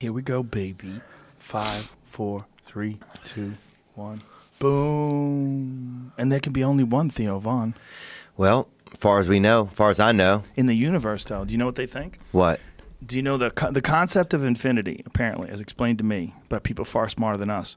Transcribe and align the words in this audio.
Here 0.00 0.12
we 0.12 0.20
go, 0.20 0.42
baby. 0.42 1.00
Five, 1.38 1.90
four, 2.04 2.44
three, 2.64 2.98
two, 3.24 3.54
one. 3.94 4.20
Boom. 4.58 6.12
And 6.18 6.30
there 6.30 6.38
can 6.40 6.52
be 6.52 6.62
only 6.62 6.84
one 6.84 7.08
Theo 7.08 7.38
Von. 7.38 7.74
Well, 8.36 8.68
far 8.98 9.20
as 9.20 9.26
we 9.28 9.40
know, 9.40 9.70
far 9.72 9.88
as 9.88 9.98
I 9.98 10.12
know, 10.12 10.42
In 10.54 10.66
the 10.66 10.74
universe, 10.74 11.24
though, 11.24 11.46
do 11.46 11.52
you 11.52 11.56
know 11.58 11.64
what 11.64 11.76
they 11.76 11.86
think? 11.86 12.18
what? 12.32 12.60
Do 13.06 13.16
you 13.16 13.22
know 13.22 13.38
the 13.38 13.50
co- 13.50 13.70
the 13.70 13.80
concept 13.80 14.34
of 14.34 14.44
infinity? 14.44 15.02
Apparently, 15.06 15.48
as 15.48 15.62
explained 15.62 15.96
to 15.98 16.04
me 16.04 16.34
by 16.50 16.58
people 16.58 16.84
far 16.84 17.08
smarter 17.08 17.38
than 17.38 17.48
us, 17.50 17.74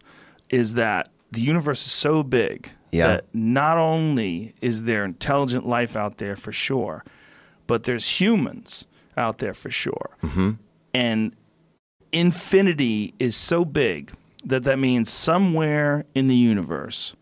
is 0.50 0.74
that 0.74 1.10
the 1.32 1.42
universe 1.42 1.86
is 1.86 1.92
so 1.94 2.22
big 2.24 2.70
Yeah. 2.92 3.08
that 3.08 3.26
not 3.34 3.78
only 3.78 4.56
is 4.62 4.84
there 4.84 5.06
intelligent 5.06 5.66
life 5.68 5.96
out 5.96 6.18
there 6.18 6.36
for 6.36 6.52
sure, 6.52 7.04
but 7.68 7.84
there's 7.84 8.20
humans 8.20 8.88
out 9.16 9.38
there 9.38 9.54
for 9.54 9.70
sure, 9.72 10.18
mm-hmm. 10.24 10.52
and 10.94 11.34
infinity 12.12 13.14
is 13.20 13.36
so 13.36 13.66
big 13.66 14.12
that 14.44 14.64
that 14.64 14.80
means 14.80 15.10
somewhere 15.10 16.06
in 16.16 16.28
the 16.28 16.36
universe 16.36 17.16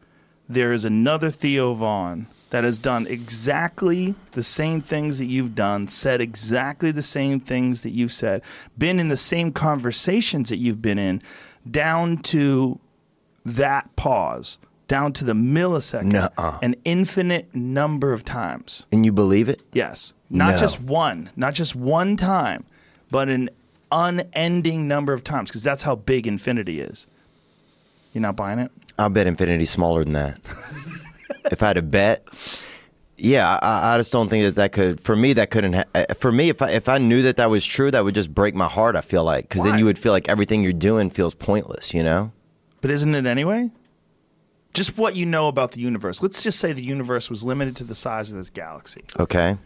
there 0.49 0.71
is 0.71 0.85
another 0.85 1.29
Theo 1.29 1.73
Von 1.73 2.27
that 2.51 2.63
has 2.63 2.79
done 2.79 3.05
exactly 3.07 4.15
the 4.31 4.43
same 4.43 4.79
things 4.79 5.19
that 5.19 5.25
you've 5.25 5.53
done, 5.55 5.89
said 5.89 6.21
exactly 6.21 6.89
the 6.91 7.01
same 7.01 7.41
things 7.41 7.81
that 7.81 7.89
you've 7.89 8.13
said, 8.13 8.41
been 8.77 8.97
in 8.97 9.09
the 9.09 9.17
same 9.17 9.51
conversations 9.51 10.47
that 10.47 10.55
you've 10.55 10.81
been 10.81 10.97
in, 10.97 11.21
down 11.69 12.17
to 12.19 12.79
that 13.43 13.93
pause, 13.97 14.57
down 14.87 15.11
to 15.11 15.25
the 15.25 15.33
millisecond, 15.33 16.05
Nuh-uh. 16.13 16.59
an 16.61 16.75
infinite 16.85 17.53
number 17.53 18.13
of 18.13 18.23
times. 18.23 18.85
And 18.93 19.05
you 19.05 19.11
believe 19.11 19.49
it? 19.49 19.61
Yes. 19.73 20.13
Not 20.29 20.51
No. 20.51 20.57
just 20.57 20.79
one, 20.79 21.29
not 21.35 21.53
just 21.53 21.75
one 21.75 22.15
time, 22.15 22.63
but 23.11 23.27
an 23.27 23.49
unending 23.91 24.87
number 24.87 25.13
of 25.13 25.23
times, 25.23 25.49
because 25.49 25.63
that's 25.63 25.83
how 25.83 25.95
big 25.95 26.27
infinity 26.27 26.81
is. 26.81 27.07
You're 28.13 28.21
not 28.21 28.35
buying 28.35 28.59
it? 28.59 28.71
I'll 28.97 29.09
bet 29.09 29.27
infinity's 29.27 29.69
smaller 29.69 30.03
than 30.03 30.13
that. 30.13 30.39
if 31.51 31.61
I 31.61 31.67
had 31.67 31.77
a 31.77 31.81
bet, 31.81 32.27
yeah, 33.17 33.59
I, 33.61 33.93
I 33.93 33.97
just 33.97 34.11
don't 34.11 34.29
think 34.29 34.43
that 34.45 34.55
that 34.55 34.71
could. 34.71 34.99
For 34.99 35.15
me, 35.15 35.33
that 35.33 35.51
couldn't. 35.51 35.73
Ha- 35.73 35.83
uh, 35.93 36.13
for 36.15 36.31
me, 36.31 36.49
if 36.49 36.61
I 36.61 36.71
if 36.71 36.87
I 36.89 36.97
knew 36.97 37.21
that 37.23 37.37
that 37.37 37.49
was 37.49 37.65
true, 37.65 37.91
that 37.91 38.03
would 38.03 38.15
just 38.15 38.33
break 38.33 38.55
my 38.55 38.67
heart. 38.67 38.95
I 38.95 39.01
feel 39.01 39.23
like 39.23 39.49
because 39.49 39.63
then 39.63 39.77
you 39.79 39.85
would 39.85 39.99
feel 39.99 40.11
like 40.11 40.29
everything 40.29 40.63
you're 40.63 40.73
doing 40.73 41.09
feels 41.09 41.33
pointless. 41.33 41.93
You 41.93 42.03
know? 42.03 42.31
But 42.81 42.91
isn't 42.91 43.13
it 43.15 43.25
anyway? 43.25 43.71
Just 44.73 44.97
what 44.97 45.15
you 45.15 45.25
know 45.25 45.47
about 45.47 45.71
the 45.71 45.81
universe. 45.81 46.21
Let's 46.21 46.43
just 46.43 46.59
say 46.59 46.71
the 46.71 46.83
universe 46.83 47.29
was 47.31 47.43
limited 47.43 47.75
to 47.77 47.83
the 47.83 47.95
size 47.95 48.31
of 48.31 48.37
this 48.37 48.51
galaxy, 48.51 49.01
Okay. 49.19 49.57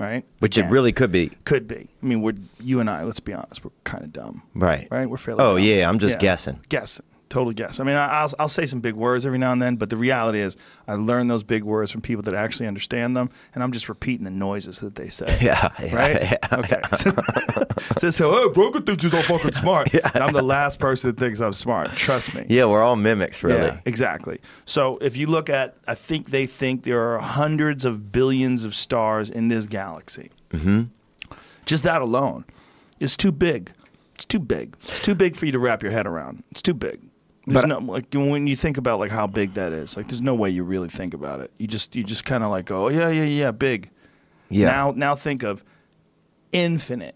Right? 0.00 0.24
Which 0.40 0.58
it 0.58 0.64
really 0.66 0.90
could 0.92 1.12
be. 1.12 1.28
could 1.44 1.68
be. 1.68 1.88
I 2.02 2.06
mean, 2.06 2.22
we're 2.22 2.34
you 2.58 2.80
and 2.80 2.90
I. 2.90 3.04
Let's 3.04 3.20
be 3.20 3.32
honest, 3.34 3.64
we're 3.64 3.70
kind 3.84 4.02
of 4.02 4.12
dumb, 4.12 4.42
Right. 4.54 4.88
right? 4.90 5.08
We're 5.08 5.16
fairly. 5.18 5.40
Oh 5.42 5.56
dumb. 5.56 5.64
yeah, 5.64 5.88
I'm 5.88 5.98
just 6.00 6.18
guessing. 6.18 6.58
Guessing. 6.68 7.04
Total 7.30 7.52
guess. 7.52 7.78
I 7.78 7.84
mean, 7.84 7.94
I, 7.94 8.08
I'll 8.08 8.32
I'll 8.40 8.48
say 8.48 8.66
some 8.66 8.80
big 8.80 8.94
words 8.94 9.24
every 9.24 9.38
now 9.38 9.52
and 9.52 9.62
then, 9.62 9.76
but 9.76 9.88
the 9.88 9.96
reality 9.96 10.40
is, 10.40 10.56
I 10.88 10.94
learn 10.94 11.28
those 11.28 11.44
big 11.44 11.62
words 11.62 11.92
from 11.92 12.00
people 12.00 12.24
that 12.24 12.34
actually 12.34 12.66
understand 12.66 13.16
them, 13.16 13.30
and 13.54 13.62
I'm 13.62 13.70
just 13.70 13.88
repeating 13.88 14.24
the 14.24 14.32
noises 14.32 14.80
that 14.80 14.96
they 14.96 15.08
say. 15.08 15.38
Yeah, 15.40 15.70
yeah, 15.80 15.94
right. 15.94 16.22
yeah, 16.22 16.38
okay. 16.52 16.82
So, 17.98 18.10
so, 18.10 18.34
oh, 18.34 18.50
Broken 18.50 18.82
thinks 18.82 19.04
he's 19.04 19.14
all 19.14 19.22
fucking 19.22 19.52
smart. 19.52 19.92
And 20.14 20.24
I'm 20.24 20.32
the 20.32 20.42
last 20.42 20.78
person 20.78 21.10
that 21.10 21.18
thinks 21.18 21.40
I'm 21.40 21.52
smart. 21.52 21.90
Trust 21.92 22.34
me. 22.34 22.46
Yeah, 22.48 22.64
we're 22.66 22.82
all 22.82 22.96
mimics, 22.96 23.42
really. 23.42 23.60
Yeah, 23.60 23.80
exactly. 23.84 24.40
So 24.64 24.98
if 24.98 25.16
you 25.16 25.26
look 25.26 25.48
at, 25.48 25.76
I 25.86 25.94
think 25.94 26.30
they 26.30 26.46
think 26.46 26.84
there 26.84 27.14
are 27.14 27.18
hundreds 27.18 27.84
of 27.84 28.10
billions 28.12 28.64
of 28.64 28.74
stars 28.74 29.30
in 29.30 29.48
this 29.48 29.66
galaxy. 29.66 30.30
Mm-hmm. 30.50 30.84
Just 31.64 31.84
that 31.84 32.02
alone 32.02 32.44
is 32.98 33.16
too 33.16 33.32
big. 33.32 33.72
It's 34.14 34.24
too 34.24 34.40
big. 34.40 34.76
It's 34.82 35.00
too 35.00 35.14
big 35.14 35.36
for 35.36 35.46
you 35.46 35.52
to 35.52 35.58
wrap 35.58 35.82
your 35.82 35.92
head 35.92 36.06
around. 36.06 36.42
It's 36.50 36.62
too 36.62 36.74
big. 36.74 37.00
There's 37.50 37.62
But- 37.62 37.68
no 37.68 37.78
like 37.92 38.06
when 38.12 38.46
you 38.46 38.56
think 38.56 38.78
about 38.78 38.98
like 39.00 39.10
how 39.10 39.26
big 39.26 39.54
that 39.54 39.72
is. 39.72 39.96
Like 39.96 40.08
there's 40.08 40.22
no 40.22 40.34
way 40.34 40.50
you 40.50 40.62
really 40.64 40.88
think 40.88 41.14
about 41.14 41.40
it. 41.40 41.50
You 41.58 41.66
just 41.66 41.96
you 41.96 42.04
just 42.04 42.24
kind 42.24 42.44
of 42.44 42.50
like 42.50 42.66
go, 42.66 42.86
oh, 42.86 42.88
yeah, 42.88 43.08
yeah, 43.08 43.24
yeah, 43.24 43.50
big. 43.50 43.90
Yeah. 44.48 44.66
Now 44.70 44.92
now 44.96 45.14
think 45.14 45.42
of 45.42 45.64
infinite. 46.52 47.14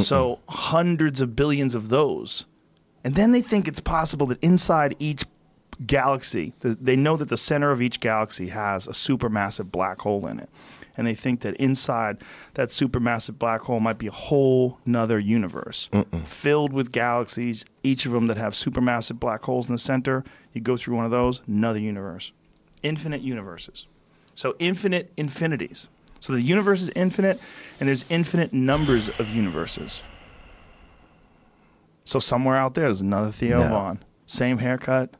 So 0.00 0.40
hundreds 0.50 1.22
of 1.22 1.34
billions 1.34 1.74
of 1.74 1.88
those. 1.88 2.44
And 3.02 3.14
then 3.14 3.32
they 3.32 3.40
think 3.40 3.66
it's 3.66 3.80
possible 3.80 4.26
that 4.26 4.38
inside 4.42 4.94
each 4.98 5.24
galaxy, 5.86 6.52
they 6.60 6.96
know 6.96 7.16
that 7.16 7.30
the 7.30 7.36
center 7.38 7.70
of 7.70 7.80
each 7.80 8.00
galaxy 8.00 8.48
has 8.48 8.86
a 8.86 8.90
supermassive 8.90 9.70
black 9.70 10.00
hole 10.00 10.26
in 10.26 10.38
it. 10.38 10.50
And 10.96 11.06
they 11.06 11.14
think 11.14 11.40
that 11.40 11.54
inside 11.56 12.18
that 12.54 12.70
supermassive 12.70 13.38
black 13.38 13.62
hole 13.62 13.80
might 13.80 13.98
be 13.98 14.06
a 14.06 14.10
whole 14.12 14.78
nother 14.86 15.18
universe 15.18 15.90
filled 16.24 16.72
with 16.72 16.90
galaxies, 16.92 17.64
each 17.82 18.06
of 18.06 18.12
them 18.12 18.26
that 18.28 18.36
have 18.38 18.54
supermassive 18.54 19.20
black 19.20 19.44
holes 19.44 19.68
in 19.68 19.74
the 19.74 19.78
center. 19.78 20.24
You 20.54 20.60
go 20.62 20.76
through 20.76 20.96
one 20.96 21.04
of 21.04 21.10
those, 21.10 21.42
another 21.46 21.78
universe. 21.80 22.32
Infinite 22.82 23.20
universes. 23.20 23.86
So 24.34 24.54
infinite 24.58 25.12
infinities. 25.16 25.88
So 26.20 26.32
the 26.32 26.40
universe 26.42 26.80
is 26.80 26.90
infinite, 26.96 27.38
and 27.78 27.88
there's 27.88 28.06
infinite 28.08 28.52
numbers 28.52 29.08
of 29.18 29.28
universes. 29.28 30.02
So 32.04 32.18
somewhere 32.18 32.56
out 32.56 32.74
there, 32.74 32.84
there's 32.84 33.00
another 33.00 33.30
Theo 33.30 33.60
No. 33.60 33.68
Von. 33.68 34.02
Same 34.26 34.58
haircut, 34.58 35.14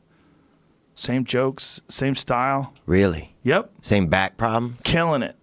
same 0.95 1.23
jokes, 1.23 1.81
same 1.87 2.15
style. 2.15 2.73
Really? 2.85 3.35
Yep, 3.43 3.71
Same 3.81 4.07
back 4.07 4.35
problem? 4.35 4.77
killing 4.83 5.21
it. 5.23 5.36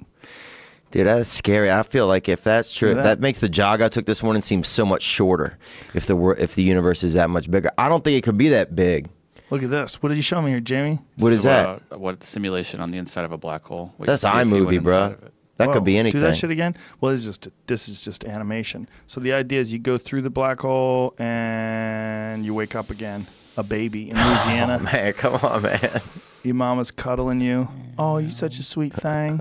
Dude, 0.95 1.09
that's 1.09 1.29
scary. 1.29 1.73
I 1.73 1.83
feel 1.83 2.07
like 2.07 2.29
if 2.29 2.45
that's 2.45 2.73
true, 2.73 2.95
that. 2.95 3.03
that. 3.03 3.21
makes 3.21 3.41
the 3.41 3.49
jog 3.49 3.83
I 3.83 3.89
took 3.89 4.07
this 4.07 4.23
morning 4.23 4.41
seem 4.43 4.63
so 4.63 4.87
much 4.87 5.03
shorter. 5.03 5.59
If 5.93 6.07
the 6.07 6.15
wor- 6.15 6.37
if 6.37 6.55
the 6.55 6.63
universe 6.63 7.03
is 7.03 7.15
that 7.15 7.29
much 7.31 7.51
bigger, 7.51 7.73
I 7.77 7.89
don't 7.89 8.05
think 8.05 8.17
it 8.17 8.23
could 8.23 8.39
be 8.39 8.51
that 8.51 8.77
big. 8.77 9.09
Look 9.51 9.65
at 9.65 9.71
this. 9.71 10.01
What 10.01 10.11
did 10.11 10.15
you 10.15 10.23
show 10.23 10.41
me 10.41 10.53
here, 10.53 10.61
Jamie? 10.61 11.01
What 11.17 11.33
is 11.33 11.43
So, 11.43 11.49
that? 11.49 11.83
Uh, 11.93 11.99
what 11.99 12.23
simulation 12.23 12.79
on 12.81 12.93
the 12.93 12.99
inside 12.99 13.25
of 13.25 13.33
a 13.33 13.37
black 13.37 13.65
hole? 13.65 13.93
We 13.99 14.07
That's 14.07 14.23
can 14.23 14.33
see 14.51 14.57
if 14.57 14.57
you 14.57 14.67
iMovie, 14.67 14.85
bro. 14.85 14.95
inside 15.07 15.13
of 15.15 15.23
it. 15.25 15.35
That 15.57 15.67
Whoa, 15.69 15.73
could 15.75 15.85
be 15.85 15.99
anything. 15.99 16.21
Do 16.21 16.27
that 16.29 16.37
shit 16.37 16.53
again. 16.53 16.77
Well, 17.01 17.11
this 17.11 17.21
is 17.23 17.27
just 17.27 17.49
this 17.67 17.89
is 17.89 18.05
just 18.05 18.25
animation. 18.25 18.89
So 19.09 19.21
the 19.21 19.33
idea 19.33 19.61
is 19.61 19.73
you 19.73 19.81
go 19.81 19.99
through 19.99 20.23
the 20.23 20.31
black 20.31 20.61
hole 20.61 21.17
and 21.19 22.45
you 22.45 22.55
wake 22.55 22.77
up 22.77 22.91
again, 22.91 23.27
a 23.57 23.65
baby 23.65 24.11
in 24.11 24.17
Louisiana. 24.29 24.79
Oh, 24.81 24.85
man, 24.85 25.13
come 25.15 25.35
on, 25.43 25.63
man. 25.63 26.01
Your 26.45 26.55
mama's 26.55 26.93
cuddling 26.93 27.41
you. 27.41 27.67
Oh, 27.99 28.19
you 28.19 28.31
such 28.31 28.61
a 28.61 28.63
sweet 28.63 28.93
thing. 28.93 29.41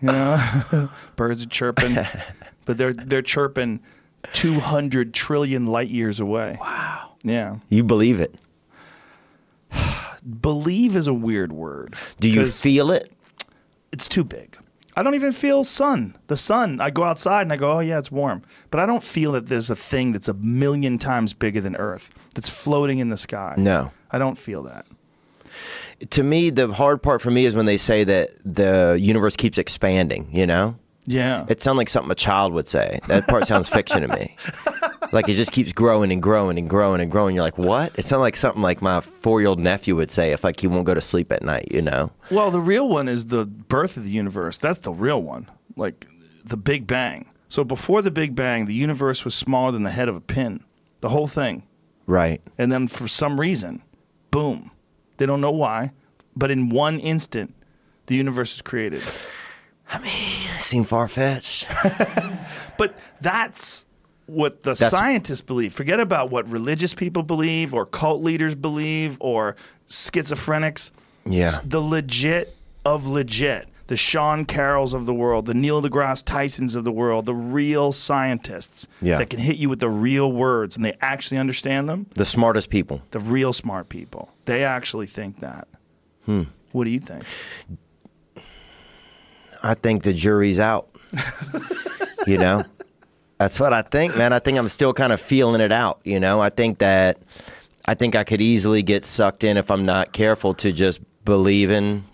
You 0.00 0.08
know, 0.08 0.90
birds 1.16 1.42
are 1.42 1.48
chirping, 1.48 1.96
but 2.64 2.76
they're 2.76 2.92
they're 2.92 3.22
chirping 3.22 3.80
two 4.32 4.60
hundred 4.60 5.14
trillion 5.14 5.66
light 5.66 5.88
years 5.88 6.20
away. 6.20 6.58
Wow. 6.60 7.14
Yeah. 7.22 7.56
You 7.68 7.82
believe 7.82 8.20
it? 8.20 8.40
Believe 10.40 10.96
is 10.96 11.06
a 11.06 11.14
weird 11.14 11.52
word. 11.52 11.94
Do 12.20 12.28
you 12.28 12.46
feel 12.46 12.90
it? 12.90 13.12
it's 13.92 14.08
too 14.08 14.24
big. 14.24 14.58
I 14.94 15.02
don't 15.02 15.14
even 15.14 15.32
feel 15.32 15.64
sun. 15.64 16.16
The 16.26 16.36
sun. 16.36 16.80
I 16.80 16.90
go 16.90 17.02
outside 17.02 17.42
and 17.42 17.52
I 17.52 17.56
go, 17.56 17.72
oh 17.72 17.80
yeah, 17.80 17.98
it's 17.98 18.10
warm. 18.10 18.42
But 18.70 18.80
I 18.80 18.86
don't 18.86 19.02
feel 19.02 19.32
that 19.32 19.46
there's 19.46 19.70
a 19.70 19.76
thing 19.76 20.12
that's 20.12 20.28
a 20.28 20.34
million 20.34 20.98
times 20.98 21.32
bigger 21.32 21.60
than 21.60 21.76
Earth 21.76 22.14
that's 22.34 22.48
floating 22.50 22.98
in 22.98 23.08
the 23.08 23.16
sky. 23.16 23.54
No. 23.56 23.90
I 24.10 24.18
don't 24.18 24.36
feel 24.36 24.62
that. 24.64 24.86
To 26.10 26.22
me, 26.22 26.50
the 26.50 26.72
hard 26.72 27.02
part 27.02 27.22
for 27.22 27.30
me 27.30 27.44
is 27.46 27.54
when 27.54 27.66
they 27.66 27.76
say 27.78 28.04
that 28.04 28.30
the 28.44 28.96
universe 29.00 29.36
keeps 29.36 29.58
expanding. 29.58 30.28
You 30.32 30.46
know, 30.46 30.76
Yeah. 31.06 31.46
it 31.48 31.62
sounds 31.62 31.78
like 31.78 31.88
something 31.88 32.10
a 32.10 32.14
child 32.16 32.52
would 32.52 32.68
say. 32.68 33.00
That 33.08 33.26
part 33.26 33.46
sounds 33.46 33.68
fiction 33.68 34.02
to 34.02 34.08
me. 34.08 34.36
Like 35.12 35.28
it 35.28 35.36
just 35.36 35.52
keeps 35.52 35.72
growing 35.72 36.10
and 36.10 36.20
growing 36.20 36.58
and 36.58 36.68
growing 36.68 37.00
and 37.00 37.12
growing. 37.12 37.36
You're 37.36 37.44
like, 37.44 37.56
what? 37.58 37.96
It 37.96 38.04
sounds 38.04 38.22
like 38.22 38.36
something 38.36 38.60
like 38.60 38.82
my 38.82 39.00
four 39.00 39.40
year 39.40 39.48
old 39.48 39.60
nephew 39.60 39.94
would 39.94 40.10
say 40.10 40.32
if 40.32 40.42
like 40.42 40.58
he 40.58 40.66
won't 40.66 40.84
go 40.84 40.94
to 40.94 41.00
sleep 41.00 41.30
at 41.30 41.44
night. 41.44 41.68
You 41.70 41.80
know? 41.80 42.10
Well, 42.28 42.50
the 42.50 42.58
real 42.60 42.88
one 42.88 43.06
is 43.06 43.26
the 43.26 43.46
birth 43.46 43.96
of 43.96 44.02
the 44.02 44.10
universe. 44.10 44.58
That's 44.58 44.80
the 44.80 44.90
real 44.90 45.22
one. 45.22 45.48
Like 45.76 46.08
the 46.44 46.56
Big 46.56 46.88
Bang. 46.88 47.26
So 47.48 47.62
before 47.62 48.02
the 48.02 48.10
Big 48.10 48.34
Bang, 48.34 48.64
the 48.64 48.74
universe 48.74 49.24
was 49.24 49.36
smaller 49.36 49.70
than 49.70 49.84
the 49.84 49.92
head 49.92 50.08
of 50.08 50.16
a 50.16 50.20
pin. 50.20 50.64
The 51.02 51.10
whole 51.10 51.28
thing. 51.28 51.62
Right. 52.06 52.40
And 52.58 52.72
then 52.72 52.88
for 52.88 53.06
some 53.06 53.38
reason, 53.38 53.82
boom. 54.32 54.72
They 55.16 55.26
don't 55.26 55.40
know 55.40 55.50
why, 55.50 55.92
but 56.36 56.50
in 56.50 56.68
one 56.68 56.98
instant, 57.00 57.54
the 58.06 58.14
universe 58.14 58.54
is 58.56 58.62
created. 58.62 59.02
I 59.90 59.98
mean, 59.98 60.50
it 60.54 60.60
seems 60.60 60.88
far 60.88 61.08
fetched. 61.08 61.66
But 62.78 62.98
that's 63.22 63.86
what 64.26 64.62
the 64.62 64.72
That's- 64.74 64.90
scientists 64.90 65.40
believe. 65.40 65.72
Forget 65.72 65.98
about 65.98 66.30
what 66.30 66.46
religious 66.50 66.92
people 66.92 67.22
believe 67.22 67.72
or 67.72 67.86
cult 67.86 68.22
leaders 68.22 68.54
believe 68.54 69.16
or 69.20 69.56
schizophrenics. 69.88 70.90
Yeah. 71.24 71.52
The 71.64 71.80
legit 71.80 72.54
of 72.84 73.06
legit. 73.06 73.68
The 73.88 73.96
Sean 73.96 74.44
Carrolls 74.46 74.94
of 74.94 75.06
the 75.06 75.14
world, 75.14 75.46
the 75.46 75.54
Neil 75.54 75.80
deGrasse 75.80 76.24
Tysons 76.24 76.74
of 76.74 76.82
the 76.84 76.90
world, 76.90 77.26
the 77.26 77.34
real 77.34 77.92
scientists 77.92 78.88
Yeah. 79.00 79.18
that 79.18 79.30
can 79.30 79.38
hit 79.38 79.56
you 79.56 79.68
with 79.68 79.78
the 79.80 79.88
real 79.88 80.32
words 80.32 80.74
and 80.76 80.84
they 80.84 80.96
actually 81.00 81.38
understand 81.38 81.88
them. 81.88 82.06
The 82.14 82.26
smartest 82.26 82.68
people. 82.68 83.02
The 83.12 83.20
real 83.20 83.52
smart 83.52 83.88
people. 83.88 84.30
They 84.46 84.64
actually 84.64 85.06
think 85.06 85.38
that. 85.40 85.68
Hmm. 86.24 86.42
What 86.72 86.84
do 86.84 86.90
you 86.90 86.98
think? 87.00 87.22
I 89.62 89.74
think 89.74 90.02
the 90.02 90.12
jury's 90.12 90.58
out. 90.58 90.88
you 92.26 92.38
know? 92.38 92.64
That's 93.38 93.60
what 93.60 93.72
I 93.72 93.82
think, 93.82 94.16
man. 94.16 94.32
I 94.32 94.38
think 94.38 94.56
I'm 94.58 94.68
still 94.68 94.94
kind 94.94 95.12
of 95.12 95.20
feeling 95.20 95.60
it 95.60 95.70
out. 95.72 96.00
You 96.04 96.18
know, 96.18 96.40
I 96.40 96.48
think 96.48 96.78
that 96.78 97.18
I 97.84 97.94
think 97.94 98.16
I 98.16 98.24
could 98.24 98.40
easily 98.40 98.82
get 98.82 99.04
sucked 99.04 99.44
in 99.44 99.56
if 99.58 99.70
I'm 99.70 99.84
not 99.84 100.12
careful 100.12 100.54
to 100.54 100.72
just 100.72 101.00
believing. 101.24 102.04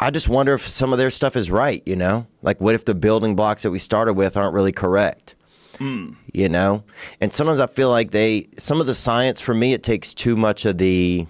I 0.00 0.10
just 0.10 0.28
wonder 0.28 0.54
if 0.54 0.66
some 0.66 0.92
of 0.92 0.98
their 0.98 1.10
stuff 1.10 1.36
is 1.36 1.50
right. 1.50 1.82
You 1.86 1.96
know, 1.96 2.26
like 2.42 2.60
what 2.60 2.74
if 2.74 2.84
the 2.84 2.94
building 2.94 3.36
blocks 3.36 3.62
that 3.62 3.70
we 3.70 3.78
started 3.78 4.14
with 4.14 4.36
aren't 4.36 4.54
really 4.54 4.72
correct? 4.72 5.34
Mm. 5.74 6.16
You 6.32 6.48
know, 6.48 6.82
and 7.20 7.32
sometimes 7.32 7.60
I 7.60 7.66
feel 7.66 7.88
like 7.88 8.10
they 8.10 8.46
some 8.58 8.80
of 8.80 8.86
the 8.86 8.94
science 8.94 9.40
for 9.40 9.54
me 9.54 9.72
it 9.72 9.82
takes 9.82 10.12
too 10.12 10.36
much 10.36 10.64
of 10.64 10.78
the 10.78 11.26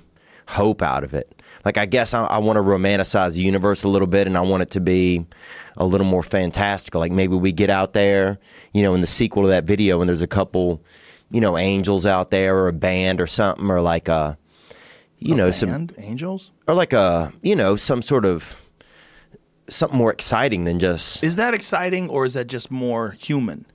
hope 0.49 0.83
out 0.83 1.05
of 1.05 1.13
it. 1.13 1.35
Like 1.65 1.77
I 1.77 1.85
guess 1.87 2.15
I, 2.15 2.25
I 2.25 2.39
want 2.39 2.57
to 2.57 2.63
romanticize 2.63 3.35
the 3.35 3.43
universe 3.43 3.83
a 3.83 3.89
little 3.89 4.07
bit, 4.07 4.27
and 4.27 4.39
I 4.39 4.41
want 4.41 4.63
it 4.63 4.71
to 4.73 4.81
be 4.81 5.27
a 5.77 5.85
little 5.85 6.07
more 6.07 6.23
fantastical. 6.23 7.01
Like 7.01 7.13
maybe 7.13 7.35
we 7.37 7.53
get 7.53 7.69
out 7.69 7.93
there, 7.93 8.39
you 8.73 8.83
know, 8.83 8.95
in 8.95 9.03
the 9.03 9.07
sequel 9.07 9.43
to 9.43 9.49
that 9.49 9.65
video, 9.65 10.01
and 10.01 10.09
there's 10.09 10.23
a 10.23 10.27
couple, 10.27 10.83
you 11.31 11.41
know, 11.41 11.59
angels 11.59 12.07
out 12.07 12.31
there, 12.31 12.57
or 12.57 12.69
a 12.69 12.73
band, 12.73 13.21
or 13.21 13.27
something, 13.27 13.71
or 13.71 13.83
like 13.83 14.09
a, 14.09 14.39
you 15.19 15.35
know, 15.35 15.51
some 15.51 15.89
Angels? 15.99 16.53
or 16.67 16.75
like 16.75 16.93
a, 16.93 17.33
you 17.43 17.57
know, 17.57 17.77
some 17.77 18.03
sort 18.03 18.25
of 18.25 18.45
something 19.69 19.99
more 19.99 20.11
exciting 20.11 20.65
than 20.65 20.79
just 20.79 21.23
Is 21.23 21.37
that 21.37 21.55
exciting 21.55 22.09
or 22.09 22.25
is 22.25 22.35
that 22.35 22.47
just 22.47 22.71
more 22.71 23.11
human? 23.13 23.67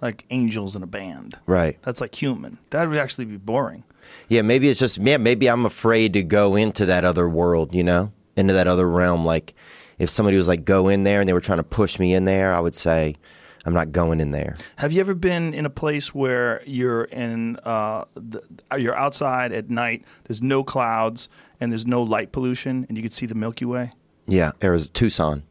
Like 0.00 0.24
angels 0.30 0.76
in 0.76 0.82
a 0.82 0.86
band. 0.86 1.36
right. 1.46 1.76
That's 1.82 2.00
like 2.00 2.14
human. 2.14 2.58
That 2.70 2.88
would 2.88 2.98
actually 2.98 3.24
be 3.24 3.36
boring. 3.36 3.82
Yeah, 4.28 4.42
maybe 4.42 4.68
it's 4.68 4.78
just 4.78 4.98
yeah, 4.98 5.16
maybe 5.16 5.48
I'm 5.48 5.66
afraid 5.66 6.12
to 6.14 6.22
go 6.22 6.54
into 6.56 6.86
that 6.86 7.04
other 7.04 7.28
world, 7.28 7.74
you 7.74 7.82
know, 7.82 8.12
into 8.36 8.52
that 8.54 8.68
other 8.68 8.88
realm. 8.88 9.24
Like 9.24 9.54
if 9.98 10.08
somebody 10.08 10.36
was 10.36 10.46
like 10.48 10.64
go 10.64 10.88
in 10.88 11.02
there 11.02 11.20
and 11.20 11.28
they 11.28 11.32
were 11.32 11.40
trying 11.40 11.58
to 11.58 11.64
push 11.64 11.98
me 11.98 12.14
in 12.14 12.24
there, 12.24 12.54
I 12.54 12.60
would 12.60 12.76
say 12.76 13.16
I'm 13.66 13.74
not 13.74 13.92
going 13.92 14.20
in 14.20 14.30
there. 14.30 14.56
Have 14.76 14.92
you 14.92 15.00
ever 15.00 15.14
been 15.14 15.52
in 15.52 15.66
a 15.66 15.70
place 15.70 16.14
where 16.14 16.62
you're 16.64 17.04
in, 17.04 17.56
uh, 17.64 18.04
the, 18.14 18.42
you're 18.78 18.94
outside 18.96 19.52
at 19.52 19.68
night, 19.68 20.04
there's 20.24 20.42
no 20.42 20.62
clouds 20.64 21.28
and 21.60 21.70
there's 21.72 21.86
no 21.86 22.02
light 22.02 22.32
pollution 22.32 22.86
and 22.88 22.96
you 22.96 23.02
can 23.02 23.10
see 23.12 23.26
the 23.26 23.34
Milky 23.34 23.64
Way? 23.64 23.92
Yeah, 24.26 24.52
there 24.60 24.72
was 24.72 24.88
Tucson. 24.90 25.42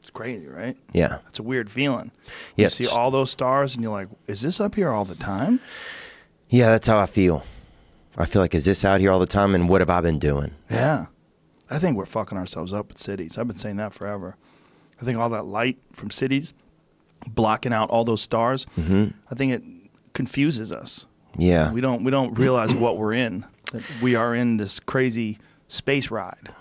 It's 0.00 0.10
crazy, 0.10 0.46
right? 0.48 0.76
Yeah. 0.92 1.18
It's 1.28 1.38
a 1.38 1.42
weird 1.42 1.70
feeling. 1.70 2.10
You 2.56 2.62
Yes. 2.62 2.74
see 2.74 2.86
all 2.86 3.10
those 3.10 3.30
stars 3.30 3.74
and 3.74 3.82
you're 3.82 3.92
like, 3.92 4.08
is 4.26 4.40
this 4.42 4.58
up 4.60 4.74
here 4.74 4.90
all 4.90 5.04
the 5.04 5.14
time? 5.14 5.60
Yeah, 6.48 6.70
that's 6.70 6.88
how 6.88 6.98
I 6.98 7.06
feel. 7.06 7.44
I 8.16 8.26
feel 8.26 8.42
like 8.42 8.54
is 8.54 8.64
this 8.64 8.84
out 8.84 9.00
here 9.00 9.10
all 9.12 9.20
the 9.20 9.26
time 9.26 9.54
and 9.54 9.68
what 9.68 9.80
have 9.80 9.90
I 9.90 10.00
been 10.00 10.18
doing? 10.18 10.52
Yeah. 10.70 11.06
I 11.70 11.78
think 11.78 11.96
we're 11.96 12.06
fucking 12.06 12.36
ourselves 12.36 12.72
up 12.72 12.88
with 12.88 12.98
cities. 12.98 13.38
I've 13.38 13.46
been 13.46 13.56
saying 13.56 13.76
that 13.76 13.94
forever. 13.94 14.36
I 15.00 15.04
think 15.04 15.16
all 15.18 15.28
that 15.30 15.44
light 15.46 15.78
from 15.92 16.10
cities 16.10 16.52
blocking 17.28 17.72
out 17.72 17.90
all 17.90 18.04
those 18.04 18.22
stars, 18.22 18.66
I 18.76 19.34
think 19.34 19.52
it 19.52 19.62
confuses 20.14 20.72
us. 20.72 21.06
Yeah. 21.36 21.72
We 21.72 21.80
don't 21.80 22.04
we 22.04 22.10
don't 22.10 22.34
realize 22.38 22.74
what 22.74 22.98
we're 22.98 23.12
in. 23.12 23.44
We 24.02 24.14
are 24.14 24.34
in 24.34 24.56
this 24.56 24.80
crazy 24.80 25.38
space 25.68 26.10
ride. 26.10 26.52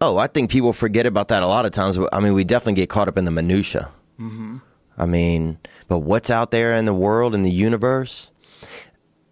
Oh, 0.00 0.16
I 0.16 0.26
think 0.26 0.50
people 0.50 0.72
forget 0.72 1.06
about 1.06 1.28
that 1.28 1.42
a 1.42 1.46
lot 1.46 1.66
of 1.66 1.72
times. 1.72 1.98
I 2.12 2.20
mean, 2.20 2.34
we 2.34 2.44
definitely 2.44 2.74
get 2.74 2.88
caught 2.88 3.08
up 3.08 3.16
in 3.16 3.24
the 3.24 3.30
minutia. 3.30 3.88
Mm-hmm. 4.20 4.58
I 4.96 5.06
mean, 5.06 5.58
but 5.88 6.00
what's 6.00 6.30
out 6.30 6.50
there 6.50 6.76
in 6.76 6.84
the 6.84 6.94
world 6.94 7.34
in 7.34 7.42
the 7.42 7.50
universe? 7.50 8.30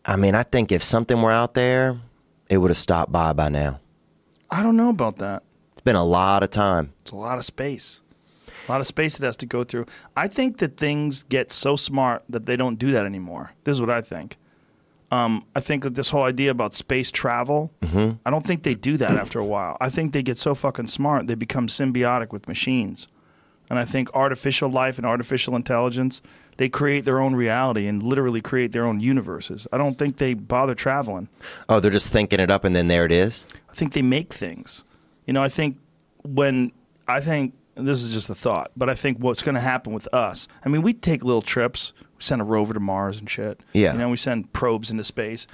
I 0.04 0.16
mean, 0.16 0.34
I 0.34 0.42
think 0.42 0.72
if 0.72 0.82
something 0.82 1.22
were 1.22 1.30
out 1.30 1.54
there, 1.54 2.00
it 2.48 2.58
would 2.58 2.70
have 2.70 2.78
stopped 2.78 3.12
by 3.12 3.32
by 3.32 3.48
now. 3.48 3.80
I 4.50 4.62
don't 4.62 4.76
know 4.76 4.90
about 4.90 5.18
that. 5.18 5.44
It's 5.72 5.82
been 5.82 5.96
a 5.96 6.04
lot 6.04 6.42
of 6.42 6.50
time. 6.50 6.92
It's 7.00 7.12
a 7.12 7.16
lot 7.16 7.38
of 7.38 7.44
space. 7.44 8.01
A 8.68 8.72
lot 8.72 8.80
of 8.80 8.86
space 8.86 9.18
it 9.18 9.24
has 9.24 9.36
to 9.36 9.46
go 9.46 9.64
through. 9.64 9.86
I 10.16 10.28
think 10.28 10.58
that 10.58 10.76
things 10.76 11.24
get 11.24 11.50
so 11.50 11.76
smart 11.76 12.22
that 12.28 12.46
they 12.46 12.56
don't 12.56 12.78
do 12.78 12.92
that 12.92 13.04
anymore. 13.04 13.52
This 13.64 13.76
is 13.76 13.80
what 13.80 13.90
I 13.90 14.00
think. 14.02 14.36
Um, 15.10 15.44
I 15.54 15.60
think 15.60 15.82
that 15.82 15.94
this 15.94 16.08
whole 16.08 16.22
idea 16.22 16.50
about 16.50 16.72
space 16.72 17.10
travel, 17.10 17.70
I 17.82 18.30
don't 18.30 18.46
think 18.46 18.62
they 18.62 18.74
do 18.74 18.96
that 18.96 19.10
after 19.10 19.38
a 19.38 19.44
while. 19.44 19.76
I 19.78 19.90
think 19.90 20.12
they 20.12 20.22
get 20.22 20.38
so 20.38 20.54
fucking 20.54 20.86
smart 20.86 21.26
they 21.26 21.34
become 21.34 21.66
symbiotic 21.66 22.32
with 22.32 22.48
machines. 22.48 23.08
And 23.68 23.78
I 23.78 23.84
think 23.84 24.12
artificial 24.14 24.70
life 24.70 24.96
and 24.98 25.06
artificial 25.06 25.54
intelligence, 25.54 26.22
they 26.56 26.68
create 26.68 27.04
their 27.04 27.20
own 27.20 27.34
reality 27.34 27.86
and 27.86 28.02
literally 28.02 28.40
create 28.40 28.72
their 28.72 28.84
own 28.84 29.00
universes. 29.00 29.66
I 29.72 29.78
don't 29.78 29.98
think 29.98 30.16
they 30.16 30.34
bother 30.34 30.74
traveling. 30.74 31.28
Oh, 31.68 31.80
they're 31.80 31.90
just 31.90 32.12
thinking 32.12 32.40
it 32.40 32.50
up 32.50 32.64
and 32.64 32.74
then 32.74 32.88
there 32.88 33.04
it 33.04 33.12
is. 33.12 33.44
I 33.70 33.74
think 33.74 33.92
they 33.92 34.02
make 34.02 34.32
things. 34.32 34.84
You 35.26 35.32
know, 35.32 35.42
I 35.42 35.48
think 35.48 35.78
when 36.22 36.72
I 37.08 37.20
think 37.20 37.54
this 37.74 38.02
is 38.02 38.12
just 38.12 38.30
a 38.30 38.34
thought, 38.34 38.70
but 38.76 38.88
I 38.88 38.94
think 38.94 39.18
what's 39.18 39.42
going 39.42 39.54
to 39.54 39.60
happen 39.60 39.92
with 39.92 40.12
us. 40.12 40.48
I 40.64 40.68
mean, 40.68 40.82
we 40.82 40.92
take 40.92 41.24
little 41.24 41.42
trips. 41.42 41.92
We 42.00 42.22
send 42.22 42.40
a 42.40 42.44
rover 42.44 42.74
to 42.74 42.80
Mars 42.80 43.18
and 43.18 43.30
shit. 43.30 43.60
Yeah. 43.72 43.92
You 43.92 43.98
know, 43.98 44.08
we 44.08 44.16
send 44.16 44.52
probes 44.52 44.90
into 44.90 45.04
space. 45.04 45.46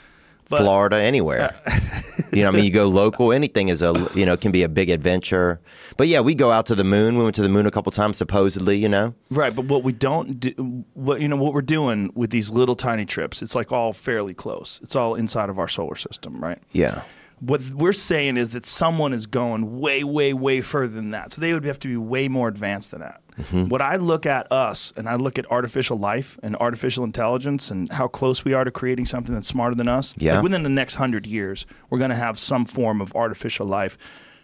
But 0.48 0.60
Florida, 0.60 0.96
anywhere. 0.96 1.54
Uh, 1.66 1.80
you 2.32 2.42
know, 2.42 2.48
I 2.48 2.52
mean, 2.52 2.64
you 2.64 2.70
go 2.70 2.86
local. 2.86 3.32
Anything 3.32 3.68
is 3.68 3.82
a 3.82 4.10
you 4.14 4.24
know 4.24 4.34
can 4.36 4.50
be 4.50 4.62
a 4.62 4.68
big 4.68 4.88
adventure. 4.88 5.60
But 5.98 6.08
yeah, 6.08 6.20
we 6.20 6.34
go 6.34 6.50
out 6.50 6.64
to 6.66 6.74
the 6.74 6.84
moon. 6.84 7.18
We 7.18 7.24
went 7.24 7.36
to 7.36 7.42
the 7.42 7.50
moon 7.50 7.66
a 7.66 7.70
couple 7.70 7.92
times, 7.92 8.16
supposedly. 8.16 8.78
You 8.78 8.88
know. 8.88 9.14
right, 9.30 9.54
but 9.54 9.66
what 9.66 9.82
we 9.82 9.92
don't 9.92 10.40
do, 10.40 10.84
what 10.94 11.20
you 11.20 11.28
know, 11.28 11.36
what 11.36 11.52
we're 11.52 11.60
doing 11.60 12.10
with 12.14 12.30
these 12.30 12.50
little 12.50 12.76
tiny 12.76 13.04
trips, 13.04 13.42
it's 13.42 13.54
like 13.54 13.72
all 13.72 13.92
fairly 13.92 14.32
close. 14.32 14.80
It's 14.82 14.96
all 14.96 15.14
inside 15.14 15.50
of 15.50 15.58
our 15.58 15.68
solar 15.68 15.96
system, 15.96 16.42
right? 16.42 16.62
Yeah. 16.72 17.02
What 17.40 17.60
we're 17.70 17.92
saying 17.92 18.36
is 18.36 18.50
that 18.50 18.66
someone 18.66 19.12
is 19.12 19.26
going 19.26 19.80
way, 19.80 20.02
way, 20.02 20.32
way 20.32 20.60
further 20.60 20.94
than 20.94 21.10
that. 21.10 21.32
So 21.32 21.40
they 21.40 21.52
would 21.52 21.64
have 21.64 21.78
to 21.80 21.88
be 21.88 21.96
way 21.96 22.28
more 22.28 22.48
advanced 22.48 22.90
than 22.90 23.00
that. 23.00 23.20
Mm-hmm. 23.38 23.68
What 23.68 23.80
I 23.80 23.96
look 23.96 24.26
at 24.26 24.50
us 24.50 24.92
and 24.96 25.08
I 25.08 25.14
look 25.14 25.38
at 25.38 25.48
artificial 25.50 25.96
life 25.96 26.38
and 26.42 26.56
artificial 26.56 27.04
intelligence 27.04 27.70
and 27.70 27.90
how 27.92 28.08
close 28.08 28.44
we 28.44 28.54
are 28.54 28.64
to 28.64 28.70
creating 28.70 29.06
something 29.06 29.32
that's 29.32 29.46
smarter 29.46 29.76
than 29.76 29.88
us. 29.88 30.14
Yeah. 30.18 30.34
Like 30.34 30.44
within 30.44 30.64
the 30.64 30.68
next 30.68 30.94
hundred 30.94 31.26
years, 31.26 31.64
we're 31.90 31.98
going 31.98 32.10
to 32.10 32.16
have 32.16 32.38
some 32.38 32.64
form 32.64 33.00
of 33.00 33.14
artificial 33.14 33.66
life 33.66 33.96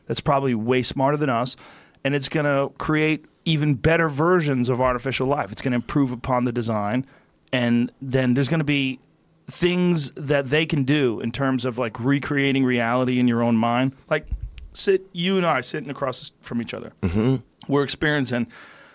that's 0.06 0.20
probably 0.20 0.55
way 0.55 0.82
smarter 0.82 1.17
than 1.17 1.31
us, 1.31 1.56
and 2.05 2.14
it's 2.14 2.29
going 2.29 2.44
to 2.44 2.73
create 2.76 3.25
even 3.44 3.75
better 3.75 4.08
versions 4.08 4.69
of 4.69 4.81
artificial 4.81 5.26
life. 5.26 5.50
It's 5.50 5.62
going 5.62 5.73
to 5.73 5.76
improve 5.76 6.12
upon 6.12 6.44
the 6.44 6.52
design, 6.52 7.06
and 7.52 7.91
then 8.00 8.35
there's 8.35 8.49
going 8.49 8.61
to 8.61 8.64
be 8.64 9.00
things 9.49 10.11
that 10.12 10.46
they 10.46 10.64
can 10.67 10.85
do 10.85 11.20
in 11.20 11.31
terms 11.32 11.64
of 11.64 11.79
like 11.79 11.99
recreating 12.00 12.64
reality 12.64 13.19
in 13.19 13.29
your 13.29 13.43
own 13.43 13.56
mind. 13.56 13.93
Like 14.08 14.26
sit 14.73 15.06
you 15.12 15.37
and 15.37 15.46
I 15.46 15.61
sitting 15.61 15.91
across 15.91 16.32
from 16.41 16.61
each 16.62 16.75
other. 16.75 16.93
Mm-hmm. 17.02 17.37
We're 17.73 17.85
experiencing 17.85 18.46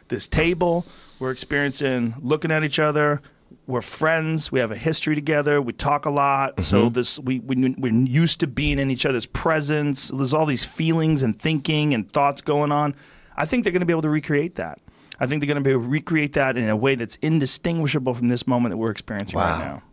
this 0.07 0.27
table. 0.27 0.85
We're 1.19 1.31
experiencing 1.31 2.15
looking 2.21 2.51
at 2.51 2.63
each 2.63 2.79
other. 2.79 3.21
We're 3.67 3.81
friends. 3.81 4.51
We 4.51 4.59
have 4.59 4.71
a 4.71 4.75
history 4.75 5.13
together. 5.15 5.61
We 5.61 5.73
talk 5.73 6.05
a 6.05 6.09
lot. 6.09 6.63
So 6.63 6.89
this 6.89 7.19
we, 7.19 7.39
we 7.39 7.75
we're 7.77 7.93
used 7.93 8.39
to 8.39 8.47
being 8.47 8.79
in 8.79 8.89
each 8.89 9.05
other's 9.05 9.27
presence. 9.27 10.09
There's 10.09 10.33
all 10.33 10.45
these 10.47 10.65
feelings 10.65 11.21
and 11.21 11.39
thinking 11.39 11.93
and 11.93 12.11
thoughts 12.11 12.41
going 12.41 12.71
on. 12.71 12.95
I 13.37 13.45
think 13.45 13.63
they're 13.63 13.71
going 13.73 13.81
to 13.81 13.85
be 13.85 13.93
able 13.93 14.01
to 14.03 14.09
recreate 14.09 14.55
that. 14.55 14.79
I 15.19 15.27
think 15.27 15.41
they're 15.41 15.47
going 15.47 15.63
to 15.63 15.67
be 15.67 15.71
able 15.71 15.83
to 15.83 15.87
recreate 15.89 16.33
that 16.33 16.57
in 16.57 16.67
a 16.69 16.75
way 16.75 16.95
that's 16.95 17.17
indistinguishable 17.17 18.13
from 18.13 18.27
this 18.29 18.47
moment 18.47 18.71
that 18.71 18.77
we're 18.77 18.89
experiencing 18.91 19.37
Wow. 19.37 19.51
right 19.51 19.59
now. 19.65 19.83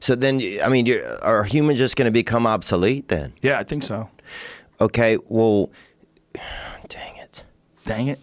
So 0.00 0.14
then, 0.14 0.40
I 0.62 0.68
mean, 0.68 0.86
you're, 0.86 1.02
are 1.22 1.44
humans 1.44 1.78
just 1.78 1.96
going 1.96 2.06
to 2.06 2.12
become 2.12 2.46
obsolete 2.46 3.08
then? 3.08 3.32
Yeah, 3.42 3.58
I 3.58 3.64
think 3.64 3.82
so. 3.82 4.08
Okay. 4.80 5.18
Well, 5.28 5.70
dang 6.88 7.16
it. 7.16 7.44
Dang 7.84 8.08
it. 8.08 8.20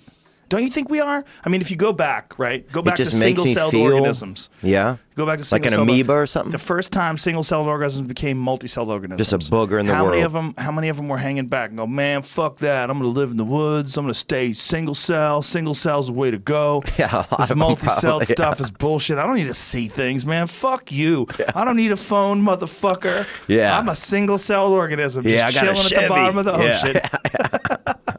Don't 0.50 0.64
you 0.64 0.70
think 0.70 0.90
we 0.90 1.00
are? 1.00 1.24
I 1.46 1.50
mean, 1.50 1.62
if 1.62 1.70
you 1.70 1.78
go 1.78 1.94
back, 1.94 2.38
right? 2.40 2.70
Go 2.72 2.82
back 2.82 2.96
to 2.96 3.04
just 3.04 3.20
makes 3.20 3.40
single-celled 3.40 3.76
organisms. 3.76 4.50
Yeah. 4.64 4.98
Go 5.16 5.26
back 5.26 5.38
to 5.38 5.48
Like 5.54 5.66
an 5.68 5.74
amoeba 5.74 6.14
or 6.14 6.26
something? 6.26 6.52
The 6.52 6.58
first 6.58 6.92
time 6.92 7.20
single-celled 7.20 7.68
organisms 7.68 8.08
became 8.08 8.40
multi-celled 8.40 8.90
organisms. 8.90 9.30
Just 9.30 9.50
a 9.50 9.52
booger 9.52 9.80
in 9.80 9.86
the 9.86 9.94
how 9.94 10.10
Many 10.10 10.22
of 10.22 10.34
them, 10.34 10.56
how 10.58 10.72
many 10.72 10.90
of 10.90 10.98
them 10.98 11.08
were 11.08 11.18
hanging 11.18 11.48
back 11.48 11.70
and 11.70 11.78
go, 11.78 11.86
man, 11.86 12.24
fuck 12.24 12.58
that. 12.58 12.90
I'm 12.90 13.00
going 13.00 13.14
to 13.14 13.20
live 13.20 13.30
in 13.30 13.38
the 13.38 13.46
woods. 13.46 13.96
I'm 13.96 14.06
going 14.06 14.14
to 14.14 14.20
stay 14.20 14.54
single 14.54 14.96
cell. 14.96 15.44
Single 15.44 15.76
cell's 15.76 16.08
the 16.08 16.14
way 16.14 16.32
to 16.32 16.40
go. 16.40 16.84
Yeah, 16.98 17.26
This 17.38 17.52
of 17.52 17.58
multi-celled 17.58 18.22
probably, 18.22 18.26
stuff 18.26 18.60
is 18.60 18.72
bullshit. 18.72 19.18
I 19.20 19.26
don't 19.26 19.36
need 19.36 19.46
to 19.46 19.54
see 19.54 19.88
things, 19.88 20.26
man. 20.26 20.48
Fuck 20.48 20.92
you. 20.92 21.28
I 21.56 21.64
don't 21.64 21.78
need 21.78 21.92
a 21.94 21.98
phone, 21.98 22.42
motherfucker. 22.42 23.26
Yeah. 23.48 23.78
I'm 23.78 23.88
a 23.88 23.96
single-celled 23.96 24.74
organism. 24.74 25.26
Yeah, 25.26 25.50
just 25.50 25.64
I 25.64 25.66
got 25.66 25.86
a 25.86 25.90
chilling 25.90 26.04
at 26.04 26.08
the 26.08 26.10
bottom 26.10 26.38
of 26.40 26.46
the 26.46 26.58
Yeah. 26.58 27.94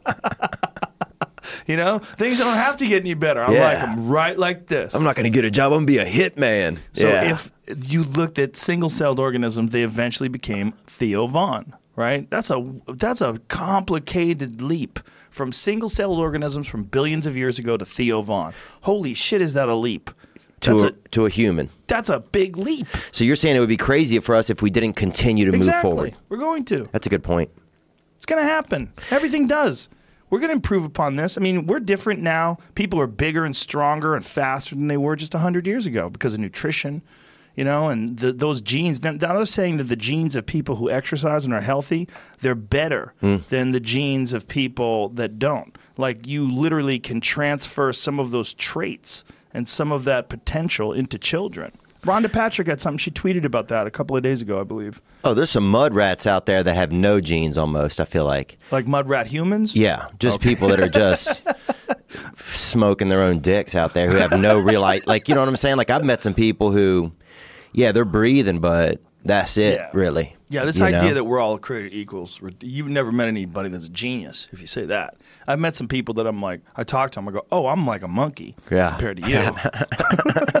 You 1.71 1.77
know, 1.77 1.99
things 1.99 2.37
don't 2.37 2.55
have 2.55 2.75
to 2.77 2.85
get 2.85 2.99
any 3.01 3.13
better. 3.13 3.41
I 3.41 3.53
Yeah. 3.53 3.63
like 3.63 3.79
them 3.79 4.07
right 4.09 4.37
like 4.37 4.67
this. 4.67 4.93
I'm 4.93 5.03
not 5.03 5.15
going 5.15 5.23
to 5.23 5.29
get 5.29 5.45
a 5.45 5.51
job. 5.51 5.71
I'm 5.71 5.85
going 5.85 5.87
to 5.87 5.93
be 5.93 5.97
a 5.99 6.05
hitman. 6.05 6.79
So 6.93 7.07
yeah. 7.07 7.31
if 7.31 7.49
you 7.89 8.03
looked 8.03 8.37
at 8.37 8.57
single-celled 8.57 9.19
organisms, 9.19 9.71
they 9.71 9.83
eventually 9.83 10.27
became 10.29 10.73
Theo 10.87 11.27
Von, 11.27 11.73
right? 11.95 12.29
That's 12.29 12.51
a 12.51 12.61
that's 12.95 13.21
a 13.21 13.39
complicated 13.47 14.61
leap 14.61 14.99
from 15.29 15.53
single-celled 15.53 16.19
organisms 16.19 16.67
from 16.67 16.83
billions 16.83 17.25
of 17.25 17.37
years 17.37 17.57
ago 17.57 17.77
to 17.77 17.85
Theo 17.85 18.21
Von. 18.21 18.53
Holy 18.81 19.13
shit, 19.13 19.41
is 19.41 19.53
that 19.53 19.69
a 19.69 19.75
leap? 19.75 20.11
to 20.61 20.73
a, 20.73 20.87
a, 20.87 20.91
to 21.09 21.25
a 21.25 21.29
human. 21.29 21.69
that's 21.87 22.09
a 22.09 22.19
big 22.19 22.55
leap. 22.55 22.85
So 23.11 23.23
you're 23.23 23.35
saying 23.35 23.55
it 23.55 23.59
would 23.59 23.69
be 23.69 23.77
crazy 23.77 24.19
for 24.19 24.35
us 24.35 24.51
if 24.51 24.61
we 24.61 24.69
didn't 24.69 24.93
continue 24.93 25.49
to 25.49 25.55
exactly. 25.57 25.89
move 25.89 25.95
forward. 25.95 26.15
We're 26.29 26.37
going 26.37 26.65
to. 26.65 26.87
That's 26.91 27.07
a 27.07 27.09
good 27.09 27.23
point. 27.23 27.49
It's 28.17 28.27
going 28.27 28.43
to 28.43 28.47
happen. 28.47 28.93
Everything 29.09 29.47
does. 29.47 29.89
We're 30.31 30.39
going 30.39 30.49
to 30.49 30.55
improve 30.55 30.85
upon 30.85 31.17
this. 31.17 31.37
I 31.37 31.41
mean, 31.41 31.67
we're 31.67 31.81
different 31.81 32.21
now. 32.21 32.57
People 32.73 32.99
are 33.01 33.07
bigger 33.07 33.43
and 33.43 33.55
stronger 33.55 34.15
and 34.15 34.25
faster 34.25 34.75
than 34.75 34.87
they 34.87 34.97
were 34.97 35.17
just 35.17 35.33
100 35.33 35.67
years 35.67 35.85
ago 35.85 36.09
because 36.09 36.33
of 36.33 36.39
nutrition, 36.39 37.01
you 37.53 37.65
know, 37.65 37.89
and 37.89 38.17
the, 38.17 38.31
those 38.31 38.61
genes. 38.61 39.03
Now, 39.03 39.17
they're 39.17 39.45
saying 39.45 39.75
that 39.77 39.83
the 39.83 39.97
genes 39.97 40.37
of 40.37 40.45
people 40.45 40.77
who 40.77 40.89
exercise 40.89 41.43
and 41.43 41.53
are 41.53 41.61
healthy, 41.61 42.07
they're 42.39 42.55
better 42.55 43.13
hmm. 43.19 43.37
than 43.49 43.71
the 43.71 43.81
genes 43.81 44.31
of 44.31 44.47
people 44.47 45.09
that 45.09 45.37
don't. 45.37 45.77
Like, 45.97 46.25
you 46.25 46.49
literally 46.49 46.97
can 46.97 47.19
transfer 47.19 47.91
some 47.91 48.17
of 48.17 48.31
those 48.31 48.53
traits 48.53 49.25
and 49.53 49.67
some 49.67 49.91
of 49.91 50.05
that 50.05 50.29
potential 50.29 50.93
into 50.93 51.17
children. 51.17 51.73
Rhonda 52.03 52.31
Patrick 52.31 52.67
had 52.67 52.81
something. 52.81 52.97
She 52.97 53.11
tweeted 53.11 53.45
about 53.45 53.67
that 53.67 53.85
a 53.85 53.91
couple 53.91 54.17
of 54.17 54.23
days 54.23 54.41
ago, 54.41 54.59
I 54.59 54.63
believe. 54.63 55.01
Oh, 55.23 55.33
there's 55.35 55.51
some 55.51 55.69
mud 55.69 55.93
rats 55.93 56.25
out 56.25 56.47
there 56.47 56.63
that 56.63 56.73
have 56.75 56.91
no 56.91 57.21
genes 57.21 57.57
almost, 57.57 57.99
I 57.99 58.05
feel 58.05 58.25
like. 58.25 58.57
Like 58.71 58.87
mud 58.87 59.07
rat 59.07 59.27
humans? 59.27 59.75
Yeah, 59.75 60.07
just 60.19 60.41
people 60.41 60.67
that 60.69 60.79
are 60.79 60.89
just 60.89 61.43
smoking 62.53 63.09
their 63.09 63.21
own 63.21 63.37
dicks 63.39 63.75
out 63.75 63.93
there 63.93 64.09
who 64.09 64.15
have 64.17 64.31
no 64.39 64.59
real 64.59 64.81
like, 64.81 65.05
like 65.07 65.27
you 65.29 65.35
know 65.35 65.41
what 65.41 65.47
I'm 65.49 65.55
saying? 65.57 65.77
Like 65.77 65.89
I've 65.89 66.03
met 66.03 66.23
some 66.23 66.33
people 66.33 66.71
who, 66.71 67.11
yeah, 67.73 67.91
they're 67.91 68.03
breathing, 68.05 68.59
but 68.59 68.99
that's 69.23 69.57
it, 69.57 69.75
Yeah. 69.75 69.89
really. 69.93 70.35
Yeah, 70.49 70.65
this 70.65 70.79
You 70.79 70.85
idea 70.85 71.01
know? 71.09 71.13
that 71.13 71.23
we're 71.23 71.39
all 71.39 71.57
created 71.57 71.93
equals. 71.93 72.41
You've 72.61 72.89
never 72.89 73.09
met 73.11 73.29
anybody 73.29 73.69
that's 73.69 73.85
a 73.85 73.89
genius 73.89 74.49
if 74.51 74.59
you 74.59 74.67
say 74.67 74.85
that. 74.87 75.15
I've 75.47 75.59
met 75.59 75.75
some 75.77 75.87
people 75.87 76.13
that 76.15 76.27
I'm 76.27 76.41
like, 76.41 76.59
I 76.75 76.83
talk 76.83 77.11
to 77.11 77.17
them, 77.19 77.29
I 77.29 77.31
go, 77.31 77.45
oh, 77.51 77.67
I'm 77.67 77.85
like 77.87 78.01
a 78.01 78.07
monkey 78.09 78.55
Yeah. 78.69 78.89
compared 78.89 79.17
to 79.23 79.29
you. 79.29 79.37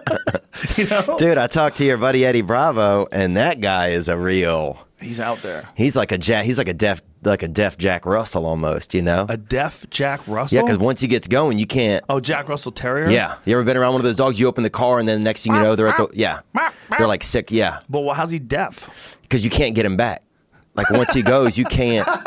you 0.81 0.89
know? 0.89 1.17
dude, 1.17 1.37
I 1.37 1.47
talked 1.47 1.77
to 1.77 1.85
your 1.85 1.97
buddy 1.97 2.25
Eddie 2.25 2.41
Bravo, 2.41 3.07
and 3.11 3.37
that 3.37 3.61
guy 3.61 3.89
is 3.89 4.07
a 4.07 4.17
real. 4.17 4.77
He's 4.99 5.19
out 5.19 5.41
there. 5.41 5.67
He's 5.75 5.95
like 5.95 6.11
a 6.11 6.17
jack. 6.17 6.45
He's 6.45 6.57
like 6.59 6.67
a 6.67 6.73
deaf, 6.75 7.01
like 7.23 7.41
a 7.41 7.47
deaf 7.47 7.77
Jack 7.77 8.05
Russell 8.05 8.45
almost. 8.45 8.93
You 8.93 9.01
know? 9.01 9.25
A 9.29 9.37
deaf 9.37 9.85
Jack 9.89 10.21
Russell? 10.27 10.57
yeah, 10.57 10.61
because 10.61 10.77
once 10.77 11.01
he 11.01 11.07
gets 11.07 11.27
going, 11.27 11.57
you 11.57 11.65
can't. 11.65 12.05
Oh, 12.07 12.19
Jack 12.19 12.47
Russell 12.49 12.71
Terrier? 12.71 13.09
Yeah, 13.09 13.37
you 13.45 13.55
ever 13.55 13.63
been 13.63 13.77
around 13.77 13.93
one 13.93 14.01
of 14.01 14.05
those 14.05 14.15
dogs? 14.15 14.39
You 14.39 14.47
open 14.47 14.63
the 14.63 14.69
car, 14.69 14.99
and 14.99 15.07
then 15.07 15.19
the 15.19 15.23
next 15.23 15.43
thing 15.43 15.53
you 15.55 15.59
know, 15.59 15.75
they're 15.75 15.87
at 15.87 15.97
the 15.97 16.07
yeah, 16.13 16.41
they're 16.97 17.07
like 17.07 17.23
sick. 17.23 17.49
Yeah, 17.51 17.79
But 17.89 18.01
well, 18.01 18.15
how's 18.15 18.29
he 18.31 18.39
deaf? 18.39 19.17
because 19.23 19.43
you 19.43 19.49
can't 19.49 19.73
get 19.75 19.85
him 19.85 19.97
back. 19.97 20.21
Like 20.75 20.89
once 20.91 21.13
he 21.13 21.21
goes, 21.23 21.57
you 21.57 21.65
can't. 21.65 22.07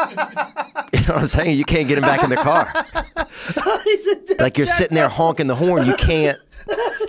You 0.94 1.00
know 1.08 1.14
what 1.14 1.22
I'm 1.22 1.26
saying? 1.26 1.58
You 1.58 1.64
can't 1.64 1.88
get 1.88 1.98
him 1.98 2.02
back 2.02 2.22
in 2.22 2.30
the 2.30 2.36
car. 2.36 2.66
He's 3.84 4.06
a 4.06 4.14
deaf 4.14 4.38
Like 4.40 4.56
you're 4.56 4.66
Jack 4.68 4.76
sitting 4.76 4.94
there 4.94 5.08
honking 5.08 5.48
the 5.48 5.54
horn, 5.56 5.86
you 5.86 5.94
can't. 5.96 6.38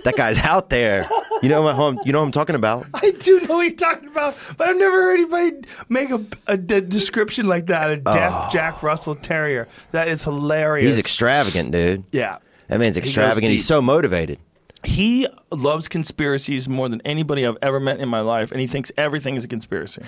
That 0.04 0.14
guy's 0.16 0.38
out 0.38 0.70
there. 0.70 1.06
You 1.42 1.48
know 1.48 1.62
what? 1.62 1.74
I'm- 1.74 1.98
You 2.04 2.12
know 2.12 2.20
what 2.20 2.26
I'm 2.26 2.32
talking 2.32 2.54
about? 2.56 2.86
I 2.94 3.10
do 3.10 3.40
know 3.40 3.56
what 3.56 3.62
you're 3.62 3.76
talking 3.76 4.08
about, 4.08 4.36
but 4.56 4.68
I've 4.68 4.76
never 4.76 5.02
heard 5.02 5.14
anybody 5.20 5.68
make 5.88 6.10
a 6.46 6.56
description 6.56 7.46
like 7.46 7.66
that. 7.66 7.90
A 7.90 7.96
deaf 7.96 8.50
Jack 8.52 8.82
Russell 8.82 9.14
Terrier. 9.14 9.66
That 9.90 10.08
is 10.08 10.22
hilarious. 10.22 10.84
Oh. 10.84 10.86
He's 10.86 10.98
extravagant, 10.98 11.72
dude. 11.72 12.04
Yeah. 12.12 12.38
That 12.68 12.80
man's 12.80 12.96
He 12.96 13.00
extravagant. 13.02 13.50
He's 13.50 13.66
so 13.66 13.82
motivated. 13.82 14.38
He 14.84 15.26
loves 15.50 15.88
conspiracies 15.88 16.68
more 16.68 16.88
than 16.88 17.00
anybody 17.04 17.44
I've 17.44 17.58
ever 17.60 17.80
met 17.80 17.98
in 17.98 18.08
my 18.08 18.20
life, 18.20 18.52
and 18.52 18.60
he 18.60 18.66
thinks 18.68 18.92
everything 18.96 19.34
is 19.34 19.44
a 19.44 19.48
conspiracy. 19.48 20.02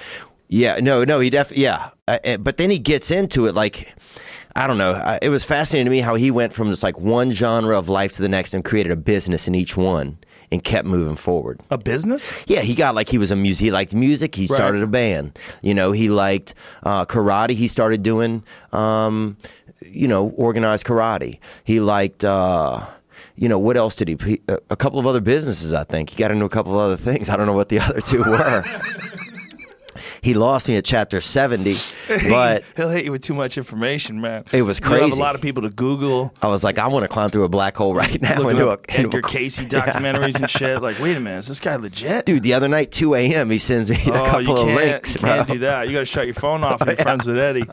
Yeah, 0.49 0.78
no, 0.81 1.05
no, 1.05 1.19
he 1.21 1.28
def 1.31 1.50
yeah. 1.57 1.90
Uh, 2.07 2.19
uh, 2.25 2.37
but 2.38 2.57
then 2.57 2.71
he 2.71 2.78
gets 2.78 3.11
into 3.11 3.47
it 3.47 3.55
like 3.55 3.93
I 4.59 4.67
don't 4.67 4.77
know. 4.77 4.91
I, 4.91 5.21
it 5.23 5.29
was 5.29 5.45
fascinating 5.45 5.85
to 5.85 5.91
me 5.91 6.00
how 6.00 6.17
he 6.17 6.33
went 6.33 6.53
from 6.53 6.69
just 6.69 6.83
like 6.83 6.99
one 6.99 7.31
genre 7.31 7.79
of 7.79 7.88
life 7.88 8.15
to 8.15 8.23
the 8.23 8.29
next 8.29 8.55
and 8.55 8.65
created 8.65 8.91
a 8.91 8.97
business 8.97 9.47
in 9.47 9.55
each 9.55 9.77
one 9.77 10.19
and 10.50 10.65
kept 10.65 10.85
moving 10.85 11.15
forward. 11.15 11.61
A 11.71 11.79
business? 11.79 12.33
Yeah, 12.49 12.62
he 12.62 12.75
got 12.75 12.97
like 12.97 13.09
he 13.09 13.19
was 13.19 13.31
a 13.31 13.37
music. 13.37 13.62
He 13.62 13.71
liked 13.71 13.95
music. 13.95 14.35
He 14.35 14.49
started 14.49 14.83
a 14.83 14.88
band. 14.88 15.38
You 15.62 15.75
know, 15.75 15.93
he 15.93 16.09
liked 16.09 16.55
uh, 16.83 17.07
karate. 17.07 17.53
He 17.53 17.69
started 17.69 18.03
doing, 18.03 18.43
um, 18.73 19.37
you 19.81 20.09
know, 20.09 20.31
organized 20.31 20.85
karate. 20.85 21.38
He 21.62 21.79
liked. 21.79 22.25
Uh, 22.25 22.85
you 23.37 23.49
know 23.49 23.61
what 23.61 23.77
else 23.77 23.95
did 23.95 24.09
he? 24.09 24.41
a 24.49 24.75
couple 24.75 24.99
of 24.99 25.07
other 25.07 25.21
businesses, 25.21 25.73
I 25.73 25.85
think. 25.85 26.11
He 26.11 26.17
got 26.17 26.33
into 26.33 26.45
a 26.45 26.49
couple 26.49 26.73
of 26.73 26.81
other 26.81 26.97
things. 26.97 27.29
I 27.29 27.37
don't 27.37 27.47
know 27.47 27.53
what 27.53 27.69
the 27.69 27.79
other 27.79 28.00
two 28.00 28.25
were. 28.25 28.65
he 30.23 30.35
lost 30.35 30.69
me 30.69 30.77
at 30.77 30.85
chapter 30.85 31.21
seventy, 31.21 31.77
but 32.29 32.65
He'll 32.77 32.89
hit 32.89 33.05
you 33.05 33.13
with 33.13 33.23
too 33.23 33.35
much 33.35 33.59
information, 33.59 34.21
man. 34.21 34.45
It 34.53 34.63
was 34.63 34.81
crazy. 34.81 35.05
You 35.05 35.11
have 35.11 35.19
a 35.19 35.23
lot 35.23 35.35
of 35.35 35.41
people 35.41 35.63
to 35.63 35.71
Google. 35.71 36.35
I 36.43 36.49
was 36.49 36.65
like, 36.65 36.79
I 36.79 36.87
want 36.87 37.05
to 37.05 37.09
climb 37.09 37.31
through 37.31 37.45
a 37.45 37.49
black 37.49 37.77
hole 37.77 37.95
right 37.95 38.21
now 38.21 38.41
Look 38.41 38.53
into 38.53 38.69
a, 38.69 38.73
into 38.73 39.17
Edgar 39.17 39.19
a 39.19 39.23
Cayce 39.23 39.59
documentaries 39.61 40.37
and 40.37 40.51
shit. 40.51 40.69
Like, 40.89 40.99
wait 41.01 41.17
a 41.17 41.21
minute, 41.21 41.41
is 41.41 41.49
this 41.49 41.61
guy 41.61 41.77
legit? 41.77 42.25
Dude, 42.25 42.43
the 42.43 42.55
other 42.55 42.69
night, 42.69 42.93
two 42.93 43.15
a.m. 43.15 43.51
He 43.51 43.59
sends 43.59 43.91
me 43.91 43.97
a 44.07 44.11
oh, 44.11 44.25
couple 44.25 44.43
you 44.43 44.53
of 44.53 44.67
links, 44.67 45.15
you 45.15 45.21
bro. 45.21 45.31
can't 45.31 45.49
do 45.49 45.59
that. 45.61 45.87
You 45.87 45.95
got 45.95 46.01
to 46.01 46.05
shut 46.05 46.27
your 46.27 46.35
phone 46.35 46.63
off 46.63 46.81
oh, 46.81 46.85
and 46.85 46.97
you're 46.97 47.03
friends 47.03 47.27
with 47.27 47.39
Eddie. 47.39 47.65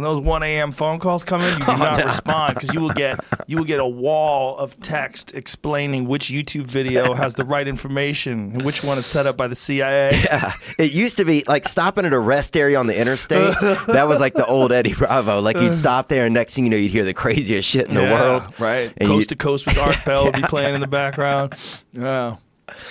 When 0.00 0.14
those 0.14 0.22
1 0.22 0.42
a.m. 0.42 0.72
phone 0.72 0.98
calls 0.98 1.24
come 1.24 1.42
in, 1.42 1.58
you 1.58 1.64
Oh, 1.68 1.72
do 1.74 1.78
not 1.78 2.02
respond 2.06 2.54
because 2.54 2.72
you 2.72 2.80
will 2.80 2.88
get 2.88 3.20
you 3.46 3.58
will 3.58 3.66
get 3.66 3.80
a 3.80 3.86
wall 3.86 4.56
of 4.56 4.80
text 4.80 5.34
explaining 5.34 6.08
which 6.08 6.28
YouTube 6.28 6.64
video 6.64 7.12
has 7.22 7.34
the 7.34 7.44
right 7.44 7.68
information 7.68 8.52
and 8.52 8.62
which 8.62 8.82
one 8.82 8.96
is 8.96 9.04
set 9.04 9.26
up 9.26 9.36
by 9.36 9.46
the 9.46 9.54
CIA. 9.54 10.22
Yeah. 10.24 10.54
It 10.78 10.92
used 10.92 11.18
to 11.18 11.26
be 11.26 11.44
like 11.46 11.68
stopping 11.68 12.06
at 12.06 12.14
a 12.14 12.18
rest 12.18 12.56
area 12.56 12.78
on 12.78 12.86
the 12.86 12.98
interstate. 12.98 13.54
that 13.88 14.08
was 14.08 14.20
like 14.20 14.32
the 14.32 14.46
old 14.46 14.72
Eddie 14.72 14.94
Bravo. 14.94 15.40
Like 15.42 15.56
you'd 15.56 15.72
uh. 15.72 15.74
stop 15.74 16.08
there, 16.08 16.24
and 16.24 16.32
next 16.32 16.54
thing 16.54 16.64
you 16.64 16.70
know, 16.70 16.78
you'd 16.78 16.92
hear 16.92 17.04
the 17.04 17.12
craziest 17.12 17.68
shit 17.68 17.86
in 17.86 17.94
the 17.94 18.00
world. 18.00 18.42
right? 18.58 18.90
And 18.96 19.06
coast 19.06 19.20
you- 19.20 19.26
to 19.26 19.36
coast 19.36 19.66
with 19.66 19.76
Art 19.76 20.02
Bell 20.06 20.24
would 20.24 20.34
be 20.34 20.42
playing 20.42 20.74
in 20.74 20.80
the 20.80 20.88
background. 20.88 21.54
Yeah. 21.92 22.36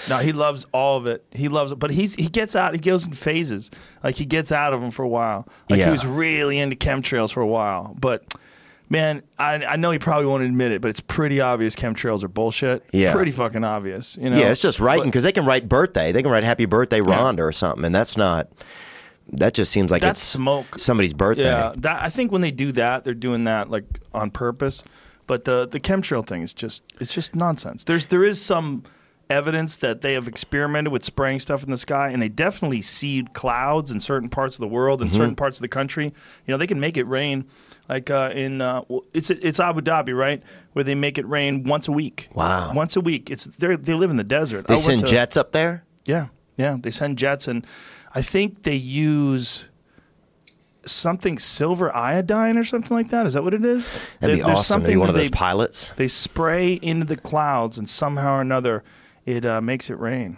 No, 0.10 0.18
he 0.18 0.32
loves 0.34 0.66
all 0.72 0.98
of 0.98 1.06
it. 1.08 1.26
He 1.32 1.48
loves 1.48 1.72
it, 1.72 1.76
but 1.80 1.92
he's 1.92 2.16
he 2.16 2.28
gets 2.28 2.56
out. 2.56 2.74
He 2.74 2.80
goes 2.80 3.06
in 3.08 3.14
phases. 3.14 3.72
Like 4.04 4.18
he 4.18 4.26
gets 4.26 4.52
out 4.52 4.74
of 4.74 4.82
them 4.82 4.92
for 4.92 5.04
a 5.04 5.08
while. 5.08 5.48
Like 5.70 5.80
Yeah. 5.80 5.86
he 5.86 5.92
was 5.92 6.06
really 6.06 6.58
into 6.60 6.76
chemtrails 6.76 7.32
for 7.32 7.42
a 7.42 7.48
while, 7.48 7.96
but. 8.00 8.24
Man, 8.92 9.22
I, 9.38 9.54
I 9.64 9.76
know 9.76 9.92
he 9.92 10.00
probably 10.00 10.26
won't 10.26 10.42
admit 10.42 10.72
it, 10.72 10.82
but 10.82 10.88
it's 10.88 11.00
pretty 11.00 11.40
obvious 11.42 11.76
chemtrails 11.76 12.24
are 12.24 12.28
bullshit. 12.28 12.84
Yeah. 12.92 13.14
pretty 13.14 13.30
fucking 13.30 13.64
obvious. 13.64 14.18
You 14.20 14.32
know. 14.32 14.38
Yeah, 14.40 14.50
it's 14.50 14.60
just 14.60 14.80
writing 14.80 15.06
because 15.06 15.22
they 15.22 15.32
can 15.32 15.46
write 15.46 15.70
birthday. 15.70 16.12
They 16.12 16.24
can 16.24 16.32
write 16.32 16.44
happy 16.44 16.66
birthday 16.66 17.00
Rhonda 17.00 17.42
or 17.42 17.52
something, 17.52 17.86
and 17.86 17.94
that's 17.94 18.18
not. 18.18 18.48
That 19.34 19.54
just 19.54 19.72
seems 19.72 19.92
like 19.92 20.02
That's 20.02 20.20
it's 20.20 20.28
smoke. 20.28 20.80
somebody's 20.80 21.14
birthday. 21.14 21.44
Yeah, 21.44 21.74
that, 21.78 22.02
I 22.02 22.10
think 22.10 22.32
when 22.32 22.42
they 22.42 22.50
do 22.50 22.72
that, 22.72 23.04
they're 23.04 23.14
doing 23.14 23.44
that 23.44 23.70
like 23.70 23.84
on 24.12 24.32
purpose. 24.32 24.84
But 25.28 25.46
the 25.46 25.68
the 25.68 25.80
chemtrail 25.80 26.26
thing 26.26 26.42
is 26.42 26.52
just 26.56 26.82
it's 27.00 27.14
just 27.14 27.36
nonsense. 27.36 27.84
There's 27.84 28.08
there 28.08 28.24
is 28.24 28.42
some 28.42 28.82
evidence 29.30 29.78
that 29.78 30.02
they 30.02 30.14
have 30.14 30.28
experimented 30.28 30.92
with 30.92 31.04
spraying 31.04 31.40
stuff 31.40 31.64
in 31.64 31.70
the 31.70 31.78
sky, 31.78 32.10
and 32.10 32.22
they 32.22 32.30
definitely 32.30 32.82
seed 32.82 33.34
clouds 33.34 33.92
in 33.92 34.00
certain 34.00 34.30
parts 34.30 34.56
of 34.56 34.62
the 34.62 34.68
world 34.68 35.02
and 35.02 35.12
Mm-hmm. 35.12 35.18
certain 35.20 35.36
parts 35.36 35.58
of 35.58 35.62
the 35.62 35.68
country. 35.68 36.06
You 36.06 36.52
know, 36.52 36.58
they 36.58 36.68
can 36.68 36.80
make 36.80 36.98
it 36.98 37.04
rain. 37.06 37.46
Like 37.88 38.10
uh, 38.12 38.32
in 38.36 38.62
uh, 38.62 38.84
it's 39.14 39.30
it's 39.32 39.60
Abu 39.60 39.82
Dhabi, 39.82 40.16
right, 40.18 40.44
where 40.74 40.84
they 40.84 40.96
make 40.96 41.18
it 41.18 41.28
rain 41.28 41.64
once 41.64 41.88
a 41.88 41.92
week. 41.92 42.30
Wow. 42.34 42.72
once 42.74 42.96
a 42.96 43.02
week. 43.02 43.30
It's 43.32 43.46
they 43.46 43.76
they 43.76 43.94
live 43.96 44.10
in 44.12 44.18
the 44.18 44.24
desert. 44.24 44.68
They 44.68 44.76
I 44.76 44.78
send 44.78 45.02
to- 45.02 45.08
jets 45.08 45.38
up 45.38 45.52
there. 45.54 45.84
yeah, 46.06 46.28
yeah. 46.58 46.78
They 46.80 46.92
send 46.92 47.18
jets, 47.18 47.48
and 47.48 47.66
I 48.14 48.22
think 48.22 48.64
they 48.64 48.76
use 48.76 49.68
something 50.86 51.38
silver 51.40 51.96
iodine 51.96 52.58
or 52.58 52.64
something 52.64 52.96
like 52.96 53.10
that. 53.10 53.26
Is 53.26 53.34
that 53.34 53.44
what 53.44 53.54
it 53.54 53.64
is? 53.66 53.88
That'd 54.20 54.36
be 54.38 54.42
There- 54.42 54.46
there's 54.48 54.60
awesome 54.60 54.82
be 54.82 54.86
something 54.86 55.00
one 55.00 55.10
of 55.10 55.16
those 55.16 55.30
they, 55.30 55.36
pilots. 55.38 55.92
They 55.96 56.08
spray 56.08 56.74
into 56.82 57.06
the 57.06 57.18
clouds, 57.18 57.78
and 57.78 57.88
somehow 57.90 58.38
or 58.38 58.42
another, 58.42 58.84
it 59.30 59.46
uh, 59.46 59.62
makes 59.62 59.90
it 59.90 60.00
rain. 60.00 60.38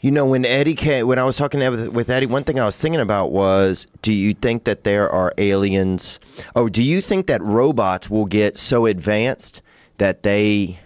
You 0.00 0.12
know, 0.12 0.26
when 0.26 0.44
Eddie 0.44 0.74
came, 0.74 1.06
when 1.08 1.18
I 1.18 1.24
was 1.24 1.36
talking 1.36 1.58
with, 1.58 1.88
with 1.88 2.10
Eddie, 2.10 2.26
one 2.26 2.44
thing 2.44 2.60
I 2.60 2.64
was 2.64 2.80
thinking 2.80 3.00
about 3.00 3.32
was, 3.32 3.88
do 4.02 4.12
you 4.12 4.34
think 4.34 4.64
that 4.64 4.84
there 4.84 5.10
are 5.10 5.32
aliens? 5.36 6.20
Oh, 6.54 6.68
do 6.68 6.82
you 6.82 7.00
think 7.00 7.26
that 7.26 7.42
robots 7.42 8.08
will 8.08 8.26
get 8.26 8.56
so 8.56 8.86
advanced 8.86 9.62
that 9.98 10.22
they 10.22 10.78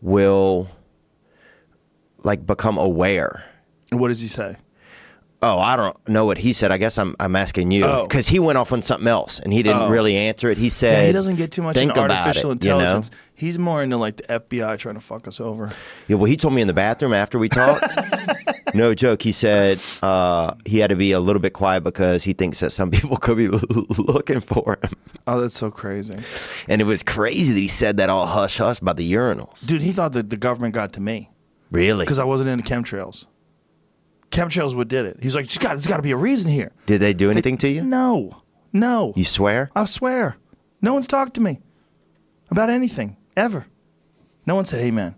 will 0.00 0.68
like 2.24 2.44
become 2.44 2.76
aware? 2.76 3.44
What 3.90 4.08
does 4.08 4.20
he 4.20 4.28
say? 4.28 4.56
Oh, 5.48 5.58
I 5.60 5.76
don't 5.76 5.96
know 6.08 6.24
what 6.24 6.38
he 6.38 6.52
said. 6.52 6.72
I 6.72 6.78
guess 6.78 6.98
I'm 6.98 7.14
I'm 7.20 7.36
asking 7.36 7.70
you 7.70 7.84
Oh. 7.84 8.02
because 8.06 8.26
he 8.28 8.38
went 8.38 8.58
off 8.58 8.72
on 8.72 8.82
something 8.82 9.06
else 9.08 9.38
and 9.38 9.52
he 9.52 9.62
didn't 9.62 9.82
Oh. 9.82 9.88
really 9.90 10.16
answer 10.16 10.50
it. 10.50 10.58
He 10.58 10.68
said 10.68 10.98
Yeah, 11.02 11.06
he 11.06 11.12
doesn't 11.12 11.36
get 11.36 11.52
too 11.52 11.62
much 11.62 11.76
think 11.76 11.90
into 11.90 12.04
about 12.04 12.16
artificial 12.26 12.50
it, 12.52 12.64
you 12.64 12.70
know? 12.70 12.78
intelligence. 12.78 13.10
He's 13.34 13.58
more 13.58 13.82
into 13.82 13.96
like 13.98 14.16
the 14.16 14.24
FBI 14.40 14.78
trying 14.78 14.94
to 14.96 15.00
fuck 15.00 15.28
us 15.28 15.40
over. 15.40 15.70
Yeah, 16.08 16.16
well, 16.16 16.24
he 16.24 16.36
told 16.38 16.54
me 16.54 16.62
in 16.62 16.66
the 16.68 16.72
bathroom 16.74 17.12
after 17.12 17.38
we 17.38 17.48
talked. 17.50 17.84
no 18.74 18.94
joke. 18.94 19.20
He 19.22 19.30
said 19.32 19.78
uh, 20.02 20.54
he 20.64 20.78
had 20.78 20.88
to 20.90 20.96
be 20.96 21.12
a 21.12 21.20
little 21.20 21.40
bit 21.42 21.52
quiet 21.52 21.84
because 21.84 22.24
he 22.24 22.32
thinks 22.32 22.60
that 22.60 22.70
some 22.70 22.90
people 22.96 23.16
could 23.18 23.36
be 23.36 23.48
looking 23.48 24.40
for 24.40 24.78
him. 24.82 24.90
Oh, 25.26 25.40
that's 25.40 25.56
so 25.56 25.70
crazy, 25.70 26.16
And 26.68 26.80
it 26.80 26.84
was 26.86 27.02
crazy 27.02 27.52
that 27.52 27.60
he 27.60 27.68
said 27.68 27.98
that 27.98 28.08
all 28.08 28.26
hush 28.26 28.56
hush 28.58 28.80
about 28.80 28.96
the 28.96 29.12
urinals. 29.12 29.66
dude. 29.66 29.82
He 29.82 29.92
thought 29.92 30.12
that 30.14 30.30
the 30.30 30.36
government 30.36 30.74
got 30.74 30.92
to 30.94 31.00
me. 31.00 31.30
Really? 31.70 32.04
because 32.04 32.18
I 32.18 32.24
wasn't 32.24 32.48
into 32.48 32.64
chemtrails. 32.64 33.26
Chemtrails 34.30 34.74
what 34.74 34.88
did 34.88 35.06
it. 35.06 35.18
He's 35.22 35.34
like, 35.34 35.46
"There's 35.46 35.58
got, 35.58 35.70
there's 35.70 35.86
got 35.86 35.96
to 35.96 36.02
be 36.02 36.10
a 36.10 36.16
reason 36.16 36.50
here. 36.50 36.72
Did 36.86 37.00
they 37.00 37.14
do 37.14 37.30
anything 37.30 37.56
to 37.58 37.68
you? 37.68 37.82
No, 37.82 38.42
no. 38.72 39.12
You 39.16 39.24
swear? 39.24 39.70
I 39.74 39.84
swear, 39.86 40.36
no 40.82 40.92
one's 40.94 41.06
talked 41.06 41.34
to 41.34 41.40
me 41.40 41.60
about 42.50 42.68
anything 42.70 43.16
ever. 43.36 43.66
No 44.46 44.54
one 44.54 44.64
said, 44.64 44.80
"Hey, 44.82 44.90
man, 44.90 45.14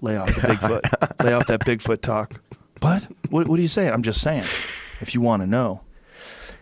lay 0.00 0.16
off 0.16 0.28
the 0.28 0.40
Bigfoot. 0.40 1.24
lay 1.24 1.32
off 1.32 1.46
that 1.48 1.60
Bigfoot 1.60 2.00
talk." 2.00 2.40
What? 2.80 3.06
what? 3.30 3.48
What 3.48 3.58
are 3.58 3.62
you 3.62 3.68
saying? 3.68 3.92
I'm 3.92 4.02
just 4.02 4.20
saying. 4.20 4.44
If 5.00 5.14
you 5.14 5.20
want 5.20 5.42
to 5.42 5.46
know, 5.46 5.80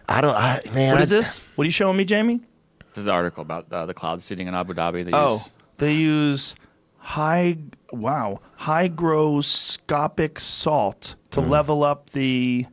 I 0.09 0.21
don't. 0.21 0.35
I, 0.35 0.61
man, 0.73 0.95
what 0.95 1.03
I, 1.03 1.05
this? 1.05 1.41
What 1.57 1.63
are 1.65 1.67
you 1.67 1.71
showing 1.73 1.97
me, 1.97 2.05
Jamie? 2.05 2.41
This 2.89 2.99
is 2.99 3.05
the 3.05 3.11
article 3.13 3.43
about 3.43 3.73
uh, 3.73 3.87
the 3.87 3.95
cloud 3.95 4.21
seeding 4.23 4.49
in 4.49 4.55
Abu 4.55 4.75
Dhabi. 4.75 5.05
They 5.05 5.11
Oh, 5.13 5.35
use, 5.35 5.51
they 5.79 5.95
use 5.95 6.55
high 6.99 7.59
wow 7.93 8.41
hygroscopic 8.61 10.39
salt 10.41 11.15
to 11.33 11.41
Hmm. 11.43 11.51
level 11.51 11.83
up 11.85 12.11
the 12.11 12.67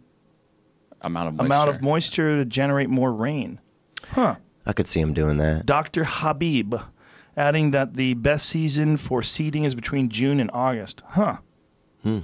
amount 1.01 1.27
of 1.29 1.33
moisture. 1.35 1.45
amount 1.45 1.69
of 1.69 1.81
moisture 1.81 2.37
to 2.37 2.45
generate 2.45 2.89
more 2.89 3.11
rain. 3.11 3.59
Huh. 4.11 4.35
I 4.65 4.73
could 4.73 4.87
see 4.87 4.99
him 4.99 5.13
doing 5.13 5.37
that. 5.37 5.65
Dr. 5.65 6.03
Habib 6.03 6.75
adding 7.37 7.71
that 7.71 7.93
the 7.95 8.13
best 8.15 8.47
season 8.47 8.97
for 8.97 9.23
seeding 9.23 9.63
is 9.63 9.73
between 9.75 10.09
June 10.09 10.39
and 10.39 10.49
August. 10.53 11.01
Huh. 11.09 11.37
Hmm. 12.03 12.19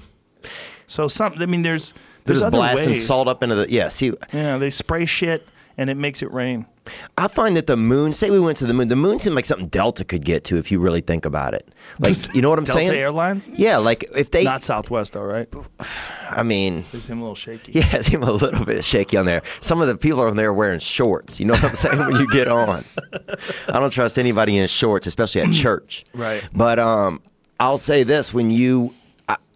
So 0.87 1.07
some 1.07 1.33
I 1.39 1.45
mean 1.47 1.61
there's 1.63 1.91
They're 1.91 2.01
there's 2.25 2.39
just 2.39 2.45
other 2.45 2.57
blasting 2.57 2.89
ways. 2.89 3.05
salt 3.07 3.27
up 3.27 3.41
into 3.43 3.55
the 3.55 3.71
yeah. 3.71 3.87
See, 3.87 4.13
Yeah, 4.33 4.57
they 4.57 4.69
spray 4.69 5.05
shit 5.05 5.47
and 5.77 5.89
it 5.89 5.95
makes 5.95 6.21
it 6.21 6.31
rain. 6.31 6.65
I 7.17 7.27
find 7.27 7.57
that 7.57 7.65
the 7.67 7.77
moon. 7.77 8.13
Say 8.13 8.29
we 8.29 8.39
went 8.39 8.57
to 8.57 8.67
the 8.67 8.73
moon. 8.73 8.89
The 8.89 8.95
moon 8.95 9.17
seemed 9.19 9.35
like 9.35 9.45
something 9.45 9.67
Delta 9.69 10.05
could 10.05 10.23
get 10.23 10.43
to 10.45 10.57
if 10.57 10.71
you 10.71 10.79
really 10.79 11.01
think 11.01 11.25
about 11.25 11.53
it. 11.53 11.67
Like 11.99 12.33
you 12.35 12.41
know 12.41 12.49
what 12.49 12.59
I'm 12.59 12.65
Delta 12.65 12.79
saying? 12.79 12.87
Delta 12.89 12.99
Airlines? 12.99 13.49
Yeah, 13.53 13.77
like 13.77 14.05
if 14.15 14.31
they. 14.31 14.43
Not 14.43 14.63
Southwest 14.63 15.13
though, 15.13 15.23
right? 15.23 15.51
I 16.29 16.43
mean, 16.43 16.85
They 16.91 16.99
seem 16.99 17.19
a 17.19 17.21
little 17.21 17.35
shaky. 17.35 17.71
yeah, 17.75 17.95
it 17.95 18.05
seemed 18.05 18.23
a 18.23 18.31
little 18.31 18.65
bit 18.65 18.83
shaky 18.85 19.17
on 19.17 19.25
there. 19.25 19.41
Some 19.61 19.81
of 19.81 19.87
the 19.87 19.97
people 19.97 20.21
on 20.21 20.37
there 20.37 20.49
are 20.49 20.53
wearing 20.53 20.79
shorts. 20.79 21.39
You 21.39 21.47
know 21.47 21.53
what 21.53 21.63
I'm 21.63 21.75
saying? 21.75 21.97
when 21.97 22.17
you 22.17 22.31
get 22.31 22.47
on, 22.47 22.85
I 23.69 23.79
don't 23.79 23.91
trust 23.91 24.19
anybody 24.19 24.57
in 24.57 24.67
shorts, 24.67 25.07
especially 25.07 25.41
at 25.41 25.51
church. 25.51 26.05
Right. 26.13 26.47
But 26.53 26.77
um, 26.79 27.21
I'll 27.59 27.77
say 27.79 28.03
this: 28.03 28.33
when 28.33 28.51
you 28.51 28.93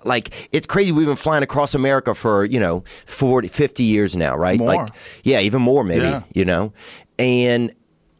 like, 0.06 0.50
it's 0.52 0.68
crazy. 0.68 0.92
We've 0.92 1.08
been 1.08 1.16
flying 1.16 1.44
across 1.44 1.76
America 1.76 2.16
for 2.16 2.46
you 2.46 2.60
know 2.60 2.84
40, 3.06 3.48
50 3.48 3.84
years 3.84 4.16
now, 4.16 4.36
right? 4.36 4.60
More. 4.60 4.68
Like, 4.68 4.94
yeah, 5.24 5.40
even 5.40 5.62
more 5.62 5.84
maybe. 5.84 6.06
Yeah. 6.06 6.24
You 6.34 6.46
know, 6.46 6.74
and 7.18 7.74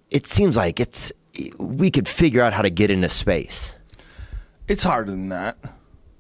it 0.10 0.28
seems 0.28 0.58
like 0.58 0.80
it's 0.80 1.12
we 1.58 1.90
could 1.92 2.08
figure 2.08 2.42
out 2.42 2.54
how 2.54 2.62
to 2.62 2.70
get 2.70 2.92
into 2.92 3.10
space. 3.10 3.76
It's 4.68 4.84
harder 4.84 5.12
than 5.12 5.30
that, 5.30 5.58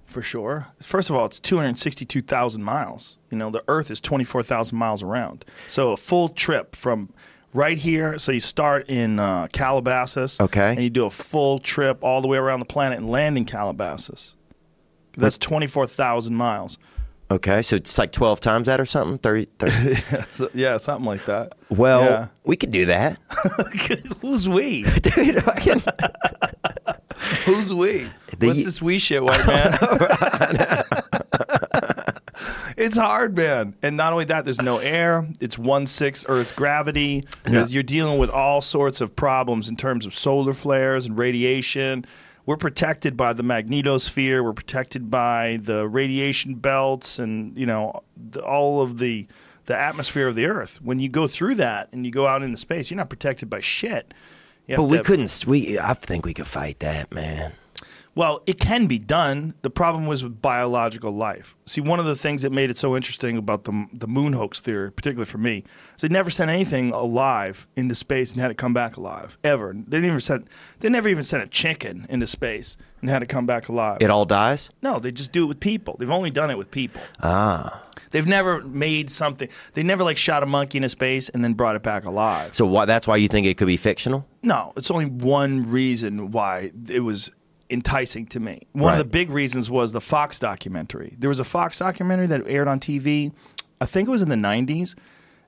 for 0.05 0.21
sure. 0.21 0.67
First 0.81 1.09
of 1.09 1.15
all, 1.15 1.25
it's 1.25 1.39
262,000 1.39 2.63
miles. 2.63 3.17
You 3.29 3.37
know, 3.37 3.51
the 3.51 3.63
Earth 3.67 3.91
is 3.91 4.01
24,000 4.01 4.75
miles 4.77 5.03
around. 5.03 5.45
So 5.67 5.91
a 5.91 5.97
full 5.97 6.29
trip 6.29 6.75
from 6.75 7.13
right 7.53 7.77
here. 7.77 8.17
So 8.17 8.31
you 8.31 8.39
start 8.39 8.89
in 8.89 9.19
uh, 9.19 9.47
Calabasas. 9.51 10.39
Okay. 10.39 10.71
And 10.71 10.83
you 10.83 10.89
do 10.89 11.05
a 11.05 11.09
full 11.09 11.59
trip 11.59 12.03
all 12.03 12.21
the 12.21 12.27
way 12.27 12.37
around 12.37 12.59
the 12.59 12.65
planet 12.65 12.97
and 12.99 13.09
land 13.09 13.37
in 13.37 13.45
Calabasas. 13.45 14.35
That's 15.17 15.37
24,000 15.37 16.35
miles. 16.35 16.77
Okay, 17.31 17.61
so 17.61 17.75
it's 17.75 17.95
like 17.99 18.11
twelve 18.11 18.39
times 18.39 18.65
that 18.65 18.79
or 18.81 18.85
something. 18.85 19.19
30, 19.19 19.45
30. 19.59 20.49
Yeah, 20.59 20.77
something 20.77 21.05
like 21.05 21.25
that. 21.25 21.53
Well, 21.69 22.01
Yeah. 22.03 22.27
we 22.43 22.55
could 22.55 22.71
do 22.71 22.87
that, 22.87 23.19
Who's 24.21 24.49
we? 24.49 24.81
dude. 25.01 25.43
Can- 25.57 25.83
Who's 27.45 27.71
we? 27.71 28.09
The- 28.39 28.47
What's 28.47 28.63
this 28.65 28.81
we 28.81 28.97
shit, 28.97 29.23
white 29.23 29.45
man? 29.45 29.77
it's 32.77 32.97
hard, 32.97 33.35
man. 33.35 33.75
And 33.81 33.97
not 33.97 34.13
only 34.13 34.25
that, 34.25 34.45
there's 34.45 34.61
no 34.61 34.77
air. 34.77 35.27
It's 35.39 35.57
one 35.57 35.85
sixth 35.85 36.25
Earth's 36.29 36.51
gravity. 36.51 37.25
Because 37.43 37.73
You're 37.73 37.83
dealing 37.83 38.17
with 38.19 38.29
all 38.29 38.61
sorts 38.61 39.01
of 39.01 39.15
problems 39.15 39.69
in 39.69 39.75
terms 39.75 40.05
of 40.05 40.15
solar 40.15 40.53
flares 40.53 41.05
and 41.05 41.17
radiation. 41.17 42.05
We're 42.49 42.57
protected 42.57 43.15
by 43.15 43.33
the 43.33 43.43
magnetosphere. 43.43 44.43
We're 44.43 44.53
protected 44.53 45.11
by 45.11 45.59
the 45.61 45.87
radiation 45.87 46.55
belts, 46.55 47.19
and 47.19 47.55
you 47.55 47.67
know 47.67 48.01
the, 48.17 48.41
all 48.41 48.81
of 48.81 48.97
the 48.97 49.27
the 49.67 49.77
atmosphere 49.77 50.27
of 50.27 50.33
the 50.33 50.47
Earth. 50.47 50.81
When 50.81 50.97
you 50.97 51.09
go 51.09 51.27
through 51.27 51.53
that 51.55 51.89
and 51.91 52.07
you 52.07 52.11
go 52.11 52.25
out 52.25 52.41
into 52.41 52.57
space, 52.57 52.89
you're 52.89 52.97
not 52.97 53.07
protected 53.11 53.51
by 53.51 53.59
shit. 53.59 54.15
You 54.65 54.77
but 54.77 54.85
we 54.85 54.97
to- 54.97 55.03
couldn't. 55.03 55.45
We 55.45 55.77
I 55.77 55.93
think 55.93 56.25
we 56.25 56.33
could 56.33 56.47
fight 56.47 56.79
that, 56.79 57.11
man. 57.13 57.53
Well, 58.19 58.41
it 58.45 58.59
can 58.59 58.85
be 58.85 58.99
done. 58.99 59.53
The 59.61 59.69
problem 59.69 60.05
was 60.05 60.23
with 60.25 60.41
biological 60.41 61.11
life. 61.11 61.55
See, 61.65 61.79
one 61.79 62.01
of 62.01 62.05
the 62.05 62.17
things 62.17 62.41
that 62.41 62.51
made 62.51 62.69
it 62.69 62.77
so 62.77 62.97
interesting 62.97 63.37
about 63.37 63.63
the 63.63 63.87
the 63.93 64.07
moon 64.07 64.33
hoax 64.33 64.59
theory, 64.59 64.91
particularly 64.91 65.29
for 65.31 65.37
me, 65.37 65.63
is 65.95 66.01
they 66.01 66.09
never 66.09 66.29
sent 66.29 66.51
anything 66.51 66.91
alive 66.91 67.65
into 67.77 67.95
space 67.95 68.33
and 68.33 68.41
had 68.41 68.51
it 68.51 68.57
come 68.57 68.73
back 68.73 68.97
alive 68.97 69.37
ever. 69.41 69.71
They 69.73 69.97
didn't 69.97 70.05
even 70.07 70.19
sent 70.19 70.49
they 70.81 70.89
never 70.89 71.07
even 71.07 71.23
sent 71.23 71.43
a 71.43 71.47
chicken 71.47 72.05
into 72.09 72.27
space 72.27 72.75
and 72.99 73.09
had 73.09 73.23
it 73.23 73.29
come 73.29 73.45
back 73.45 73.69
alive. 73.69 73.99
It 74.01 74.09
all 74.09 74.25
dies. 74.25 74.69
no, 74.81 74.99
they 74.99 75.13
just 75.13 75.31
do 75.31 75.45
it 75.45 75.47
with 75.47 75.61
people. 75.61 75.95
They've 75.97 76.11
only 76.11 76.29
done 76.31 76.51
it 76.51 76.57
with 76.57 76.71
people. 76.71 77.01
Ah, 77.23 77.83
They've 78.11 78.27
never 78.27 78.61
made 78.61 79.09
something. 79.09 79.49
They 79.73 79.83
never 79.83 80.03
like 80.03 80.17
shot 80.17 80.43
a 80.43 80.45
monkey 80.45 80.77
into 80.79 80.89
space 80.89 81.29
and 81.29 81.43
then 81.43 81.53
brought 81.53 81.75
it 81.75 81.83
back 81.83 82.05
alive. 82.05 82.55
so 82.55 82.65
why, 82.65 82.85
that's 82.85 83.07
why 83.07 83.17
you 83.17 83.27
think 83.27 83.45
it 83.47 83.55
could 83.57 83.67
be 83.67 83.77
fictional? 83.77 84.25
No, 84.41 84.73
it's 84.75 84.89
only 84.89 85.05
one 85.05 85.69
reason 85.69 86.31
why 86.31 86.71
it 86.89 87.01
was 87.01 87.29
enticing 87.69 88.25
to 88.27 88.39
me. 88.39 88.67
One 88.73 88.85
Right. 88.85 88.91
of 88.93 88.97
the 88.99 89.03
big 89.09 89.29
reasons 89.29 89.69
was 89.69 89.91
the 89.91 90.01
Fox 90.01 90.39
documentary. 90.39 91.15
There 91.19 91.29
was 91.29 91.39
a 91.39 91.43
Fox 91.43 91.79
documentary 91.79 92.27
that 92.27 92.41
aired 92.47 92.67
on 92.67 92.79
TV. 92.79 93.31
I 93.81 93.85
think 93.85 94.07
it 94.07 94.11
was 94.11 94.21
in 94.21 94.29
the 94.29 94.35
90s. 94.35 94.95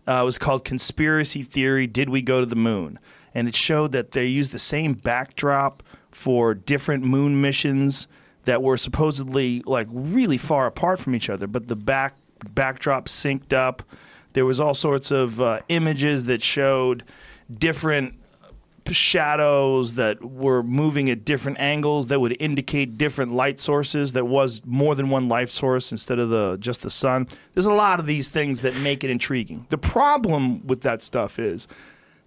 Uh, 0.07 0.21
it 0.21 0.25
was 0.25 0.38
called 0.38 0.63
Conspiracy 0.65 1.43
Theory 1.43 1.88
Did 1.88 2.10
We 2.10 2.21
Go 2.21 2.39
to 2.39 2.45
the 2.45 2.55
Moon? 2.55 2.99
And 3.34 3.47
it 3.47 3.55
showed 3.55 3.91
that 3.93 4.12
they 4.12 4.25
used 4.25 4.51
the 4.51 4.60
same 4.60 4.93
backdrop 4.93 5.84
for 6.12 6.53
different 6.53 7.03
moon 7.03 7.39
missions 7.41 8.07
that 8.45 8.62
were 8.62 8.75
supposedly 8.77 9.62
like 9.65 9.88
really 9.91 10.38
far 10.38 10.65
apart 10.67 10.99
from 10.99 11.15
each 11.15 11.29
other, 11.29 11.47
but 11.47 11.67
the 11.67 11.75
back 11.75 12.13
backdrop 12.53 13.05
synced 13.05 13.53
up. 13.53 13.84
There 14.34 14.45
was 14.45 14.60
all 14.60 14.73
sorts 14.73 15.12
of 15.12 15.39
uh, 15.39 15.60
images 15.69 16.25
that 16.25 16.41
showed 16.41 17.03
different 17.53 18.15
shadows 18.95 19.93
that 19.95 20.23
were 20.23 20.63
moving 20.63 21.10
at 21.10 21.25
different 21.25 21.60
angles 21.60 22.08
that 22.08 22.19
would 22.19 22.36
indicate 22.39 22.97
different 22.97 23.32
light 23.34 23.60
sources 23.60 24.13
that 24.13 24.25
was 24.25 24.62
more 24.65 24.95
than 24.95 25.10
one 25.10 25.27
light 25.27 25.49
source 25.49 25.91
instead 25.91 26.19
of 26.19 26.30
the 26.30 26.58
just 26.60 26.82
the 26.82 26.89
sun. 26.89 27.27
There's 27.54 27.65
a 27.65 27.73
lot 27.73 27.99
of 27.99 28.06
these 28.06 28.30
things 28.30 28.62
that 28.62 28.75
make 28.77 29.04
it 29.04 29.10
intriguing. 29.10 29.65
The 29.69 29.77
problem 29.77 30.65
with 30.67 30.82
that 30.82 31.01
stuff 31.01 31.39
is 31.39 31.67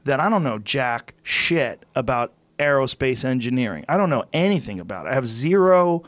that 0.05 0.21
i 0.21 0.29
don't 0.29 0.43
know 0.43 0.59
jack 0.59 1.15
shit 1.23 1.85
about 1.95 2.33
aerospace 2.59 3.25
engineering. 3.25 3.85
I 3.89 3.97
don't 3.97 4.11
know 4.11 4.25
anything 4.33 4.79
about 4.79 5.07
it. 5.07 5.11
I 5.11 5.15
have 5.15 5.27
zero 5.27 6.05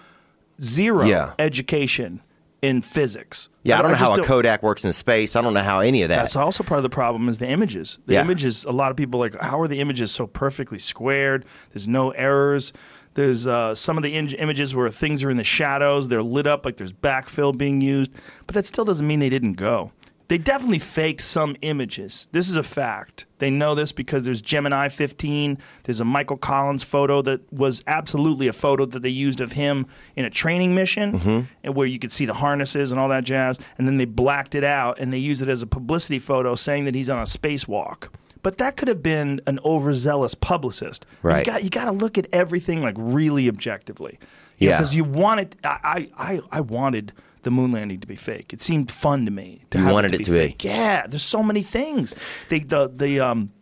zero 0.61 1.05
Yeah. 1.07 1.33
education 1.39 2.21
in 2.67 2.83
physics 2.83 3.49
Yeah, 3.63 3.79
I 3.79 3.83
don't 3.83 3.93
know 3.93 3.97
just 3.99 4.11
how 4.11 4.17
a 4.17 4.25
Kodak 4.25 4.63
works 4.63 4.85
in 4.85 4.93
space. 4.93 5.37
I 5.37 5.43
don't 5.43 5.55
know 5.55 5.63
how 5.63 5.81
any 5.81 6.03
of 6.03 6.09
that. 6.09 6.17
that's 6.23 6.37
also 6.37 6.63
part 6.65 6.79
of 6.79 6.83
the 6.83 6.89
problem 6.91 7.29
is 7.29 7.39
the 7.39 7.49
images. 7.49 7.99
The 8.07 8.15
Yeah. 8.15 8.23
images. 8.23 8.65
A 8.65 8.73
lot 8.73 8.91
of 8.91 8.97
people 8.97 9.21
like, 9.21 9.41
how 9.41 9.61
are 9.61 9.69
the 9.69 9.81
images 9.81 10.11
so 10.13 10.27
perfectly 10.27 10.79
squared? 10.79 11.45
There's 11.73 11.87
no 11.89 12.11
errors. 12.11 12.73
There's 13.15 13.47
uh, 13.47 13.75
some 13.75 13.97
of 13.97 14.03
the 14.03 14.15
in- 14.15 14.29
images 14.35 14.75
where 14.75 14.89
things 14.91 15.25
are 15.25 15.31
in 15.31 15.37
the 15.39 15.45
shadows. 15.45 16.09
They're 16.09 16.23
lit 16.23 16.47
up 16.47 16.65
like 16.67 16.77
there's 16.77 16.93
backfill 16.93 17.57
being 17.57 17.81
used, 17.81 18.11
but 18.47 18.55
that 18.55 18.67
still 18.67 18.85
doesn't 18.85 19.07
mean 19.07 19.21
they 19.21 19.31
didn't 19.31 19.55
go. 19.55 19.93
They 20.29 20.39
definitely 20.39 20.81
faked 20.81 21.21
some 21.21 21.57
images. 21.63 22.27
This 22.33 22.49
is 22.49 22.57
a 22.57 22.63
fact. 22.65 23.27
They 23.39 23.51
know 23.51 23.77
this 23.77 23.93
because 23.93 24.25
there's 24.25 24.43
Gemini 24.43 24.89
15. 24.89 25.59
There's 25.85 26.01
a 26.01 26.05
Michael 26.05 26.37
Collins 26.37 26.83
photo 26.83 27.23
that 27.23 27.53
was 27.53 27.85
absolutely 27.87 28.49
a 28.49 28.53
photo 28.53 28.87
that 28.87 29.03
they 29.03 29.09
used 29.09 29.41
of 29.41 29.53
him 29.53 29.87
in 30.17 30.25
a 30.25 30.31
training 30.31 30.75
mission, 30.75 31.21
mm-hmm. 31.21 31.41
and 31.63 31.75
where 31.77 31.87
you 31.87 32.01
could 32.01 32.11
see 32.11 32.25
the 32.25 32.35
harnesses 32.35 32.91
and 32.91 33.01
all 33.01 33.09
that 33.09 33.23
jazz. 33.23 33.61
And 33.79 33.87
then 33.87 33.99
they 33.99 34.05
blacked 34.05 34.57
it 34.57 34.65
out 34.65 34.99
and 34.99 35.13
they 35.13 35.19
used 35.19 35.43
it 35.43 35.49
as 35.49 35.63
a 35.63 35.67
publicity 35.67 36.19
photo, 36.19 36.57
saying 36.57 36.87
that 36.87 36.95
he's 36.95 37.11
on 37.11 37.19
a 37.19 37.23
spacewalk. 37.23 38.09
But 38.43 38.59
that 38.59 38.77
could 38.77 38.89
have 38.89 39.03
been 39.03 39.41
an 39.47 39.59
overzealous 39.65 40.35
publicist. 40.35 41.07
Right. 41.23 41.41
You 41.47 41.53
got 41.53 41.65
you 41.65 41.71
got 41.71 41.87
to 41.87 41.93
look 41.93 42.17
at 42.19 42.27
everything 42.33 42.83
like 42.83 42.95
really 42.97 43.49
objectively. 43.49 44.19
Yeah. 44.59 44.77
Because 44.77 44.95
you 44.95 45.05
wanted. 45.05 45.57
I 45.65 46.11
I 46.17 46.41
I 46.51 46.61
wanted 46.61 47.13
the 47.47 47.51
moon 47.51 47.71
landing 47.73 48.01
to 48.01 48.07
be 48.07 48.17
fake. 48.17 48.53
It 48.53 48.61
seemed 48.61 48.91
fun 48.91 49.25
to 49.25 49.31
me. 49.31 49.63
To 49.71 49.79
You 49.79 49.85
have 49.85 49.93
wanted 49.95 50.13
it 50.15 50.17
to 50.17 50.17
it 50.17 50.19
be 50.19 50.25
to 50.25 50.31
be. 50.33 50.39
fake. 50.49 50.65
Yeah. 50.65 51.07
There's 51.07 51.25
so 51.25 51.43
many 51.43 51.63
things. 51.63 52.15
They 52.51 52.59
the 52.61 52.91
the 52.95 53.21
um, 53.21 53.53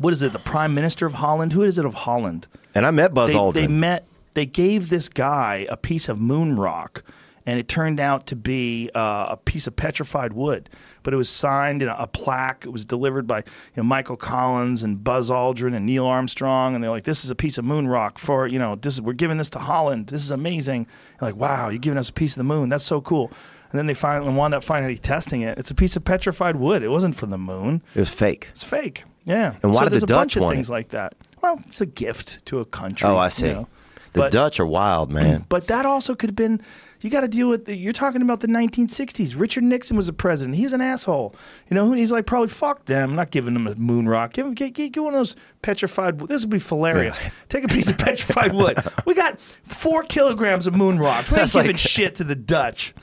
what 0.00 0.12
is 0.12 0.22
it? 0.22 0.32
The 0.32 0.38
prime 0.40 0.74
minister 0.74 1.06
of 1.06 1.14
Holland. 1.14 1.52
Who 1.52 1.62
is 1.62 1.78
it 1.78 1.84
of 1.84 1.94
Holland? 1.94 2.46
and 2.74 2.84
I 2.86 2.90
met 2.90 3.14
Buzz 3.14 3.30
they, 3.30 3.36
Aldrin. 3.36 3.52
they 3.54 3.66
met. 3.68 4.04
They 4.34 4.46
gave 4.46 4.88
this 4.88 5.08
guy 5.08 5.66
a 5.68 5.76
piece 5.76 6.08
of 6.08 6.20
moon 6.20 6.56
rock, 6.56 7.02
and 7.46 7.58
it 7.58 7.66
turned 7.68 7.98
out 8.00 8.26
to 8.28 8.36
be 8.36 8.90
uh, 8.94 9.26
a 9.30 9.36
piece 9.36 9.66
of 9.66 9.74
petrified 9.76 10.32
wood. 10.32 10.68
But 11.08 11.14
it 11.14 11.16
was 11.16 11.30
signed 11.30 11.82
in 11.82 11.88
a, 11.88 11.96
a 12.00 12.06
plaque. 12.06 12.66
It 12.66 12.68
was 12.68 12.84
delivered 12.84 13.26
by 13.26 13.38
you 13.38 13.44
know, 13.78 13.82
Michael 13.82 14.18
Collins 14.18 14.82
and 14.82 15.02
Buzz 15.02 15.30
Aldrin 15.30 15.74
and 15.74 15.86
Neil 15.86 16.04
Armstrong, 16.04 16.74
and 16.74 16.84
they're 16.84 16.90
like, 16.90 17.04
"This 17.04 17.24
is 17.24 17.30
a 17.30 17.34
piece 17.34 17.56
of 17.56 17.64
moon 17.64 17.88
rock 17.88 18.18
for 18.18 18.46
you 18.46 18.58
know. 18.58 18.74
This 18.76 18.92
is 18.94 19.00
we're 19.00 19.14
giving 19.14 19.38
this 19.38 19.48
to 19.50 19.58
Holland. 19.58 20.08
This 20.08 20.22
is 20.22 20.30
amazing." 20.30 20.86
And 21.12 21.22
like, 21.22 21.34
wow, 21.36 21.70
you're 21.70 21.78
giving 21.78 21.96
us 21.98 22.10
a 22.10 22.12
piece 22.12 22.32
of 22.34 22.38
the 22.38 22.44
moon. 22.44 22.68
That's 22.68 22.84
so 22.84 23.00
cool. 23.00 23.30
And 23.72 23.78
then 23.78 23.86
they 23.86 23.94
finally 23.94 24.34
wound 24.34 24.52
up 24.52 24.62
finally 24.62 24.98
testing 24.98 25.40
it. 25.40 25.56
It's 25.56 25.70
a 25.70 25.74
piece 25.74 25.96
of 25.96 26.04
petrified 26.04 26.56
wood. 26.56 26.82
It 26.82 26.88
wasn't 26.90 27.14
from 27.14 27.30
the 27.30 27.38
moon. 27.38 27.82
it 27.94 28.00
was 28.00 28.10
fake. 28.10 28.48
It's 28.50 28.64
fake. 28.64 29.04
Yeah. 29.24 29.54
And 29.62 29.72
why 29.72 29.78
so 29.78 29.84
did 29.86 29.92
there's 29.92 30.02
the 30.02 30.12
a 30.12 30.14
bunch 30.14 30.32
Dutch 30.34 30.36
of 30.36 30.42
want 30.42 30.56
things 30.56 30.68
it? 30.68 30.72
like 30.72 30.88
that. 30.88 31.14
Well, 31.40 31.58
it's 31.64 31.80
a 31.80 31.86
gift 31.86 32.44
to 32.44 32.58
a 32.60 32.66
country. 32.66 33.08
Oh, 33.08 33.16
I 33.16 33.26
you 33.26 33.30
see. 33.30 33.46
know. 33.54 33.66
The 34.12 34.20
But- 34.20 34.32
Dutch 34.32 34.60
are 34.60 34.66
wild, 34.66 35.10
man. 35.10 35.46
But 35.50 35.68
that 35.68 35.86
also 35.86 36.14
could 36.14 36.28
have 36.28 36.36
been. 36.36 36.60
You 37.00 37.10
got 37.10 37.20
to 37.20 37.28
deal 37.28 37.48
with. 37.48 37.66
The, 37.66 37.76
you're 37.76 37.92
talking 37.92 38.22
about 38.22 38.40
the 38.40 38.48
1960s. 38.48 39.38
Richard 39.38 39.62
Nixon 39.64 39.96
was 39.96 40.06
the 40.08 40.12
president. 40.12 40.56
He 40.56 40.64
was 40.64 40.72
an 40.72 40.80
asshole. 40.80 41.34
You 41.70 41.74
know, 41.76 41.92
he's 41.92 42.10
like 42.10 42.26
probably 42.26 42.48
fuck 42.48 42.86
them. 42.86 43.10
I'm 43.10 43.16
not 43.16 43.30
giving 43.30 43.54
them 43.54 43.66
a 43.68 43.74
moon 43.76 44.08
rock. 44.08 44.32
Give 44.32 44.46
him 44.46 44.54
get, 44.54 44.74
get, 44.74 44.96
one 44.98 45.14
of 45.14 45.18
those 45.20 45.36
petrified. 45.62 46.20
wood. 46.20 46.28
This 46.28 46.42
would 46.42 46.50
be 46.50 46.58
hilarious. 46.58 47.20
Take 47.48 47.64
a 47.64 47.68
piece 47.68 47.88
of 47.88 47.98
petrified 47.98 48.52
wood. 48.52 48.78
We 49.06 49.14
got 49.14 49.38
four 49.68 50.02
kilograms 50.02 50.66
of 50.66 50.74
moon 50.74 50.98
rocks. 50.98 51.30
We're 51.30 51.38
That's 51.38 51.52
giving 51.52 51.68
like- 51.68 51.78
shit 51.78 52.16
to 52.16 52.24
the 52.24 52.34
Dutch. 52.34 52.94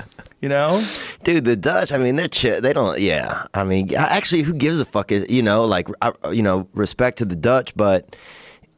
You 0.41 0.49
know, 0.49 0.85
Dude, 1.23 1.45
the 1.45 1.55
Dutch, 1.55 1.91
I 1.91 1.97
mean, 1.97 2.17
they're 2.17 2.27
chi- 2.27 2.59
they 2.59 2.71
don't, 2.73 2.99
yeah. 2.99 3.47
I 3.55 3.63
mean, 3.63 3.95
actually, 3.95 4.43
who 4.43 4.53
gives 4.53 4.79
a 4.79 4.85
fuck? 4.85 5.11
Is, 5.11 5.25
you 5.29 5.41
know, 5.41 5.65
like, 5.65 5.87
I, 6.03 6.11
you 6.31 6.43
know, 6.43 6.67
respect 6.75 7.17
to 7.19 7.25
the 7.25 7.35
Dutch, 7.35 7.73
but, 7.75 8.15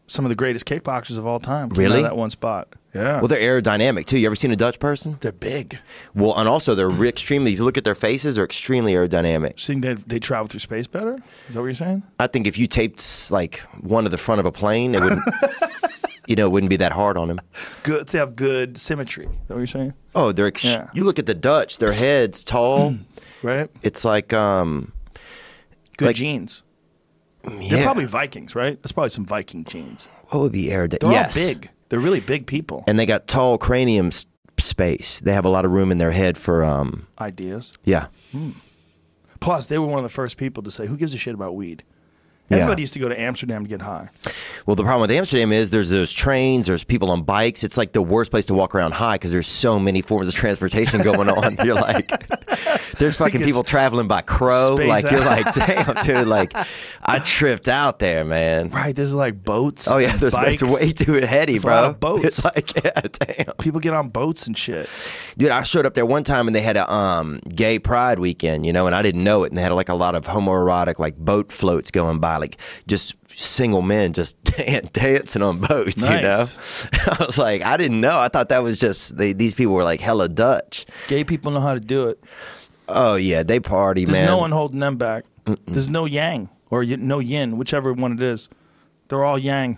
some 0.05 0.23
of 0.23 0.29
the 0.29 0.35
greatest 0.35 0.65
kickboxers 0.65 1.17
of 1.17 1.25
all 1.27 1.39
time. 1.41 1.69
came 1.69 1.83
out 1.83 1.85
of 1.87 1.91
Really? 1.91 2.01
that 2.03 2.15
one 2.15 2.29
spot. 2.29 2.69
Yeah. 2.93 3.19
well, 3.19 3.27
they're 3.27 3.61
aerodynamic 3.61 4.05
too. 4.07 4.17
You 4.17 4.25
ever 4.27 4.35
seen 4.35 4.51
a 4.51 4.55
Dutch 4.55 4.79
person? 4.79 5.17
they're 5.19 5.31
big. 5.31 5.77
Well, 6.15 6.35
and 6.37 6.47
also 6.49 6.73
they're 6.73 6.89
extremely, 7.05 7.53
if 7.53 7.59
you 7.59 7.65
look 7.65 7.77
at 7.77 7.83
their 7.83 7.93
faces, 7.95 8.35
they're 8.35 8.45
extremely 8.45 8.93
aerodynamic. 8.93 9.59
So 9.59 9.73
you 9.73 9.81
think 9.81 9.99
they 10.07 10.15
they 10.15 10.19
travel 10.19 10.47
through 10.47 10.61
space 10.61 10.87
better? 10.87 11.15
Is 11.47 11.53
that 11.55 11.59
what 11.59 11.65
you're 11.65 11.73
saying? 11.73 12.03
I 12.19 12.27
think 12.27 12.47
if 12.47 12.57
you 12.57 12.65
taped 12.65 13.29
like 13.29 13.59
one 13.81 14.05
to 14.05 14.09
the 14.09 14.17
front 14.17 14.39
of 14.39 14.45
a 14.45 14.51
plane, 14.51 14.95
it 14.95 15.01
wouldn't, 15.01 15.21
you 16.27 16.35
know, 16.37 16.47
it 16.47 16.49
wouldn't 16.51 16.69
be 16.69 16.77
that 16.77 16.91
hard 16.93 17.17
on 17.17 17.27
them. 17.27 17.39
Good 17.83 18.07
to 18.07 18.17
have 18.17 18.35
good 18.35 18.77
symmetry. 18.77 19.25
Is 19.25 19.31
that 19.47 19.53
what 19.53 19.59
you're 19.59 19.67
saying? 19.67 19.93
Oh, 20.15 20.31
they're, 20.31 20.47
ex- 20.47 20.63
Yeah. 20.65 20.89
you 20.93 21.03
look 21.03 21.19
at 21.19 21.25
the 21.27 21.35
Dutch, 21.35 21.77
their 21.79 21.91
heads 21.93 22.43
tall. 22.43 22.95
Right. 23.43 23.69
it's 23.83 24.03
like, 24.03 24.33
um, 24.33 24.93
Good 25.97 26.05
Like- 26.07 26.15
genes. 26.15 26.63
yeah. 27.47 27.69
They're 27.69 27.83
probably 27.83 28.05
Vikings, 28.05 28.55
right? 28.55 28.81
That's 28.81 28.91
probably 28.91 29.11
some 29.11 29.27
Viking 29.27 29.63
genes. 29.63 30.09
what 30.29 30.39
would 30.41 30.51
be 30.51 30.65
aerodynamic? 30.69 30.99
They're 31.01 31.11
yes. 31.11 31.37
all 31.37 31.47
big. 31.53 31.69
They're 31.89 31.99
really 31.99 32.19
big 32.19 32.45
people. 32.47 32.83
And 32.87 32.99
they 32.99 33.05
got 33.05 33.27
tall 33.27 33.57
cranium 33.57 34.07
s- 34.07 34.25
space. 34.59 35.19
They 35.21 35.33
have 35.33 35.45
a 35.45 35.49
lot 35.49 35.65
of 35.65 35.71
room 35.71 35.91
in 35.91 35.97
their 35.97 36.11
head 36.11 36.37
for, 36.37 36.63
um, 36.65 37.07
Ideas. 37.19 37.73
yeah. 37.83 38.07
Plus, 39.39 39.67
they 39.67 39.77
were 39.77 39.85
one 39.87 39.99
of 39.99 40.03
the 40.03 40.09
first 40.09 40.35
people 40.37 40.63
to 40.63 40.71
say, 40.71 40.87
"Who 40.87 40.97
gives 40.97 41.13
a 41.13 41.17
shit 41.17 41.33
about 41.33 41.55
weed?" 41.55 41.83
Yeah. 42.49 42.57
Everybody 42.57 42.81
used 42.83 42.93
to 42.93 42.99
go 42.99 43.09
to 43.09 43.19
Amsterdam 43.19 43.63
to 43.63 43.69
get 43.69 43.81
high. 43.81 44.09
Well, 44.65 44.75
the 44.75 44.83
problem 44.83 45.01
with 45.01 45.11
Amsterdam 45.11 45.51
is 45.51 45.69
there's 45.69 45.89
those 45.89 46.13
trains, 46.13 46.67
there's 46.67 46.83
people 46.83 47.11
on 47.11 47.23
bikes. 47.23 47.63
It's 47.63 47.77
like 47.77 47.91
the 47.91 48.01
worst 48.01 48.31
place 48.31 48.45
to 48.45 48.53
walk 48.53 48.73
around 48.73 48.93
high 48.93 49.15
because 49.15 49.31
there's 49.31 49.47
so 49.47 49.77
many 49.79 50.01
forms 50.01 50.27
of 50.29 50.33
transportation 50.33 51.01
going 51.01 51.29
on. 51.29 51.57
You're 51.65 51.75
like, 51.75 52.09
there's 52.97 53.17
fucking 53.17 53.41
people 53.41 53.63
traveling 53.63 54.07
by 54.07 54.21
crow. 54.21 54.75
Like 54.75 55.09
you're 55.09 55.19
like, 55.19 55.53
damn, 55.53 56.05
dude. 56.05 56.27
Like, 56.27 56.53
I 57.03 57.19
tripped 57.19 57.67
out 57.67 57.99
there, 57.99 58.23
man. 58.23 58.69
Right? 58.69 58.95
There's 58.95 59.13
like 59.13 59.43
boats. 59.43 59.87
Oh 59.87 59.97
yeah, 59.97 60.15
there's 60.15 60.33
bikes. 60.33 60.61
it's 60.61 60.73
way 60.73 60.91
too 60.91 61.13
heady, 61.13 61.53
There's 61.53 61.65
bro. 61.65 61.73
lot 61.73 61.83
of 61.85 61.99
boats. 61.99 62.25
It's 62.25 62.45
like, 62.45 62.83
yeah, 62.83 63.01
damn. 63.01 63.55
People 63.57 63.79
get 63.79 63.93
on 63.93 64.09
boats 64.09 64.47
and 64.47 64.57
shit. 64.57 64.89
Dude, 65.37 65.49
I 65.49 65.63
showed 65.63 65.85
up 65.85 65.93
there 65.93 66.05
one 66.05 66.23
time 66.23 66.47
and 66.47 66.55
they 66.55 66.61
had 66.61 66.77
a 66.77 66.91
um, 66.91 67.39
gay 67.53 67.79
pride 67.79 68.19
weekend, 68.19 68.65
you 68.65 68.73
know, 68.73 68.87
and 68.87 68.95
I 68.95 69.01
didn't 69.01 69.23
know 69.23 69.43
it. 69.43 69.49
And 69.51 69.57
they 69.57 69.61
had 69.61 69.71
like 69.73 69.89
a 69.89 69.93
lot 69.95 70.15
of 70.15 70.25
homoerotic 70.25 70.99
like 70.99 71.17
boat 71.17 71.51
floats 71.51 71.91
going 71.91 72.19
by, 72.19 72.36
like 72.37 72.57
just 72.87 73.15
single 73.35 73.81
men 73.81 74.13
just 74.13 74.41
dan- 74.43 74.89
dancing 74.93 75.41
on 75.41 75.59
boats, 75.59 76.01
you 76.03 76.21
know. 76.21 76.45
I 76.93 77.23
was 77.25 77.37
like, 77.37 77.61
I 77.61 77.77
didn't 77.77 78.01
know. 78.01 78.17
I 78.19 78.29
thought 78.29 78.49
that 78.49 78.63
was 78.63 78.79
just 78.79 79.17
they, 79.17 79.33
these 79.33 79.53
people 79.53 79.73
were 79.73 79.83
like 79.83 79.99
hella 80.01 80.29
Dutch. 80.29 80.85
Gay 81.07 81.23
people 81.23 81.51
know 81.51 81.59
how 81.61 81.73
to 81.73 81.79
do 81.79 82.07
it. 82.07 82.23
Oh 82.89 83.15
yeah, 83.15 83.43
they 83.43 83.59
party, 83.59 84.05
There's 84.05 84.17
man. 84.17 84.27
no 84.27 84.37
one 84.37 84.51
holding 84.51 84.79
them 84.79 84.95
back. 84.97 85.25
There's 85.65 85.89
no 85.89 86.05
yang 86.05 86.49
or 86.69 86.79
y- 86.83 86.95
no 86.97 87.19
yin, 87.19 87.57
whichever 87.57 87.91
one 87.93 88.13
it 88.13 88.21
is. 88.21 88.49
They're 89.09 89.23
all 89.23 89.37
yang, 89.39 89.77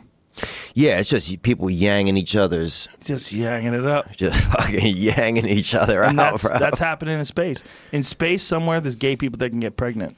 yeah, 0.73 0.97
it's 0.99 1.09
just 1.09 1.41
people 1.43 1.67
yanging 1.67 2.17
each 2.17 2.35
other's, 2.35 2.87
just 3.03 3.31
yanging 3.33 3.73
it 3.77 3.85
up. 3.85 4.11
just 4.15 4.43
fucking 4.45 4.95
yanging 4.95 5.47
each 5.47 5.75
other 5.75 6.01
And 6.01 6.19
out, 6.19 6.31
that's 6.33 6.43
bro. 6.43 6.57
that's 6.59 6.79
happening 6.79 7.19
in 7.19 7.25
space. 7.25 7.63
In 7.91 8.01
space 8.03 8.41
somewhere, 8.43 8.79
there's 8.81 8.95
gay 8.95 9.15
people 9.15 9.37
that 9.39 9.49
can 9.51 9.59
get 9.59 9.75
pregnant. 9.77 10.15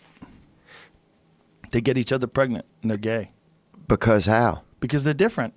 They 1.72 1.82
get 1.82 1.98
each 1.98 2.12
other 2.12 2.28
pregnant, 2.28 2.66
and 2.82 2.92
they're 2.92 2.98
gay 2.98 3.32
because 3.88 4.26
how? 4.26 4.64
because 4.82 5.04
they're 5.04 5.14
different. 5.14 5.54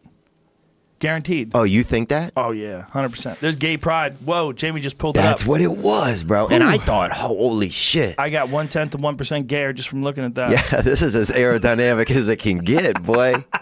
Guaranteed. 1.00 1.50
Oh, 1.54 1.64
you 1.64 1.82
think 1.82 2.08
that? 2.10 2.32
Oh 2.36 2.52
yeah, 2.52 2.82
hundred 2.82 3.10
percent. 3.10 3.40
There's 3.40 3.56
gay 3.56 3.76
pride. 3.76 4.16
Whoa, 4.24 4.52
Jamie 4.52 4.80
just 4.80 4.96
pulled 4.96 5.16
it 5.16 5.20
up. 5.20 5.24
That's 5.24 5.44
what 5.44 5.60
it 5.60 5.70
was, 5.76 6.24
bro. 6.24 6.48
And 6.48 6.62
I 6.62 6.78
thought, 6.78 7.10
holy 7.10 7.68
shit. 7.68 8.14
I 8.18 8.30
got 8.30 8.48
one 8.48 8.68
tenth 8.68 8.94
of 8.94 9.00
one 9.00 9.16
percent 9.16 9.48
gayer 9.48 9.72
just 9.72 9.88
from 9.88 10.02
looking 10.02 10.24
at 10.24 10.36
that. 10.36 10.50
Yeah, 10.50 10.80
this 10.82 11.02
is 11.02 11.16
as 11.16 11.30
aerodynamic 11.30 12.10
as 12.10 12.28
it 12.28 12.36
can 12.36 12.58
get, 12.58 13.02
boy. 13.02 13.44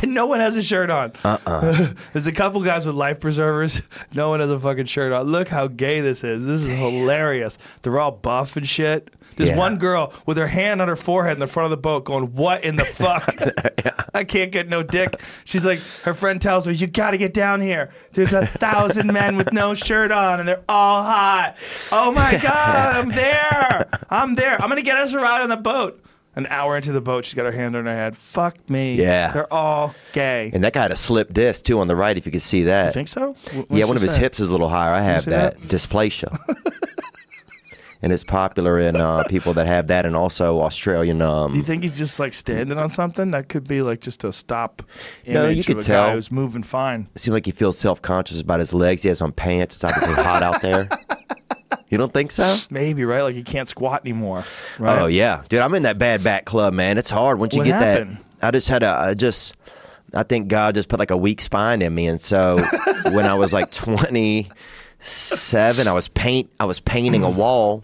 And 0.00 0.14
no 0.14 0.26
one 0.26 0.38
has 0.38 0.56
a 0.56 0.62
shirt 0.62 0.90
on. 0.90 1.12
Uh-uh. 1.24 1.94
There's 2.12 2.28
a 2.28 2.32
couple 2.32 2.62
guys 2.62 2.86
with 2.86 2.94
life 2.94 3.18
preservers. 3.18 3.82
No 4.14 4.28
one 4.28 4.38
has 4.38 4.48
a 4.48 4.60
fucking 4.60 4.84
shirt 4.84 5.12
on. 5.12 5.26
Look 5.26 5.48
how 5.48 5.66
gay 5.66 6.00
this 6.00 6.22
is. 6.22 6.46
This 6.46 6.62
is 6.62 6.68
hilarious. 6.68 7.58
They're 7.80 7.98
all 7.98 8.12
buff 8.12 8.56
and 8.56 8.68
shit. 8.68 9.12
There's 9.36 9.50
Yeah. 9.50 9.56
one 9.56 9.76
girl 9.78 10.12
with 10.26 10.36
her 10.36 10.46
hand 10.46 10.80
on 10.82 10.88
her 10.88 10.96
forehead 10.96 11.34
in 11.34 11.40
the 11.40 11.46
front 11.46 11.66
of 11.66 11.70
the 11.70 11.76
boat 11.76 12.04
going, 12.04 12.34
What 12.34 12.64
in 12.64 12.76
the 12.76 12.84
fuck? 12.86 13.34
I 14.14 14.24
can't 14.24 14.52
get 14.52 14.68
no 14.68 14.82
dick. 14.82 15.20
She's 15.44 15.64
like, 15.64 15.80
her 16.04 16.14
friend 16.14 16.40
tells 16.40 16.66
her, 16.66 16.72
You 16.72 16.86
gotta 16.86 17.16
get 17.18 17.32
down 17.34 17.60
here. 17.60 17.90
There's 18.12 18.32
a 18.32 18.46
thousand 18.46 19.12
men 19.12 19.36
with 19.36 19.52
no 19.52 19.74
shirt 19.74 20.10
on 20.12 20.40
and 20.40 20.48
they're 20.48 20.62
all 20.68 21.02
hot. 21.02 21.56
Oh 21.90 22.12
my 22.12 22.36
God, 22.38 22.96
I'm 22.96 23.08
there. 23.08 23.88
I'm 24.10 24.34
there. 24.34 24.60
I'm 24.60 24.68
gonna 24.68 24.82
get 24.82 24.98
us 24.98 25.12
a 25.14 25.18
ride 25.18 25.40
on 25.42 25.48
the 25.48 25.56
boat. 25.56 25.98
An 26.34 26.46
hour 26.46 26.78
into 26.78 26.92
the 26.92 27.00
boat, 27.02 27.26
she's 27.26 27.34
got 27.34 27.44
her 27.44 27.52
hand 27.52 27.76
on 27.76 27.84
her 27.84 27.94
head. 27.94 28.16
Fuck 28.16 28.70
me. 28.70 28.94
Yeah. 28.94 29.32
They're 29.32 29.52
all 29.52 29.94
gay. 30.12 30.50
And 30.54 30.64
that 30.64 30.72
guy 30.72 30.80
had 30.80 30.90
a 30.90 30.96
slip 30.96 31.30
disc 31.34 31.62
too 31.64 31.78
on 31.78 31.88
the 31.88 31.94
right, 31.96 32.16
if 32.16 32.24
you 32.24 32.32
could 32.32 32.40
see 32.40 32.62
that. 32.62 32.86
You 32.86 32.92
think 32.92 33.08
so? 33.08 33.36
What's 33.52 33.70
yeah, 33.70 33.84
one 33.84 33.96
of 33.96 34.02
his 34.02 34.14
say? 34.14 34.20
hips 34.22 34.40
is 34.40 34.48
a 34.48 34.52
little 34.52 34.70
higher. 34.70 34.94
I 34.94 35.00
have 35.02 35.26
that. 35.26 35.58
that? 35.60 35.68
dysplasia. 35.68 36.34
And 38.02 38.12
it's 38.12 38.24
popular 38.24 38.78
in 38.80 38.96
uh, 38.96 39.22
people 39.24 39.54
that 39.54 39.66
have 39.66 39.86
that, 39.86 40.04
and 40.04 40.14
also 40.16 40.60
Australian. 40.60 41.18
Do 41.18 41.24
you 41.24 41.30
Um, 41.30 41.62
think 41.62 41.82
he's 41.82 41.96
just 41.96 42.18
like 42.20 42.34
standing 42.34 42.76
on 42.78 42.90
something? 42.90 43.30
That 43.30 43.48
could 43.48 43.66
be 43.66 43.80
like 43.82 44.00
just 44.00 44.24
a 44.24 44.32
stop 44.32 44.82
No, 45.26 45.48
you 45.48 45.62
could 45.64 45.80
tell. 45.82 46.08
guy 46.08 46.14
who's 46.14 46.30
moving 46.32 46.62
fine. 46.62 47.08
it 47.14 47.20
seems 47.20 47.32
like 47.32 47.46
he 47.46 47.52
feels 47.52 47.78
self 47.78 48.02
conscious 48.02 48.40
about 48.40 48.58
his 48.60 48.74
legs. 48.74 49.02
He 49.02 49.08
has 49.08 49.20
on 49.20 49.32
pants. 49.32 49.76
It's 49.76 49.84
obviously 49.84 50.14
hot 50.14 50.42
out 50.42 50.60
there. 50.62 50.88
You 51.88 51.98
don't 51.98 52.12
think 52.12 52.30
so? 52.30 52.56
Maybe 52.70 53.04
right, 53.04 53.20
like 53.20 53.34
he 53.34 53.42
can't 53.42 53.68
squat 53.68 54.00
anymore. 54.02 54.44
Right? 54.78 54.98
Oh 54.98 55.06
yeah, 55.06 55.42
dude, 55.50 55.60
I'm 55.60 55.74
in 55.74 55.82
that 55.82 55.98
bad 55.98 56.24
back 56.24 56.46
club, 56.46 56.72
man. 56.72 56.96
It's 56.96 57.10
hard 57.10 57.38
once 57.38 57.52
you 57.54 57.58
What 57.58 57.64
get 57.66 57.82
happened? 57.82 58.16
that. 58.38 58.46
I 58.46 58.50
just 58.50 58.68
had 58.70 58.82
a, 58.82 58.88
I 58.88 59.12
just, 59.14 59.54
I 60.14 60.22
think 60.22 60.48
God 60.48 60.74
just 60.74 60.88
put 60.88 60.98
like 60.98 61.10
a 61.10 61.16
weak 61.18 61.42
spine 61.42 61.82
in 61.82 61.94
me, 61.94 62.06
and 62.06 62.18
so 62.18 62.56
when 63.12 63.26
I 63.26 63.34
was 63.34 63.52
like 63.52 63.70
27, 65.02 65.88
I 65.88 65.92
was 65.92 66.08
paint, 66.08 66.50
I 66.60 66.64
was 66.64 66.80
painting 66.80 67.24
a 67.24 67.30
wall, 67.30 67.82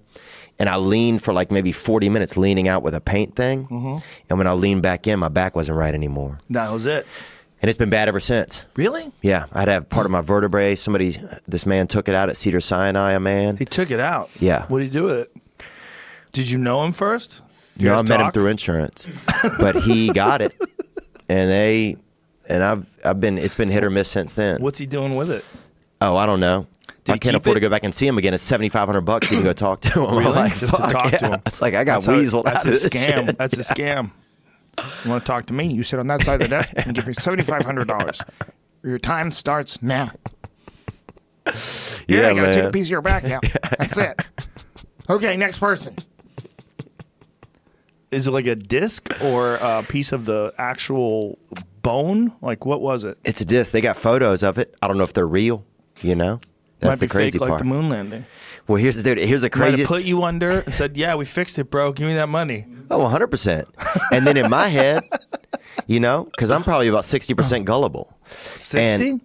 and 0.59 0.68
I 0.68 0.76
leaned 0.76 1.22
for 1.22 1.33
like 1.33 1.50
maybe 1.50 1.72
40 1.72 2.09
minutes, 2.09 2.37
leaning 2.37 2.68
out 2.68 2.83
with 2.83 2.94
a 2.94 3.00
paint 3.00 3.35
thing, 3.35 3.66
Mm-hmm. 3.66 3.96
and 4.31 4.38
when 4.38 4.46
I 4.46 4.52
leaned 4.52 4.83
back 4.83 5.07
in, 5.07 5.18
my 5.18 5.28
back 5.28 5.57
wasn't 5.57 5.78
right 5.78 5.92
anymore, 5.94 6.38
That 6.50 6.70
was 6.72 6.87
it. 6.87 7.07
and 7.61 7.68
it's 7.68 7.78
been 7.78 7.90
bad 7.90 8.07
ever 8.09 8.20
since. 8.20 8.64
Really? 8.76 9.11
Yeah, 9.20 9.46
I 9.52 9.61
had 9.61 9.64
to 9.66 9.72
have 9.72 9.88
part 9.88 10.07
of 10.07 10.12
my 10.12 10.20
vertebrae. 10.20 10.76
Somebody, 10.76 11.18
this 11.48 11.66
man 11.66 11.88
took 11.88 12.09
it 12.09 12.14
out 12.14 12.28
at 12.28 12.37
Cedar 12.37 12.61
Sinai. 12.61 13.12
A 13.12 13.20
man. 13.20 13.57
He 13.57 13.64
took 13.64 13.90
it 13.90 13.98
out. 14.00 14.31
Yeah. 14.38 14.66
What 14.66 14.78
did 14.78 14.85
he 14.85 14.90
do 14.90 15.04
with 15.04 15.16
it? 15.16 15.37
Did 16.33 16.48
you 16.50 16.59
know 16.59 16.85
him 16.85 16.92
first? 16.92 17.42
Did 17.76 17.87
No, 17.87 17.94
I 17.96 18.02
met 18.02 18.20
him 18.20 18.31
through 18.31 18.46
insurance, 18.48 19.09
but 19.59 19.76
he 19.76 20.09
got 20.12 20.40
it, 20.40 20.57
and 21.28 21.50
they, 21.50 21.96
and 22.48 22.62
I've 22.62 22.87
I've 23.04 23.20
been 23.20 23.38
it's 23.38 23.54
been 23.57 23.70
hit 23.70 23.83
or 23.85 23.90
miss 23.90 24.09
since 24.09 24.35
then. 24.35 24.61
What's 24.62 24.78
he 24.78 24.87
doing 24.87 25.16
with 25.16 25.31
it? 25.31 25.44
Oh, 26.00 26.16
I 26.16 26.26
don't 26.26 26.38
know. 26.40 26.66
Did 27.08 27.14
I 27.14 27.18
can't 27.18 27.36
afford 27.36 27.56
it? 27.56 27.60
to 27.60 27.66
go 27.66 27.70
back 27.70 27.84
and 27.84 27.94
see 27.94 28.06
him 28.06 28.18
again. 28.18 28.34
It's 28.34 28.42
seventy 28.42 28.68
five 28.68 28.86
hundred 28.86 29.02
bucks 29.02 29.28
to 29.28 29.34
even 29.34 29.44
go 29.44 29.52
talk 29.52 29.80
to 29.82 29.88
him. 30.00 30.06
I'm 30.06 30.18
Really? 30.18 30.30
like, 30.32 30.56
Just 30.56 30.74
to 30.76 30.80
fuck, 30.82 30.90
talk 30.90 31.10
to 31.12 31.28
him. 31.32 31.42
It's 31.46 31.60
like 31.62 31.74
I 31.74 31.84
got 31.84 32.02
That's 32.02 32.06
how- 32.06 32.14
weaseled 32.14 32.44
That's 32.44 32.58
out 32.58 32.66
a 32.66 32.68
of 32.68 32.74
this 32.74 32.86
scam. 32.86 33.26
shit. 33.26 33.38
That's 33.38 33.58
a 33.58 33.62
scam. 33.74 34.10
You 35.04 35.10
want 35.10 35.24
to 35.24 35.26
talk 35.26 35.46
to 35.46 35.52
me? 35.52 35.72
You 35.72 35.82
sit 35.82 35.98
on 35.98 36.06
that 36.06 36.22
side 36.22 36.34
of 36.34 36.40
the 36.40 36.48
desk 36.48 36.72
and 36.76 36.94
give 36.94 37.06
me 37.06 37.12
seventy 37.14 37.42
five 37.42 37.62
hundred 37.64 37.88
dollars. 37.88 38.20
Your 38.84 38.98
time 38.98 39.32
starts 39.32 39.82
now. 39.82 40.12
Yeah, 42.06 42.28
I 42.28 42.34
gotta 42.34 42.52
take 42.52 42.60
a 42.60 42.62
man. 42.64 42.72
piece 42.72 42.86
of 42.86 42.90
your 42.90 43.02
back 43.02 43.24
out. 43.30 43.42
That's 43.78 43.98
it. 43.98 44.20
Okay, 45.10 45.36
next 45.36 45.58
person. 45.58 45.96
Is 48.10 48.26
it 48.26 48.30
like 48.30 48.46
a 48.46 48.54
disc 48.54 49.10
or 49.22 49.56
a 49.56 49.82
piece 49.82 50.12
of 50.12 50.24
the 50.24 50.52
actual 50.58 51.38
bone? 51.82 52.32
Like 52.40 52.64
what 52.64 52.80
was 52.80 53.04
it? 53.04 53.18
It's 53.24 53.40
a 53.40 53.44
disc. 53.44 53.72
They 53.72 53.80
got 53.80 53.96
photos 53.96 54.42
of 54.42 54.58
it. 54.58 54.74
I 54.80 54.88
don't 54.88 54.96
know 54.96 55.04
if 55.04 55.12
they're 55.12 55.26
real. 55.26 55.64
You 56.00 56.14
know, 56.14 56.40
that's 56.80 56.92
Might 56.92 56.98
the 57.00 57.06
be 57.06 57.10
crazy 57.10 57.32
fake, 57.32 57.40
like 57.42 57.48
part. 57.50 57.58
the 57.60 57.64
moon 57.64 57.88
landing. 57.88 58.24
well, 58.66 58.76
here's 58.76 58.96
the 58.96 59.02
dude. 59.02 59.18
Here's 59.18 59.42
the 59.42 59.50
Might 59.56 59.78
have 59.78 59.88
put 59.88 60.04
you 60.04 60.22
under 60.22 60.60
and 60.60 60.74
said, 60.74 60.96
"Yeah, 60.96 61.14
we 61.16 61.24
fixed 61.24 61.58
it, 61.58 61.70
bro. 61.70 61.92
Give 61.92 62.06
me 62.06 62.14
that 62.14 62.28
money." 62.28 62.66
Oh, 62.90 63.00
100%. 63.00 63.66
And 64.12 64.26
then 64.26 64.36
in 64.36 64.48
my 64.50 64.68
head, 64.68 65.02
you 65.86 66.00
know, 66.00 66.24
because 66.24 66.50
I'm 66.50 66.62
probably 66.62 66.88
about 66.88 67.04
60% 67.04 67.64
gullible. 67.64 68.16
Sixty. 68.54 69.20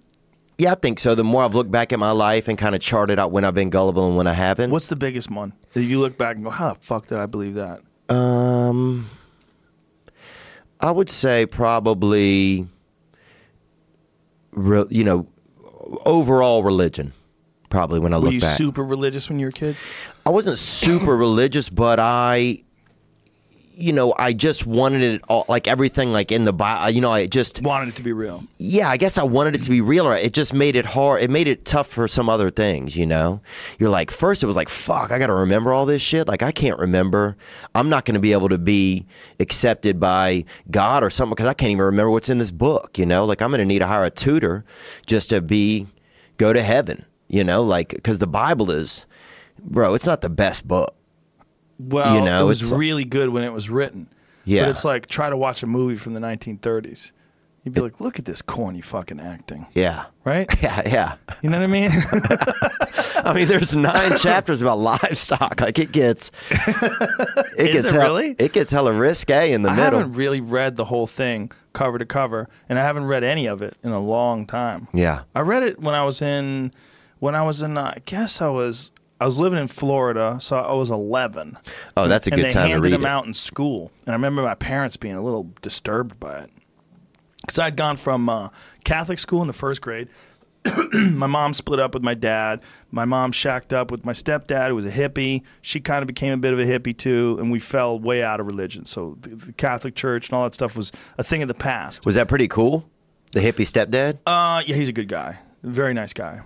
Yeah, 0.58 0.74
I 0.74 0.76
think 0.76 1.00
so. 1.00 1.16
The 1.16 1.24
more 1.24 1.44
I've 1.44 1.56
looked 1.56 1.72
back 1.72 1.92
at 1.94 2.00
my 2.00 2.12
life 2.12 2.48
and 2.48 2.58
kind 2.58 2.76
of 2.76 2.82
charted 2.82 3.18
out 3.20 3.32
when 3.32 3.44
I've 3.44 3.56
been 3.56 3.70
gullible 3.72 4.08
and 4.08 4.16
when 4.16 4.28
I 4.28 4.34
haven't. 4.34 4.70
What's 4.70 4.88
the 4.88 4.96
biggest 4.96 5.32
one 5.32 5.54
that 5.74 5.84
you 5.84 6.00
look 6.00 6.18
back 6.18 6.36
and 6.36 6.46
go, 6.46 6.52
"How 6.52 6.74
the 6.74 6.80
fuck 6.80 7.08
did 7.08 7.18
I 7.18 7.26
believe 7.26 7.56
that?" 7.56 7.82
Um, 8.10 9.10
I 10.80 10.92
would 10.92 11.10
say 11.10 11.46
probably, 11.48 12.68
you 14.56 15.04
know, 15.04 15.28
overall 16.06 16.64
religion. 16.64 17.14
Probably 17.74 18.00
when 18.00 18.14
I 18.14 18.18
look 18.18 18.26
back. 18.26 18.26
Were 18.26 18.28
look 18.28 18.34
you 18.36 18.40
back, 18.42 18.58
super 18.58 18.84
religious 18.84 19.30
when 19.30 19.40
you 19.40 19.48
were 19.48 19.50
a 19.50 19.52
kid? 19.52 19.76
I 20.28 20.30
wasn't 20.30 20.60
super 20.60 21.18
religious, 21.18 21.70
but 21.70 22.00
I, 22.00 22.60
you 23.74 23.92
know, 23.92 24.14
I 24.16 24.34
just 24.34 24.68
wanted 24.68 25.02
it 25.02 25.22
all, 25.28 25.46
like 25.50 25.68
everything, 25.68 26.12
like 26.12 26.32
in 26.32 26.46
the 26.46 26.54
Bible. 26.54 26.84
Uh, 26.84 26.90
you 26.90 27.02
know, 27.02 27.12
I 27.12 27.26
just 27.26 27.64
Wanted 27.64 27.90
it 27.90 27.96
to 27.96 28.04
be 28.04 28.14
real. 28.14 28.44
yeah, 28.60 28.90
I 28.92 28.98
guess 28.98 29.18
I 29.18 29.24
wanted 29.24 29.56
it 29.56 29.64
to 29.64 29.72
be 29.72 29.82
real. 29.82 30.08
Or 30.08 30.16
it 30.16 30.34
just 30.34 30.54
made 30.54 30.76
it 30.76 30.86
hard. 30.86 31.24
It 31.24 31.32
made 31.32 31.48
it 31.48 31.66
tough 31.66 31.88
for 31.88 32.08
some 32.08 32.30
other 32.30 32.52
things, 32.52 32.96
you 32.96 33.08
know? 33.08 33.42
You're 33.80 33.90
like, 33.90 34.12
first 34.12 34.44
it 34.44 34.46
was 34.46 34.56
like, 34.56 34.70
fuck, 34.70 35.12
I 35.12 35.18
got 35.18 35.28
to 35.28 35.34
remember 35.34 35.74
all 35.74 35.88
this 35.88 36.04
shit. 36.04 36.28
Like, 36.28 36.44
I 36.44 36.52
can't 36.52 36.78
remember. 36.78 37.36
I'm 37.74 37.90
not 37.90 38.06
going 38.06 38.14
to 38.14 38.22
be 38.22 38.34
able 38.34 38.50
to 38.50 38.60
be 38.60 39.08
accepted 39.40 40.00
by 40.00 40.46
God 40.70 41.04
or 41.04 41.10
something 41.10 41.34
because 41.34 41.48
I 41.48 41.56
can't 41.56 41.72
even 41.72 41.86
remember 41.86 42.12
what's 42.12 42.30
in 42.30 42.38
this 42.38 42.52
book, 42.52 43.00
you 43.00 43.08
know? 43.08 43.26
Like, 43.26 43.42
I'm 43.42 43.50
going 43.50 43.58
to 43.62 43.66
need 43.66 43.80
to 43.80 43.88
hire 43.88 44.04
a 44.04 44.12
tutor 44.12 44.64
just 45.08 45.32
to 45.32 45.42
be, 45.42 45.88
go 46.38 46.54
to 46.54 46.62
heaven, 46.62 47.06
you 47.34 47.44
know? 47.44 47.64
Like, 47.64 47.90
because 47.90 48.20
the 48.20 48.28
Bible 48.28 48.72
is, 48.72 49.06
bro, 49.60 49.94
it's 49.94 50.06
not 50.06 50.22
the 50.22 50.30
best 50.30 50.68
book. 50.68 50.96
Well, 51.80 52.16
You 52.16 52.22
know, 52.22 52.44
it 52.44 52.48
was 52.48 52.72
really 52.72 53.04
good 53.04 53.30
when 53.30 53.44
it 53.44 53.52
was 53.52 53.70
written. 53.70 54.08
Yeah. 54.46 54.64
But 54.64 54.70
it's 54.70 54.86
like 54.86 55.08
try 55.08 55.30
to 55.30 55.38
watch 55.38 55.64
a 55.64 55.68
movie 55.68 55.96
from 55.96 56.14
the 56.14 56.20
1930s. 56.20 57.12
You'd 57.64 57.74
be 57.74 57.80
like, 57.82 58.02
look 58.02 58.20
at 58.20 58.26
this 58.26 58.42
corny 58.42 58.82
fucking 58.82 59.22
acting, 59.22 59.66
Yeah. 59.74 60.06
right? 60.26 60.48
Yeah, 60.62 60.82
yeah. 60.86 61.16
You 61.42 61.50
know 61.50 61.58
what 61.60 61.64
I 61.64 61.68
mean? 61.68 61.92
I 63.26 63.34
mean, 63.34 63.48
there's 63.48 63.74
nine 63.76 64.18
chapters 64.18 64.62
about 64.62 64.80
livestock. 64.80 65.62
Like 65.62 65.80
it 65.80 65.92
gets, 65.94 66.30
it 66.50 67.72
gets 67.72 67.86
it 67.86 67.94
hell- 67.94 68.02
really? 68.04 68.36
It 68.38 68.52
gets 68.54 68.70
hella 68.70 68.92
risque 68.94 69.54
in 69.54 69.62
the 69.64 69.70
I 69.70 69.76
middle. 69.78 69.96
I 69.96 70.02
haven't 70.02 70.18
really 70.18 70.42
read 70.42 70.76
the 70.76 70.86
whole 70.86 71.08
thing 71.08 71.52
cover 71.72 71.98
to 71.98 72.06
cover, 72.06 72.50
and 72.70 72.78
I 72.78 72.84
haven't 72.84 73.06
read 73.06 73.24
any 73.24 73.46
of 73.48 73.62
it 73.62 73.76
in 73.84 73.92
a 73.92 74.00
long 74.00 74.46
time. 74.46 74.88
Yeah. 74.94 75.22
I 75.34 75.40
read 75.42 75.64
it 75.64 75.80
when 75.80 75.96
I 75.96 76.04
was 76.06 76.22
in, 76.22 76.72
when 77.24 77.36
I 77.36 77.44
was 77.44 77.62
in, 77.62 77.78
uh, 77.78 77.94
I 77.96 78.02
guess 78.04 78.42
I 78.42 78.50
was, 78.50 78.92
I 79.22 79.24
was 79.24 79.40
living 79.40 79.58
in 79.58 79.70
Florida, 79.70 80.40
so 80.42 80.58
I 80.58 80.74
was 80.74 80.92
11. 80.92 81.58
Oh, 81.96 82.10
that's 82.10 82.28
a 82.28 82.32
good 82.32 82.52
time 82.52 82.52
to 82.52 82.58
read. 82.58 82.66
They 82.66 82.72
handed 82.72 82.92
them 82.92 83.06
it. 83.06 83.08
out 83.08 83.26
in 83.26 83.34
school, 83.34 83.94
and 84.06 84.10
I 84.10 84.16
remember 84.16 84.42
my 84.42 84.56
parents 84.56 84.98
being 84.98 85.16
a 85.16 85.24
little 85.24 85.50
disturbed 85.62 86.20
by 86.20 86.40
it 86.40 86.50
because 87.40 87.60
I'd 87.60 87.78
gone 87.78 87.96
from 87.96 88.28
uh, 88.28 88.50
Catholic 88.84 89.20
school 89.20 89.40
in 89.40 89.48
the 89.48 89.54
first 89.54 89.82
grade. 89.82 90.10
my 90.94 91.28
mom 91.28 91.54
split 91.54 91.80
up 91.80 91.94
with 91.94 92.04
my 92.04 92.14
dad. 92.14 92.62
My 92.92 93.06
mom 93.06 93.32
shacked 93.32 93.72
up 93.72 93.90
with 93.90 94.04
my 94.04 94.12
stepdad, 94.12 94.68
who 94.68 94.76
was 94.76 94.86
a 94.86 94.92
hippie. 94.92 95.44
She 95.62 95.80
kind 95.80 96.02
of 96.04 96.08
became 96.08 96.34
a 96.34 96.38
bit 96.38 96.52
of 96.52 96.60
a 96.60 96.66
hippie 96.66 96.98
too, 96.98 97.38
and 97.40 97.54
we 97.54 97.60
fell 97.60 97.98
way 97.98 98.22
out 98.22 98.42
of 98.42 98.48
religion. 98.48 98.84
So 98.84 99.18
the, 99.22 99.30
the 99.30 99.54
Catholic 99.54 99.96
Church 99.96 100.28
and 100.28 100.36
all 100.36 100.44
that 100.44 100.56
stuff 100.56 100.76
was 100.76 100.92
a 101.18 101.24
thing 101.24 101.42
of 101.42 101.48
the 101.48 101.54
past. 101.54 102.06
Was 102.06 102.16
that 102.16 102.28
pretty 102.28 102.50
cool? 102.50 102.90
The 103.32 103.40
hippie 103.40 103.66
stepdad? 103.66 104.18
Uh, 104.26 104.62
yeah, 104.66 104.76
he's 104.76 104.90
a 104.90 104.94
good 104.94 105.08
guy, 105.08 105.40
very 105.64 105.94
nice 105.94 106.12
guy. 106.12 106.42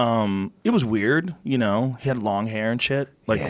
Um, 0.00 0.52
it 0.64 0.70
was 0.70 0.84
weird, 0.84 1.34
you 1.44 1.58
know. 1.58 1.96
He 2.00 2.08
had 2.08 2.18
long 2.18 2.46
hair 2.46 2.70
and 2.70 2.80
shit, 2.80 3.08
like 3.26 3.40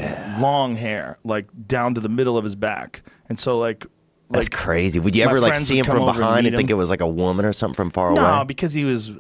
long 0.40 0.76
hair, 0.76 1.18
like 1.22 1.46
down 1.66 1.94
to 1.94 2.00
the 2.00 2.08
middle 2.08 2.36
of 2.36 2.44
his 2.44 2.56
back, 2.56 3.02
and 3.28 3.38
so 3.38 3.58
like, 3.58 3.86
That's 4.30 4.46
like 4.46 4.52
crazy. 4.52 4.98
Would 4.98 5.14
you 5.14 5.24
ever 5.24 5.38
like 5.38 5.54
see 5.54 5.78
him 5.78 5.84
from 5.84 6.02
over 6.02 6.10
and 6.10 6.18
behind 6.18 6.46
and 6.46 6.56
think 6.56 6.70
it 6.70 6.74
was 6.74 6.90
like 6.90 7.00
a 7.00 7.06
woman 7.06 7.44
or 7.44 7.52
something 7.52 7.76
from 7.76 7.90
far 7.90 8.10
no, 8.10 8.20
away? 8.20 8.38
No, 8.38 8.44
because 8.44 8.74
he 8.74 8.84
was 8.84 9.12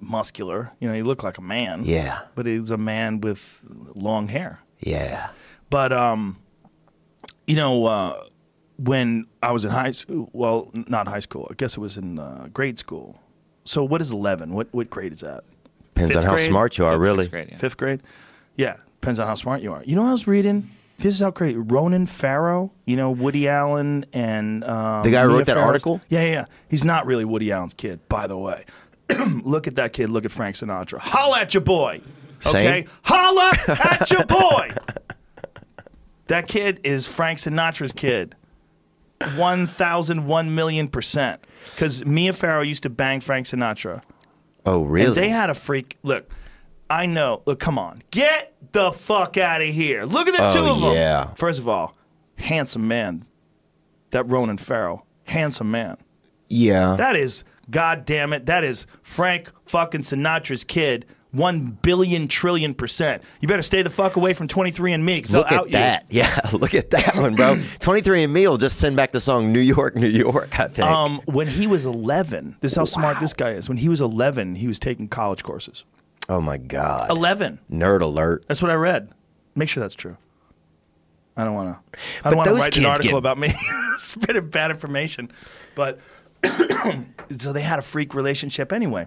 muscular. 0.00 0.72
You 0.80 0.88
know, 0.88 0.94
he 0.94 1.02
looked 1.02 1.22
like 1.22 1.36
a 1.36 1.42
man. 1.42 1.82
Yeah. 1.84 2.22
but 2.34 2.46
he 2.46 2.58
was 2.58 2.70
a 2.70 2.78
man 2.78 3.20
with 3.20 3.60
long 3.94 4.28
hair. 4.28 4.60
Yeah. 4.80 5.30
But 5.68 5.92
um, 5.92 6.38
you 7.46 7.56
know, 7.56 7.84
uh, 7.84 8.24
when 8.78 9.26
I 9.42 9.52
was 9.52 9.66
in 9.66 9.70
high 9.70 9.90
school, 9.90 10.30
well, 10.32 10.70
not 10.72 11.08
high 11.08 11.20
school. 11.20 11.46
I 11.50 11.54
guess 11.54 11.76
it 11.76 11.80
was 11.80 11.98
in 11.98 12.18
uh, 12.18 12.48
grade 12.52 12.78
school. 12.78 13.20
So 13.64 13.84
what 13.84 14.00
is 14.00 14.10
eleven? 14.10 14.54
What 14.54 14.68
what 14.72 14.88
grade 14.88 15.12
is 15.12 15.20
that? 15.20 15.44
Depends 16.08 16.16
on 16.16 16.24
how 16.24 16.34
grade? 16.36 16.46
smart 16.48 16.78
you 16.78 16.84
are, 16.86 16.92
Fifth, 16.92 17.00
really. 17.00 17.28
grade, 17.28 17.48
yeah. 17.52 17.58
Fifth 17.58 17.76
grade? 17.76 18.00
Yeah. 18.56 18.76
Depends 19.00 19.18
on 19.20 19.26
how 19.26 19.34
smart 19.34 19.62
you 19.62 19.72
are. 19.72 19.82
You 19.84 19.96
know 19.96 20.02
what 20.02 20.08
I 20.08 20.12
was 20.12 20.26
reading? 20.26 20.70
This 20.98 21.14
is 21.14 21.20
how 21.20 21.30
great. 21.30 21.54
Ronan 21.58 22.06
Farrow, 22.06 22.70
you 22.84 22.96
know, 22.96 23.10
Woody 23.10 23.48
Allen 23.48 24.04
and. 24.12 24.62
Um, 24.64 25.02
The 25.02 25.10
guy 25.10 25.22
who 25.22 25.28
Mia 25.28 25.36
wrote 25.38 25.46
that 25.46 25.54
Farrow's- 25.56 25.66
article? 25.66 26.00
Yeah, 26.10 26.22
yeah, 26.24 26.30
yeah. 26.32 26.44
He's 26.68 26.84
not 26.84 27.06
really 27.06 27.24
Woody 27.24 27.50
Allen's 27.50 27.72
kid, 27.74 28.06
by 28.08 28.26
the 28.26 28.36
way. 28.36 28.64
look 29.42 29.66
at 29.66 29.76
that 29.76 29.92
kid. 29.94 30.10
Look 30.10 30.24
at 30.26 30.30
Frank 30.30 30.56
Sinatra. 30.56 30.98
Holla 30.98 31.40
at 31.40 31.54
your 31.54 31.62
boy. 31.62 32.02
Okay? 32.46 32.82
Same. 32.82 32.84
Holla 33.04 33.52
at 33.68 34.10
your 34.10 34.24
boy. 34.26 34.70
That 36.26 36.46
kid 36.46 36.78
is 36.84 37.08
Frank 37.08 37.40
Sinatra's 37.40 37.92
kid. 37.92 38.36
1,001 39.36 40.54
million 40.54 40.88
percent. 40.88 41.44
Because 41.74 42.04
Mia 42.04 42.32
Farrow 42.32 42.62
used 42.62 42.82
to 42.84 42.90
bang 42.90 43.20
Frank 43.20 43.46
Sinatra. 43.46 44.02
Oh, 44.66 44.82
really? 44.82 45.06
And 45.08 45.16
they 45.16 45.28
had 45.28 45.50
a 45.50 45.54
freak. 45.54 45.96
Look, 46.02 46.30
I 46.88 47.06
know. 47.06 47.42
Look, 47.46 47.60
come 47.60 47.78
on. 47.78 48.02
Get 48.10 48.54
the 48.72 48.92
fuck 48.92 49.36
out 49.36 49.62
of 49.62 49.68
here. 49.68 50.04
Look 50.04 50.28
at 50.28 50.34
the 50.36 50.46
Oh, 50.46 50.50
two 50.50 50.70
of 50.70 50.80
them. 50.80 50.92
yeah. 50.94 51.34
First 51.34 51.58
of 51.58 51.68
all, 51.68 51.96
handsome 52.36 52.86
man. 52.88 53.22
That 54.10 54.24
Ronan 54.28 54.56
Farrow. 54.58 55.04
Handsome 55.24 55.70
man. 55.70 55.96
yeah. 56.48 56.96
That 56.96 57.14
is, 57.16 57.44
god 57.70 58.04
damn 58.04 58.32
it, 58.32 58.46
that 58.46 58.64
is 58.64 58.86
Frank 59.02 59.52
fucking 59.66 60.00
Sinatra's 60.00 60.64
kid. 60.64 61.06
One 61.32 61.78
billion 61.82 62.26
trillion 62.26 62.74
percent. 62.74 63.22
You 63.40 63.46
better 63.46 63.62
stay 63.62 63.82
the 63.82 63.90
fuck 63.90 64.16
away 64.16 64.34
from 64.34 64.48
23andMe 64.48 65.06
because 65.18 65.32
Look 65.32 65.52
out 65.52 65.66
at 65.66 65.72
that. 65.72 66.06
Yeah, 66.10 66.40
look 66.52 66.74
at 66.74 66.90
that 66.90 67.14
one, 67.16 67.36
bro. 67.36 67.54
23andMe 67.80 68.48
will 68.48 68.56
just 68.58 68.78
send 68.78 68.96
back 68.96 69.12
the 69.12 69.20
song 69.20 69.52
New 69.52 69.60
York, 69.60 69.94
New 69.94 70.08
York, 70.08 70.58
I 70.58 70.66
think. 70.66 70.88
Um, 70.88 71.20
when 71.26 71.46
he 71.46 71.68
was 71.68 71.86
11, 71.86 72.56
this 72.60 72.72
is 72.72 72.76
how 72.76 72.84
smart 72.84 73.20
this 73.20 73.32
guy 73.32 73.50
is. 73.52 73.68
When 73.68 73.78
he 73.78 73.88
was 73.88 74.00
11, 74.00 74.56
he 74.56 74.66
was 74.66 74.80
taking 74.80 75.06
college 75.06 75.44
courses. 75.44 75.84
oh, 76.28 76.40
my 76.40 76.56
God. 76.58 77.08
11. 77.10 77.60
Nerd 77.70 78.00
alert. 78.00 78.44
That's 78.48 78.60
what 78.60 78.72
I 78.72 78.74
read. 78.74 79.10
Make 79.54 79.68
sure 79.68 79.80
that's 79.82 79.94
true. 79.94 80.16
I 81.36 81.44
don't 81.44 81.54
want 81.54 81.76
to. 81.92 81.98
I 82.24 82.30
don't 82.30 82.36
want 82.38 82.48
to 82.48 82.54
write 82.56 82.76
an 82.76 82.84
article 82.86 83.10
get- 83.12 83.18
about 83.18 83.38
me 83.38 83.52
spitting 83.98 84.48
bad 84.48 84.72
information. 84.72 85.30
But 85.76 86.00
so 87.38 87.52
they 87.52 87.62
had 87.62 87.78
a 87.78 87.82
freak 87.82 88.14
relationship 88.14 88.72
anyway. 88.72 89.06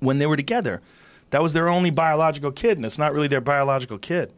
When 0.00 0.18
they 0.18 0.26
were 0.26 0.36
together, 0.36 0.80
that 1.30 1.42
was 1.42 1.52
their 1.52 1.68
only 1.68 1.90
biological 1.90 2.52
kid, 2.52 2.76
and 2.78 2.84
it's 2.84 2.98
not 2.98 3.12
really 3.12 3.28
their 3.28 3.40
biological 3.40 3.98
kid 3.98 4.32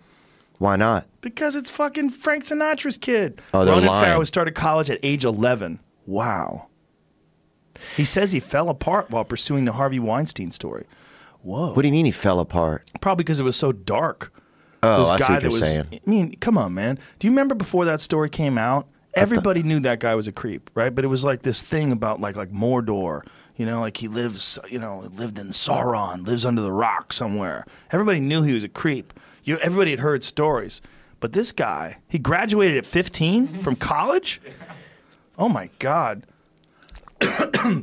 Why 0.59 0.77
not? 0.77 1.07
because 1.21 1.57
it's 1.57 1.71
fucking 1.71 2.11
Frank 2.11 2.45
Sinatra's 2.45 2.99
kid. 2.99 3.41
Oh, 3.55 3.65
they're 3.65 3.75
Ronan 3.75 3.89
lying. 3.89 4.05
Farrow 4.05 4.25
started 4.25 4.55
college 4.55 4.91
at 4.91 4.99
age 5.03 5.25
11. 5.25 5.79
Wow. 6.07 6.69
He 7.97 8.05
says 8.05 8.33
he 8.33 8.41
fell 8.41 8.69
apart 8.69 9.11
while 9.11 9.25
pursuing 9.25 9.65
the 9.65 9.73
Harvey 9.73 9.99
Weinstein 9.99 10.53
story. 10.53 10.85
Whoa. 11.43 11.73
What 11.73 11.83
do 11.83 11.89
you 11.89 11.93
mean 11.93 12.05
he 12.05 12.13
fell 12.13 12.39
apart? 12.39 12.85
Probably 13.01 13.25
because 13.25 13.41
it 13.41 13.45
was 13.45 13.57
so 13.57 13.73
dark. 13.73 14.33
Oh, 14.85 14.99
This 14.99 15.11
I 15.11 15.19
see 15.19 15.33
what 15.33 15.43
you're 15.43 15.51
was, 15.53 15.61
saying. 15.61 15.87
I 15.93 16.01
mean, 16.11 16.35
come 16.37 16.57
on, 16.59 16.75
man. 16.75 16.99
Do 17.19 17.27
you 17.27 17.31
remember 17.33 17.55
before 17.55 17.85
that 17.87 18.01
story 18.01 18.29
came 18.29 18.59
out? 18.59 18.87
Everybody 19.15 19.63
knew 19.63 19.79
that 19.81 20.01
guy 20.01 20.15
was 20.15 20.27
a 20.27 20.33
creep, 20.33 20.71
right? 20.75 20.95
But 20.95 21.05
it 21.05 21.09
was 21.09 21.23
like 21.25 21.43
this 21.43 21.63
thing 21.63 21.93
about 21.93 22.21
like 22.21 22.37
like 22.37 22.51
Mordor, 22.51 23.27
you 23.63 23.67
know, 23.67 23.81
like 23.81 23.99
he 23.99 24.09
lives, 24.09 24.59
you 24.69 24.81
know, 24.81 25.09
lived 25.15 25.39
in 25.39 25.51
Sauron, 25.51 26.27
lives 26.27 26.45
under 26.45 26.61
the 26.61 26.73
rock 26.73 27.13
somewhere. 27.13 27.65
Everybody 27.93 28.19
knew 28.19 28.43
he 28.43 28.55
was 28.55 28.65
a 28.65 28.69
creep. 28.69 29.13
You, 29.45 29.57
everybody 29.59 29.93
had 29.93 30.01
heard 30.01 30.25
stories, 30.25 30.81
but 31.21 31.33
this 31.33 31.53
guy, 31.53 31.99
he 32.09 32.19
graduated 32.19 32.79
at 32.79 32.85
15 32.85 33.59
from 33.63 33.77
college. 33.77 34.43
Oh 35.39 35.49
my 35.49 35.71
god! 35.79 36.27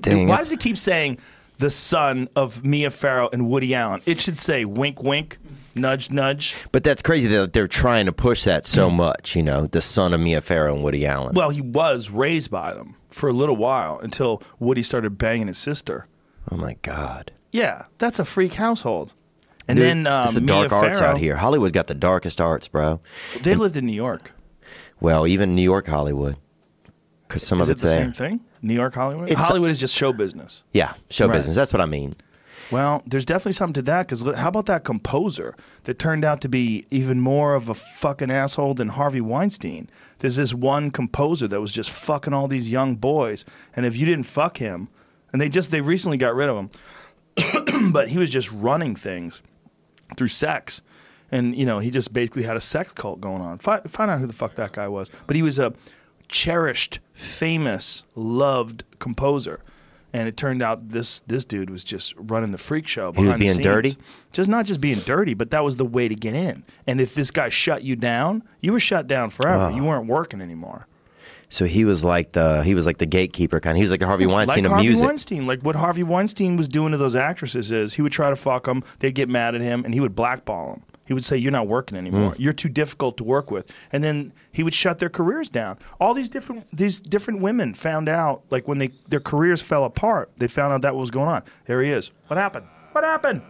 Dang, 0.02 0.28
Why 0.28 0.40
does 0.40 0.52
he 0.52 0.58
keep 0.58 0.78
saying 0.78 1.18
the 1.60 1.70
son 1.70 2.28
of 2.36 2.66
Mia 2.66 2.92
Farrow 2.92 3.30
and 3.32 3.50
Woody 3.50 3.74
Allen? 3.74 4.02
It 4.06 4.20
should 4.20 4.38
say 4.38 4.66
wink, 4.66 5.02
wink, 5.02 5.38
nudge, 5.76 6.12
nudge. 6.12 6.58
But 6.74 6.84
that's 6.84 7.02
crazy 7.02 7.30
that 7.30 7.54
they're 7.54 7.70
trying 7.70 8.06
to 8.08 8.12
push 8.12 8.44
that 8.44 8.66
so 8.66 8.90
hmm. 8.90 8.98
much, 8.98 9.34
you 9.34 9.44
know, 9.44 9.66
the 9.66 9.82
son 9.82 10.14
of 10.14 10.20
Mia 10.20 10.42
Farrow 10.42 10.76
and 10.76 10.84
Woody 10.84 11.06
Allen. 11.06 11.36
Well, 11.36 11.52
he 11.52 11.62
was 11.62 12.10
raised 12.10 12.52
by 12.52 12.74
them 12.74 12.98
for 13.10 13.30
a 13.30 13.34
little 13.34 13.56
while 13.56 14.00
until 14.00 14.42
Woody 14.60 14.84
started 14.84 15.18
banging 15.18 15.48
his 15.48 15.58
sister. 15.58 16.08
oh, 16.52 16.58
my 16.58 16.76
God. 16.82 17.32
Yeah, 17.52 17.86
that's 17.98 18.20
a 18.20 18.26
freak 18.26 18.56
household. 18.56 19.14
And 19.68 19.78
Dude, 19.78 19.86
then 19.86 20.08
um, 20.08 20.26
it's 20.26 20.34
the 20.34 20.42
Mia 20.42 20.48
dark 20.68 20.72
arts 20.72 21.00
Farrow, 21.00 21.12
out 21.12 21.18
here. 21.20 21.36
Hollywood's 21.36 21.72
got 21.72 21.88
the 21.88 21.94
darkest 21.96 22.40
arts, 22.42 22.68
bro. 22.68 23.00
They 23.42 23.56
lived 23.56 23.78
in 23.78 23.86
New 23.86 23.94
York. 23.94 24.32
Well, 25.00 25.26
even 25.28 25.56
New 25.56 25.62
York 25.64 25.88
Hollywood. 25.88 26.38
Because 27.28 27.46
some 27.46 27.60
Is 27.62 27.68
of 27.68 27.70
it 27.70 27.74
it's 27.74 27.82
the 27.84 27.88
there. 27.90 27.98
same 27.98 28.14
thing? 28.14 28.40
New 28.62 28.74
York, 28.74 28.96
Hollywood. 28.96 29.30
It's- 29.30 29.46
Hollywood 29.48 29.70
is 29.70 29.80
just 29.80 29.96
show 29.96 30.12
business. 30.12 30.64
Yeah, 30.74 30.94
show 31.10 31.28
Right. 31.28 31.34
business. 31.36 31.56
That's 31.56 31.72
what 31.72 31.82
I 31.82 31.86
mean. 31.86 32.14
Well, 32.72 33.02
there's 33.06 33.26
definitely 33.26 33.54
something 33.54 33.74
to 33.76 33.82
that 33.84 34.08
because 34.08 34.22
how 34.38 34.50
about 34.50 34.68
that 34.68 34.84
composer 34.84 35.56
that 35.86 35.98
turned 35.98 36.24
out 36.24 36.40
to 36.42 36.50
be 36.50 36.86
even 36.92 37.20
more 37.20 37.56
of 37.56 37.68
a 37.68 37.74
fucking 37.74 38.30
asshole 38.30 38.76
than 38.76 38.90
Harvey 38.90 39.22
Weinstein? 39.22 39.90
There's 40.20 40.36
this 40.36 40.54
one 40.54 40.92
composer 40.92 41.48
that 41.48 41.62
was 41.62 41.72
just 41.72 41.90
fucking 41.90 42.34
all 42.34 42.48
these 42.48 42.72
young 42.72 42.96
boys, 42.96 43.44
and 43.76 43.86
if 43.86 43.98
you 43.98 44.06
didn't 44.06 44.26
fuck 44.26 44.58
him, 44.58 44.90
and 45.32 45.42
they 45.42 45.50
just 45.50 45.72
they 45.72 45.82
recently 45.82 46.18
got 46.18 46.36
rid 46.36 46.50
of 46.50 46.58
him, 46.58 47.92
but 47.92 48.10
he 48.10 48.18
was 48.18 48.30
just 48.30 48.52
running 48.52 48.96
things 48.96 49.42
through 50.16 50.28
sex, 50.28 50.82
and 51.32 51.56
you 51.56 51.66
know 51.66 51.80
he 51.80 51.90
just 51.90 52.14
basically 52.14 52.44
had 52.44 52.56
a 52.56 52.62
sex 52.62 52.92
cult 52.92 53.20
going 53.20 53.42
on. 53.42 53.58
Find, 53.58 53.90
find 53.90 54.12
out 54.12 54.20
who 54.20 54.28
the 54.28 54.34
fuck 54.34 54.56
that 54.56 54.74
guy 54.74 54.88
was, 54.88 55.10
but 55.26 55.36
he 55.36 55.42
was 55.42 55.58
a 55.58 55.74
cherished, 56.28 57.00
famous, 57.14 58.06
loved 58.16 58.84
composer. 59.00 59.62
And 60.12 60.28
it 60.28 60.38
turned 60.38 60.64
out 60.64 60.90
this 60.90 61.20
this 61.22 61.46
dude 61.46 61.70
was 61.70 61.84
just 61.84 62.16
running 62.18 62.52
the 62.52 62.58
freak 62.58 62.88
show. 62.88 63.12
He 63.12 63.20
was 63.20 63.26
behind 63.26 63.42
the 63.42 63.46
being 63.46 63.54
scenes. 63.54 63.64
dirty? 63.64 63.96
Just 64.32 64.50
not 64.50 64.66
just 64.66 64.82
being 64.82 65.00
dirty, 65.00 65.34
but 65.34 65.52
that 65.52 65.64
was 65.64 65.76
the 65.76 65.86
way 65.86 66.08
to 66.08 66.16
get 66.16 66.34
in. 66.34 66.64
And 66.88 67.00
if 67.00 67.14
this 67.14 67.30
guy 67.32 67.50
shut 67.50 67.84
you 67.84 67.96
down, 67.96 68.44
you 68.62 68.72
were 68.72 68.80
shut 68.80 69.08
down 69.08 69.30
forever. 69.30 69.66
Ah. 69.66 69.70
You 69.70 69.84
weren't 69.84 70.08
working 70.08 70.42
anymore. 70.42 70.88
So 71.50 71.66
he 71.66 71.84
was 71.84 72.04
like 72.04 72.34
the 72.34 72.64
he 72.64 72.76
was 72.76 72.86
like 72.86 73.00
the 73.00 73.08
gatekeeper 73.08 73.60
kind. 73.60 73.76
He 73.76 73.82
was 73.82 73.92
like 73.92 74.00
the 74.00 74.06
Harvey 74.06 74.28
Weinstein 74.28 74.64
like 74.64 74.66
of 74.66 74.72
Harvey 74.72 74.88
music. 74.88 75.06
Weinstein. 75.06 75.48
Like 75.48 75.62
what 75.62 75.76
Harvey 75.76 76.04
Weinstein 76.04 76.58
was 76.58 76.68
doing 76.68 76.92
to 76.92 76.98
those 76.98 77.16
actresses 77.16 77.72
is 77.72 77.96
he 77.96 78.02
would 78.04 78.12
try 78.12 78.30
to 78.30 78.36
fuck 78.36 78.66
them, 78.66 78.84
they'd 79.00 79.16
get 79.16 79.30
mad 79.30 79.56
at 79.56 79.62
him, 79.62 79.84
and 79.84 79.94
he 79.94 80.00
would 80.00 80.16
blackball 80.16 80.74
them. 80.74 80.84
He 81.10 81.14
would 81.16 81.26
say, 81.26 81.38
"You're 81.38 81.52
not 81.52 81.66
working 81.68 81.98
anymore. 81.98 82.34
Hmm. 82.36 82.42
You're 82.42 82.54
too 82.54 82.70
difficult 82.70 83.18
to 83.18 83.24
work 83.24 83.50
with," 83.50 83.74
and 83.92 84.04
then 84.04 84.32
he 84.52 84.62
would 84.62 84.76
shut 84.76 85.00
their 85.00 85.10
careers 85.10 85.50
down. 85.50 85.80
All 86.00 86.14
these 86.14 86.30
different 86.30 86.68
these 86.72 87.00
different 87.00 87.40
women 87.42 87.74
found 87.74 88.08
out, 88.08 88.44
like 88.52 88.68
when 88.68 88.78
they 88.78 88.92
their 89.08 89.20
careers 89.20 89.60
fell 89.60 89.86
apart, 89.86 90.30
they 90.38 90.48
found 90.48 90.72
out 90.72 90.84
that 90.84 90.96
was 90.96 91.10
going 91.10 91.28
on. 91.28 91.42
There 91.66 91.82
he 91.82 91.90
is. 91.90 92.12
What 92.28 92.38
happened? 92.38 92.68
What 92.92 93.04
happened? 93.04 93.42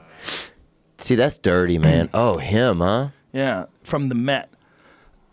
See, 0.99 1.15
that's 1.15 1.37
dirty, 1.37 1.77
man. 1.77 2.09
oh, 2.13 2.37
him, 2.37 2.79
huh? 2.79 3.09
Yeah, 3.33 3.65
from 3.83 4.07
the 4.07 4.15
Met. 4.15 4.53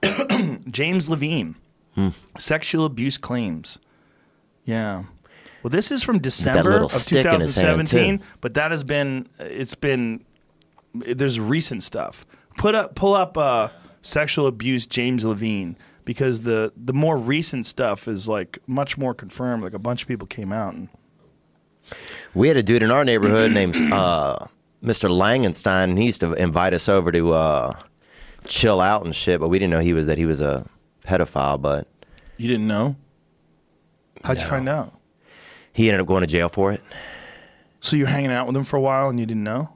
James 0.68 1.08
Levine, 1.08 1.54
Hmm. 1.94 2.08
sexual 2.36 2.86
abuse 2.86 3.18
claims. 3.18 3.78
Yeah. 4.64 5.04
Well, 5.62 5.70
this 5.70 5.92
is 5.92 6.02
from 6.02 6.18
December 6.18 6.82
of 6.82 6.92
stick 6.92 7.24
in 7.24 7.34
his 7.34 7.54
hand, 7.54 7.86
2017, 7.86 8.20
but 8.40 8.54
that 8.54 8.72
has 8.72 8.82
been 8.82 9.28
it's 9.38 9.76
been 9.76 10.24
there's 11.06 11.38
recent 11.40 11.82
stuff. 11.82 12.26
Put 12.56 12.74
up 12.74 12.94
pull 12.94 13.14
up 13.14 13.36
uh, 13.36 13.68
sexual 14.02 14.46
abuse 14.46 14.86
James 14.86 15.24
Levine 15.24 15.76
because 16.04 16.42
the 16.42 16.72
the 16.76 16.92
more 16.92 17.16
recent 17.16 17.66
stuff 17.66 18.08
is 18.08 18.28
like 18.28 18.58
much 18.66 18.96
more 18.96 19.14
confirmed. 19.14 19.62
Like 19.62 19.74
a 19.74 19.78
bunch 19.78 20.02
of 20.02 20.08
people 20.08 20.26
came 20.26 20.52
out 20.52 20.74
and 20.74 20.88
We 22.34 22.48
had 22.48 22.56
a 22.56 22.62
dude 22.62 22.82
in 22.82 22.90
our 22.90 23.04
neighborhood 23.04 23.52
named 23.52 23.76
uh, 23.92 24.46
Mr. 24.82 25.08
Langenstein. 25.10 25.84
And 25.84 25.98
he 25.98 26.06
used 26.06 26.20
to 26.20 26.32
invite 26.32 26.72
us 26.72 26.88
over 26.88 27.12
to 27.12 27.32
uh, 27.32 27.78
chill 28.46 28.80
out 28.80 29.04
and 29.04 29.14
shit, 29.14 29.40
but 29.40 29.48
we 29.48 29.58
didn't 29.58 29.70
know 29.70 29.80
he 29.80 29.92
was 29.92 30.06
that 30.06 30.18
he 30.18 30.26
was 30.26 30.40
a 30.40 30.66
pedophile. 31.06 31.60
But 31.60 31.86
you 32.36 32.48
didn't 32.48 32.66
know. 32.66 32.96
How'd 34.24 34.40
you 34.40 34.46
find 34.46 34.68
out? 34.68 34.92
he 35.72 35.88
ended 35.90 36.00
up 36.00 36.06
going 36.06 36.22
to 36.22 36.26
jail 36.26 36.48
for 36.48 36.72
it. 36.72 36.80
So 37.80 37.96
you're 37.96 38.06
hanging 38.06 38.32
out 38.32 38.46
with 38.46 38.56
him 38.56 38.64
for 38.64 38.76
a 38.76 38.80
while 38.80 39.10
and 39.10 39.20
you 39.20 39.26
didn't 39.26 39.44
know? 39.44 39.75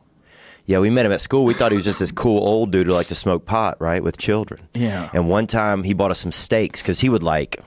Yeah, 0.70 0.78
we 0.78 0.88
met 0.88 1.04
him 1.04 1.10
at 1.10 1.20
school. 1.20 1.44
We 1.44 1.52
thought 1.52 1.72
he 1.72 1.76
was 1.76 1.84
just 1.84 1.98
this 1.98 2.12
cool 2.12 2.38
old 2.46 2.70
dude 2.70 2.86
who 2.86 2.92
liked 2.92 3.08
to 3.08 3.16
smoke 3.16 3.44
pot, 3.44 3.76
right, 3.80 4.04
with 4.04 4.18
children. 4.18 4.60
Yeah. 4.72 5.10
And 5.12 5.28
one 5.28 5.48
time 5.48 5.82
he 5.82 5.94
bought 5.94 6.12
us 6.12 6.20
some 6.20 6.30
steaks 6.30 6.80
because 6.80 7.00
he 7.00 7.08
would 7.08 7.24
like, 7.24 7.60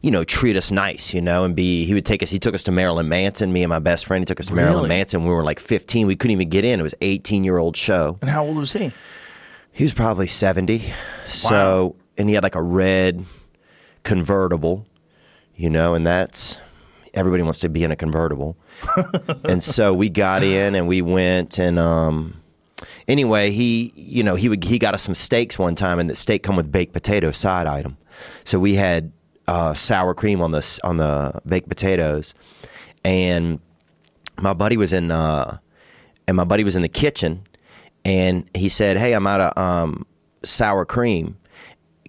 you 0.00 0.12
know, 0.12 0.22
treat 0.22 0.54
us 0.54 0.70
nice, 0.70 1.12
you 1.12 1.20
know, 1.20 1.42
and 1.42 1.56
be. 1.56 1.86
He 1.86 1.92
would 1.92 2.06
take 2.06 2.22
us. 2.22 2.30
He 2.30 2.38
took 2.38 2.54
us 2.54 2.62
to 2.62 2.70
Marilyn 2.70 3.08
Manson. 3.08 3.52
Me 3.52 3.64
and 3.64 3.68
my 3.68 3.80
best 3.80 4.06
friend. 4.06 4.22
He 4.22 4.26
took 4.26 4.38
us 4.38 4.46
to 4.46 4.54
Marilyn 4.54 4.76
Really? 4.76 4.88
Manson. 4.90 5.24
We 5.24 5.30
were 5.30 5.42
like 5.42 5.58
15. 5.58 6.06
We 6.06 6.14
couldn't 6.14 6.30
even 6.34 6.48
get 6.48 6.64
in. 6.64 6.78
It 6.78 6.84
was 6.84 6.94
18 7.00 7.42
year 7.42 7.58
old 7.58 7.76
show. 7.76 8.16
And 8.20 8.30
how 8.30 8.44
old 8.44 8.58
was 8.58 8.74
he? 8.74 8.92
He 9.72 9.82
was 9.82 9.92
probably 9.92 10.28
70. 10.28 10.94
So, 11.26 11.96
and 12.16 12.28
he 12.28 12.36
had 12.36 12.44
like 12.44 12.54
a 12.54 12.62
red 12.62 13.24
convertible, 14.04 14.86
you 15.56 15.68
know, 15.68 15.94
and 15.94 16.06
that's 16.06 16.58
everybody 17.12 17.42
wants 17.42 17.58
to 17.58 17.68
be 17.68 17.82
in 17.82 17.90
a 17.90 17.96
convertible. 17.96 18.56
and 19.44 19.62
so 19.62 19.92
we 19.92 20.08
got 20.08 20.42
in 20.42 20.74
and 20.74 20.86
we 20.88 21.02
went 21.02 21.58
and 21.58 21.78
um 21.78 22.40
anyway, 23.08 23.50
he 23.50 23.92
you 23.96 24.22
know, 24.22 24.34
he 24.34 24.48
would 24.48 24.64
he 24.64 24.78
got 24.78 24.94
us 24.94 25.02
some 25.02 25.14
steaks 25.14 25.58
one 25.58 25.74
time 25.74 25.98
and 25.98 26.10
the 26.10 26.16
steak 26.16 26.42
come 26.42 26.56
with 26.56 26.70
baked 26.70 26.92
potato 26.92 27.30
side 27.30 27.66
item. 27.66 27.96
So 28.44 28.58
we 28.58 28.74
had 28.74 29.12
uh, 29.48 29.74
sour 29.74 30.12
cream 30.12 30.40
on 30.40 30.50
the 30.50 30.80
on 30.82 30.96
the 30.96 31.40
baked 31.46 31.68
potatoes 31.68 32.34
and 33.04 33.60
my 34.40 34.52
buddy 34.52 34.76
was 34.76 34.92
in 34.92 35.10
uh 35.10 35.58
and 36.26 36.36
my 36.36 36.44
buddy 36.44 36.64
was 36.64 36.74
in 36.74 36.82
the 36.82 36.88
kitchen 36.88 37.46
and 38.06 38.48
he 38.54 38.68
said, 38.68 38.96
"Hey, 38.96 39.14
I'm 39.14 39.26
out 39.26 39.40
of 39.40 39.58
um, 39.58 40.06
sour 40.44 40.84
cream. 40.84 41.36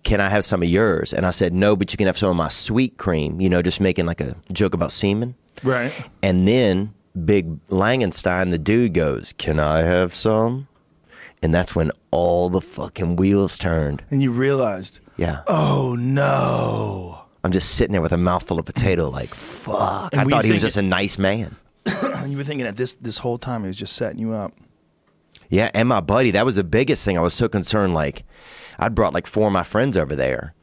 Can 0.03 0.21
I 0.21 0.29
have 0.29 0.45
some 0.45 0.61
of 0.61 0.69
yours?" 0.69 1.11
And 1.11 1.25
I 1.25 1.31
said, 1.31 1.53
"No, 1.53 1.75
but 1.75 1.91
you 1.91 1.97
can 1.97 2.05
have 2.05 2.19
some 2.19 2.29
of 2.29 2.35
my 2.35 2.49
sweet 2.49 2.97
cream." 2.97 3.41
You 3.41 3.49
know, 3.49 3.63
just 3.63 3.81
making 3.81 4.05
like 4.05 4.21
a 4.21 4.35
joke 4.51 4.75
about 4.75 4.91
semen. 4.91 5.33
Right. 5.63 5.93
And 6.21 6.47
then 6.47 6.93
Big 7.25 7.65
Langenstein, 7.67 8.51
the 8.51 8.57
dude, 8.57 8.93
goes, 8.93 9.33
"Can 9.37 9.59
I 9.59 9.79
have 9.81 10.13
some?" 10.15 10.67
And 11.41 11.53
that's 11.53 11.75
when 11.75 11.91
all 12.11 12.49
the 12.49 12.61
fucking 12.61 13.15
wheels 13.15 13.57
turned. 13.57 14.03
And 14.09 14.23
you 14.23 14.31
realized, 14.31 14.99
Yeah, 15.17 15.41
oh 15.47 15.95
no. 15.97 17.21
I'm 17.43 17.51
just 17.51 17.75
sitting 17.75 17.91
there 17.93 18.01
with 18.01 18.11
a 18.11 18.17
mouthful 18.17 18.59
of 18.59 18.65
potato, 18.65 19.09
like 19.09 19.33
fuck. 19.33 20.11
And 20.13 20.21
I 20.21 20.25
thought 20.25 20.45
he 20.45 20.51
was 20.51 20.61
just 20.61 20.77
a 20.77 20.81
nice 20.81 21.17
man. 21.17 21.55
And 22.17 22.31
you 22.31 22.37
were 22.37 22.43
thinking 22.43 22.65
that 22.65 22.75
this 22.75 22.95
this 22.95 23.19
whole 23.19 23.37
time 23.37 23.61
he 23.61 23.67
was 23.67 23.77
just 23.77 23.95
setting 23.95 24.19
you 24.19 24.33
up. 24.33 24.53
Yeah, 25.49 25.71
and 25.73 25.87
my 25.87 26.01
buddy, 26.01 26.31
that 26.31 26.45
was 26.45 26.55
the 26.55 26.63
biggest 26.63 27.05
thing. 27.05 27.17
I 27.17 27.21
was 27.21 27.33
so 27.33 27.47
concerned. 27.47 27.93
Like, 27.93 28.23
I'd 28.79 28.95
brought 28.95 29.13
like 29.13 29.27
four 29.27 29.47
of 29.47 29.53
my 29.53 29.63
friends 29.63 29.95
over 29.95 30.15
there, 30.15 30.53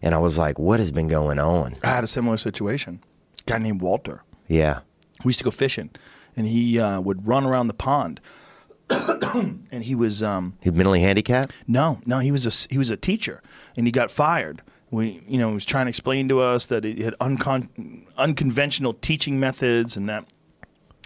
and 0.00 0.14
I 0.14 0.18
was 0.18 0.36
like, 0.38 0.58
"What 0.58 0.80
has 0.80 0.90
been 0.90 1.06
going 1.06 1.38
on?" 1.38 1.74
I 1.84 1.88
had 1.88 2.02
a 2.02 2.08
similar 2.08 2.38
situation. 2.38 3.00
A 3.46 3.50
guy 3.50 3.58
named 3.58 3.82
Walter. 3.82 4.22
Yeah, 4.48 4.80
We 5.24 5.30
used 5.30 5.38
to 5.38 5.44
go 5.44 5.50
fishing, 5.50 5.90
and 6.36 6.46
he 6.46 6.78
uh, 6.78 7.00
would 7.00 7.26
run 7.26 7.44
around 7.44 7.68
the 7.68 7.74
pond. 7.74 8.20
and 8.90 9.84
he 9.84 9.94
was 9.94 10.22
um, 10.22 10.58
he 10.60 10.70
mentally 10.70 11.00
handicapped. 11.00 11.54
no, 11.66 12.00
no, 12.04 12.18
he 12.18 12.30
was 12.30 12.46
a 12.46 12.68
he 12.70 12.78
was 12.78 12.90
a 12.90 12.96
teacher, 12.96 13.42
and 13.76 13.86
he 13.86 13.92
got 13.92 14.10
fired. 14.10 14.62
We, 14.90 15.22
you 15.26 15.38
know, 15.38 15.48
he 15.48 15.54
was 15.54 15.64
trying 15.64 15.86
to 15.86 15.88
explain 15.88 16.28
to 16.28 16.40
us 16.40 16.66
that 16.66 16.84
he 16.84 17.02
had 17.02 17.14
uncon- 17.18 18.04
unconventional 18.18 18.92
teaching 18.94 19.40
methods, 19.40 19.96
and 19.96 20.06
that 20.08 20.26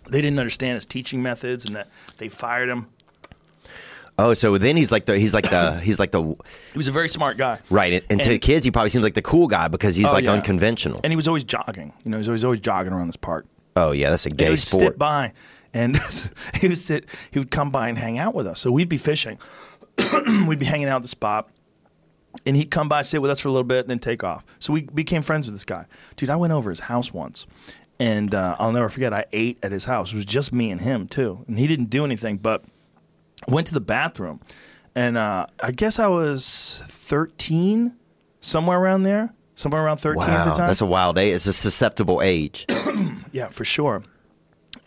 they 0.09 0.21
didn't 0.21 0.41
understand 0.41 0.75
his 0.75 0.87
teaching 0.87 1.23
methods, 1.23 1.65
and 1.65 1.77
that 1.77 1.89
they 2.19 2.29
fired 2.29 2.69
him. 2.69 2.89
Oh, 4.19 4.33
so 4.33 4.57
then 4.57 4.77
he's 4.77 4.91
like 4.91 5.05
the 5.05 5.19
he's 5.19 5.35
like 5.35 5.51
the 5.51 5.79
he's 5.83 5.99
like 5.99 6.11
the 6.11 6.23
He 6.23 6.77
was 6.79 6.89
a 6.89 6.93
very 6.93 7.09
smart 7.09 7.37
guy, 7.37 7.59
right. 7.71 7.93
And, 7.93 8.05
and 8.11 8.23
to 8.23 8.33
And- 8.33 8.41
kids, 8.41 8.65
he 8.65 8.71
probably 8.71 8.89
seems 8.91 9.03
like 9.05 9.15
the 9.15 9.23
cool 9.23 9.47
guy 9.47 9.69
because 9.69 9.95
he's 9.95 10.07
Oh, 10.07 10.13
like 10.13 10.25
yeah. 10.25 10.33
unconventional. 10.33 11.01
and 11.05 11.13
he 11.13 11.17
was 11.17 11.29
always 11.29 11.45
jogging. 11.45 11.93
You 12.05 12.11
know, 12.11 12.17
he 12.17 12.21
was 12.21 12.29
always, 12.29 12.45
always 12.45 12.61
jogging 12.61 12.93
around 12.93 13.09
this 13.09 13.17
park. 13.17 13.47
oh 13.77 13.93
yeah, 13.93 14.09
that's 14.11 14.25
a 14.27 14.31
gay 14.31 14.51
would 14.51 14.59
sport. 14.59 14.81
sit 14.83 14.99
by, 14.99 15.33
and 15.75 15.99
he 16.61 16.69
would 16.69 16.79
sit. 16.79 17.05
He 17.31 17.39
would 17.39 17.51
come 17.51 17.71
by 17.71 17.89
and 17.89 17.99
hang 17.99 18.17
out 18.19 18.35
with 18.35 18.47
us. 18.47 18.61
So 18.61 18.71
we'd 18.71 18.89
be 18.89 18.97
fishing. 18.97 19.39
we'd 20.47 20.59
be 20.59 20.67
hanging 20.67 20.89
out 20.89 20.97
at 20.97 21.03
the 21.03 21.09
spot, 21.09 21.51
and 22.47 22.57
he'd 22.57 22.71
come 22.71 22.89
by, 22.89 23.03
sit 23.03 23.21
with 23.21 23.31
us 23.31 23.41
for 23.41 23.49
a 23.49 23.51
little 23.51 23.65
bit, 23.65 23.81
and 23.81 23.91
then 23.91 23.99
take 23.99 24.25
off. 24.25 24.45
So 24.61 24.73
we 24.73 24.83
became 24.83 25.21
friends 25.23 25.47
with 25.47 25.55
this 25.55 25.65
guy. 25.65 25.85
Dude, 26.17 26.31
I 26.31 26.37
went 26.37 26.53
over 26.55 26.71
his 26.71 26.81
house 26.81 27.13
once, 27.13 27.47
and 27.99 28.35
uh, 28.35 28.57
I'll 28.59 28.73
never 28.73 28.89
forget. 28.89 29.13
I 29.13 29.27
ate 29.33 29.59
at 29.63 29.73
his 29.73 29.85
house. 29.85 30.13
It 30.13 30.17
was 30.17 30.25
just 30.25 30.53
me 30.55 30.71
and 30.71 30.81
him 30.81 31.07
too, 31.07 31.45
and 31.49 31.59
he 31.59 31.67
didn't 31.67 31.91
do 31.91 32.05
anything. 32.05 32.39
But 32.39 32.65
went 33.49 33.67
to 33.69 33.75
the 33.75 33.81
bathroom, 33.81 34.41
and 34.95 35.17
uh, 35.17 35.47
I 35.61 35.73
guess 35.73 35.99
I 35.99 36.07
was 36.09 36.83
thirteen, 36.89 37.97
somewhere 38.41 38.79
around 38.79 39.03
there, 39.05 39.35
somewhere 39.55 39.85
around 39.85 39.99
thirteen 39.99 40.23
at 40.31 40.45
the 40.45 40.51
Wow, 40.51 40.57
time. 40.57 40.67
that's 40.69 40.81
a 40.81 40.87
wild 40.87 41.19
age. 41.19 41.35
It's 41.35 41.47
a 41.47 41.53
susceptible 41.53 42.21
age. 42.23 42.67
Yeah, 43.33 43.49
for 43.49 43.67
sure. 43.67 44.03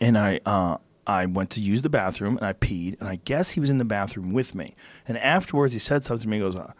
And 0.00 0.18
I 0.18 0.40
uh, 0.44 0.78
I 1.06 1.26
went 1.26 1.50
to 1.50 1.60
use 1.60 1.82
the 1.82 1.88
bathroom 1.88 2.36
and 2.36 2.44
I 2.44 2.52
peed 2.52 2.98
and 2.98 3.08
I 3.08 3.20
guess 3.24 3.50
he 3.52 3.60
was 3.60 3.70
in 3.70 3.78
the 3.78 3.84
bathroom 3.84 4.32
with 4.32 4.56
me. 4.56 4.74
And 5.06 5.16
afterwards 5.18 5.72
he 5.72 5.78
said 5.78 6.02
something 6.04 6.22
to 6.24 6.28
me. 6.28 6.38
He 6.38 6.42
goes, 6.42 6.56
uh, 6.56 6.72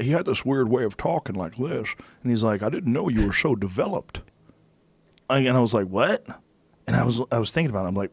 he 0.00 0.10
had 0.10 0.24
this 0.26 0.44
weird 0.44 0.68
way 0.68 0.82
of 0.82 0.96
talking 0.96 1.36
like 1.36 1.54
this, 1.56 1.94
and 2.22 2.30
he's 2.32 2.42
like, 2.42 2.60
I 2.62 2.70
didn't 2.70 2.92
know 2.92 3.08
you 3.08 3.24
were 3.24 3.32
so 3.32 3.54
developed. 3.54 4.22
And 5.30 5.48
I 5.48 5.60
was 5.60 5.72
like, 5.74 5.86
what? 5.86 6.26
And 6.88 6.96
I 6.96 7.04
was 7.04 7.20
I 7.30 7.38
was 7.38 7.52
thinking 7.52 7.70
about 7.70 7.84
it. 7.84 7.88
I'm 7.88 7.94
like, 7.94 8.10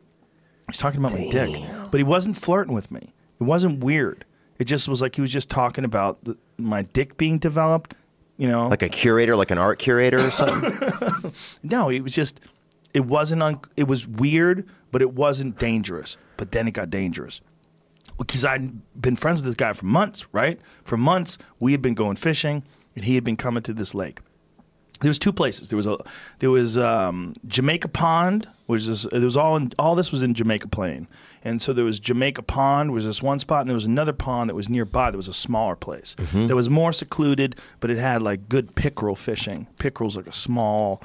he's 0.70 0.80
talking 0.80 1.00
about 1.00 1.14
my 1.14 1.28
dick, 1.30 1.62
but 1.92 1.98
he 1.98 2.04
wasn't 2.04 2.38
flirting 2.38 2.74
with 2.74 2.92
me. 2.92 3.14
It 3.40 3.44
wasn't 3.44 3.84
weird. 3.84 4.26
It 4.58 4.66
just 4.66 4.88
was 4.88 5.02
like 5.02 5.16
he 5.16 5.22
was 5.22 5.32
just 5.32 5.50
talking 5.50 5.86
about 5.86 6.24
the, 6.24 6.38
my 6.58 6.82
dick 6.82 7.18
being 7.18 7.38
developed. 7.40 7.94
You 8.38 8.48
know, 8.48 8.68
Like 8.68 8.84
a 8.84 8.90
curator, 8.90 9.36
like 9.36 9.52
an 9.52 9.58
art 9.58 9.80
curator 9.80 10.18
or 10.18 10.32
something. 10.32 11.34
no, 11.64 11.90
it 11.90 12.02
was 12.02 12.14
just 12.14 12.40
it 12.94 13.06
wasn't 13.06 13.44
un, 13.44 13.60
it 13.76 13.84
was 13.88 14.08
weird, 14.08 14.68
but 14.92 15.02
it 15.02 15.14
wasn't 15.14 15.60
dangerous. 15.60 16.18
But 16.38 16.52
then 16.52 16.68
it 16.68 16.72
got 16.72 16.90
dangerous. 16.90 17.42
Because 18.18 18.44
I'd 18.44 19.02
been 19.02 19.16
friends 19.16 19.40
with 19.40 19.46
this 19.46 19.56
guy 19.56 19.72
for 19.74 19.86
months, 19.86 20.26
right? 20.34 20.60
For 20.84 20.98
months, 20.98 21.38
we 21.60 21.72
had 21.72 21.82
been 21.82 21.94
going 21.94 22.18
fishing, 22.18 22.64
and 22.96 23.06
he 23.06 23.16
had 23.16 23.24
been 23.24 23.38
coming 23.38 23.64
to 23.64 23.74
this 23.74 23.94
lake. 23.94 24.20
There 25.02 25.10
was 25.10 25.20
two 25.20 25.32
places. 25.32 25.70
There 25.70 25.78
was 25.78 25.88
a 25.88 25.98
there 26.40 26.52
was 26.52 26.78
um, 26.78 27.34
Jamaica 27.48 27.88
Pond, 27.88 28.48
which 28.66 28.88
is 28.88 29.06
it 29.06 29.24
was 29.24 29.38
all 29.38 29.56
in, 29.56 29.72
all 29.80 29.96
this 29.96 30.12
was 30.12 30.24
in 30.24 30.34
Jamaica 30.34 30.68
Plain, 30.68 31.08
and 31.44 31.62
so 31.62 31.72
there 31.72 31.86
was 31.86 32.00
Jamaica 32.00 32.44
Pond 32.44 32.92
was 32.92 33.06
this 33.06 33.22
one 33.22 33.40
spot, 33.40 33.62
and 33.62 33.70
there 33.70 33.76
was 33.76 33.86
another 33.86 34.14
pond 34.14 34.50
that 34.50 34.56
was 34.56 34.70
nearby. 34.70 35.10
That 35.12 35.18
was 35.18 35.28
a 35.28 35.34
smaller 35.34 35.76
place 35.76 36.16
that 36.34 36.56
was 36.56 36.70
more 36.70 36.92
secluded, 36.92 37.56
but 37.80 37.90
it 37.90 37.98
had 37.98 38.22
like 38.22 38.50
good 38.50 38.76
pickerel 38.76 39.16
fishing. 39.16 39.68
Pickerel's 39.78 40.18
like 40.18 40.28
a 40.28 40.34
small 40.34 41.02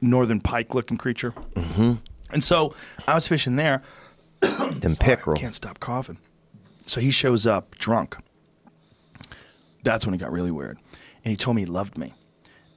northern 0.00 0.40
pike 0.40 0.74
looking 0.74 0.96
creature, 0.96 1.32
mm-hmm. 1.54 1.94
and 2.32 2.42
so 2.42 2.74
I 3.06 3.14
was 3.14 3.28
fishing 3.28 3.56
there. 3.56 3.82
Them 4.40 4.96
pickerel. 4.96 5.36
I 5.36 5.40
can't 5.40 5.54
stop 5.54 5.78
coughing. 5.78 6.18
So 6.86 7.00
he 7.00 7.10
shows 7.10 7.46
up 7.46 7.76
drunk. 7.76 8.16
That's 9.84 10.06
when 10.06 10.14
it 10.14 10.18
got 10.18 10.32
really 10.32 10.50
weird, 10.50 10.78
and 11.24 11.30
he 11.30 11.36
told 11.36 11.56
me 11.56 11.62
he 11.62 11.66
loved 11.66 11.98
me, 11.98 12.14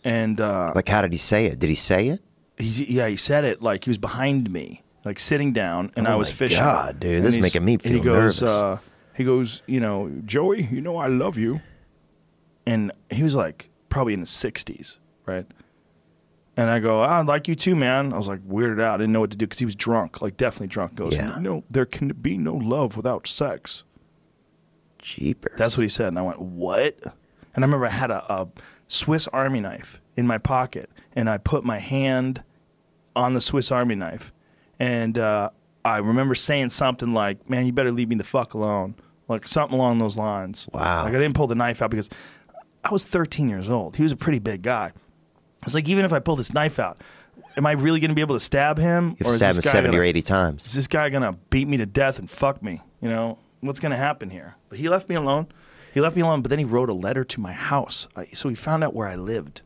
and 0.03 0.39
uh, 0.41 0.71
Like, 0.75 0.87
how 0.87 1.01
did 1.01 1.11
he 1.11 1.17
say 1.17 1.45
it? 1.45 1.59
Did 1.59 1.69
he 1.69 1.75
say 1.75 2.07
it? 2.09 2.21
He, 2.57 2.85
yeah, 2.95 3.07
he 3.07 3.15
said 3.15 3.43
it 3.45 3.61
like 3.61 3.83
he 3.85 3.89
was 3.89 3.97
behind 3.97 4.51
me, 4.51 4.83
like 5.05 5.19
sitting 5.19 5.53
down, 5.53 5.91
and 5.95 6.07
Oh 6.07 6.11
I 6.11 6.15
was 6.15 6.31
fishing. 6.31 6.59
God, 6.59 6.99
dude, 6.99 7.17
And 7.17 7.25
this 7.25 7.35
is 7.35 7.41
making 7.41 7.65
me 7.65 7.73
and 7.83 7.93
he 7.95 7.99
goes, 7.99 8.41
nervous. 8.41 8.41
Uh, 8.43 8.79
he 9.15 9.23
goes, 9.23 9.61
you 9.67 9.79
know, 9.79 10.09
Joey, 10.25 10.63
you 10.71 10.81
know 10.81 10.97
I 10.97 11.07
love 11.07 11.37
you, 11.37 11.61
and 12.65 12.91
he 13.09 13.23
was 13.23 13.35
like 13.35 13.69
probably 13.89 14.13
in 14.13 14.19
his 14.21 14.29
sixties, 14.29 14.99
right? 15.25 15.45
And 16.55 16.69
I 16.69 16.77
go, 16.79 17.01
I 17.01 17.19
like 17.21 17.47
you 17.47 17.55
too, 17.55 17.75
man. 17.75 18.13
I 18.13 18.17
was 18.17 18.27
like 18.27 18.47
weirded 18.47 18.79
out. 18.79 18.95
I 18.95 18.97
didn't 18.97 19.11
know 19.13 19.21
what 19.21 19.31
to 19.31 19.37
do 19.37 19.47
because 19.47 19.57
he 19.57 19.65
was 19.65 19.75
drunk, 19.75 20.21
like 20.21 20.37
definitely 20.37 20.67
drunk. 20.67 20.93
Goes, 20.93 21.15
Yeah. 21.15 21.37
no, 21.39 21.63
there 21.71 21.85
can 21.85 22.09
be 22.09 22.37
no 22.37 22.53
love 22.53 22.95
without 22.95 23.25
sex. 23.27 23.83
Jeepers. 24.99 25.53
That's 25.57 25.75
what 25.77 25.81
he 25.83 25.89
said. 25.89 26.09
And 26.09 26.19
I 26.19 26.21
went, 26.21 26.39
What? 26.39 26.95
And 27.55 27.63
I 27.63 27.67
remember 27.67 27.87
I 27.87 27.89
had 27.89 28.11
a, 28.11 28.23
a 28.33 28.47
Swiss 28.93 29.27
Army 29.29 29.59
knife 29.59 29.99
in 30.15 30.27
my 30.27 30.37
pocket, 30.37 30.87
and 31.15 31.27
I 31.27 31.39
put 31.39 31.63
my 31.65 31.79
hand 31.79 32.43
on 33.15 33.33
the 33.33 33.41
Swiss 33.41 33.71
Army 33.71 33.95
knife. 33.95 34.31
And 34.79 35.17
uh, 35.17 35.49
I 35.83 35.97
remember 35.97 36.35
saying 36.35 36.69
something 36.69 37.11
like, 37.13 37.49
Man, 37.49 37.65
you 37.65 37.71
better 37.73 37.91
leave 37.91 38.09
me 38.09 38.15
the 38.15 38.23
fuck 38.23 38.53
alone. 38.53 38.93
Like 39.27 39.47
something 39.47 39.77
along 39.77 39.97
those 39.97 40.15
lines. 40.15 40.67
Wow. 40.71 41.05
Like 41.05 41.15
I 41.15 41.17
didn't 41.17 41.33
pull 41.33 41.47
the 41.47 41.55
knife 41.55 41.81
out 41.81 41.89
because 41.89 42.07
I 42.83 42.91
was 42.91 43.03
13 43.03 43.49
years 43.49 43.67
old. 43.67 43.95
He 43.95 44.03
was 44.03 44.11
a 44.11 44.17
pretty 44.17 44.39
big 44.39 44.61
guy. 44.61 44.91
It's 45.63 45.73
like, 45.73 45.87
even 45.89 46.05
if 46.05 46.13
I 46.13 46.19
pull 46.19 46.35
this 46.35 46.53
knife 46.53 46.77
out, 46.77 47.01
am 47.57 47.65
I 47.65 47.71
really 47.71 47.99
going 47.99 48.09
to 48.09 48.15
be 48.15 48.21
able 48.21 48.35
to 48.35 48.39
stab 48.41 48.77
him? 48.77 49.15
You've 49.19 49.33
stabbed 49.33 49.57
him 49.57 49.61
70 49.63 49.87
or 49.89 49.91
gonna- 49.91 50.03
80 50.03 50.21
times. 50.21 50.65
is 50.67 50.73
this 50.73 50.87
guy 50.87 51.09
gonna 51.09 51.33
beat 51.49 51.67
me 51.67 51.77
to 51.77 51.85
death 51.85 52.19
and 52.19 52.29
fuck 52.29 52.61
me? 52.61 52.81
You 53.01 53.09
know 53.09 53.39
what's 53.61 53.79
gonna 53.79 53.97
happen 53.97 54.29
here? 54.29 54.55
But 54.69 54.77
he 54.77 54.89
left 54.89 55.09
me 55.09 55.15
alone. 55.15 55.47
He 55.93 56.01
left 56.01 56.15
me 56.15 56.21
alone. 56.21 56.41
But 56.41 56.49
then 56.49 56.59
he 56.59 56.65
wrote 56.65 56.89
a 56.89 56.93
letter 56.93 57.23
to 57.23 57.39
my 57.41 57.53
house, 57.53 58.07
I, 58.15 58.25
so 58.33 58.49
he 58.49 58.55
found 58.55 58.83
out 58.83 58.93
where 58.93 59.07
I 59.07 59.15
lived. 59.15 59.61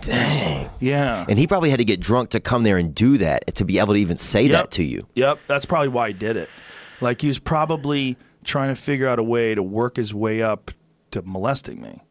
Dang. 0.00 0.68
Yeah, 0.80 1.24
And 1.28 1.38
he 1.38 1.46
probably 1.46 1.70
had 1.70 1.78
to 1.78 1.84
get 1.84 2.00
drunk 2.00 2.30
to 2.30 2.40
come 2.40 2.64
there 2.64 2.76
and 2.76 2.94
do 2.94 3.18
that 3.18 3.54
to 3.54 3.64
be 3.64 3.78
able 3.78 3.94
to 3.94 4.00
even 4.00 4.18
say 4.18 4.42
Yep. 4.42 4.50
that 4.52 4.70
to 4.72 4.82
you. 4.82 5.06
Yep, 5.14 5.38
that's 5.46 5.64
probably 5.64 5.88
why 5.88 6.08
he 6.08 6.12
did 6.14 6.36
it. 6.36 6.50
Like 7.00 7.20
he 7.20 7.28
was 7.28 7.38
probably 7.38 8.16
trying 8.44 8.74
to 8.74 8.80
figure 8.80 9.06
out 9.06 9.18
a 9.18 9.22
way 9.22 9.54
to 9.54 9.62
work 9.62 9.96
his 9.96 10.12
way 10.12 10.42
up 10.42 10.70
to 11.12 11.22
molesting 11.22 11.80
me, 11.80 12.02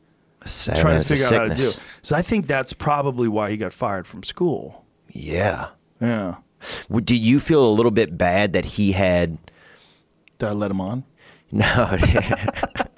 Sad, 0.45 0.77
trying 0.77 0.95
man, 0.95 1.03
to 1.03 1.07
figure 1.07 1.25
out 1.25 1.33
how 1.33 1.47
to 1.49 1.55
do. 1.55 1.69
it. 1.69 1.79
So 2.01 2.15
I 2.15 2.21
think 2.21 2.47
that's 2.47 2.71
probably 2.73 3.27
why 3.27 3.51
he 3.51 3.57
got 3.57 3.73
fired 3.73 4.07
from 4.07 4.23
school. 4.23 4.85
Yeah. 5.11 5.69
Yeah, 6.01 6.35
Did 6.91 7.11
you 7.17 7.39
feel 7.39 7.65
a 7.67 7.71
little 7.71 7.91
bit 7.91 8.17
bad 8.17 8.53
that 8.53 8.65
he 8.65 8.91
had 8.93 9.37
did 10.39 10.47
I 10.49 10.51
let 10.53 10.71
him 10.71 10.81
on? 10.81 11.03
no? 11.51 11.65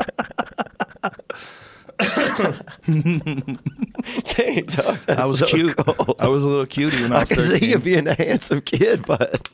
Dang, 4.26 4.66
dog, 4.66 5.00
I 5.10 5.26
was 5.26 5.40
so 5.40 5.46
cute. 5.48 5.76
cool. 5.78 6.16
I 6.20 6.28
was 6.28 6.44
a 6.44 6.48
little 6.48 6.66
cutie 6.66 7.02
when 7.02 7.12
I 7.12 7.18
I 7.18 7.20
was 7.22 7.30
can 7.30 7.40
see 7.40 7.50
13. 7.52 7.70
you 7.70 7.80
being 7.80 8.08
a 8.08 8.14
handsome 8.14 8.62
kid, 8.62 9.06
but 9.06 9.50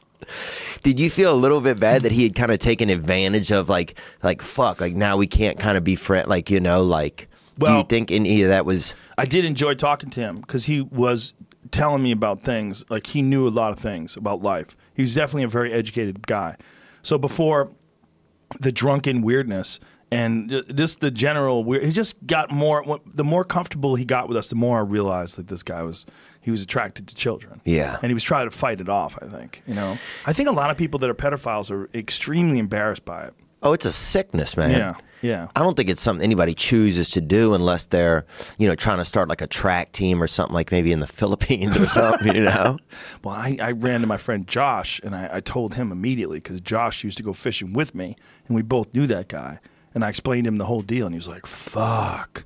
did 0.83 0.99
you 0.99 1.09
feel 1.09 1.33
a 1.33 1.35
little 1.35 1.61
bit 1.61 1.79
bad 1.79 2.03
that 2.03 2.11
he 2.11 2.23
had 2.23 2.35
kind 2.35 2.51
of 2.51 2.59
taken 2.59 2.89
advantage 2.89 3.51
of 3.51 3.69
like 3.69 3.97
like 4.21 4.41
fuck 4.41 4.81
like 4.81 4.95
now 4.95 5.17
we 5.17 5.27
can't 5.27 5.59
kind 5.59 5.77
of 5.77 5.83
be 5.83 5.95
friend 5.95 6.27
like 6.27 6.49
you 6.49 6.59
know 6.59 6.83
like 6.83 7.27
do 7.59 7.71
you 7.71 7.83
think 7.83 8.11
any 8.11 8.41
of 8.41 8.49
that 8.49 8.65
was 8.65 8.95
I 9.17 9.25
did 9.25 9.45
enjoy 9.45 9.75
talking 9.75 10.09
to 10.11 10.19
him 10.19 10.41
because 10.41 10.65
he 10.65 10.81
was 10.81 11.33
telling 11.71 12.03
me 12.03 12.11
about 12.11 12.41
things. 12.41 12.83
Like 12.89 13.07
he 13.07 13.21
knew 13.21 13.47
a 13.47 13.49
lot 13.49 13.71
of 13.73 13.79
things 13.79 14.15
about 14.17 14.41
life. 14.41 14.75
He 14.93 15.01
was 15.01 15.15
definitely 15.15 15.43
a 15.43 15.47
very 15.49 15.73
educated 15.73 16.25
guy. 16.27 16.57
So 17.01 17.17
before 17.17 17.71
the 18.59 18.71
drunken 18.71 19.21
weirdness 19.21 19.79
and 20.13 20.63
just 20.75 20.99
the 21.01 21.11
general 21.11 21.63
weird, 21.63 21.83
he 21.85 21.91
just 21.91 22.25
got 22.25 22.51
more. 22.51 22.99
The 23.13 23.23
more 23.23 23.43
comfortable 23.43 23.95
he 23.95 24.05
got 24.05 24.27
with 24.27 24.37
us, 24.37 24.49
the 24.49 24.55
more 24.55 24.77
I 24.77 24.81
realized 24.81 25.37
that 25.37 25.47
this 25.47 25.63
guy 25.63 25.81
was 25.83 26.05
he 26.41 26.51
was 26.51 26.61
attracted 26.63 27.07
to 27.07 27.15
children. 27.15 27.61
Yeah. 27.65 27.97
and 28.01 28.09
he 28.09 28.13
was 28.13 28.23
trying 28.23 28.49
to 28.49 28.55
fight 28.55 28.79
it 28.81 28.89
off. 28.89 29.17
I 29.21 29.25
think 29.27 29.61
you 29.67 29.73
know. 29.75 29.97
I 30.25 30.33
think 30.33 30.49
a 30.49 30.51
lot 30.53 30.69
of 30.71 30.77
people 30.77 30.99
that 30.99 31.09
are 31.09 31.15
pedophiles 31.15 31.71
are 31.71 31.89
extremely 31.97 32.59
embarrassed 32.59 33.05
by 33.05 33.25
it. 33.25 33.33
oh 33.63 33.73
it's 33.73 33.85
a 33.85 33.91
sickness 33.93 34.57
man 34.57 34.71
Yeah, 34.71 34.93
yeah. 35.21 35.47
I 35.55 35.61
don't 35.61 35.77
think 35.77 35.89
it's 35.89 36.01
something 36.01 36.21
anybody 36.23 36.53
chooses 36.53 37.09
to 37.11 37.21
do 37.21 37.53
unless 37.53 37.85
they're, 37.85 38.25
you 38.57 38.67
know, 38.67 38.75
trying 38.75 38.97
to 38.97 39.05
start 39.05 39.29
like 39.29 39.41
a 39.41 39.47
track 39.47 39.93
team 39.93 40.21
or 40.21 40.27
something 40.27 40.53
like 40.53 40.69
maybe 40.69 40.91
in 40.91 40.99
the 40.99 41.07
Philippines 41.21 41.77
or 41.77 41.87
something, 41.87 42.35
you 42.35 42.43
know? 42.43 42.77
Well, 43.23 43.35
I, 43.35 43.57
I 43.61 43.71
ran 43.71 44.01
to 44.01 44.07
my 44.07 44.17
friend 44.17 44.45
Josh 44.45 44.99
and 45.01 45.15
I, 45.15 45.29
I 45.35 45.39
told 45.39 45.75
him 45.75 45.93
immediately 45.93 46.39
because 46.39 46.59
Josh 46.59 47.05
used 47.05 47.15
to 47.19 47.23
go 47.23 47.31
fishing 47.31 47.71
with 47.71 47.95
me 47.95 48.17
and 48.47 48.55
we 48.57 48.61
both 48.63 48.93
knew 48.93 49.07
that 49.07 49.29
guy. 49.29 49.59
And 49.95 50.03
I 50.03 50.09
explained 50.09 50.45
to 50.45 50.47
him 50.49 50.57
the 50.57 50.65
whole 50.65 50.81
deal 50.81 51.05
and 51.05 51.13
he 51.13 51.17
was 51.17 51.27
like, 51.27 51.45
fuck. 51.45 52.45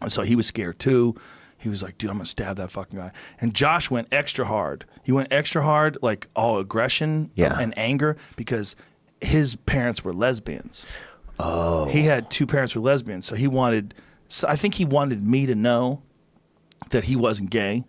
And 0.00 0.10
so 0.12 0.22
he 0.22 0.34
was 0.36 0.46
scared 0.46 0.78
too. 0.78 1.14
He 1.56 1.68
was 1.68 1.82
like, 1.82 1.96
dude, 1.96 2.10
I'm 2.10 2.16
going 2.16 2.24
to 2.24 2.30
stab 2.30 2.56
that 2.56 2.70
fucking 2.72 2.98
guy. 2.98 3.12
And 3.40 3.54
Josh 3.54 3.88
went 3.90 4.08
extra 4.10 4.44
hard. 4.46 4.84
He 5.04 5.12
went 5.12 5.28
extra 5.32 5.62
hard, 5.62 5.96
like 6.02 6.26
all 6.34 6.58
aggression 6.58 7.30
Yeah. 7.36 7.56
and 7.58 7.72
anger 7.78 8.16
because 8.36 8.74
his 9.20 9.54
parents 9.54 10.02
were 10.04 10.12
lesbians. 10.12 10.86
Oh. 11.38 11.86
He 11.86 12.02
had 12.02 12.30
two 12.30 12.46
parents 12.46 12.72
who 12.72 12.80
were 12.80 12.90
lesbians. 12.90 13.26
So 13.26 13.36
he 13.36 13.46
wanted, 13.46 13.94
so 14.28 14.48
I 14.48 14.56
think 14.56 14.74
he 14.74 14.84
wanted 14.84 15.22
me 15.22 15.46
to 15.46 15.54
know 15.54 16.02
that 16.90 17.04
he 17.04 17.14
wasn't 17.16 17.50
gay 17.50 17.84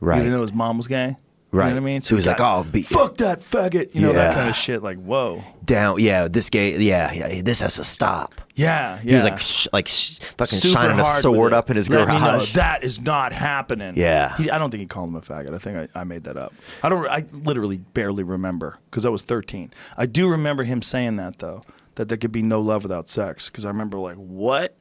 Right. 0.00 0.20
even 0.20 0.30
though 0.32 0.42
his 0.42 0.52
mom 0.52 0.76
was 0.76 0.86
gay. 0.86 1.16
You 1.50 1.58
Right. 1.60 1.68
know 1.68 1.74
what 1.76 1.80
I 1.80 1.84
mean? 1.84 2.00
So 2.02 2.10
he 2.10 2.16
was 2.16 2.26
like, 2.26 2.40
"Oh, 2.40 2.66
be- 2.70 2.82
fuck 2.82 3.16
that 3.18 3.40
faggot," 3.40 3.94
you 3.94 4.02
know 4.02 4.12
that 4.12 4.34
kind 4.34 4.50
of 4.50 4.54
shit. 4.56 4.82
Like, 4.82 4.98
whoa, 4.98 5.42
Down, 5.64 5.98
yeah, 5.98 6.28
this 6.28 6.50
gay, 6.50 6.76
yeah, 6.76 7.10
yeah, 7.10 7.40
this 7.42 7.60
has 7.62 7.76
to 7.76 7.84
stop. 7.84 8.34
yeah, 8.54 8.96
yeah. 8.96 9.00
He 9.00 9.14
was 9.14 9.24
like, 9.24 9.38
sh- 9.38 9.66
like 9.72 9.88
sh- 9.88 10.18
fucking 10.36 10.58
Super 10.58 10.74
shining 10.74 11.00
a 11.00 11.04
hard 11.04 11.22
sword 11.22 11.52
it. 11.54 11.56
up 11.56 11.70
in 11.70 11.76
his 11.76 11.88
Let 11.88 12.06
me 12.06 12.14
know, 12.14 12.20
garage. 12.20 12.52
that 12.52 12.84
is 12.84 13.00
not 13.00 13.32
happening. 13.32 13.94
Yeah. 13.96 14.36
He, 14.36 14.50
I 14.50 14.58
don't 14.58 14.70
think 14.70 14.82
he 14.82 14.86
called 14.86 15.08
him 15.08 15.14
a 15.16 15.22
faggot. 15.22 15.54
I 15.54 15.58
think 15.58 15.90
I, 15.94 16.00
I 16.00 16.04
made 16.04 16.24
that 16.24 16.36
up. 16.36 16.52
I 16.82 16.90
don't. 16.90 17.06
I 17.08 17.24
literally 17.32 17.78
barely 17.78 18.24
remember 18.24 18.76
because 18.90 19.06
I 19.06 19.08
was 19.08 19.22
13. 19.22 19.72
I 19.96 20.04
do 20.04 20.28
remember 20.28 20.64
him 20.64 20.82
saying 20.82 21.16
that 21.16 21.38
though, 21.38 21.62
that 21.94 22.10
there 22.10 22.18
could 22.18 22.30
be 22.32 22.42
no 22.42 22.60
love 22.60 22.82
without 22.82 23.08
sex. 23.08 23.48
Because 23.48 23.64
I 23.64 23.68
remember 23.68 23.96
like, 23.98 24.16
what? 24.16 24.76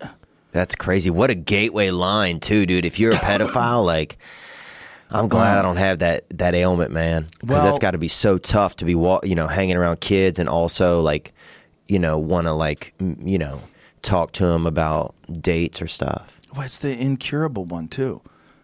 That's 0.52 0.76
crazy. 0.76 1.10
What 1.10 1.30
a 1.30 1.36
gateway 1.36 1.92
line, 1.92 2.42
too, 2.42 2.66
dude. 2.66 2.84
If 2.84 3.00
you're 3.00 3.12
a 3.14 3.16
pedophile, 3.18 3.86
like, 3.86 4.18
I'm 5.10 5.26
uh, 5.26 5.28
glad 5.28 5.54
um, 5.54 5.60
I 5.60 5.62
don't 5.62 5.78
have 5.78 6.00
that 6.00 6.30
that 6.32 6.56
ailment, 6.56 6.92
man. 6.92 7.28
Because 7.40 7.64
that's 7.64 7.80
got 7.80 7.92
to 7.92 7.98
be 7.98 8.08
so 8.08 8.38
tough 8.38 8.76
to 8.78 8.86
be, 8.86 8.92
you 8.92 9.36
know, 9.36 9.48
hanging 9.48 9.76
around 9.76 10.02
kids 10.02 10.40
and 10.40 10.50
also 10.50 11.02
like, 11.02 11.34
you 11.88 12.00
know, 12.00 12.18
want 12.18 12.48
to 12.48 12.54
like, 12.54 12.94
you 13.00 13.38
know, 13.38 13.62
talk 14.02 14.32
to 14.34 14.46
them 14.46 14.66
about 14.66 15.16
dates 15.42 15.82
or 15.82 15.88
stuff. 15.88 16.40
Well, 16.54 16.66
it's 16.66 16.78
the 16.78 16.98
incurable 16.98 17.66
one 17.66 17.88
too. 17.88 18.22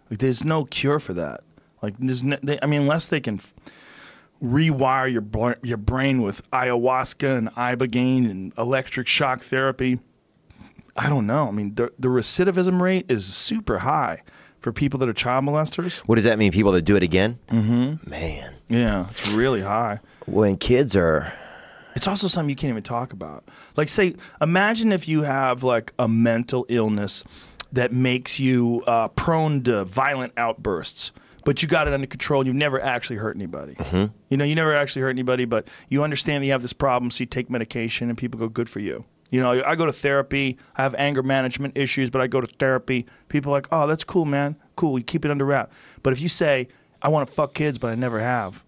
Like, 0.09 0.19
there's 0.19 0.43
no 0.43 0.65
cure 0.65 0.99
for 0.99 1.13
that. 1.13 1.41
Like, 1.81 1.95
there's 1.99 2.23
no, 2.23 2.37
they, 2.41 2.59
I 2.61 2.65
mean, 2.65 2.81
unless 2.81 3.07
they 3.07 3.19
can 3.19 3.35
f- 3.35 3.53
rewire 4.41 5.11
your 5.11 5.55
your 5.63 5.77
brain 5.77 6.21
with 6.21 6.49
ayahuasca 6.51 7.37
and 7.37 7.49
ibogaine 7.51 8.29
and 8.29 8.53
electric 8.57 9.07
shock 9.07 9.41
therapy. 9.41 9.99
I 10.95 11.09
don't 11.09 11.25
know. 11.25 11.47
I 11.47 11.51
mean, 11.51 11.75
the 11.75 11.91
the 11.97 12.09
recidivism 12.09 12.81
rate 12.81 13.05
is 13.09 13.25
super 13.25 13.79
high 13.79 14.21
for 14.63 14.71
people 14.71 14.97
that 14.99 15.09
are 15.09 15.13
child 15.13 15.43
molesters. 15.43 15.97
What 16.07 16.15
does 16.15 16.23
that 16.23 16.39
mean? 16.39 16.51
People 16.53 16.71
that 16.71 16.83
do 16.83 16.95
it 16.95 17.03
again? 17.03 17.37
Mm-hmm. 17.49 18.09
Man, 18.09 18.53
Yeah, 18.69 19.09
it's 19.11 19.27
really 19.27 19.61
high. 19.61 19.99
when 20.25 20.55
kids 20.55 20.95
are, 20.95 21.33
It's 21.95 22.07
also 22.07 22.27
something 22.27 22.49
you 22.49 22.55
can't 22.55 22.71
even 22.71 22.81
talk 22.81 23.11
about. 23.11 23.43
Like, 23.75 23.89
say, 23.89 24.15
imagine 24.41 24.93
if 24.93 25.07
you 25.07 25.23
have 25.23 25.63
like 25.63 25.91
a 25.99 26.07
mental 26.07 26.65
illness 26.69 27.25
that 27.73 27.91
makes 27.91 28.39
you 28.39 28.83
uh, 28.87 29.09
prone 29.09 29.63
to 29.63 29.83
violent 29.83 30.31
outbursts, 30.37 31.11
but 31.43 31.61
you 31.61 31.67
got 31.67 31.87
it 31.89 31.93
under 31.93 32.07
control 32.07 32.39
and 32.39 32.47
you've 32.47 32.55
never 32.55 32.79
actually 32.81 33.17
hurt 33.17 33.35
anybody. 33.35 33.75
You 34.29 34.37
know, 34.37 34.45
you 34.45 34.55
never 34.55 34.73
actually 34.73 35.01
hurt 35.01 35.09
anybody, 35.09 35.43
but 35.43 35.67
you 35.89 36.03
understand 36.03 36.41
that 36.41 36.45
you 36.45 36.53
have 36.53 36.61
this 36.61 36.71
problem, 36.71 37.11
so 37.11 37.23
you 37.23 37.25
take 37.25 37.49
medication 37.49 38.07
and 38.07 38.17
people 38.17 38.39
go, 38.39 38.47
good 38.47 38.69
for 38.69 38.79
you. 38.79 39.03
You 39.33 39.41
know, 39.41 39.63
I 39.65 39.73
go 39.73 39.87
to 39.87 39.91
therapy. 39.91 40.59
I 40.75 40.83
have 40.83 40.93
anger 40.93 41.23
management 41.23 41.75
issues, 41.75 42.11
but 42.11 42.21
I 42.21 42.27
go 42.27 42.39
to 42.39 42.45
therapy. 42.45 43.07
People 43.29 43.51
are 43.51 43.55
like, 43.55 43.67
oh, 43.71 43.87
that's 43.87 44.03
cool, 44.03 44.25
man. 44.25 44.55
Cool. 44.75 44.99
You 44.99 45.03
keep 45.03 45.25
it 45.25 45.31
under 45.31 45.43
wrap. 45.43 45.71
But 46.03 46.13
if 46.13 46.21
you 46.21 46.27
say, 46.27 46.67
I 47.01 47.07
want 47.07 47.27
to 47.27 47.33
fuck 47.33 47.55
kids, 47.55 47.79
but 47.79 47.89
I 47.89 47.95
never 47.95 48.19
have, 48.19 48.63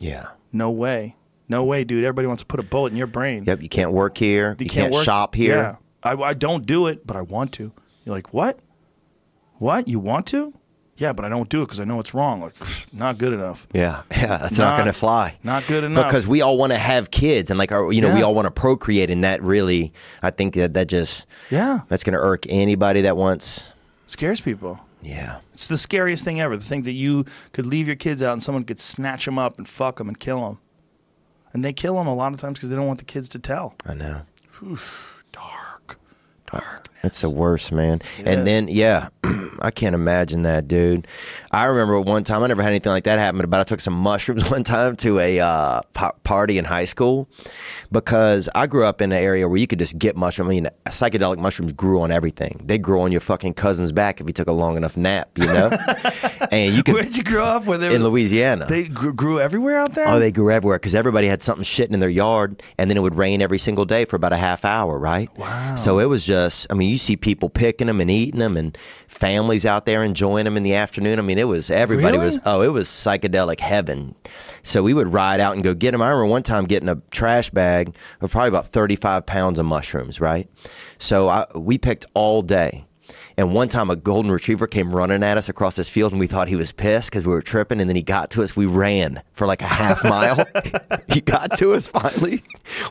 yeah. 0.00 0.30
no 0.52 0.72
way. 0.72 1.14
No 1.48 1.62
way, 1.62 1.84
dude. 1.84 2.02
Everybody 2.02 2.26
wants 2.26 2.42
to 2.42 2.46
put 2.46 2.58
a 2.58 2.64
bullet 2.64 2.90
in 2.90 2.96
your 2.96 3.06
brain. 3.06 3.44
Yep, 3.46 3.62
you 3.62 3.68
can't 3.68 3.92
work 3.92 4.18
here. 4.18 4.56
You, 4.58 4.66
can't, 4.66 4.92
work- 4.92 5.04
shop 5.04 5.36
here. 5.36 5.56
Yeah. 5.56 5.76
I, 6.02 6.20
I 6.20 6.34
don't 6.34 6.66
do 6.66 6.88
it, 6.88 7.06
but 7.06 7.16
I 7.16 7.22
want 7.22 7.52
to. 7.52 7.70
You're 8.04 8.16
like, 8.16 8.34
what? 8.34 8.58
What? 9.58 9.86
You 9.86 10.00
want 10.00 10.26
to? 10.26 10.54
Yeah, 10.98 11.12
but 11.12 11.24
I 11.24 11.28
don't 11.28 11.48
do 11.48 11.62
it 11.62 11.66
because 11.66 11.78
I 11.80 11.84
know 11.84 12.00
it's 12.00 12.14
wrong. 12.14 12.40
Like, 12.40 12.54
not 12.92 13.18
good 13.18 13.32
enough. 13.32 13.66
Yeah, 13.72 14.02
yeah, 14.10 14.38
that's 14.38 14.58
not, 14.58 14.70
Not- 14.70 14.76
going 14.78 14.86
to 14.86 14.92
fly. 14.92 15.34
not 15.42 15.66
good 15.66 15.84
enough. 15.84 16.06
Because 16.06 16.26
we 16.26 16.40
all 16.42 16.56
want 16.56 16.72
to 16.72 16.78
have 16.78 17.10
kids, 17.10 17.50
and 17.50 17.58
like, 17.58 17.70
our, 17.72 17.92
you 17.92 18.00
know, 18.00 18.14
we 18.14 18.22
all 18.22 18.34
want 18.34 18.46
to 18.46 18.50
procreate, 18.50 19.10
and 19.10 19.22
that 19.24 19.42
really, 19.42 19.92
I 20.22 20.30
think 20.30 20.54
that 20.54 20.74
that 20.74 20.86
just, 20.88 21.26
Yeah. 21.50 21.80
that's 21.88 22.02
going 22.04 22.14
to 22.14 22.20
irk 22.20 22.46
anybody 22.48 23.02
that 23.02 23.16
wants. 23.16 23.72
Scares 24.06 24.40
people. 24.40 24.80
Yeah, 25.02 25.38
It's 25.52 25.68
the 25.68 25.78
scariest 25.78 26.24
thing 26.24 26.40
ever. 26.40 26.56
The 26.56 26.64
thing 26.64 26.82
that 26.82 26.92
you 26.92 27.26
could 27.52 27.66
leave 27.66 27.86
your 27.86 27.94
kids 27.96 28.22
out 28.22 28.32
and 28.32 28.42
someone 28.42 28.64
could 28.64 28.80
snatch 28.80 29.24
them 29.26 29.38
up 29.38 29.56
and 29.58 29.68
fuck 29.68 29.98
them 29.98 30.08
and 30.08 30.18
kill 30.18 30.40
them. 30.40 30.58
And 31.52 31.64
they 31.64 31.72
kill 31.72 31.94
them 31.94 32.06
a 32.08 32.14
lot 32.14 32.32
of 32.32 32.40
times 32.40 32.58
because 32.58 32.70
they 32.70 32.76
don't 32.76 32.86
want 32.88 32.98
the 32.98 33.04
kids 33.04 33.28
to 33.30 33.38
tell. 33.38 33.74
I 33.86 33.94
know. 33.94 34.22
Dark. 35.32 35.65
Dark. 36.60 36.88
It's 37.02 37.20
the 37.20 37.30
worst, 37.30 37.72
man. 37.72 38.00
It 38.18 38.26
and 38.26 38.40
is. 38.40 38.44
then, 38.44 38.68
yeah, 38.68 39.08
I 39.60 39.70
can't 39.70 39.94
imagine 39.94 40.42
that, 40.42 40.66
dude. 40.66 41.06
I 41.52 41.64
remember 41.64 42.00
one 42.00 42.24
time 42.24 42.42
I 42.42 42.48
never 42.48 42.62
had 42.62 42.70
anything 42.70 42.90
like 42.90 43.04
that 43.04 43.18
happen, 43.18 43.48
but 43.48 43.60
I 43.60 43.64
took 43.64 43.80
some 43.80 43.94
mushrooms 44.02 44.50
one 44.50 44.64
time 44.64 44.96
to 44.96 45.18
a 45.20 45.40
uh, 45.40 45.82
pa- 45.92 46.12
party 46.24 46.58
in 46.58 46.64
high 46.64 46.84
school 46.84 47.28
because 47.92 48.48
I 48.54 48.66
grew 48.66 48.84
up 48.84 49.00
in 49.00 49.12
an 49.12 49.18
area 49.18 49.48
where 49.48 49.58
you 49.58 49.66
could 49.66 49.78
just 49.78 49.98
get 49.98 50.16
mushrooms. 50.16 50.48
I 50.48 50.50
mean, 50.50 50.68
psychedelic 50.86 51.38
mushrooms 51.38 51.72
grew 51.72 52.00
on 52.00 52.10
everything. 52.10 52.60
They 52.64 52.78
grew 52.78 53.00
on 53.00 53.12
your 53.12 53.20
fucking 53.20 53.54
cousin's 53.54 53.92
back 53.92 54.20
if 54.20 54.26
you 54.26 54.32
took 54.32 54.48
a 54.48 54.52
long 54.52 54.76
enough 54.76 54.96
nap, 54.96 55.30
you 55.38 55.46
know. 55.46 55.70
and 56.50 56.74
you 56.74 56.82
could 56.82 56.94
Where'd 56.94 57.16
you 57.16 57.22
grow 57.22 57.44
up? 57.44 57.66
Where 57.66 57.80
in 57.90 58.02
Louisiana. 58.02 58.66
They 58.66 58.88
gr- 58.88 59.10
grew 59.10 59.38
everywhere 59.38 59.78
out 59.78 59.94
there. 59.94 60.08
Oh, 60.08 60.18
they 60.18 60.32
grew 60.32 60.50
everywhere 60.50 60.78
because 60.78 60.94
everybody 60.94 61.28
had 61.28 61.42
something 61.42 61.64
shitting 61.64 61.92
in 61.92 62.00
their 62.00 62.08
yard, 62.08 62.62
and 62.78 62.90
then 62.90 62.96
it 62.96 63.00
would 63.00 63.16
rain 63.16 63.40
every 63.42 63.58
single 63.58 63.84
day 63.84 64.04
for 64.04 64.16
about 64.16 64.32
a 64.32 64.36
half 64.36 64.64
hour, 64.64 64.98
right? 64.98 65.34
Wow. 65.38 65.76
So 65.76 65.98
it 65.98 66.06
was 66.06 66.24
just, 66.26 66.45
I 66.70 66.74
mean, 66.74 66.90
you 66.90 66.98
see 66.98 67.16
people 67.16 67.48
picking 67.50 67.86
them 67.88 68.00
and 68.00 68.10
eating 68.10 68.40
them, 68.40 68.56
and 68.56 68.76
families 69.06 69.66
out 69.66 69.86
there 69.86 70.02
enjoying 70.02 70.44
them 70.44 70.56
in 70.56 70.62
the 70.62 70.74
afternoon. 70.74 71.18
I 71.18 71.22
mean, 71.22 71.38
it 71.38 71.48
was 71.48 71.70
everybody 71.70 72.16
Really? 72.16 72.26
was, 72.26 72.38
oh, 72.46 72.62
it 72.62 72.68
was 72.72 72.88
psychedelic 72.88 73.60
heaven. 73.60 74.14
So 74.62 74.82
we 74.82 74.94
would 74.94 75.12
ride 75.12 75.40
out 75.40 75.54
and 75.54 75.62
go 75.62 75.74
get 75.74 75.92
them. 75.92 76.00
I 76.02 76.08
remember 76.08 76.26
one 76.26 76.42
time 76.42 76.64
getting 76.64 76.88
a 76.88 77.00
trash 77.10 77.50
bag 77.50 77.94
of 78.20 78.30
probably 78.30 78.48
about 78.48 78.68
35 78.68 79.26
pounds 79.26 79.58
of 79.58 79.66
mushrooms, 79.66 80.20
right? 80.20 80.48
So 80.98 81.28
I, 81.28 81.46
we 81.54 81.76
picked 81.78 82.06
all 82.14 82.42
day. 82.42 82.85
And 83.38 83.52
one 83.52 83.68
time 83.68 83.90
a 83.90 83.96
golden 83.96 84.30
retriever 84.32 84.66
came 84.66 84.90
running 84.94 85.22
at 85.22 85.36
us 85.36 85.50
across 85.50 85.76
this 85.76 85.90
field 85.90 86.12
and 86.12 86.18
we 86.18 86.26
thought 86.26 86.48
he 86.48 86.56
was 86.56 86.72
pissed 86.72 87.10
because 87.10 87.26
we 87.26 87.32
were 87.34 87.42
tripping. 87.42 87.80
And 87.80 87.88
then 87.90 87.94
he 87.96 88.02
got 88.02 88.30
to 88.30 88.42
us. 88.42 88.56
We 88.56 88.64
ran 88.64 89.22
for 89.34 89.46
like 89.46 89.60
a 89.60 89.66
half 89.66 90.02
mile. 90.04 90.46
he 91.08 91.20
got 91.20 91.54
to 91.58 91.74
us 91.74 91.86
finally. 91.86 92.42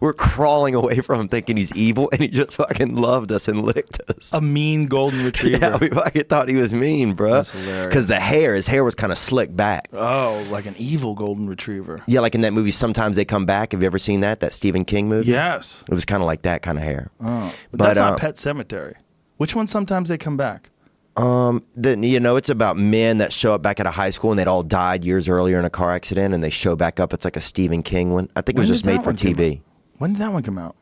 We're 0.01 0.13
crawling 0.13 0.75
away 0.75 0.99
from 0.99 1.21
him 1.21 1.27
thinking 1.29 1.57
he's 1.57 1.73
evil. 1.73 2.09
And 2.11 2.21
he 2.21 2.27
just 2.27 2.53
fucking 2.57 2.95
loved 2.95 3.31
us 3.31 3.47
and 3.47 3.63
licked 3.65 3.99
us. 4.07 4.33
a 4.33 4.41
mean 4.41 4.85
golden 4.85 5.25
retriever. 5.25 5.57
yeah, 5.65 5.77
we 5.77 5.89
fucking 5.89 6.25
thought 6.25 6.47
he 6.47 6.55
was 6.55 6.73
mean, 6.75 7.13
bro. 7.15 7.31
That's 7.33 7.51
hilarious. 7.51 7.87
Because 7.87 8.05
the 8.05 8.19
hair, 8.19 8.53
his 8.53 8.67
hair 8.67 8.83
was 8.83 8.93
kind 8.93 9.11
of 9.11 9.17
slicked 9.17 9.57
back. 9.57 9.87
oh, 9.93 10.45
like 10.51 10.67
an 10.67 10.75
evil 10.77 11.15
golden 11.15 11.47
retriever. 11.49 12.03
Yeah, 12.05 12.19
like 12.19 12.35
in 12.35 12.41
that 12.41 12.53
movie, 12.53 12.69
Sometimes 12.69 13.15
They 13.15 13.25
Come 13.25 13.47
Back. 13.47 13.71
Have 13.71 13.81
you 13.81 13.87
ever 13.87 13.97
seen 13.97 14.19
that? 14.19 14.41
That 14.41 14.53
Stephen 14.53 14.85
King 14.85 15.09
movie? 15.09 15.31
Yes. 15.31 15.83
It 15.89 15.93
was 15.95 16.05
kind 16.05 16.21
of 16.21 16.27
like 16.27 16.43
that 16.43 16.61
kind 16.61 16.77
of 16.77 16.83
hair. 16.83 17.09
Oh, 17.19 17.51
but, 17.71 17.77
But, 17.79 17.85
that's 17.87 17.99
uh, 17.99 18.09
not 18.11 18.19
Pet 18.19 18.35
Sematary. 18.35 18.93
Which 19.37 19.55
one? 19.55 19.67
Sometimes 19.67 20.09
they 20.09 20.17
come 20.17 20.37
back. 20.37 20.69
Um, 21.17 21.63
then 21.75 22.03
you 22.03 22.19
know, 22.19 22.35
it's 22.35 22.49
about 22.49 22.77
men 22.77 23.19
that 23.19 23.31
show 23.31 23.53
up 23.53 23.61
back 23.61 23.79
at 23.79 23.85
a 23.85 23.91
high 23.91 24.09
school 24.09 24.31
and 24.31 24.39
they'd 24.39 24.47
all 24.47 24.63
died 24.63 25.05
years 25.05 25.29
earlier 25.29 25.57
in 25.59 25.65
a 25.65 25.69
car 25.69 25.93
accident, 25.93 26.33
and 26.33 26.43
they 26.43 26.49
show 26.49 26.75
back 26.75 26.99
up. 26.99 27.13
It's 27.13 27.23
like 27.25 27.37
a 27.37 27.41
Stephen 27.41 27.83
King 27.83 28.11
one. 28.11 28.29
I 28.35 28.41
think 28.41 28.57
it 28.57 28.59
was 28.61 28.69
just 28.69 28.85
made 28.85 29.03
for 29.03 29.13
TV. 29.13 29.61
When 29.97 30.13
did 30.13 30.21
that 30.21 30.33
one 30.33 30.43
come 30.43 30.57
out? 30.57 30.75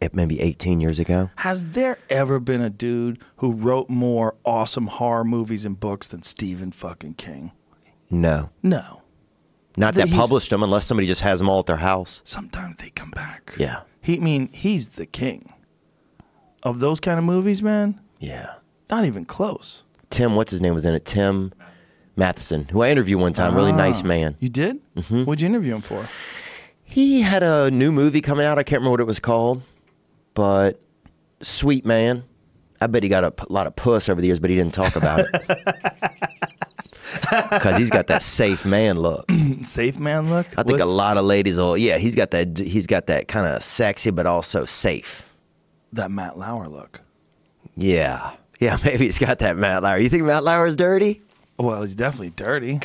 It 0.00 0.14
maybe 0.14 0.40
18 0.40 0.80
years 0.80 0.98
ago. 0.98 1.30
Has 1.36 1.70
there 1.70 1.98
ever 2.10 2.38
been 2.38 2.60
a 2.60 2.68
dude 2.70 3.18
who 3.36 3.52
wrote 3.52 3.88
more 3.88 4.34
awesome 4.44 4.86
horror 4.88 5.24
movies 5.24 5.64
and 5.64 5.78
books 5.80 6.06
than 6.08 6.22
Stephen 6.22 6.70
fucking 6.72 7.14
King? 7.14 7.52
No, 8.10 8.50
No. 8.62 9.02
not 9.76 9.94
That 9.94 10.08
that 10.10 10.14
published 10.14 10.50
them, 10.50 10.62
unless 10.62 10.86
somebody 10.86 11.06
just 11.06 11.22
has 11.22 11.38
them 11.38 11.48
all 11.48 11.60
at 11.60 11.66
their 11.66 11.78
house. 11.78 12.20
Sometimes 12.24 12.76
they 12.76 12.90
come 12.90 13.10
back. 13.10 13.54
Yeah, 13.56 13.80
He 14.00 14.16
I 14.18 14.20
mean 14.20 14.50
he's 14.52 14.88
the 14.90 15.06
king 15.06 15.52
of 16.64 16.80
those 16.80 17.00
kind 17.00 17.18
of 17.18 17.24
movies, 17.24 17.62
man. 17.62 18.00
yeah. 18.18 18.54
Not 18.90 19.06
even 19.06 19.24
close. 19.24 19.82
Tim, 20.10 20.36
what's 20.36 20.52
his 20.52 20.60
name 20.60 20.74
was 20.74 20.84
in 20.84 20.94
it? 20.94 21.04
Tim 21.06 21.52
Matheson, 22.16 22.66
who 22.68 22.82
I 22.82 22.90
interviewed 22.90 23.18
one 23.20 23.32
time. 23.32 23.54
Really 23.56 23.72
nice 23.72 24.02
Ah. 24.02 24.06
man. 24.06 24.36
You 24.40 24.48
did? 24.50 24.78
Mm-hmm. 24.94 25.24
What'd 25.24 25.40
you 25.40 25.46
interview 25.48 25.74
him 25.74 25.80
for? 25.80 26.06
He 26.84 27.22
had 27.22 27.42
a 27.42 27.70
new 27.70 27.90
movie 27.90 28.20
coming 28.20 28.44
out. 28.46 28.58
I 28.58 28.62
can't 28.62 28.80
remember 28.80 28.90
what 28.92 29.00
it 29.00 29.06
was 29.06 29.18
called, 29.20 29.62
but 30.34 30.80
sweet 31.40 31.84
man. 31.86 32.24
I 32.80 32.86
bet 32.86 33.02
he 33.02 33.08
got 33.08 33.24
a 33.24 33.32
lot 33.48 33.66
of 33.66 33.74
puss 33.74 34.08
over 34.10 34.20
the 34.20 34.26
years, 34.26 34.38
but 34.38 34.50
he 34.50 34.56
didn't 34.56 34.74
talk 34.74 34.94
about 34.96 35.20
it 35.20 35.30
because 37.50 37.78
he's 37.78 37.90
got 37.90 38.06
that 38.08 38.22
safe 38.22 38.64
man 38.66 38.98
look. 38.98 39.30
Safe 39.64 39.98
man 39.98 40.28
look. 40.30 40.46
I 40.58 40.62
think 40.62 40.80
a 40.80 40.84
lot 40.84 41.16
of 41.16 41.24
ladies 41.24 41.56
will. 41.56 41.76
Yeah, 41.78 41.96
he's 41.96 42.14
got 42.14 42.30
that. 42.32 42.58
He's 42.58 42.86
got 42.86 43.06
that 43.06 43.28
kind 43.28 43.46
of 43.46 43.64
sexy, 43.64 44.10
but 44.10 44.26
also 44.26 44.66
safe. 44.66 45.22
That 45.94 46.10
Matt 46.10 46.38
Lauer 46.38 46.68
look. 46.68 47.00
Yeah, 47.76 48.32
yeah. 48.60 48.78
Maybe 48.84 49.06
he's 49.06 49.18
got 49.18 49.38
that 49.40 49.56
Matt 49.56 49.82
Lauer. 49.82 49.98
You 49.98 50.08
think 50.08 50.24
Matt 50.24 50.44
Lauer's 50.44 50.76
dirty? 50.76 51.22
Well, 51.58 51.82
he's 51.82 51.94
definitely 51.94 52.30
dirty. 52.30 52.80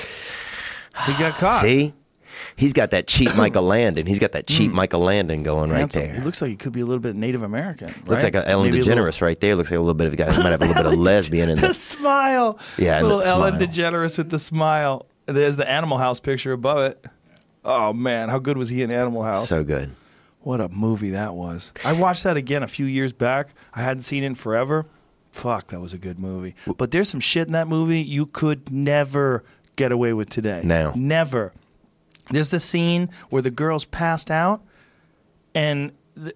He 1.05 1.13
got 1.13 1.35
caught. 1.37 1.61
See, 1.61 1.93
he's 2.55 2.73
got 2.73 2.91
that 2.91 3.07
cheap 3.07 3.35
Michael 3.35 3.63
Landon. 3.63 4.05
He's 4.05 4.19
got 4.19 4.33
that 4.33 4.49
hmm. 4.49 4.55
cheap 4.55 4.71
Michael 4.71 5.01
Landon 5.01 5.43
going 5.43 5.69
right 5.71 5.79
Handsome. 5.79 6.03
there. 6.03 6.13
He 6.15 6.21
looks 6.21 6.41
like 6.41 6.51
he 6.51 6.57
could 6.57 6.73
be 6.73 6.81
a 6.81 6.85
little 6.85 7.01
bit 7.01 7.15
Native 7.15 7.43
American. 7.43 7.87
Looks 8.05 8.23
right? 8.23 8.33
like 8.33 8.35
a 8.35 8.47
Ellen 8.47 8.71
Maybe 8.71 8.79
a 8.79 8.83
DeGeneres 8.83 9.05
little- 9.05 9.27
right 9.27 9.39
there. 9.39 9.55
Looks 9.55 9.71
like 9.71 9.77
a 9.77 9.81
little 9.81 9.93
bit 9.95 10.07
of 10.07 10.13
a 10.13 10.15
guy. 10.15 10.27
Might 10.37 10.51
have 10.51 10.61
a 10.61 10.65
little 10.65 10.83
bit 10.83 10.93
of 10.93 10.99
lesbian 10.99 11.49
in 11.49 11.57
the 11.59 11.73
smile. 11.73 12.59
Yeah, 12.77 12.97
and 12.97 13.07
little 13.07 13.21
the 13.21 13.27
Ellen 13.27 13.57
smile. 13.57 13.67
DeGeneres 13.67 14.17
with 14.17 14.29
the 14.29 14.39
smile. 14.39 15.05
There's 15.25 15.57
the 15.57 15.69
Animal 15.69 15.97
House 15.97 16.19
picture 16.19 16.53
above 16.53 16.79
it. 16.91 17.05
Oh 17.63 17.93
man, 17.93 18.29
how 18.29 18.39
good 18.39 18.57
was 18.57 18.69
he 18.69 18.81
in 18.81 18.91
Animal 18.91 19.23
House? 19.23 19.49
So 19.49 19.63
good. 19.63 19.91
What 20.41 20.61
a 20.61 20.69
movie 20.69 21.11
that 21.11 21.33
was. 21.33 21.73
I 21.83 21.93
watched 21.93 22.23
that 22.23 22.37
again 22.37 22.63
a 22.63 22.67
few 22.67 22.85
years 22.85 23.11
back. 23.11 23.49
I 23.73 23.81
hadn't 23.81 24.03
seen 24.03 24.23
it 24.23 24.27
in 24.27 24.35
forever. 24.35 24.85
Fuck, 25.31 25.67
that 25.67 25.79
was 25.79 25.93
a 25.93 25.97
good 25.97 26.17
movie. 26.19 26.55
But 26.77 26.91
there's 26.91 27.09
some 27.09 27.19
shit 27.19 27.47
in 27.47 27.53
that 27.53 27.67
movie 27.67 28.01
you 28.01 28.25
could 28.25 28.71
never 28.71 29.43
get 29.75 29.91
away 29.91 30.13
with 30.13 30.29
today. 30.29 30.61
No. 30.63 30.93
Never. 30.95 31.53
There's 32.31 32.51
the 32.51 32.59
scene 32.59 33.09
where 33.29 33.41
the 33.41 33.51
girl's 33.51 33.85
passed 33.85 34.31
out 34.31 34.61
and 35.53 35.91
the, 36.15 36.33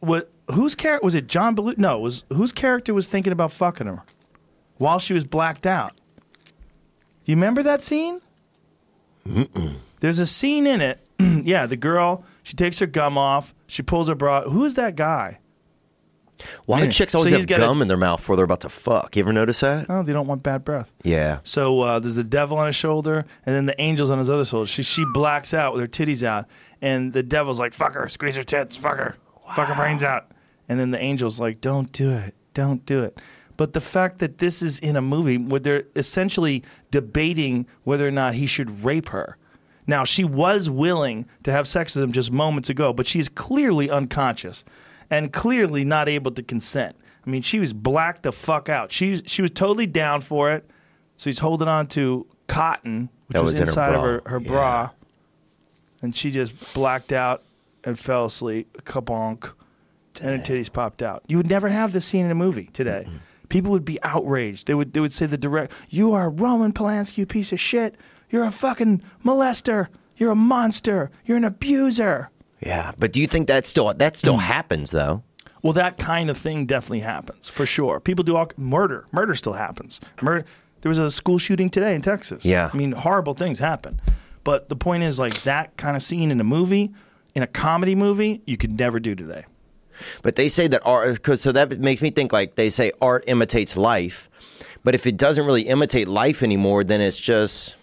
what 0.00 0.30
whose 0.50 0.74
character 0.74 1.04
was 1.04 1.14
it 1.14 1.26
John 1.26 1.56
Belushi? 1.56 1.78
No, 1.78 1.98
it 1.98 2.02
was 2.02 2.24
whose 2.32 2.52
character 2.52 2.92
was 2.94 3.06
thinking 3.06 3.32
about 3.32 3.52
fucking 3.52 3.86
her 3.86 4.02
while 4.78 4.98
she 4.98 5.14
was 5.14 5.24
blacked 5.24 5.66
out. 5.66 5.92
You 7.24 7.34
remember 7.34 7.62
that 7.62 7.82
scene? 7.82 8.20
There's 10.00 10.18
a 10.18 10.26
scene 10.26 10.66
in 10.66 10.80
it. 10.80 11.00
yeah, 11.42 11.66
the 11.66 11.76
girl, 11.76 12.24
she 12.42 12.54
takes 12.54 12.78
her 12.80 12.86
gum 12.86 13.16
off, 13.18 13.54
she 13.66 13.82
pulls 13.82 14.08
her 14.08 14.14
bra. 14.14 14.42
Who's 14.42 14.74
that 14.74 14.96
guy? 14.96 15.38
Why 16.66 16.84
do 16.84 16.92
chicks 16.92 17.12
So 17.12 17.18
always 17.20 17.32
he's 17.32 17.42
have 17.44 17.48
got 17.48 17.58
a- 17.58 17.60
gum 17.62 17.80
in 17.80 17.88
their 17.88 17.96
mouth 17.96 18.20
before 18.20 18.36
they're 18.36 18.44
about 18.44 18.60
to 18.60 18.68
fuck? 18.68 19.16
You 19.16 19.22
ever 19.22 19.32
notice 19.32 19.60
that? 19.60 19.86
Oh, 19.88 20.02
they 20.02 20.12
don't 20.12 20.26
want 20.26 20.42
bad 20.42 20.64
breath. 20.64 20.92
Yeah. 21.02 21.38
So 21.44 21.80
uh, 21.80 21.98
there's 21.98 22.16
the 22.16 22.24
devil 22.24 22.58
on 22.58 22.66
his 22.66 22.76
shoulder, 22.76 23.24
and 23.46 23.54
then 23.56 23.64
the 23.66 23.80
angel's 23.80 24.10
on 24.10 24.18
his 24.18 24.28
other 24.28 24.44
shoulder. 24.44 24.66
She 24.66 24.82
she 24.82 25.04
blacks 25.14 25.54
out 25.54 25.72
with 25.72 25.80
her 25.80 25.86
titties 25.86 26.22
out, 26.22 26.44
and 26.82 27.14
the 27.14 27.22
devil's 27.22 27.58
like, 27.58 27.72
"Fuck 27.72 27.94
her, 27.94 28.06
squeeze 28.08 28.36
her 28.36 28.42
tits, 28.42 28.76
fuck 28.76 28.98
her, 28.98 29.16
fuck 29.54 29.68
her 29.68 29.74
brains 29.74 30.04
out," 30.04 30.30
and 30.68 30.78
then 30.78 30.90
the 30.90 31.00
angel's 31.00 31.40
like, 31.40 31.62
"Don't 31.62 31.90
do 31.90 32.10
it, 32.10 32.34
don't 32.52 32.84
do 32.84 33.02
it." 33.02 33.18
But 33.56 33.72
the 33.72 33.80
fact 33.80 34.18
that 34.18 34.36
this 34.36 34.60
is 34.60 34.78
in 34.80 34.94
a 34.96 35.00
movie 35.00 35.38
where 35.38 35.60
they're 35.60 35.84
essentially 35.96 36.62
debating 36.90 37.66
whether 37.84 38.06
or 38.06 38.10
not 38.10 38.34
he 38.34 38.46
should 38.46 38.84
rape 38.84 39.08
her. 39.08 39.38
Now 39.86 40.04
she 40.04 40.24
was 40.24 40.68
willing 40.68 41.26
to 41.44 41.52
have 41.52 41.68
sex 41.68 41.94
with 41.94 42.02
him 42.04 42.12
just 42.12 42.32
moments 42.32 42.68
ago, 42.70 42.92
but 42.92 43.06
she 43.06 43.18
is 43.18 43.28
clearly 43.28 43.88
unconscious 43.90 44.64
and 45.10 45.32
clearly 45.32 45.84
not 45.84 46.08
able 46.08 46.32
to 46.32 46.42
consent. 46.42 46.96
I 47.26 47.30
mean, 47.30 47.42
she 47.42 47.58
was 47.60 47.72
blacked 47.72 48.22
the 48.22 48.32
fuck 48.32 48.68
out. 48.68 48.90
She 48.92 49.22
she 49.26 49.42
was 49.42 49.50
totally 49.50 49.86
down 49.86 50.20
for 50.20 50.50
it. 50.52 50.68
So 51.16 51.30
he's 51.30 51.38
holding 51.38 51.68
on 51.68 51.86
to 51.88 52.26
cotton, 52.46 53.08
which 53.28 53.34
That 53.36 53.42
was, 53.44 53.52
was 53.52 53.60
in 53.60 53.66
her 53.66 53.70
inside 53.70 53.94
of 53.94 54.00
her, 54.02 54.20
bra. 54.20 54.30
her 54.32 54.40
Yeah. 54.40 54.48
bra, 54.48 54.90
and 56.02 56.14
she 56.14 56.30
just 56.30 56.74
blacked 56.74 57.12
out 57.12 57.42
and 57.84 57.98
fell 57.98 58.24
asleep. 58.26 58.82
Kabonk, 58.84 59.50
and 60.20 60.30
her 60.30 60.38
titties 60.38 60.72
popped 60.72 61.02
out. 61.02 61.22
You 61.26 61.36
would 61.36 61.48
never 61.48 61.68
have 61.68 61.92
this 61.92 62.04
scene 62.04 62.24
in 62.26 62.30
a 62.30 62.34
movie 62.36 62.68
today. 62.72 63.06
People 63.48 63.70
would 63.70 63.84
be 63.84 64.02
outraged. 64.02 64.66
They 64.66 64.74
would 64.74 64.92
they 64.92 65.00
would 65.00 65.12
say 65.12 65.26
the 65.26 65.38
direct, 65.38 65.72
"You 65.88 66.12
are 66.12 66.26
a 66.26 66.28
Roman 66.28 66.72
Polanski, 66.72 67.18
you 67.18 67.26
piece 67.26 67.52
of 67.52 67.60
shit. 67.60 67.94
You're 68.30 68.44
a 68.44 68.50
fucking 68.52 69.02
molester. 69.24 69.88
You're 70.16 70.32
a 70.32 70.36
monster. 70.36 71.10
You're 71.24 71.36
an 71.36 71.44
abuser." 71.44 72.30
Yeah. 72.60 72.92
But 72.98 73.12
do 73.12 73.20
you 73.20 73.26
think 73.26 73.48
that 73.48 73.66
still 73.66 73.92
that 73.92 74.14
Mm. 74.14 74.16
still 74.16 74.36
happens 74.38 74.90
though? 74.90 75.22
Well, 75.62 75.72
that 75.74 75.98
kind 75.98 76.30
of 76.30 76.38
thing 76.38 76.64
definitely 76.66 77.00
happens 77.00 77.48
for 77.48 77.66
sure. 77.66 77.98
People 78.00 78.22
do 78.24 78.36
all 78.36 78.48
murder. 78.56 79.04
Murder 79.12 79.34
still 79.34 79.54
happens. 79.54 80.00
Murder. 80.22 80.44
There 80.82 80.88
was 80.90 80.98
a 80.98 81.10
school 81.10 81.38
shooting 81.38 81.70
today 81.70 81.94
in 81.94 82.02
Texas. 82.02 82.44
Yeah. 82.44 82.70
I 82.72 82.76
mean, 82.76 82.92
horrible 82.92 83.34
things 83.34 83.58
happen. 83.58 84.00
But 84.44 84.68
the 84.68 84.76
point 84.76 85.02
is, 85.02 85.18
like 85.18 85.42
that 85.42 85.76
kind 85.76 85.96
of 85.96 86.02
scene 86.02 86.30
in 86.30 86.40
a 86.40 86.44
movie, 86.44 86.92
in 87.34 87.42
a 87.42 87.46
comedy 87.48 87.96
movie, 87.96 88.42
you 88.46 88.56
could 88.56 88.78
never 88.78 89.00
do 89.00 89.14
today. 89.16 89.44
But 90.22 90.36
they 90.36 90.48
say 90.48 90.68
that 90.68 90.82
art, 90.84 91.14
because 91.14 91.40
so 91.40 91.50
that 91.52 91.80
makes 91.80 92.00
me 92.02 92.10
think 92.10 92.32
like 92.32 92.54
they 92.54 92.70
say 92.70 92.92
art 93.00 93.24
imitates 93.26 93.76
life. 93.76 94.30
But 94.84 94.94
if 94.94 95.04
it 95.06 95.16
doesn't 95.16 95.44
really 95.44 95.62
imitate 95.62 96.06
life 96.06 96.42
anymore, 96.44 96.84
then 96.84 97.00
it's 97.00 97.18
just 97.18 97.74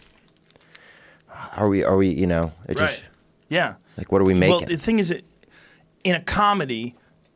are 1.57 1.69
we 1.69 1.83
are 1.83 1.95
we 1.97 2.09
you 2.09 2.27
know 2.27 2.51
it 2.67 2.77
just 2.77 3.03
Yeah. 3.49 3.75
like 3.97 4.11
what 4.11 4.21
are 4.21 4.25
we 4.25 4.33
making? 4.33 4.57
Well, 4.57 4.65
the 4.67 4.77
thing 4.77 4.99
is, 4.99 5.09
that 5.09 5.23
in 6.03 6.15
a 6.15 6.21
comedy, 6.21 6.95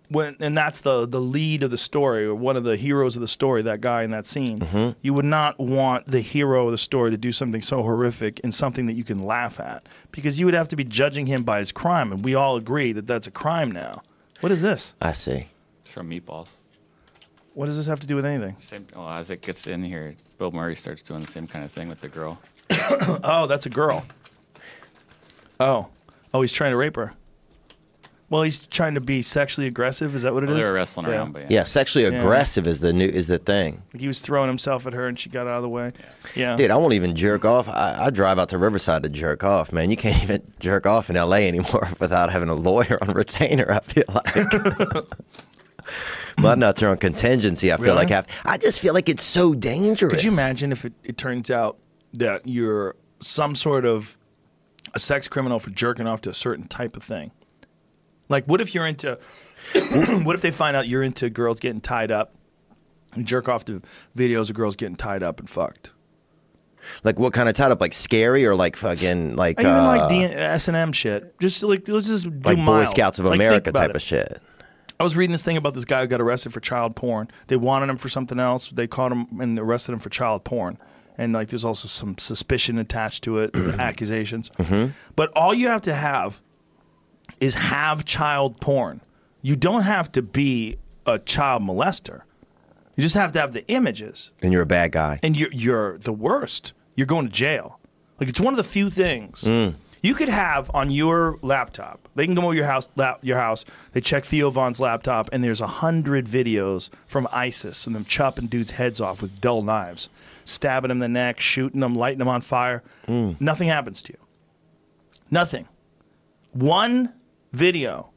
when 0.09 0.36
and 0.39 0.57
that's 0.57 0.82
the 0.82 1.05
the 1.07 1.22
lead 1.22 1.63
of 1.63 1.72
the 1.72 1.78
story 1.78 2.26
or 2.26 2.34
one 2.36 2.55
of 2.57 2.63
the 2.63 2.76
heroes 2.78 3.15
of 3.15 3.22
the 3.22 3.28
story, 3.28 3.61
that 3.63 3.82
guy 3.82 4.03
in 4.03 4.11
that 4.11 4.26
scene, 4.26 4.59
Mm-hmm. 4.59 4.97
you 5.01 5.13
would 5.13 5.26
not 5.26 5.59
want 5.59 6.07
the 6.07 6.22
hero 6.22 6.65
of 6.65 6.72
the 6.72 6.78
story 6.78 7.11
to 7.11 7.18
do 7.18 7.32
something 7.32 7.61
so 7.61 7.82
horrific 7.84 8.39
in 8.41 8.51
something 8.51 8.86
that 8.88 8.93
you 8.93 9.03
can 9.03 9.24
laugh 9.24 9.59
at 9.59 9.86
because 10.11 10.39
you 10.39 10.45
would 10.45 10.55
have 10.55 10.68
to 10.70 10.76
be 10.76 10.84
judging 10.84 11.26
him 11.28 11.43
by 11.43 11.59
his 11.59 11.72
crime, 11.72 12.11
and 12.11 12.24
we 12.24 12.36
all 12.36 12.55
agree 12.57 12.91
that 12.93 13.05
that's 13.07 13.28
a 13.28 13.32
crime 13.32 13.72
now. 13.72 14.01
What 14.41 14.51
is 14.51 14.61
this? 14.61 14.93
I 15.01 15.13
see. 15.13 15.47
It's 15.84 15.93
from 15.93 16.09
Meatballs. 16.09 16.47
What 17.53 17.65
does 17.65 17.78
this 17.78 17.88
have 17.88 17.99
to 18.01 18.07
do 18.07 18.15
with 18.15 18.26
anything? 18.26 18.55
Same. 18.59 18.86
Well, 18.95 19.09
as 19.09 19.32
it 19.32 19.41
gets 19.41 19.65
in 19.65 19.84
here, 19.84 20.15
Bill 20.38 20.51
Murray 20.51 20.76
starts 20.76 21.01
doing 21.01 21.22
the 21.22 21.32
same 21.32 21.47
kind 21.47 21.65
of 21.65 21.72
thing 21.72 21.89
with 21.89 22.01
the 22.01 22.07
girl. 22.07 22.38
Oh, 23.24 23.45
that's 23.47 23.65
a 23.65 23.70
girl. 23.70 24.05
Oh, 25.59 25.88
oh, 26.34 26.41
he's 26.41 26.51
trying 26.51 26.72
to 26.72 26.78
rape 26.78 26.95
her. 26.95 27.13
Well, 28.30 28.41
he's 28.41 28.59
trying 28.59 28.95
to 28.95 29.01
be 29.01 29.22
sexually 29.22 29.68
aggressive. 29.68 30.13
Is 30.13 30.24
that 30.24 30.34
what 30.34 30.43
it 30.43 30.49
oh, 30.49 30.53
is? 30.53 30.57
Well, 30.57 30.63
they 30.65 30.72
were 30.72 30.76
wrestling 30.76 31.05
Yeah. 31.07 31.11
around, 31.13 31.32
but 31.32 31.41
yeah. 31.43 31.47
Yeah, 31.49 31.63
sexually 31.63 32.05
aggressive 32.05 32.68
is 32.68 32.82
the 32.82 32.91
new 32.91 33.07
is 33.07 33.28
the 33.28 33.38
thing. 33.38 33.82
Like 33.93 34.01
he 34.01 34.07
was 34.07 34.20
throwing 34.20 34.49
himself 34.49 34.86
at 34.86 34.91
her, 34.93 35.07
and 35.07 35.18
she 35.18 35.30
got 35.30 35.47
out 35.47 35.57
of 35.57 35.61
the 35.63 35.70
way. 35.70 35.93
Yeah. 36.36 36.57
Dude, 36.57 36.70
I 36.70 36.76
won't 36.76 36.93
even 36.93 37.15
jerk 37.15 37.45
off. 37.45 37.70
I, 37.70 38.05
I 38.05 38.09
drive 38.09 38.38
out 38.38 38.49
to 38.49 38.57
Riverside 38.57 39.03
to 39.03 39.09
jerk 39.09 39.45
off, 39.45 39.72
man. 39.72 39.89
You 39.89 39.95
can't 39.97 40.22
even 40.24 40.41
jerk 40.59 40.86
off 40.86 41.09
in 41.09 41.15
LA 41.15 41.38
anymore 41.38 41.89
without 41.99 42.30
having 42.30 42.49
a 42.49 42.55
lawyer 42.55 42.97
on 43.01 43.13
retainer, 43.13 43.72
I 43.72 43.80
feel 43.80 44.03
like. 44.09 45.05
My 46.39 46.53
nuts 46.55 46.84
are 46.84 46.89
on 46.89 46.97
contingency, 46.97 47.72
I 47.72 47.78
feel 47.78 47.86
Really? 47.86 47.95
like. 47.97 48.09
Half, 48.09 48.28
I 48.45 48.57
just 48.57 48.80
feel 48.82 48.93
like 48.93 49.07
it's 49.09 49.24
so 49.24 49.53
dangerous. 49.55 50.11
Could 50.13 50.24
you 50.24 50.32
imagine 50.32 50.72
if 50.74 50.84
it, 50.86 50.93
it 51.03 51.18
turns 51.18 51.49
out 51.49 51.78
that 52.13 52.47
you're 52.47 52.95
some 53.19 53.55
sort 53.55 53.85
of 53.85 54.17
a 54.93 54.99
sex 54.99 55.27
criminal 55.27 55.59
for 55.59 55.69
jerking 55.69 56.07
off 56.07 56.21
to 56.21 56.29
a 56.29 56.33
certain 56.33 56.67
type 56.67 56.95
of 56.95 57.03
thing? 57.03 57.31
Like, 58.29 58.45
what 58.45 58.61
if 58.61 58.73
you're 58.75 58.87
into? 58.87 59.17
what 60.23 60.35
if 60.35 60.41
they 60.41 60.51
find 60.51 60.75
out 60.77 60.87
you're 60.87 61.03
into 61.03 61.29
girls 61.29 61.59
getting 61.59 61.81
tied 61.81 62.11
up? 62.11 62.33
and 63.17 63.25
jerk 63.25 63.49
off 63.49 63.65
to 63.65 63.81
videos 64.15 64.49
of 64.49 64.55
girls 64.55 64.75
getting 64.75 64.95
tied 64.95 65.23
up 65.23 65.39
and 65.39 65.49
fucked. 65.49 65.91
Like 67.03 67.19
what 67.19 67.33
kind 67.33 67.49
of 67.49 67.55
tied 67.55 67.71
up? 67.71 67.81
Like 67.81 67.93
scary 67.93 68.45
or 68.45 68.55
like 68.55 68.75
fucking 68.77 69.35
like 69.35 69.59
Even 69.59 69.71
uh, 69.71 69.87
like 69.97 70.09
D- 70.09 70.23
S 70.23 70.67
and 70.69 70.77
M 70.77 70.93
shit. 70.93 71.37
Just 71.39 71.63
like 71.63 71.87
let's 71.89 72.07
just 72.07 72.25
do 72.25 72.39
like 72.43 72.63
Boy. 72.63 72.85
Scouts 72.85 73.19
of 73.19 73.25
Like, 73.25 73.35
America 73.35 73.71
type 73.71 73.89
it. 73.89 73.95
of 73.97 74.01
shit. 74.01 74.39
I 74.99 75.03
was 75.03 75.15
reading 75.15 75.31
this 75.31 75.43
thing 75.43 75.57
about 75.57 75.73
this 75.73 75.85
guy 75.85 76.01
who 76.01 76.07
got 76.07 76.21
arrested 76.21 76.53
for 76.53 76.59
child 76.59 76.95
porn. 76.95 77.27
They 77.47 77.55
wanted 77.57 77.89
him 77.89 77.97
for 77.97 78.09
something 78.09 78.39
else. 78.39 78.69
They 78.69 78.87
caught 78.87 79.11
him 79.11 79.39
and 79.39 79.59
arrested 79.59 79.91
him 79.91 79.99
for 79.99 80.09
child 80.09 80.43
porn. 80.43 80.77
And 81.18 81.34
like, 81.34 81.47
there's 81.49 81.65
also 81.65 81.88
some 81.88 82.18
suspicion 82.18 82.78
attached 82.78 83.24
to 83.24 83.39
it, 83.39 83.55
accusations. 83.80 84.51
But 85.15 85.32
all 85.36 85.53
you 85.53 85.68
have 85.68 85.82
to 85.82 85.93
have 85.95 86.41
is 87.39 87.55
have 87.55 88.05
child 88.05 88.59
porn. 88.61 89.01
You 89.41 89.55
don't 89.55 89.82
have 89.84 90.11
to 90.13 90.22
be 90.22 90.78
a 91.05 91.20
child 91.20 91.63
molester. 91.63 92.22
You 92.95 93.03
just 93.03 93.15
have 93.15 93.32
to 93.34 93.39
have 93.39 93.53
the 93.53 93.68
images, 93.68 94.32
And 94.41 94.51
you're 94.51 94.63
a 94.63 94.65
bad 94.68 94.91
guy. 94.91 95.20
and 95.22 95.38
you're 95.38 95.51
you're 95.51 95.97
the 95.99 96.11
worst. 96.13 96.74
You're 96.95 97.05
going 97.07 97.28
to 97.28 97.32
jail. 97.32 97.80
Like 98.20 98.28
it's 98.30 98.39
one 98.39 98.53
of 98.53 98.57
the 98.57 98.63
few 98.63 98.89
things 98.89 99.43
Mm. 99.43 99.76
you 100.01 100.15
could 100.15 100.30
have 100.30 100.72
on 100.74 100.89
your 100.89 101.38
laptop. 101.43 102.09
They 102.15 102.26
can 102.26 102.34
go 102.34 102.41
over 102.45 102.55
your 102.55 102.65
house, 102.65 102.89
lap, 102.95 103.20
your 103.22 103.38
house. 103.38 103.65
They 103.93 104.01
check 104.01 104.26
Theo 104.26 104.49
Von's 104.49 104.80
laptop, 104.82 105.30
and 105.32 105.43
there's 105.43 105.61
a 105.61 105.68
hundred 105.68 106.26
videos 106.26 106.89
from 107.05 107.28
ISIS 107.32 107.86
and 107.86 107.95
them 107.95 108.05
chopping 108.05 108.47
dudes' 108.47 108.72
heads 108.72 108.99
off 108.99 109.22
with 109.22 109.39
dull 109.39 109.61
knives, 109.61 110.09
stabbing 110.47 110.89
them 110.89 110.97
in 110.97 111.13
the 111.13 111.19
neck, 111.19 111.39
shooting 111.39 111.81
them, 111.81 111.93
lighting 111.93 112.19
them 112.19 112.27
on 112.27 112.41
fire. 112.41 112.83
Mm. 113.07 113.39
Nothing 113.39 113.67
happens 113.67 114.01
to 114.03 114.13
you. 114.13 114.19
Nothing. 115.29 115.67
One 116.53 117.13
video 117.51 118.11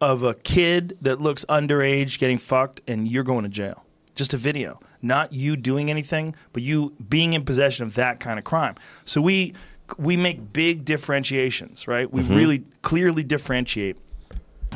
of 0.00 0.22
a 0.22 0.34
kid 0.34 0.96
that 1.02 1.20
looks 1.20 1.44
underage 1.46 2.18
getting 2.18 2.38
fucked, 2.38 2.80
and 2.86 3.06
you're 3.08 3.24
going 3.24 3.44
to 3.44 3.48
jail. 3.48 3.84
Just 4.14 4.32
a 4.32 4.38
video, 4.38 4.80
not 5.02 5.32
you 5.32 5.56
doing 5.56 5.90
anything, 5.90 6.34
but 6.52 6.62
you 6.62 6.94
being 7.08 7.34
in 7.34 7.44
possession 7.44 7.84
of 7.84 7.94
that 7.94 8.18
kind 8.18 8.38
of 8.38 8.44
crime. 8.44 8.74
So 9.04 9.20
we 9.20 9.54
we 9.98 10.16
make 10.16 10.52
big 10.52 10.84
differentiations, 10.84 11.86
right? 11.86 12.10
We 12.10 12.22
really 12.22 12.64
clearly 12.82 13.22
differentiate 13.22 13.96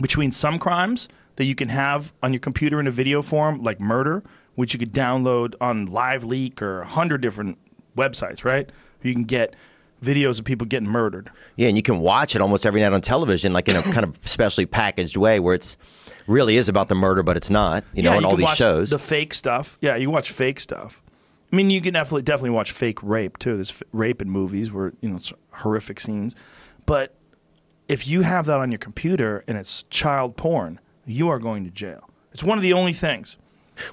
between 0.01 0.31
some 0.31 0.59
crimes 0.59 1.09
that 1.37 1.47
you 1.47 1.55
can 1.55 1.69
have 1.69 2.13
on 2.23 2.33
your 2.33 2.41
computer 2.41 2.79
in 2.79 2.87
a 2.87 2.91
video 2.91 3.23
form, 3.23 3.63
like 3.63 3.81
murder, 3.81 4.23
which 4.61 4.75
you 4.75 4.79
could 4.79 4.93
download 4.93 5.55
on 5.59 5.87
Live 5.87 6.23
Leak 6.23 6.61
or 6.61 6.83
a 6.83 6.87
hundred 6.87 7.23
different 7.23 7.57
websites, 7.97 8.45
right? 8.45 8.69
You 9.03 9.15
can 9.15 9.25
get 9.25 9.57
videos 10.03 10.39
of 10.39 10.45
people 10.45 10.67
getting 10.67 10.87
murdered. 10.87 11.31
Yeah, 11.57 11.69
and 11.69 11.79
you 11.79 11.83
can 11.83 12.01
watch 12.01 12.35
it 12.35 12.43
almost 12.43 12.67
every 12.67 12.83
night 12.83 12.93
on 12.93 13.01
television, 13.01 13.55
like 13.55 13.71
in 13.71 13.77
a 13.77 13.83
kind 13.83 14.05
of 14.05 14.19
specially 14.27 14.67
packaged 14.67 15.17
way 15.17 15.41
where 15.41 15.55
it's 15.55 15.79
really 16.27 16.59
is 16.59 16.69
about 16.69 16.91
the 16.91 16.95
murder, 16.95 17.23
but 17.23 17.39
it's 17.39 17.49
not. 17.49 17.85
You 17.95 18.03
know, 18.03 18.13
yeah, 18.13 18.19
in 18.19 18.25
all 18.27 18.37
these 18.37 18.45
watch 18.45 18.59
shows. 18.59 18.91
the 18.91 18.99
fake 18.99 19.33
stuff. 19.33 19.79
Yeah, 19.81 19.97
you 19.97 20.11
watch 20.11 20.31
fake 20.31 20.61
stuff. 20.61 21.03
I 21.51 21.57
mean, 21.57 21.71
you 21.71 21.81
can 21.81 21.95
definitely 21.95 22.21
definitely 22.21 22.51
watch 22.51 22.71
fake 22.71 23.03
rape 23.03 23.39
too. 23.39 23.55
There's 23.55 23.71
f- 23.71 23.83
rape 23.93 24.21
in 24.21 24.29
movies 24.29 24.71
where 24.71 24.93
you 25.01 25.09
know 25.09 25.17
it's 25.17 25.33
horrific 25.53 26.01
scenes, 26.01 26.37
but 26.85 27.15
if 27.89 28.07
you 28.07 28.21
have 28.21 28.45
that 28.45 28.59
on 28.59 28.71
your 28.71 28.79
computer 28.79 29.43
and 29.49 29.57
it's 29.57 29.85
child 29.85 30.37
porn, 30.37 30.81
you 31.07 31.31
are 31.31 31.39
going 31.39 31.65
to 31.65 31.71
jail. 31.71 32.11
It's 32.31 32.45
one 32.45 32.59
of 32.59 32.63
the 32.63 32.75
only 32.75 32.93
things. 32.93 33.39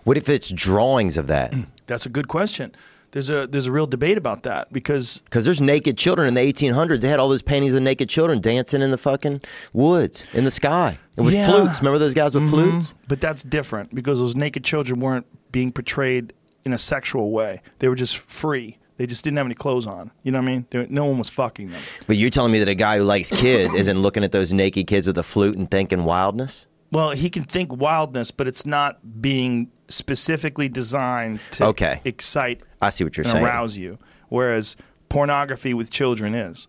What 0.04 0.18
if 0.18 0.30
it's 0.30 0.50
drawings 0.50 1.18
of 1.18 1.28
that? 1.28 1.54
That's 1.88 2.06
a 2.06 2.10
good 2.10 2.28
question. 2.28 2.74
There's 3.12 3.30
a 3.30 3.48
there's 3.48 3.68
a 3.68 3.72
real 3.72 3.88
debate 3.88 4.18
about 4.18 4.44
that 4.44 4.72
because 4.72 5.22
Because 5.22 5.46
there's 5.46 5.62
naked 5.62 5.98
children 5.98 6.28
in 6.28 6.34
the 6.34 6.42
1800s. 6.42 7.00
They 7.00 7.08
had 7.08 7.20
all 7.20 7.30
those 7.30 7.42
paintings 7.42 7.74
of 7.74 7.82
naked 7.82 8.10
children 8.10 8.42
dancing 8.42 8.82
in 8.82 8.92
the 8.92 8.98
fucking 8.98 9.42
woods, 9.72 10.26
in 10.34 10.44
the 10.44 10.52
sky, 10.52 10.98
and 11.16 11.26
with 11.26 11.34
Yeah. 11.34 11.46
flutes. 11.46 11.80
Remember 11.80 12.00
those 12.00 12.14
guys 12.14 12.34
with 12.34 12.44
mm-hmm. 12.44 12.70
flutes? 12.70 12.94
But 13.08 13.22
that's 13.22 13.44
different 13.44 13.96
because 13.96 14.20
those 14.20 14.36
naked 14.36 14.64
children 14.64 15.00
weren't 15.00 15.26
being 15.52 15.72
portrayed 15.72 16.34
in 16.66 16.74
a 16.74 16.78
sexual 16.78 17.32
way. 17.32 17.62
They 17.80 17.88
were 17.88 17.96
just 17.96 18.18
free. 18.18 18.78
They 18.98 19.06
just 19.06 19.24
didn't 19.24 19.38
have 19.38 19.46
any 19.46 19.56
clothes 19.56 19.88
on. 19.88 20.12
You 20.24 20.32
know 20.32 20.40
what 20.40 20.50
I 20.50 20.52
mean? 20.52 20.66
They, 20.72 20.88
no 20.90 21.06
one 21.06 21.18
was 21.20 21.30
fucking 21.30 21.70
them. 21.70 21.82
But 22.08 22.18
you're 22.18 22.32
telling 22.32 22.52
me 22.52 22.60
that 22.60 22.68
a 22.68 22.76
guy 22.76 22.98
who 22.98 23.04
likes 23.04 23.32
kids 23.32 23.74
isn't 23.76 23.98
looking 23.98 24.24
at 24.24 24.32
those 24.32 24.52
naked 24.52 24.88
kids 24.88 25.08
with 25.08 25.18
a 25.18 25.24
flute 25.24 25.56
and 25.56 25.70
thinking 25.70 26.04
wildness? 26.04 26.66
Well, 26.92 27.12
he 27.12 27.30
can 27.30 27.44
think 27.44 27.74
wildness, 27.74 28.32
but 28.32 28.48
it's 28.48 28.66
not 28.66 29.22
being 29.22 29.72
specifically 29.88 30.70
designed 30.70 31.40
to 31.52 31.66
Okay. 31.68 32.02
excite 32.06 32.62
I 32.82 32.90
see 32.90 33.04
what 33.04 33.16
you're 33.18 33.26
and 33.26 33.32
saying. 33.34 33.46
arouse 33.46 33.78
you. 33.78 33.98
Whereas 34.30 34.76
pornography 35.10 35.74
with 35.74 35.90
children 35.90 36.36
is, 36.36 36.68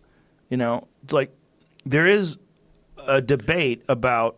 you 0.49 0.57
know, 0.57 0.87
like 1.11 1.35
there 1.85 2.07
is 2.07 2.37
a 3.07 3.21
debate 3.21 3.83
about 3.89 4.37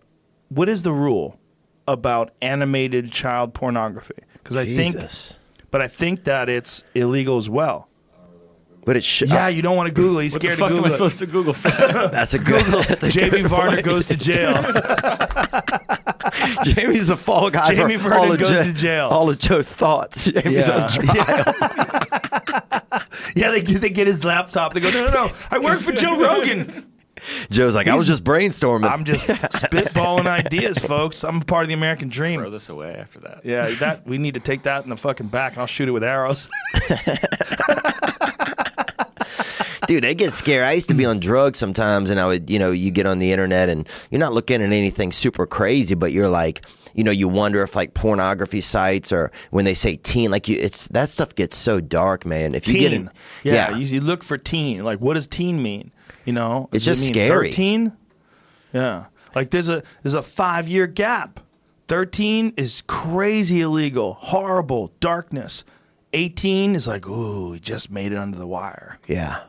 what 0.49 0.67
is 0.69 0.83
the 0.83 0.93
rule 0.93 1.39
about 1.87 2.31
animated 2.41 3.11
child 3.11 3.53
pornography 3.53 4.15
because 4.33 4.55
I 4.55 4.65
think, 4.65 4.95
but 5.71 5.81
I 5.81 5.87
think 5.87 6.23
that 6.25 6.49
it's 6.49 6.83
illegal 6.95 7.37
as 7.37 7.49
well. 7.49 7.87
But 8.83 8.97
it 8.97 9.03
should. 9.03 9.29
Yeah, 9.29 9.47
you 9.47 9.61
don't 9.61 9.77
want 9.77 9.87
to 9.87 9.93
Google. 9.93 10.19
it. 10.19 10.23
He's 10.23 10.33
What 10.33 10.41
the 10.41 10.47
scared 10.53 10.59
fuck 10.59 10.69
to 10.69 10.75
am 10.77 10.83
I 10.85 10.89
Google. 10.89 11.05
it. 11.05 11.09
supposed 11.11 11.19
to 11.19 11.25
Google 11.27 11.53
for? 11.53 11.69
that's 12.09 12.33
a 12.33 12.39
good. 12.39 12.65
that's 12.65 13.03
a 13.03 13.09
Jamie 13.09 13.41
Vernon 13.43 13.81
goes 13.83 14.07
to 14.07 14.17
jail. 14.17 14.53
Jamie's 16.63 17.07
the 17.07 17.17
fall 17.17 17.49
guy. 17.51 17.73
Jamie 17.73 17.97
for 17.97 18.09
Vernon 18.09 18.19
all 18.25 18.31
of 18.31 18.39
goes 18.39 18.49
Jo- 18.49 18.63
to 18.63 18.73
jail. 18.73 19.07
All 19.09 19.29
of 19.29 19.37
Joe's 19.39 19.67
thoughts. 19.71 20.25
Jamie's 20.31 20.67
Yeah. 20.67 20.83
on 20.83 20.89
trial. 20.89 21.25
yeah, 23.35 23.51
they 23.51 23.61
get, 23.61 23.81
they 23.81 23.89
get 23.89 24.07
his 24.07 24.23
laptop. 24.23 24.73
They 24.73 24.79
go, 24.79 24.89
no, 24.89 25.05
no, 25.05 25.11
no. 25.27 25.31
I 25.51 25.59
work 25.59 25.79
for 25.79 25.91
Joe 25.91 26.17
Rogan. 26.19 26.87
Joe's 27.51 27.75
like, 27.75 27.87
I 27.87 27.93
was 27.95 28.07
just 28.07 28.23
brainstorming. 28.23 28.89
I'm 28.89 29.03
just 29.05 29.27
spitballing 29.27 30.25
ideas, 30.25 30.79
folks. 30.79 31.23
I'm 31.23 31.41
part 31.41 31.63
of 31.63 31.67
the 31.67 31.75
American 31.75 32.09
dream. 32.09 32.39
Throw 32.39 32.49
this 32.49 32.69
away 32.69 32.95
after 32.95 33.19
that. 33.19 33.41
Yeah, 33.45 33.67
that 33.79 34.07
we 34.07 34.17
need 34.17 34.33
to 34.33 34.39
take 34.39 34.63
that 34.63 34.83
in 34.85 34.89
the 34.89 34.97
fucking 34.97 35.27
back, 35.27 35.51
and 35.53 35.61
I'll 35.61 35.67
shoot 35.67 35.87
it 35.87 35.91
with 35.91 36.03
arrows. 36.03 36.49
Dude, 39.91 40.05
they 40.05 40.15
get 40.15 40.31
scary. 40.31 40.63
I 40.63 40.71
used 40.71 40.87
to 40.87 40.93
be 40.93 41.03
on 41.03 41.19
drugs 41.19 41.59
sometimes, 41.59 42.09
and 42.09 42.17
I 42.17 42.25
would, 42.25 42.49
you 42.49 42.57
know, 42.57 42.71
you 42.71 42.91
get 42.91 43.05
on 43.05 43.19
the 43.19 43.33
internet 43.33 43.67
and 43.67 43.85
you're 44.09 44.19
not 44.19 44.31
looking 44.31 44.61
at 44.61 44.71
anything 44.71 45.11
super 45.11 45.45
crazy, 45.45 45.95
but 45.95 46.13
you're 46.13 46.29
like, 46.29 46.63
you 46.93 47.03
know, 47.03 47.11
you 47.11 47.27
wonder 47.27 47.61
if 47.61 47.75
like 47.75 47.93
pornography 47.93 48.61
sites 48.61 49.11
or 49.11 49.33
when 49.49 49.65
they 49.65 49.73
say 49.73 49.97
teen, 49.97 50.31
like 50.31 50.47
you, 50.47 50.57
it's 50.57 50.87
that 50.87 51.09
stuff 51.09 51.35
gets 51.35 51.57
so 51.57 51.81
dark, 51.81 52.25
man. 52.25 52.55
If 52.55 52.69
you 52.69 52.75
get 52.79 52.91
teen. 52.91 53.01
in, 53.01 53.11
yeah, 53.43 53.75
You, 53.75 53.85
you 53.85 53.99
look 53.99 54.23
for 54.23 54.37
teen. 54.37 54.81
Like, 54.85 54.99
what 55.01 55.15
does 55.15 55.27
teen 55.27 55.61
mean? 55.61 55.91
You 56.23 56.31
know, 56.31 56.69
It's 56.71 56.85
it 56.85 56.87
just 56.87 57.03
mean 57.03 57.13
scary. 57.13 57.49
Thirteen. 57.49 57.91
Yeah, 58.71 59.07
like 59.35 59.49
there's 59.49 59.67
a 59.67 59.83
there's 60.03 60.13
a 60.13 60.23
five 60.23 60.69
year 60.69 60.87
gap. 60.87 61.41
Thirteen 61.89 62.53
is 62.55 62.81
crazy 62.87 63.59
illegal, 63.59 64.13
horrible, 64.13 64.93
darkness. 65.01 65.65
Eighteen 66.13 66.75
is 66.75 66.87
like, 66.87 67.09
ooh, 67.09 67.51
he 67.51 67.59
just 67.59 67.91
made 67.91 68.13
it 68.13 68.17
under 68.17 68.37
the 68.37 68.47
wire. 68.47 68.97
yeah. 69.05 69.41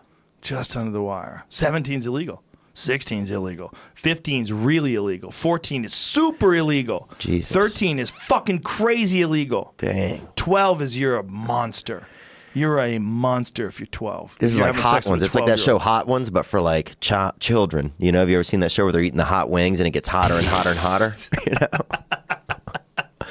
Just 0.42 0.76
under 0.76 0.90
the 0.90 1.02
wire. 1.02 1.44
17's 1.50 2.06
illegal. 2.06 2.42
16's 2.74 3.30
illegal. 3.30 3.72
15's 3.96 4.52
really 4.52 4.94
illegal. 4.94 5.30
14 5.30 5.84
is 5.84 5.92
super 5.92 6.54
illegal. 6.54 7.08
Jesus. 7.18 7.52
13 7.52 7.98
is 7.98 8.10
fucking 8.10 8.60
crazy 8.60 9.22
illegal. 9.22 9.74
Dang. 9.78 10.26
12 10.36 10.82
is 10.82 10.98
you're 10.98 11.16
a 11.16 11.22
monster. 11.22 12.06
You're 12.54 12.78
a 12.80 12.98
monster 12.98 13.66
if 13.66 13.80
you're 13.80 13.86
12. 13.86 14.36
This 14.38 14.52
is 14.52 14.58
You're 14.58 14.68
like 14.68 14.76
Hot 14.76 15.06
Ones. 15.06 15.22
It's 15.22 15.34
like 15.34 15.46
that 15.46 15.58
show 15.58 15.78
Hot 15.78 16.06
Ones, 16.06 16.28
but 16.28 16.44
for 16.44 16.60
like 16.60 17.00
chi- 17.00 17.32
children. 17.40 17.92
You 17.98 18.12
know, 18.12 18.20
have 18.20 18.28
you 18.28 18.36
ever 18.36 18.44
seen 18.44 18.60
that 18.60 18.70
show 18.70 18.84
where 18.84 18.92
they're 18.92 19.02
eating 19.02 19.16
the 19.16 19.24
hot 19.24 19.48
wings 19.48 19.80
and 19.80 19.86
it 19.86 19.92
gets 19.92 20.08
hotter 20.08 20.34
and 20.34 20.46
hotter 20.46 20.70
and 20.70 20.78
hotter? 20.78 21.14
you 21.46 21.52
know? 21.52 23.26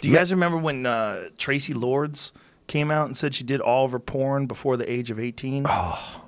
Do 0.00 0.08
you 0.08 0.14
guys 0.14 0.32
remember 0.32 0.56
when 0.58 0.86
uh, 0.86 1.28
Traci 1.36 1.74
Lords 1.74 2.32
came 2.66 2.90
out 2.90 3.06
and 3.06 3.16
said 3.16 3.34
she 3.34 3.44
did 3.44 3.60
all 3.60 3.84
of 3.84 3.92
her 3.92 3.98
porn 3.98 4.46
before 4.46 4.76
the 4.78 4.90
age 4.90 5.10
of 5.10 5.18
18? 5.18 5.66
Oh. 5.68 6.23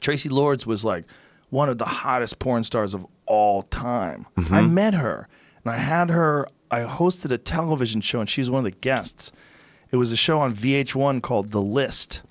Traci 0.00 0.30
Lords 0.30 0.66
was 0.66 0.84
like 0.84 1.04
one 1.50 1.68
of 1.68 1.78
the 1.78 1.84
hottest 1.84 2.38
porn 2.38 2.64
stars 2.64 2.94
of 2.94 3.06
all 3.26 3.62
time. 3.62 4.26
Mm-hmm. 4.36 4.54
I 4.54 4.60
met 4.62 4.94
her 4.94 5.28
and 5.64 5.72
I 5.72 5.78
had 5.78 6.10
her 6.10 6.48
I 6.70 6.80
hosted 6.80 7.30
a 7.30 7.38
television 7.38 8.00
show, 8.00 8.20
and 8.20 8.28
she 8.28 8.40
was 8.40 8.50
one 8.50 8.58
of 8.58 8.64
the 8.64 8.78
guests. 8.78 9.32
It 9.90 9.96
was 9.96 10.12
a 10.12 10.16
show 10.16 10.40
on 10.40 10.54
VH1 10.54 11.22
called 11.22 11.52
The 11.52 11.62
List, 11.62 12.22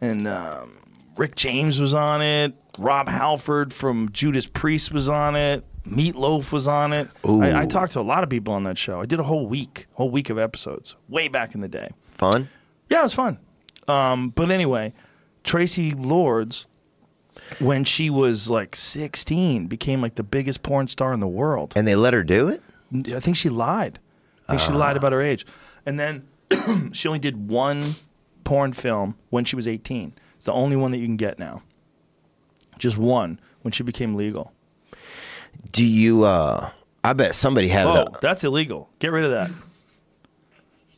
and 0.00 0.28
um, 0.28 0.78
Rick 1.16 1.34
James 1.34 1.80
was 1.80 1.92
on 1.92 2.22
it. 2.22 2.54
Rob 2.78 3.08
Halford 3.08 3.72
from 3.72 4.10
Judas 4.12 4.46
Priest 4.46 4.92
was 4.92 5.08
on 5.08 5.34
it. 5.34 5.64
Meatloaf 5.86 6.52
was 6.52 6.68
on 6.68 6.92
it. 6.92 7.08
I, 7.24 7.62
I 7.62 7.66
talked 7.66 7.92
to 7.92 8.00
a 8.00 8.02
lot 8.02 8.22
of 8.22 8.30
people 8.30 8.54
on 8.54 8.64
that 8.64 8.76
show. 8.76 9.00
I 9.00 9.06
did 9.06 9.20
a 9.20 9.24
whole 9.24 9.46
week, 9.46 9.86
whole 9.94 10.10
week 10.10 10.30
of 10.30 10.38
episodes, 10.38 10.96
way 11.08 11.28
back 11.28 11.54
in 11.54 11.60
the 11.60 11.68
day. 11.68 11.90
Fun. 12.12 12.48
Yeah, 12.90 13.00
it 13.00 13.04
was 13.04 13.14
fun. 13.14 13.38
Um, 13.88 14.30
but 14.30 14.50
anyway, 14.50 14.92
Traci 15.44 15.94
Lords, 15.96 16.66
when 17.58 17.84
she 17.84 18.10
was 18.10 18.50
like 18.50 18.74
16, 18.76 19.66
became 19.66 20.00
like 20.02 20.14
the 20.16 20.22
biggest 20.22 20.62
porn 20.62 20.88
star 20.88 21.12
in 21.12 21.20
the 21.20 21.26
world. 21.26 21.72
And 21.76 21.86
they 21.86 21.94
let 21.96 22.14
her 22.14 22.22
do 22.24 22.48
it? 22.48 22.62
I 23.14 23.20
think 23.20 23.36
she 23.36 23.48
lied. 23.48 23.98
I 24.48 24.52
think 24.56 24.60
she 24.60 24.72
lied 24.72 24.96
about 24.96 25.12
her 25.12 25.20
age. 25.22 25.44
And 25.84 25.98
then 25.98 26.26
she 26.92 27.08
only 27.08 27.18
did 27.18 27.48
one 27.48 27.96
porn 28.44 28.72
film 28.72 29.16
when 29.30 29.44
she 29.44 29.56
was 29.56 29.66
18. 29.66 30.12
It's 30.36 30.44
the 30.46 30.52
only 30.52 30.76
one 30.76 30.92
that 30.92 30.98
you 30.98 31.06
can 31.06 31.16
get 31.16 31.38
now. 31.38 31.62
Just 32.78 32.96
one 32.98 33.40
when 33.62 33.72
she 33.72 33.82
became 33.82 34.14
legal. 34.14 34.52
Do 35.72 35.84
you 35.84 36.24
uh 36.24 36.70
I 37.02 37.12
bet 37.12 37.34
somebody 37.34 37.68
had 37.68 37.86
Oh, 37.86 38.02
it. 38.02 38.20
that's 38.20 38.44
illegal. 38.44 38.88
Get 38.98 39.12
rid 39.12 39.24
of 39.24 39.30
that. 39.30 39.50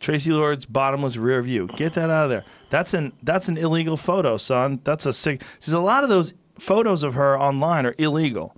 Traci 0.09 0.33
Lord's 0.33 0.65
bottomless 0.65 1.19
rear 1.19 1.43
view. 1.43 1.67
Get 1.77 1.93
that 1.93 2.09
out 2.09 2.25
of 2.25 2.31
there. 2.31 2.45
That's 2.71 2.95
an 2.95 3.13
that's 3.23 3.49
an 3.49 3.59
illegal 3.59 3.97
photo, 3.99 4.39
son. 4.39 4.81
That's 4.85 5.05
a 5.05 5.13
sick. 5.13 5.43
There's 5.61 5.75
a 5.75 5.81
lot 5.81 6.03
of 6.03 6.09
those 6.09 6.33
photos 6.59 7.03
of 7.03 7.13
her 7.15 7.39
online 7.39 7.85
are 7.85 7.95
illegal 7.99 8.57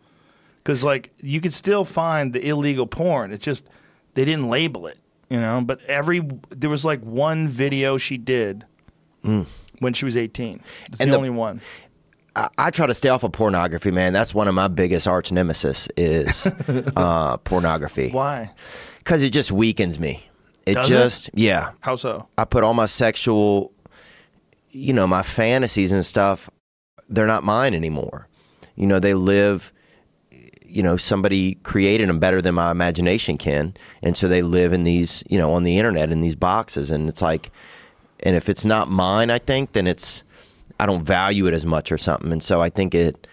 because 0.63 0.85
like 0.85 1.13
you 1.19 1.41
could 1.41 1.53
still 1.53 1.85
find 1.85 2.33
the 2.33 2.47
illegal 2.47 2.87
porn. 2.87 3.33
It's 3.33 3.45
just 3.45 3.69
they 4.15 4.25
didn't 4.25 4.49
label 4.49 4.87
it, 4.87 4.99
you 5.29 5.41
know. 5.41 5.61
But 5.65 5.83
every 5.87 6.21
there 6.51 6.71
was 6.71 6.85
like 6.85 7.01
one 7.03 7.49
video 7.49 7.97
she 7.99 8.17
did 8.17 8.65
when 9.23 9.93
she 9.93 10.05
was 10.05 10.17
18. 10.17 10.63
It's. 10.87 11.01
And 11.01 11.11
the, 11.11 11.13
the- 11.13 11.17
only 11.17 11.31
one. 11.31 11.61
I, 12.37 12.49
I 12.57 12.71
try 12.71 12.87
to 12.87 12.95
stay 12.95 13.09
off 13.09 13.25
of 13.25 13.33
pornography, 13.33 13.91
man. 13.91 14.13
That's 14.13 14.33
one 14.33 14.47
of 14.47 14.55
my 14.55 14.69
biggest 14.69 15.09
arch 15.09 15.33
nemesis 15.33 15.89
is 15.97 16.47
uh 16.97 17.39
pornography. 17.39 18.11
Why? 18.11 18.53
Cuz 19.03 19.25
it 19.25 19.31
just 19.31 19.51
weakens 19.51 19.99
me. 19.99 20.30
It 20.67 20.75
Does 20.75 20.89
it? 20.89 20.93
just 20.93 21.31
yeah. 21.35 21.73
How 21.81 21.97
so? 21.97 22.29
I 22.39 22.45
put 22.45 22.63
all 22.65 22.75
my 22.75 22.87
sexual, 22.87 23.73
you 24.71 24.93
know, 24.93 25.07
my 25.07 25.23
fantasies 25.23 25.93
and 25.93 26.05
stuff, 26.05 26.51
they're 27.09 27.27
not 27.27 27.45
mine 27.45 27.75
anymore. 27.75 28.29
You 28.77 28.87
know, 28.87 28.99
they 29.01 29.15
live, 29.15 29.73
you 30.65 30.83
know, 30.83 30.97
somebody 30.97 31.57
created 31.57 32.09
them 32.09 32.19
better 32.19 32.41
than 32.41 32.55
my 32.55 32.71
imagination 32.71 33.37
can. 33.37 33.75
And 34.03 34.17
so 34.17 34.29
they 34.29 34.43
live 34.43 34.73
in 34.73 34.85
these, 34.85 35.25
you 35.29 35.39
know, 35.39 35.53
on 35.53 35.65
the 35.65 35.79
internet 35.79 36.11
in 36.11 36.21
these 36.21 36.37
boxes. 36.37 36.91
And 36.91 37.09
it's 37.09 37.21
like, 37.23 37.51
and 38.21 38.37
if 38.37 38.49
it's 38.49 38.65
not 38.65 38.89
mine, 38.89 39.31
I 39.31 39.39
think, 39.39 39.73
then 39.73 39.87
it's, 39.87 40.23
I 40.79 40.87
don't 40.87 41.03
value 41.03 41.47
it 41.47 41.55
as 41.55 41.67
much 41.67 41.91
or 41.91 41.99
something. 41.99 42.33
And 42.33 42.43
so 42.43 42.61
I 42.61 42.71
think 42.71 42.95
it, 42.95 43.27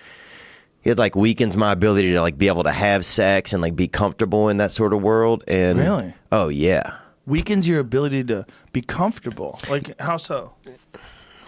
it 0.83 0.97
like 0.97 1.15
weakens 1.15 1.55
my 1.55 1.71
ability 1.73 2.13
to 2.13 2.21
like 2.21 2.37
be 2.37 2.47
able 2.47 2.63
to 2.63 2.71
have 2.71 3.05
sex 3.05 3.53
and 3.53 3.61
like 3.61 3.75
be 3.75 3.87
comfortable 3.87 4.49
in 4.49 4.57
that 4.57 4.71
sort 4.71 4.93
of 4.93 5.01
world. 5.01 5.43
And 5.47 5.77
Really? 5.79 6.13
oh 6.31 6.47
yeah. 6.47 6.97
Weakens 7.27 7.67
your 7.67 7.79
ability 7.79 8.23
to 8.23 8.45
be 8.71 8.81
comfortable. 8.81 9.59
Like 9.69 9.99
how 9.99 10.17
so? 10.17 10.53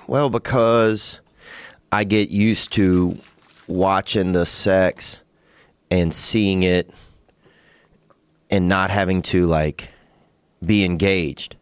Well, 0.07 0.29
because 0.29 1.21
I 1.91 2.03
get 2.03 2.29
used 2.29 2.71
to 2.73 3.17
watching 3.67 4.33
the 4.33 4.45
sex 4.45 5.23
and 5.89 6.13
seeing 6.13 6.63
it 6.63 6.91
and 8.49 8.67
not 8.67 8.89
having 8.89 9.21
to 9.21 9.45
like 9.45 9.89
be 10.63 10.83
engaged 10.83 11.55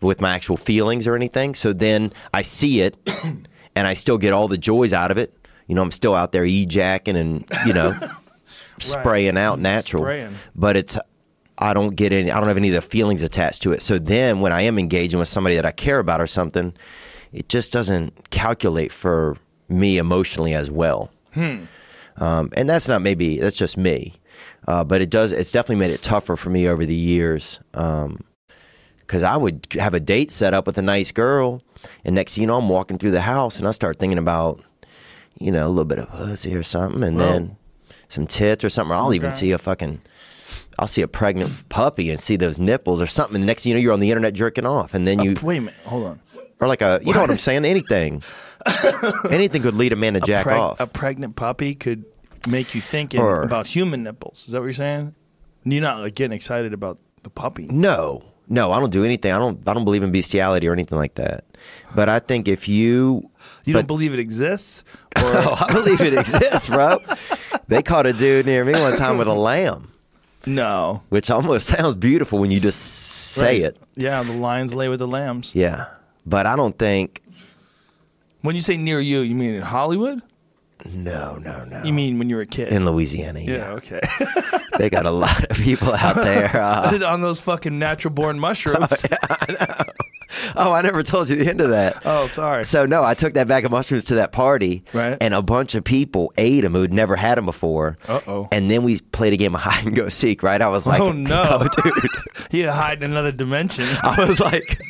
with 0.00 0.20
my 0.20 0.34
actual 0.34 0.56
feelings 0.56 1.06
or 1.06 1.14
anything. 1.14 1.54
So 1.54 1.72
then 1.72 2.12
I 2.32 2.42
see 2.42 2.80
it 2.80 2.96
and 3.76 3.86
I 3.86 3.94
still 3.94 4.18
get 4.18 4.32
all 4.32 4.48
the 4.48 4.58
joys 4.58 4.92
out 4.92 5.10
of 5.10 5.18
it. 5.18 5.32
You 5.66 5.74
know, 5.74 5.82
I'm 5.82 5.92
still 5.92 6.14
out 6.14 6.32
there 6.32 6.44
e-jacking 6.44 7.16
and, 7.16 7.46
you 7.64 7.72
know, 7.72 7.94
spraying 8.80 9.36
out 9.38 9.60
natural. 9.60 10.02
Spraying. 10.02 10.34
But 10.56 10.76
it's 10.76 10.98
I 11.60 11.74
don't 11.74 11.94
get 11.94 12.12
any 12.12 12.30
I 12.30 12.38
don't 12.38 12.48
have 12.48 12.56
any 12.56 12.68
of 12.68 12.74
the 12.74 12.80
feelings 12.80 13.22
attached 13.22 13.62
to 13.62 13.72
it. 13.72 13.82
So 13.82 13.98
then 13.98 14.40
when 14.40 14.52
I 14.52 14.62
am 14.62 14.78
engaging 14.78 15.18
with 15.18 15.28
somebody 15.28 15.56
that 15.56 15.66
I 15.66 15.72
care 15.72 15.98
about 15.98 16.20
or 16.20 16.26
something, 16.26 16.72
it 17.32 17.48
just 17.48 17.72
doesn't 17.72 18.30
calculate 18.30 18.90
for 18.90 19.36
me 19.68 19.98
emotionally 19.98 20.54
as 20.54 20.70
well. 20.70 21.10
Um, 22.16 22.50
and 22.56 22.68
that's 22.68 22.88
not 22.88 23.02
maybe 23.02 23.38
that's 23.38 23.56
just 23.56 23.76
me, 23.76 24.14
uh, 24.66 24.84
but 24.84 25.00
it 25.00 25.10
does. 25.10 25.32
It's 25.32 25.52
definitely 25.52 25.76
made 25.76 25.92
it 25.92 26.02
tougher 26.02 26.36
for 26.36 26.50
me 26.50 26.66
over 26.66 26.84
the 26.84 26.94
years. 26.94 27.60
Because 27.72 29.22
I 29.22 29.36
would 29.36 29.66
have 29.74 29.94
a 29.94 30.00
date 30.00 30.30
set 30.30 30.54
up 30.54 30.66
with 30.66 30.76
a 30.78 30.82
nice 30.82 31.12
girl, 31.12 31.62
and 32.04 32.14
next 32.14 32.34
thing 32.34 32.42
you 32.42 32.46
know, 32.48 32.56
I'm 32.58 32.68
walking 32.68 32.98
through 32.98 33.12
the 33.12 33.22
house, 33.22 33.58
and 33.58 33.66
I 33.66 33.70
start 33.70 33.98
thinking 33.98 34.18
about, 34.18 34.62
you 35.38 35.50
know, 35.50 35.66
a 35.66 35.68
little 35.68 35.84
bit 35.84 35.98
of 35.98 36.10
pussy 36.10 36.54
or 36.54 36.62
something, 36.62 37.02
and 37.02 37.18
then 37.20 37.56
some 38.08 38.26
tits 38.26 38.64
or 38.64 38.70
something. 38.70 38.92
Or 38.92 38.96
I'll 39.00 39.14
even 39.14 39.30
see 39.32 39.52
a 39.52 39.58
fucking. 39.58 40.00
I'll 40.78 40.86
see 40.88 41.02
a 41.02 41.08
pregnant 41.08 41.68
puppy 41.68 42.10
and 42.10 42.18
see 42.18 42.36
those 42.36 42.58
nipples 42.58 43.02
or 43.02 43.06
something. 43.06 43.36
And 43.36 43.46
next 43.46 43.64
thing 43.64 43.70
you 43.70 43.74
know, 43.76 43.82
you're 43.82 43.92
on 43.92 44.00
the 44.00 44.10
internet 44.10 44.34
jerking 44.34 44.64
off, 44.66 44.94
and 44.94 45.06
then 45.06 45.20
uh, 45.20 45.24
you 45.24 45.36
Wait 45.42 45.58
a 45.58 45.60
minute. 45.60 45.74
Hold 45.84 46.06
on. 46.06 46.20
or 46.60 46.68
like 46.68 46.80
a 46.82 47.00
you 47.04 47.12
know 47.12 47.20
what 47.20 47.30
I'm 47.30 47.38
saying? 47.38 47.64
Anything, 47.64 48.22
anything 49.30 49.62
could 49.62 49.74
lead 49.74 49.92
a 49.92 49.96
man 49.96 50.14
to 50.14 50.20
jack 50.20 50.46
preg- 50.46 50.58
off. 50.58 50.80
A 50.80 50.86
pregnant 50.86 51.36
puppy 51.36 51.74
could 51.74 52.04
make 52.48 52.74
you 52.74 52.80
thinking 52.80 53.20
Or- 53.20 53.42
about 53.42 53.66
human 53.66 54.02
nipples. 54.02 54.46
Is 54.46 54.52
that 54.52 54.58
what 54.60 54.64
you're 54.66 54.72
saying? 54.72 55.14
You're 55.64 55.82
not 55.82 56.00
like 56.00 56.14
getting 56.14 56.34
excited 56.34 56.72
about 56.72 56.98
the 57.22 57.30
puppy. 57.30 57.66
No, 57.66 58.22
no, 58.48 58.72
I 58.72 58.80
don't 58.80 58.90
do 58.90 59.04
anything. 59.04 59.32
I 59.32 59.38
don't. 59.38 59.60
I 59.68 59.74
don't 59.74 59.84
believe 59.84 60.02
in 60.02 60.10
bestiality 60.10 60.66
or 60.68 60.72
anything 60.72 60.96
like 60.96 61.16
that. 61.16 61.44
But 61.94 62.08
I 62.08 62.18
think 62.20 62.48
if 62.48 62.66
you, 62.68 63.28
You 63.64 63.74
but- 63.74 63.80
don't 63.80 63.86
believe 63.86 64.14
it 64.14 64.20
exists? 64.20 64.84
oh, 65.16 65.56
I 65.68 65.72
believe 65.72 66.00
it 66.00 66.14
exists, 66.14 66.68
bro. 66.68 66.96
They 67.68 67.82
caught 67.82 68.06
a 68.06 68.12
dude 68.14 68.46
near 68.46 68.64
me 68.64 68.72
one 68.72 68.96
time 68.96 69.18
with 69.18 69.28
a 69.28 69.34
lamb, 69.34 69.90
No. 70.46 71.02
which 71.10 71.30
almost 71.30 71.66
sounds 71.76 71.96
beautiful 71.96 72.38
when 72.38 72.50
you 72.50 72.60
just 72.60 72.80
say 72.80 73.44
Right. 73.44 73.60
it. 73.62 73.76
Yeah, 73.96 74.22
the 74.22 74.32
lions 74.32 74.74
lay 74.74 74.88
with 74.88 74.98
the 75.00 75.06
lambs. 75.08 75.54
Yeah, 75.54 75.86
but 76.26 76.46
I 76.46 76.56
don't 76.56 76.78
think. 76.78 77.22
When 78.42 78.54
you 78.54 78.62
say 78.62 78.76
near 78.78 79.00
you, 79.00 79.20
you 79.20 79.34
mean 79.34 79.54
in 79.54 79.60
Hollywood? 79.62 80.22
No, 80.86 81.36
no, 81.36 81.64
no. 81.64 81.82
You 81.84 81.92
mean 81.92 82.18
when 82.18 82.30
you 82.30 82.36
were 82.36 82.42
a 82.42 82.46
kid? 82.46 82.68
in 82.72 82.86
Louisiana? 82.86 83.40
Yeah, 83.40 83.52
yeah, 83.56 83.70
okay. 83.72 84.00
they 84.78 84.88
got 84.88 85.04
a 85.04 85.10
lot 85.10 85.44
of 85.50 85.56
people 85.58 85.92
out 85.92 86.16
there. 86.16 86.50
Uh, 86.56 86.98
On 87.06 87.20
those 87.20 87.38
fucking 87.38 87.78
natural 87.78 88.14
born 88.14 88.38
mushrooms. 88.40 89.04
oh, 89.12 89.84
Oh, 90.56 90.72
I 90.72 90.82
never 90.82 91.02
told 91.02 91.28
you 91.28 91.36
the 91.36 91.48
end 91.48 91.60
of 91.60 91.70
that. 91.70 92.00
oh, 92.04 92.28
sorry. 92.28 92.64
So 92.64 92.86
no, 92.86 93.02
I 93.02 93.14
took 93.14 93.34
that 93.34 93.48
bag 93.48 93.64
of 93.64 93.70
mushrooms 93.70 94.04
to 94.04 94.14
that 94.16 94.32
party, 94.32 94.82
Right. 94.92 95.16
and 95.20 95.34
a 95.34 95.42
bunch 95.42 95.74
of 95.74 95.84
people 95.84 96.32
ate 96.38 96.60
them 96.62 96.72
who'd 96.74 96.92
never 96.92 97.16
had 97.16 97.36
them 97.38 97.46
before. 97.46 97.96
Uh-oh. 98.08 98.48
And 98.52 98.70
then 98.70 98.82
we 98.82 99.00
played 99.00 99.32
a 99.32 99.36
game 99.36 99.54
of 99.54 99.60
hide 99.62 99.84
and 99.86 99.94
go 99.96 100.08
seek. 100.08 100.42
Right? 100.42 100.60
I 100.60 100.68
was 100.68 100.86
like, 100.86 101.00
Oh, 101.00 101.12
no. 101.12 101.58
oh, 101.60 101.68
dude. 101.82 101.94
you 102.52 102.70
hide 102.70 103.02
in 103.02 103.10
another 103.10 103.32
dimension. 103.32 103.86
I 104.02 104.24
was 104.24 104.40
like, 104.40 104.80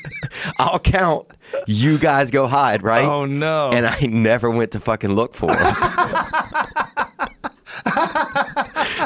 I'll 0.59 0.79
count. 0.79 1.27
You 1.67 1.99
guys 1.99 2.31
go 2.31 2.47
hide, 2.47 2.83
right? 2.83 3.05
Oh, 3.07 3.25
no. 3.25 3.71
And 3.71 3.87
I 3.87 3.99
never 4.07 4.51
went 4.51 4.73
to 4.73 4.81
fucking 4.81 5.11
look 5.15 5.35
for 5.35 5.49
them. 5.55 5.75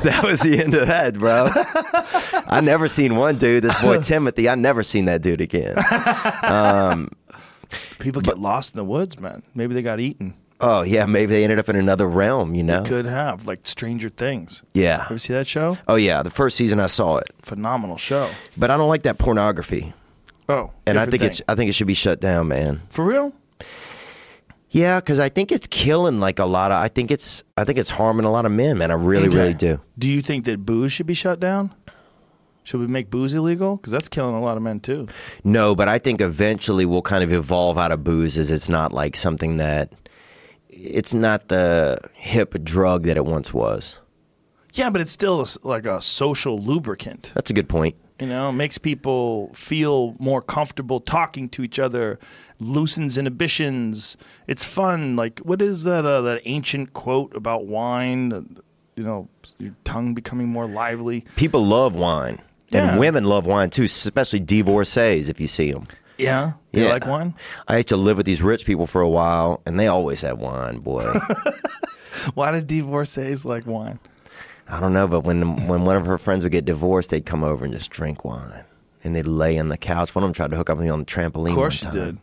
That 0.03 0.23
was 0.25 0.41
the 0.41 0.61
end 0.63 0.75
of 0.75 0.87
that, 0.89 1.19
bro. 1.19 1.49
I 2.49 2.61
never 2.61 2.89
seen 2.89 3.17
one 3.17 3.39
dude. 3.39 3.65
This 3.65 3.81
boy 3.81 3.99
Timothy. 4.03 4.49
I 4.49 4.55
never 4.55 4.83
seen 4.83 5.05
that 5.07 5.23
dude 5.23 5.41
again. 5.41 5.77
Um, 6.43 7.11
People 7.99 8.21
get 8.23 8.39
lost 8.39 8.75
in 8.75 8.77
the 8.79 8.85
woods, 8.85 9.19
man. 9.21 9.43
Maybe 9.55 9.75
they 9.75 9.83
got 9.83 9.99
eaten. 10.01 10.35
Oh 10.61 10.83
yeah, 10.83 11.07
maybe 11.07 11.33
they 11.35 11.43
ended 11.43 11.59
up 11.59 11.69
in 11.69 11.77
another 11.77 12.07
realm. 12.07 12.55
You 12.55 12.63
know? 12.63 12.83
Could 12.85 13.07
have, 13.07 13.47
like 13.47 13.67
Stranger 13.67 14.09
Things. 14.09 14.63
Yeah. 14.73 15.05
Ever 15.07 15.19
see 15.19 15.33
that 15.33 15.47
show? 15.47 15.79
Oh 15.89 15.97
yeah, 15.97 16.23
the 16.23 16.31
first 16.31 16.57
season 16.57 16.79
I 16.81 16.87
saw 16.87 17.17
it, 17.19 17.31
Phenomenal 17.43 17.97
show. 17.97 18.31
but 18.57 18.71
I 18.71 18.77
don't 18.77 18.89
like 18.89 19.03
that 19.03 19.19
pornography, 19.19 19.93
Oh, 20.49 20.71
and 20.87 20.99
I 20.99 21.07
think 21.07 21.23
thing. 21.23 21.31
it's 21.31 21.43
I 21.49 21.55
think 21.55 21.71
it 21.71 21.73
should 21.73 21.87
be 21.87 21.95
shut 21.95 22.21
down, 22.21 22.49
man. 22.49 22.83
for 22.91 23.05
real. 23.05 23.33
Yeah, 24.75 24.99
because 24.99 25.21
I 25.21 25.29
think 25.29 25.53
it's 25.53 25.69
killing 25.69 26.19
like 26.19 26.41
a 26.41 26.45
lot 26.45 26.73
of. 26.73 26.79
I 26.79 26.89
think 26.89 27.13
it's 27.13 27.45
I 27.57 27.63
think 27.63 27.79
it's 27.79 27.91
harming 27.91 28.27
a 28.27 28.33
lot 28.33 28.45
of 28.45 28.51
men, 28.51 28.77
man. 28.79 28.91
I 28.91 28.95
really 28.95 29.29
Okay. 29.29 29.37
really 29.37 29.55
do. 29.55 29.81
Do 29.97 30.11
you 30.11 30.21
think 30.21 30.47
that 30.47 30.67
booze 30.67 30.91
should 30.91 31.07
be 31.07 31.15
shut 31.15 31.39
down? 31.39 31.73
Should 32.65 32.81
we 32.81 32.89
make 32.89 33.09
booze 33.09 33.35
illegal? 33.35 33.77
Because 33.77 33.93
that's 33.93 34.09
killing 34.09 34.35
a 34.35 34.41
lot 34.43 34.57
of 34.57 34.65
men 34.65 34.81
too. 34.81 35.07
No, 35.45 35.77
but 35.77 35.87
I 35.87 35.99
think 36.01 36.21
eventually 36.21 36.85
we'll 36.85 37.03
kind 37.03 37.23
of 37.23 37.33
evolve 37.33 37.79
out 37.79 37.93
of 37.93 38.03
booze 38.03 38.37
as 38.37 38.51
it's 38.51 38.69
not 38.69 38.93
like 38.93 39.17
something 39.17 39.59
that 39.59 39.93
it's 40.69 41.15
not 41.15 41.49
the 41.49 42.01
hip 42.15 42.55
drug 42.65 43.05
that 43.05 43.17
it 43.17 43.25
once 43.27 43.55
was. 43.55 44.01
Yeah, 44.73 44.91
but 44.91 45.01
it's 45.01 45.13
still 45.13 45.47
like 45.63 45.87
a 45.87 46.01
social 46.01 46.59
lubricant. 46.59 47.31
That's 47.37 47.51
a 47.51 47.55
good 47.55 47.69
point. 47.69 47.95
You 48.21 48.29
know, 48.29 48.53
makes 48.53 48.79
people 48.79 49.51
feel 49.55 50.15
more 50.21 50.41
comfortable 50.41 51.01
talking 51.01 51.49
to 51.49 51.65
each 51.65 51.81
other, 51.81 52.21
loosens 52.61 53.19
inhibitions. 53.19 54.17
It's 54.47 54.65
fun. 54.65 55.17
Like, 55.17 55.41
what 55.41 55.61
is 55.61 55.83
that? 55.83 56.07
Uh, 56.07 56.21
that 56.21 56.41
ancient 56.45 56.93
quote 56.93 57.35
about 57.35 57.67
wine? 57.67 58.57
You 58.97 59.03
know, 59.03 59.29
your 59.59 59.75
tongue 59.83 60.15
becoming 60.15 60.47
more 60.49 60.69
lively. 60.69 61.25
People 61.35 61.67
love 61.67 61.97
wine. 61.97 62.41
Yeah. 62.69 62.91
And 62.91 63.01
women 63.01 63.25
love 63.25 63.47
wine 63.47 63.71
too, 63.71 63.83
especially 63.85 64.39
divorcees 64.41 65.29
if 65.29 65.41
you 65.41 65.49
see 65.49 65.73
them. 65.73 65.89
Yeah. 66.17 66.53
You 66.73 66.85
Yeah. 66.85 66.91
like 66.93 67.07
wine? 67.07 67.35
I 67.67 67.77
used 67.79 67.89
to 67.89 67.97
live 67.97 68.17
with 68.17 68.27
these 68.27 68.43
rich 68.43 68.65
people 68.65 68.87
for 68.87 69.01
a 69.01 69.09
while, 69.09 69.61
and 69.67 69.79
they 69.81 69.89
always 69.89 70.21
had 70.23 70.39
wine, 70.39 70.79
boy. 70.79 71.05
Why 72.35 72.53
do 72.53 72.61
divorcees 72.65 73.45
like 73.45 73.67
wine? 73.67 73.99
I 74.69 74.81
don't 74.81 74.93
know, 74.93 75.07
but 75.07 75.21
when 75.21 75.67
when 75.67 75.85
one 75.85 75.97
of 75.97 76.07
her 76.07 76.19
friends 76.19 76.45
would 76.45 76.53
get 76.53 76.65
divorced, 76.65 77.11
they'd 77.11 77.27
come 77.27 77.45
over 77.45 77.65
and 77.65 77.75
just 77.75 77.91
drink 77.91 78.25
wine, 78.25 78.65
and 79.03 79.15
they'd 79.15 79.27
lay 79.27 79.59
on 79.59 79.69
the 79.69 79.77
couch. 79.77 80.15
One 80.15 80.25
of 80.25 80.29
them 80.29 80.35
tried 80.35 80.51
to 80.51 80.57
hook 80.57 80.71
up 80.71 80.79
with 80.79 80.87
me 80.87 80.91
on 80.91 81.01
the 81.01 81.05
trampoline. 81.05 81.51
Of 81.51 81.55
course 81.55 81.85
one 81.85 81.95
time. 81.95 82.05
did. 82.05 82.19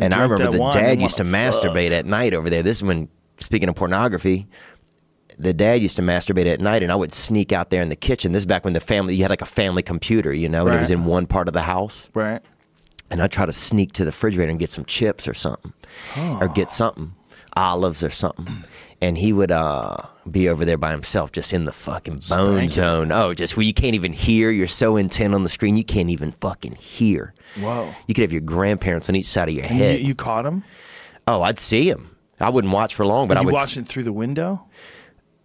And 0.00 0.14
I 0.14 0.22
remember 0.22 0.52
the 0.52 0.70
dad 0.70 1.00
used 1.00 1.16
to 1.16 1.24
fuck. 1.24 1.32
masturbate 1.32 1.90
at 1.90 2.06
night 2.06 2.32
over 2.32 2.48
there. 2.48 2.62
This 2.62 2.76
is 2.76 2.82
when, 2.84 3.08
speaking 3.38 3.68
of 3.68 3.74
pornography, 3.74 4.46
the 5.38 5.52
dad 5.52 5.82
used 5.82 5.96
to 5.96 6.02
masturbate 6.02 6.46
at 6.46 6.60
night, 6.60 6.82
and 6.82 6.92
I 6.92 6.94
would 6.94 7.12
sneak 7.12 7.52
out 7.52 7.70
there 7.70 7.82
in 7.82 7.88
the 7.88 7.96
kitchen. 7.96 8.32
This 8.32 8.42
is 8.42 8.46
back 8.46 8.64
when 8.64 8.74
the 8.74 8.80
family, 8.80 9.14
you 9.14 9.22
had 9.22 9.30
like 9.30 9.42
a 9.42 9.46
family 9.46 9.82
computer, 9.82 10.32
you 10.32 10.48
know, 10.48 10.66
and 10.66 10.76
it 10.76 10.78
was 10.78 10.90
in 10.90 11.04
one 11.04 11.26
part 11.26 11.48
of 11.48 11.54
the 11.54 11.62
house. 11.62 12.08
Right. 12.14 12.42
And 13.10 13.22
I'd 13.22 13.32
try 13.32 13.46
to 13.46 13.52
sneak 13.52 13.92
to 13.94 14.04
the 14.04 14.10
refrigerator 14.10 14.50
and 14.50 14.60
get 14.60 14.70
some 14.70 14.84
chips 14.84 15.26
or 15.26 15.34
something, 15.34 15.72
or 16.16 16.48
get 16.48 16.70
something, 16.70 17.14
olives 17.54 18.04
or 18.04 18.10
something. 18.10 18.46
And 19.00 19.16
he 19.16 19.32
would 19.32 19.52
uh, 19.52 19.96
be 20.28 20.48
over 20.48 20.64
there 20.64 20.76
by 20.76 20.90
himself, 20.90 21.30
just 21.30 21.52
in 21.52 21.66
the 21.66 21.72
fucking 21.72 22.14
bone 22.14 22.20
Spanking. 22.22 22.68
zone. 22.68 23.12
Oh, 23.12 23.32
just 23.32 23.56
where 23.56 23.64
you 23.64 23.72
can't 23.72 23.94
even 23.94 24.12
hear. 24.12 24.50
You're 24.50 24.66
so 24.66 24.96
intent 24.96 25.34
on 25.34 25.44
the 25.44 25.48
screen, 25.48 25.76
you 25.76 25.84
can't 25.84 26.10
even 26.10 26.32
fucking 26.40 26.74
hear. 26.74 27.32
Whoa. 27.60 27.94
You 28.08 28.14
could 28.14 28.22
have 28.22 28.32
your 28.32 28.40
grandparents 28.40 29.08
on 29.08 29.14
each 29.14 29.26
side 29.26 29.48
of 29.48 29.54
your 29.54 29.64
You, 29.66 29.68
head. 29.68 30.00
you 30.00 30.14
caught 30.16 30.44
him? 30.46 30.64
oh, 31.28 31.42
I'd 31.42 31.58
see 31.60 31.88
him. 31.88 32.16
I 32.40 32.50
wouldn't 32.50 32.72
watch 32.72 32.94
for 32.96 33.04
long, 33.06 33.28
but 33.28 33.36
I 33.36 33.40
you 33.40 33.46
would. 33.46 33.54
watched 33.54 33.76
it 33.76 33.86
through 33.86 34.04
the 34.04 34.12
window? 34.12 34.64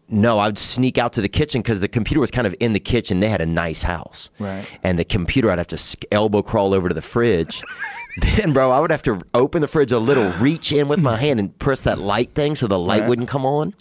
No, 0.09 0.37
I'd 0.39 0.57
sneak 0.57 0.97
out 0.97 1.13
to 1.13 1.21
the 1.21 1.29
kitchen 1.29 1.61
because 1.61 1.79
the 1.79 1.87
computer 1.87 2.19
was 2.19 2.29
kind 2.29 2.45
of 2.45 2.53
in 2.59 2.73
the 2.73 2.79
kitchen. 2.79 3.19
They 3.19 3.29
had 3.29 3.41
a 3.41 3.45
nice 3.45 3.83
house, 3.83 4.29
Right. 4.37 4.65
And 4.83 4.99
the 4.99 5.05
computer, 5.05 5.49
I'd 5.49 5.57
have 5.57 5.67
to 5.69 5.97
elbow 6.11 6.41
crawl 6.41 6.73
over 6.73 6.89
to 6.89 6.93
the 6.95 7.01
fridge. 7.01 7.61
then, 8.35 8.53
bro, 8.53 8.69
I 8.69 8.79
would 8.79 8.91
have 8.91 9.03
to 9.03 9.21
open 9.33 9.61
the 9.61 9.67
fridge 9.67 9.91
a 9.91 9.99
little, 9.99 10.29
reach 10.33 10.71
in 10.71 10.87
with 10.87 11.01
my 11.01 11.15
hand, 11.17 11.39
and 11.39 11.57
press 11.57 11.81
that 11.81 11.97
light 11.99 12.35
thing 12.35 12.55
so 12.55 12.67
the 12.67 12.77
light 12.77 13.01
Right. 13.01 13.09
wouldn't 13.09 13.29
come 13.29 13.45
on. 13.45 13.73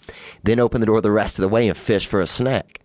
Then 0.43 0.59
open 0.59 0.79
the 0.79 0.87
door 0.87 1.01
the 1.01 1.11
rest 1.11 1.37
of 1.37 1.43
the 1.43 1.49
way 1.49 1.67
and 1.67 1.77
fish 1.77 2.07
for 2.07 2.19
a 2.21 2.27
snack. 2.27 2.79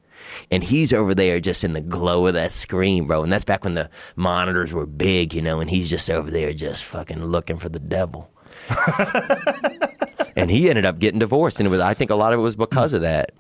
And 0.50 0.62
he's 0.62 0.92
over 0.92 1.14
there 1.14 1.40
just 1.40 1.64
in 1.64 1.72
the 1.72 1.80
glow 1.80 2.26
of 2.26 2.34
that 2.34 2.52
screen, 2.52 3.06
bro. 3.06 3.22
And 3.22 3.32
that's 3.32 3.44
back 3.44 3.64
when 3.64 3.74
the 3.74 3.88
monitors 4.14 4.72
were 4.74 4.84
big, 4.86 5.32
you 5.32 5.40
know. 5.42 5.60
And 5.60 5.70
he's 5.70 5.88
just 5.88 6.10
over 6.10 6.30
there, 6.30 6.52
just 6.52 6.84
fucking 6.84 7.24
looking 7.24 7.58
for 7.58 7.68
the 7.68 7.78
devil. 7.80 8.30
and 10.36 10.50
he 10.50 10.68
ended 10.68 10.84
up 10.84 10.98
getting 10.98 11.18
divorced, 11.18 11.60
and 11.60 11.66
it 11.66 11.70
was. 11.70 11.80
I 11.80 11.94
think 11.94 12.10
a 12.10 12.14
lot 12.14 12.32
of 12.32 12.38
it 12.38 12.42
was 12.42 12.56
because 12.56 12.92
of 12.92 13.02
that. 13.02 13.32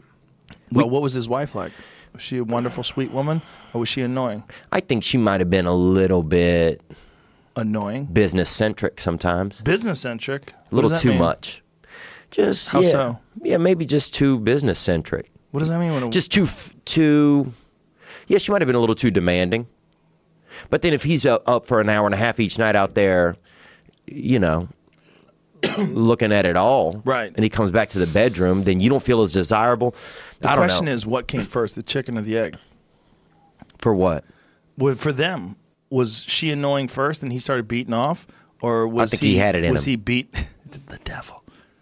Well, 0.72 0.88
what 0.88 1.02
was 1.02 1.14
his 1.14 1.28
wife 1.28 1.54
like? 1.54 1.72
Was 2.12 2.22
she 2.22 2.38
a 2.38 2.44
wonderful, 2.44 2.82
sweet 2.82 3.10
woman, 3.10 3.42
or 3.72 3.80
was 3.80 3.88
she 3.88 4.02
annoying? 4.02 4.44
I 4.72 4.80
think 4.80 5.04
she 5.04 5.18
might 5.18 5.40
have 5.40 5.50
been 5.50 5.66
a 5.66 5.74
little 5.74 6.22
bit 6.22 6.82
Annoying, 7.56 8.06
business 8.06 8.50
centric 8.50 9.00
sometimes, 9.00 9.60
business 9.60 10.00
centric, 10.00 10.54
a 10.70 10.74
little 10.74 10.90
too 10.90 11.14
much. 11.14 11.62
Just 12.30 12.70
How 12.70 12.80
yeah, 12.80 12.90
so? 12.90 13.18
yeah, 13.42 13.56
maybe 13.56 13.86
just 13.86 14.14
too 14.14 14.38
business 14.38 14.78
centric. 14.78 15.30
What 15.50 15.60
does 15.60 15.68
that 15.68 15.78
mean? 15.78 15.92
When 15.92 16.02
a, 16.02 16.10
Just 16.10 16.30
too 16.30 16.48
too. 16.84 17.52
Yeah, 18.26 18.38
she 18.38 18.52
might 18.52 18.60
have 18.60 18.66
been 18.66 18.76
a 18.76 18.80
little 18.80 18.94
too 18.94 19.10
demanding. 19.10 19.66
But 20.70 20.82
then 20.82 20.92
if 20.92 21.04
he's 21.04 21.24
up 21.24 21.66
for 21.66 21.80
an 21.80 21.88
hour 21.88 22.06
and 22.06 22.14
a 22.14 22.18
half 22.18 22.40
each 22.40 22.58
night 22.58 22.76
out 22.76 22.94
there, 22.94 23.36
you 24.06 24.38
know, 24.38 24.68
looking 25.78 26.32
at 26.32 26.46
it 26.46 26.56
all, 26.56 27.00
Right. 27.04 27.32
and 27.34 27.42
he 27.44 27.48
comes 27.50 27.70
back 27.70 27.88
to 27.90 27.98
the 27.98 28.06
bedroom, 28.06 28.62
then 28.64 28.80
you 28.80 28.88
don't 28.90 29.02
feel 29.02 29.22
as 29.22 29.32
desirable. 29.32 29.94
the 30.40 30.48
I 30.48 30.54
don't 30.56 30.64
question 30.66 30.86
know 30.86 30.92
is, 30.92 31.04
what 31.06 31.26
came 31.28 31.46
first, 31.46 31.74
the 31.74 31.82
chicken 31.82 32.16
or 32.18 32.22
the 32.22 32.36
egg? 32.38 32.56
for 33.78 33.94
what. 33.94 34.24
Well, 34.76 34.94
for 34.94 35.12
them, 35.12 35.56
was 35.90 36.24
she 36.24 36.50
annoying 36.50 36.88
first, 36.88 37.22
and 37.22 37.32
he 37.32 37.38
started 37.38 37.66
beating 37.68 37.94
off, 37.94 38.26
or 38.60 38.86
was 38.88 39.10
think 39.10 39.22
he 39.22 39.36
had 39.36 39.54
it 39.56 39.70
was 39.70 39.84
him. 39.86 39.90
he 39.92 39.96
beat 39.96 40.32
the 40.88 40.98
devil? 41.04 41.37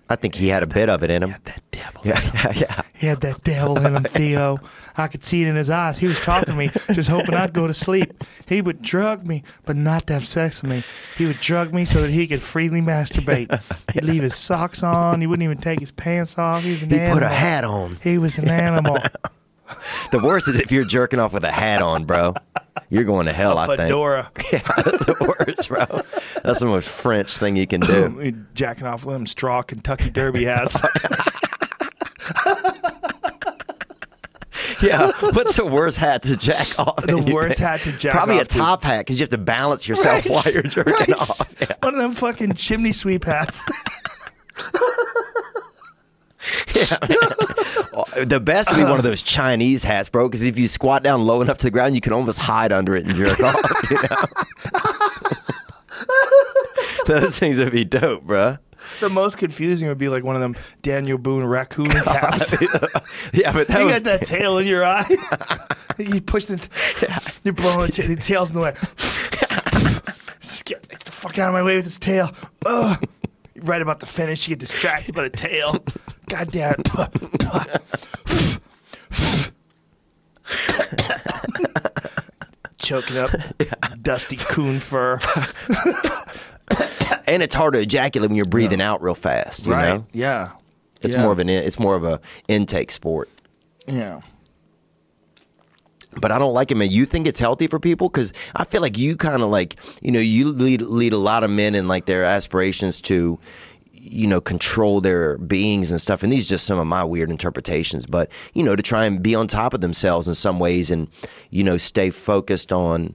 I 0.09 0.14
think 0.16 0.36
he 0.36 0.48
had 0.48 0.62
a 0.62 0.66
bit 0.68 0.88
of 0.88 1.02
it 1.02 1.11
in 1.11 1.22
him. 1.24 1.30
He 1.30 1.32
had 1.32 1.44
That 1.44 1.62
devil. 1.72 2.02
Yeah, 2.04 2.52
yeah. 2.54 2.80
He 2.94 3.07
had 3.09 3.20
that 3.22 3.42
devil 3.42 3.76
in 3.78 3.96
him, 3.96 4.04
Theo. 4.09 4.59
I 4.96 5.09
could 5.09 5.24
see 5.24 5.42
it 5.42 5.48
in 5.48 5.57
his 5.57 5.68
eyes. 5.68 5.98
He 5.98 6.07
was 6.07 6.18
talking 6.20 6.46
to 6.46 6.54
me, 6.54 6.70
just 6.92 7.09
hoping 7.11 7.34
I'd 7.34 7.52
go 7.52 7.66
to 7.66 7.74
sleep. 7.74 8.24
He 8.46 8.62
would 8.62 8.80
drug 8.82 9.26
me, 9.26 9.42
but 9.64 9.74
not 9.76 10.07
to 10.07 10.14
have 10.14 10.26
sex 10.26 10.62
with 10.62 10.70
me. 10.70 10.84
He 11.18 11.26
would 11.26 11.40
drug 11.40 11.74
me 11.74 11.84
so 11.84 12.00
that 12.02 12.11
he 12.11 12.26
could 12.26 12.40
freely 12.40 12.80
masturbate. 12.80 13.61
He'd 13.92 14.04
leave 14.04 14.22
his 14.22 14.36
socks 14.36 14.82
on. 14.82 15.20
He 15.20 15.26
wouldn't 15.26 15.44
even 15.44 15.59
take 15.59 15.80
his 15.80 15.90
pants 15.90 16.38
off. 16.38 16.62
He 16.62 16.70
was 16.70 16.82
an 16.84 16.90
He 16.90 16.96
animal. 16.96 17.14
put 17.14 17.22
a 17.24 17.28
hat 17.28 17.64
on. 17.64 17.98
He 18.02 18.16
was 18.16 18.38
an 18.38 18.48
animal. 18.66 18.98
The 20.12 20.20
worst 20.20 20.46
is 20.48 20.60
if 20.60 20.70
you're 20.70 20.84
jerking 20.84 21.18
off 21.18 21.32
with 21.32 21.44
a 21.44 21.50
hat 21.50 21.82
on, 21.82 22.04
bro. 22.04 22.34
You're 22.90 23.04
going 23.04 23.26
to 23.26 23.32
hell, 23.32 23.58
I 23.58 23.66
think. 23.66 23.80
Fedora. 23.80 24.30
Yeah, 24.52 24.60
that's 24.76 25.04
the 25.04 25.34
worst, 25.38 25.68
bro. 25.68 25.84
That's 26.44 26.60
the 26.60 26.66
most 26.66 26.88
French 26.88 27.36
thing 27.38 27.56
you 27.56 27.66
can 27.66 27.80
do. 27.80 28.32
Jacking 28.54 28.86
off 28.86 29.04
with 29.04 29.14
them 29.16 29.26
straw 29.26 29.62
Kentucky 29.62 30.10
Derby 30.10 30.44
hats. 30.44 30.80
Yeah, 34.82 35.10
what's 35.20 35.56
the 35.56 35.64
worst 35.64 35.96
hat 35.96 36.22
to 36.24 36.36
jack 36.36 36.78
off? 36.78 37.02
The 37.06 37.16
worst 37.16 37.56
think? 37.58 37.68
hat 37.68 37.80
to 37.82 37.92
jack 37.92 38.12
Probably 38.12 38.34
off 38.34 38.38
Probably 38.38 38.38
a 38.40 38.44
to. 38.44 38.58
top 38.58 38.84
hat 38.84 38.98
because 39.00 39.18
you 39.18 39.22
have 39.24 39.30
to 39.30 39.38
balance 39.38 39.88
yourself 39.88 40.24
Right, 40.26 40.30
while 40.30 40.52
you're 40.52 40.62
jerking 40.64 40.92
right. 40.92 41.12
off. 41.14 41.54
Yeah. 41.60 41.76
One 41.82 41.94
of 41.94 42.00
them 42.00 42.12
fucking 42.12 42.52
chimney 42.54 42.92
sweep 42.92 43.24
hats. 43.24 43.64
The 48.24 48.40
best 48.40 48.70
would 48.70 48.76
be 48.76 48.82
one 48.82 48.92
of 48.92 48.98
uh-huh. 49.00 49.08
those 49.08 49.22
Chinese 49.22 49.84
hats, 49.84 50.08
bro. 50.08 50.28
Because 50.28 50.44
if 50.44 50.58
you 50.58 50.68
squat 50.68 51.02
down 51.02 51.22
low 51.22 51.42
enough 51.42 51.58
to 51.58 51.66
the 51.66 51.70
ground, 51.70 51.94
you 51.94 52.00
can 52.00 52.12
almost 52.12 52.38
hide 52.38 52.72
under 52.72 52.96
it 52.96 53.06
and 53.06 53.14
jerk 53.14 53.40
off. 53.40 53.56
You 53.90 53.96
know? 54.02 54.16
those 57.06 57.38
things 57.38 57.58
would 57.58 57.72
be 57.72 57.84
dope, 57.84 58.24
bro. 58.24 58.58
the 59.00 59.08
most 59.08 59.38
confusing 59.38 59.88
would 59.88 59.98
be 59.98 60.08
like 60.08 60.24
one 60.24 60.34
of 60.34 60.40
them 60.40 60.56
Daniel 60.82 61.18
Boone 61.18 61.44
raccoon 61.44 61.90
oh, 61.96 62.02
caps. 62.02 62.60
Yeah, 63.32 63.52
but 63.52 63.68
that 63.68 63.78
got 63.78 63.84
would, 63.86 64.04
that 64.04 64.22
tail 64.26 64.58
in 64.58 64.66
your 64.66 64.84
eye. 64.84 65.06
you 65.98 66.20
push 66.20 66.46
the, 66.46 66.68
you're 67.44 67.54
blowing 67.54 67.90
the, 67.90 68.02
the 68.02 68.16
tail's 68.16 68.50
in 68.50 68.56
the 68.56 68.62
way. 68.62 68.74
Just 70.40 70.64
get, 70.64 70.88
get 70.88 71.00
the 71.00 71.12
fuck 71.12 71.38
out 71.38 71.48
of 71.48 71.54
my 71.54 71.62
way 71.62 71.76
with 71.76 71.86
this 71.86 71.98
tail. 71.98 72.32
Ugh. 72.66 73.02
Right 73.62 73.80
about 73.82 74.00
to 74.00 74.07
finish, 74.07 74.46
you 74.48 74.52
get 74.57 74.61
distracted 74.61 75.14
by 75.14 75.22
the 75.24 75.30
tail. 75.30 75.84
God 76.28 76.50
damn 76.50 76.74
it. 76.78 78.61
Choking 82.78 83.16
up 83.16 83.30
dusty 84.02 84.36
coon 84.36 84.80
fur. 84.80 85.18
and 87.26 87.42
it's 87.42 87.54
hard 87.54 87.74
to 87.74 87.80
ejaculate 87.80 88.28
when 88.30 88.36
you're 88.36 88.44
breathing 88.44 88.80
out 88.80 89.02
real 89.02 89.14
fast. 89.14 89.64
You 89.66 89.72
right. 89.72 89.94
know, 89.94 90.07
Yeah. 90.12 90.50
it's 91.00 91.14
Yeah. 91.14 91.22
more 91.22 91.32
of 91.32 91.38
an 91.38 91.48
in- 91.48 91.62
it's 91.64 91.78
more 91.78 91.96
of 91.96 92.04
a 92.04 92.20
intake 92.48 92.92
sport. 92.92 93.28
Yeah. 93.86 94.20
But 96.20 96.32
I 96.32 96.38
don't 96.38 96.54
like 96.54 96.70
it, 96.70 96.76
man. 96.76 96.90
You 96.90 97.06
think 97.06 97.26
it's 97.26 97.40
healthy 97.40 97.66
for 97.66 97.78
people? 97.78 98.08
Because 98.08 98.32
I 98.54 98.64
feel 98.64 98.80
like 98.82 98.96
you 98.98 99.16
kind 99.16 99.42
of 99.42 99.48
like, 99.50 99.76
you 100.00 100.10
know, 100.10 100.20
you 100.20 100.48
lead 100.48 100.82
lead 100.82 101.12
a 101.12 101.18
lot 101.18 101.44
of 101.44 101.50
men 101.50 101.74
in 101.74 101.88
like 101.88 102.06
their 102.06 102.24
aspirations 102.24 103.00
to, 103.02 103.38
you 103.92 104.26
know, 104.26 104.40
control 104.40 105.00
their 105.00 105.36
beings 105.38 105.90
and 105.90 106.00
stuff. 106.00 106.22
And 106.22 106.32
these 106.32 106.46
are 106.46 106.50
just 106.50 106.66
some 106.66 106.78
of 106.78 106.86
my 106.86 107.02
weird 107.04 107.30
interpretations, 107.30 108.06
but 108.06 108.30
you 108.54 108.62
know, 108.62 108.76
to 108.76 108.82
try 108.82 109.04
and 109.04 109.22
be 109.22 109.34
on 109.34 109.48
top 109.48 109.74
of 109.74 109.80
themselves 109.80 110.28
in 110.28 110.34
some 110.34 110.58
ways, 110.58 110.90
and 110.90 111.08
you 111.50 111.64
know, 111.64 111.76
stay 111.76 112.10
focused 112.10 112.72
on, 112.72 113.14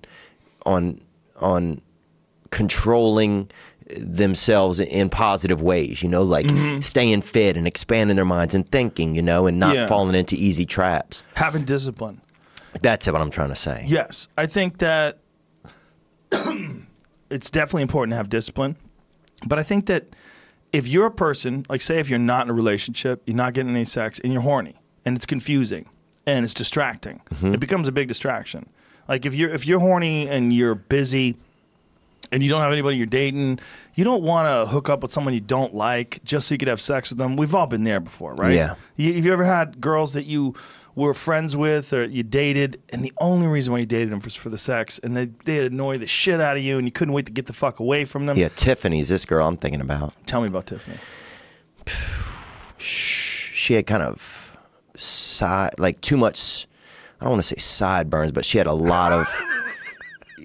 on, 0.65 1.01
on 1.39 1.81
controlling 2.51 3.49
themselves 3.97 4.79
in 4.79 5.09
positive 5.09 5.61
ways. 5.61 6.03
You 6.03 6.09
know, 6.09 6.23
like 6.23 6.45
mm-hmm. 6.45 6.81
staying 6.81 7.21
fit 7.23 7.57
and 7.57 7.65
expanding 7.67 8.15
their 8.15 8.25
minds 8.25 8.53
and 8.53 8.69
thinking. 8.71 9.15
You 9.15 9.21
know, 9.21 9.47
and 9.47 9.59
not 9.59 9.75
Yeah. 9.75 9.87
falling 9.87 10.15
into 10.15 10.35
easy 10.35 10.65
traps. 10.65 11.23
Having 11.35 11.63
discipline. 11.63 12.21
That's 12.81 13.07
what 13.07 13.21
I'm 13.21 13.31
trying 13.31 13.49
to 13.49 13.55
say. 13.55 13.85
Yes, 13.87 14.27
I 14.37 14.45
think 14.45 14.77
that 14.79 15.19
it's 17.29 17.49
definitely 17.51 17.81
important 17.81 18.13
to 18.13 18.17
have 18.17 18.29
discipline. 18.29 18.77
But 19.45 19.59
I 19.59 19.63
think 19.63 19.87
that 19.87 20.15
if 20.71 20.87
you're 20.87 21.07
a 21.07 21.11
person, 21.11 21.65
like 21.69 21.81
say 21.81 21.99
if 21.99 22.09
you're 22.09 22.19
not 22.19 22.45
in 22.45 22.51
a 22.51 22.53
relationship, 22.53 23.21
you're 23.25 23.35
not 23.35 23.53
getting 23.53 23.71
any 23.71 23.85
sex, 23.85 24.19
and 24.19 24.31
you're 24.31 24.41
horny, 24.41 24.75
and 25.05 25.15
it's 25.17 25.25
confusing 25.25 25.89
and 26.25 26.45
it's 26.45 26.53
distracting, 26.53 27.21
mm-hmm. 27.31 27.53
it 27.53 27.59
becomes 27.59 27.87
a 27.87 27.91
big 27.91 28.07
distraction. 28.07 28.69
Like 29.07 29.25
if 29.25 29.33
you're 29.33 29.49
if 29.49 29.65
you're 29.65 29.79
horny 29.79 30.29
and 30.29 30.53
you're 30.53 30.75
busy 30.75 31.35
and 32.31 32.41
you 32.41 32.49
don't 32.49 32.61
have 32.61 32.71
anybody 32.71 32.97
you're 32.97 33.07
dating, 33.07 33.59
you 33.95 34.03
don't 34.03 34.23
want 34.23 34.47
to 34.47 34.71
hook 34.71 34.87
up 34.87 35.01
with 35.01 35.11
someone 35.11 35.33
you 35.33 35.41
don't 35.41 35.73
like 35.73 36.23
just 36.23 36.47
so 36.47 36.53
you 36.53 36.59
could 36.59 36.69
have 36.69 36.79
sex 36.79 37.09
with 37.09 37.17
them. 37.17 37.35
We've 37.35 37.53
all 37.53 37.67
been 37.67 37.83
there 37.83 37.99
before, 37.99 38.35
right? 38.35 38.55
Yeah. 38.55 38.75
You, 38.95 39.13
have 39.13 39.25
you 39.25 39.33
ever 39.33 39.43
had 39.43 39.81
girls 39.81 40.13
that 40.13 40.25
you 40.25 40.55
were 40.95 41.13
friends 41.13 41.55
with 41.55 41.93
or 41.93 42.03
you 42.03 42.23
dated, 42.23 42.81
and 42.89 43.03
the 43.03 43.13
only 43.19 43.47
reason 43.47 43.73
why 43.73 43.79
you 43.79 43.85
dated 43.85 44.11
them 44.11 44.19
was 44.19 44.35
for 44.35 44.49
the 44.49 44.57
sex, 44.57 44.99
and 44.99 45.15
they 45.15 45.25
they 45.45 45.65
annoy 45.65 45.97
the 45.97 46.07
shit 46.07 46.39
out 46.39 46.57
of 46.57 46.63
you, 46.63 46.77
and 46.77 46.85
you 46.87 46.91
couldn't 46.91 47.13
wait 47.13 47.25
to 47.25 47.31
get 47.31 47.45
the 47.47 47.53
fuck 47.53 47.79
away 47.79 48.05
from 48.05 48.25
them? 48.25 48.37
Yeah, 48.37 48.49
Tiffany's 48.49 49.09
this 49.09 49.25
girl 49.25 49.47
I'm 49.47 49.57
thinking 49.57 49.81
about. 49.81 50.13
Tell 50.25 50.41
me 50.41 50.47
about 50.47 50.67
Tiffany. 50.67 50.97
She 52.77 53.75
had 53.75 53.85
kind 53.85 54.03
of 54.03 54.57
side, 54.95 55.75
like 55.77 56.01
too 56.01 56.17
much 56.17 56.67
I 57.21 57.25
don't 57.25 57.33
want 57.33 57.43
to 57.43 57.47
say 57.49 57.57
sideburns, 57.59 58.31
but 58.31 58.45
she 58.45 58.57
had 58.57 58.65
a 58.65 58.73
lot 58.73 59.11
of. 59.11 59.25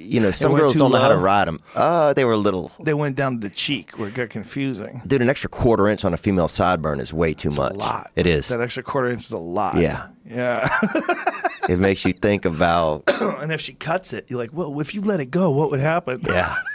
You 0.07 0.20
know, 0.20 0.30
some 0.30 0.54
girls 0.54 0.74
don't 0.74 0.92
know 0.92 0.98
how 0.98 1.09
to 1.09 1.16
ride 1.16 1.48
them. 1.48 1.61
Uh, 1.74 2.12
they 2.12 2.24
were 2.24 2.32
a 2.32 2.36
little. 2.36 2.72
They 2.80 2.94
went 2.94 3.16
down 3.16 3.40
to 3.40 3.48
the 3.48 3.54
cheek 3.54 3.98
where 3.98 4.09
it 4.09 4.14
got 4.14 4.30
confusing. 4.30 5.02
Dude, 5.07 5.22
an 5.22 5.28
extra 5.28 5.50
quarter 5.50 5.88
inch 5.88 6.04
on 6.04 6.14
a 6.14 6.16
female 6.16 6.48
sideburn 6.48 7.00
is 7.00 7.12
way 7.12 7.34
too 7.34 7.50
much. 7.50 7.72
a 7.72 7.76
lot. 7.76 8.11
It 8.16 8.26
is. 8.26 8.48
That 8.48 8.61
extra 8.61 8.82
quarter 8.82 9.11
inch 9.11 9.24
is 9.24 9.32
a 9.32 9.38
lot. 9.38 9.76
Yeah. 9.76 10.09
Yeah. 10.28 10.68
it 11.68 11.78
makes 11.78 12.04
you 12.04 12.12
think 12.12 12.44
about. 12.44 13.04
and 13.20 13.52
if 13.52 13.61
she 13.61 13.72
cuts 13.74 14.12
it, 14.12 14.26
you're 14.28 14.38
like, 14.38 14.52
well, 14.52 14.80
if 14.80 14.94
you 14.94 15.00
let 15.00 15.20
it 15.20 15.26
go, 15.30 15.50
what 15.50 15.70
would 15.70 15.80
happen? 15.80 16.20
Yeah. 16.24 16.57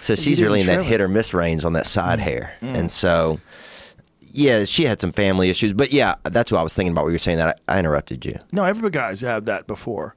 So 0.00 0.14
she's 0.14 0.40
really 0.40 0.60
in 0.60 0.66
that 0.66 0.80
it. 0.80 0.86
hit 0.86 1.00
or 1.02 1.08
miss 1.08 1.34
range 1.34 1.62
on 1.62 1.74
that 1.74 1.86
side 1.86 2.18
hair. 2.18 2.54
And 2.62 2.90
so, 2.90 3.38
yeah, 4.30 4.64
she 4.64 4.84
had 4.84 4.98
some 5.00 5.12
family 5.12 5.50
issues. 5.50 5.74
But 5.74 5.92
yeah, 5.92 6.14
that's 6.24 6.50
what 6.50 6.58
I 6.58 6.62
was 6.62 6.72
thinking 6.72 6.92
about. 6.92 7.02
What 7.04 7.10
you 7.10 7.14
were 7.14 7.18
saying 7.18 7.36
that 7.38 7.60
I, 7.68 7.76
I 7.76 7.78
interrupted 7.80 8.24
you. 8.24 8.38
No, 8.50 8.64
every 8.64 8.88
guys 8.90 9.20
have 9.20 9.44
that 9.44 9.66
before, 9.66 10.16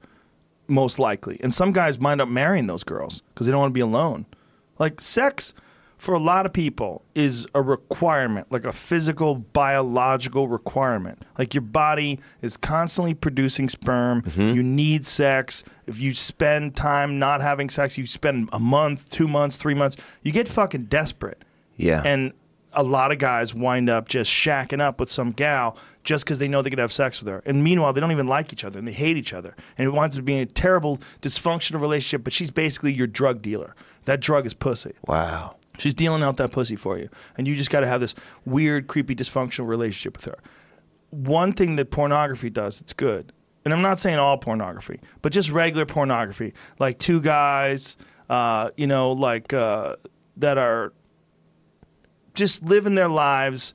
most 0.68 0.99
likely. 0.99 1.39
And 1.41 1.53
some 1.53 1.72
guys 1.72 1.97
wind 1.97 2.22
up 2.22 2.28
marrying 2.28 2.68
those 2.68 2.84
girls 2.84 3.22
because 3.30 3.47
they 3.47 3.51
don't 3.51 3.61
want 3.61 3.72
to 3.72 3.74
be 3.74 3.82
alone. 3.82 4.26
Like 4.80 5.01
sex, 5.01 5.53
for 5.97 6.13
a 6.13 6.20
lot 6.20 6.45
of 6.45 6.53
people, 6.53 7.03
is 7.15 7.47
a 7.55 7.61
requirement, 7.61 8.51
like 8.51 8.65
a 8.65 8.72
physical, 8.72 9.36
biological 9.36 10.47
requirement. 10.47 11.24
Like 11.38 11.53
your 11.53 11.61
body 11.61 12.20
is 12.41 12.57
constantly 12.57 13.13
producing 13.13 13.70
sperm. 13.70 14.22
Mm-hmm. 14.22 14.55
You 14.55 14.63
need 14.63 15.05
sex. 15.05 15.63
If 15.88 15.99
you 15.99 16.13
spend 16.13 16.76
time 16.76 17.18
not 17.18 17.41
having 17.41 17.70
sex, 17.70 17.97
you 17.97 18.05
spend 18.05 18.49
a 18.53 18.59
month, 18.59 19.09
two 19.09 19.28
months, 19.28 19.57
three 19.57 19.74
months, 19.74 19.97
you 20.22 20.32
get 20.32 20.47
fucking 20.47 20.86
desperate. 20.86 21.43
Yeah. 21.78 22.01
And 22.03 22.34
a 22.78 22.84
lot 22.84 23.11
of 23.11 23.17
guys 23.17 23.55
wind 23.55 23.89
up 23.89 24.07
just 24.07 24.32
shacking 24.32 24.80
up 24.80 24.99
with 24.99 25.09
some 25.09 25.32
gal 25.32 25.75
just 26.03 26.23
because 26.23 26.38
they 26.38 26.47
know 26.47 26.61
they 26.61 26.69
could 26.69 26.80
have 26.80 26.93
sex 26.93 27.19
with 27.19 27.28
her. 27.28 27.41
And 27.43 27.63
meanwhile, 27.63 27.91
they 27.91 27.99
don't 27.99 28.11
even 28.11 28.28
like 28.28 28.53
each 28.53 28.63
other 28.63 28.78
and 28.78 28.88
they 28.88 28.93
hate 28.93 29.17
each 29.17 29.34
other. 29.34 29.55
And 29.78 29.88
it 29.88 29.89
winds 29.89 30.15
up 30.15 30.23
being 30.23 30.41
a 30.41 30.45
terrible, 30.45 30.99
dysfunctional 31.21 31.82
relationship, 31.82 32.23
but 32.23 32.34
she's 32.34 32.51
basically 32.51 32.93
your 32.93 33.07
drug 33.07 33.41
dealer. 33.41 33.75
That 34.05 34.21
drug 34.21 34.45
is 34.45 34.53
pussy. 34.53 34.93
Wow. 35.07 35.55
She's 35.80 35.95
dealing 35.95 36.21
out 36.21 36.38
that 36.38 36.51
pussy 36.51 36.75
for 36.75 36.99
you. 36.99 37.09
And 37.36 37.47
you 37.47 37.55
just 37.55 37.71
got 37.71 37.80
to 37.80 37.88
have 37.88 37.99
this 37.99 38.13
weird, 38.45 38.88
creepy, 38.88 39.15
dysfunctional 39.15 39.67
relationship 39.67 40.15
with 40.15 40.25
her. 40.25 40.38
One 41.09 41.53
thing 41.53 41.78
that 41.78 41.89
pornography 41.89 42.51
does 42.51 42.80
that's 42.80 42.93
good, 42.93 43.34
and 43.65 43.73
I'm 43.73 43.82
not 43.82 43.97
saying 43.99 44.19
all 44.19 44.38
pornography, 44.38 44.99
but 45.21 45.34
just 45.34 45.49
regular 45.49 45.86
pornography, 45.86 46.53
like 46.80 46.99
two 46.99 47.21
guys, 47.21 47.97
uh, 48.30 48.69
you 48.78 48.88
know, 48.88 49.13
like 49.13 49.53
uh, 49.53 49.95
that 50.38 50.57
are 50.57 50.93
just 52.38 52.63
living 52.63 52.95
their 52.95 53.09
lives. 53.09 53.73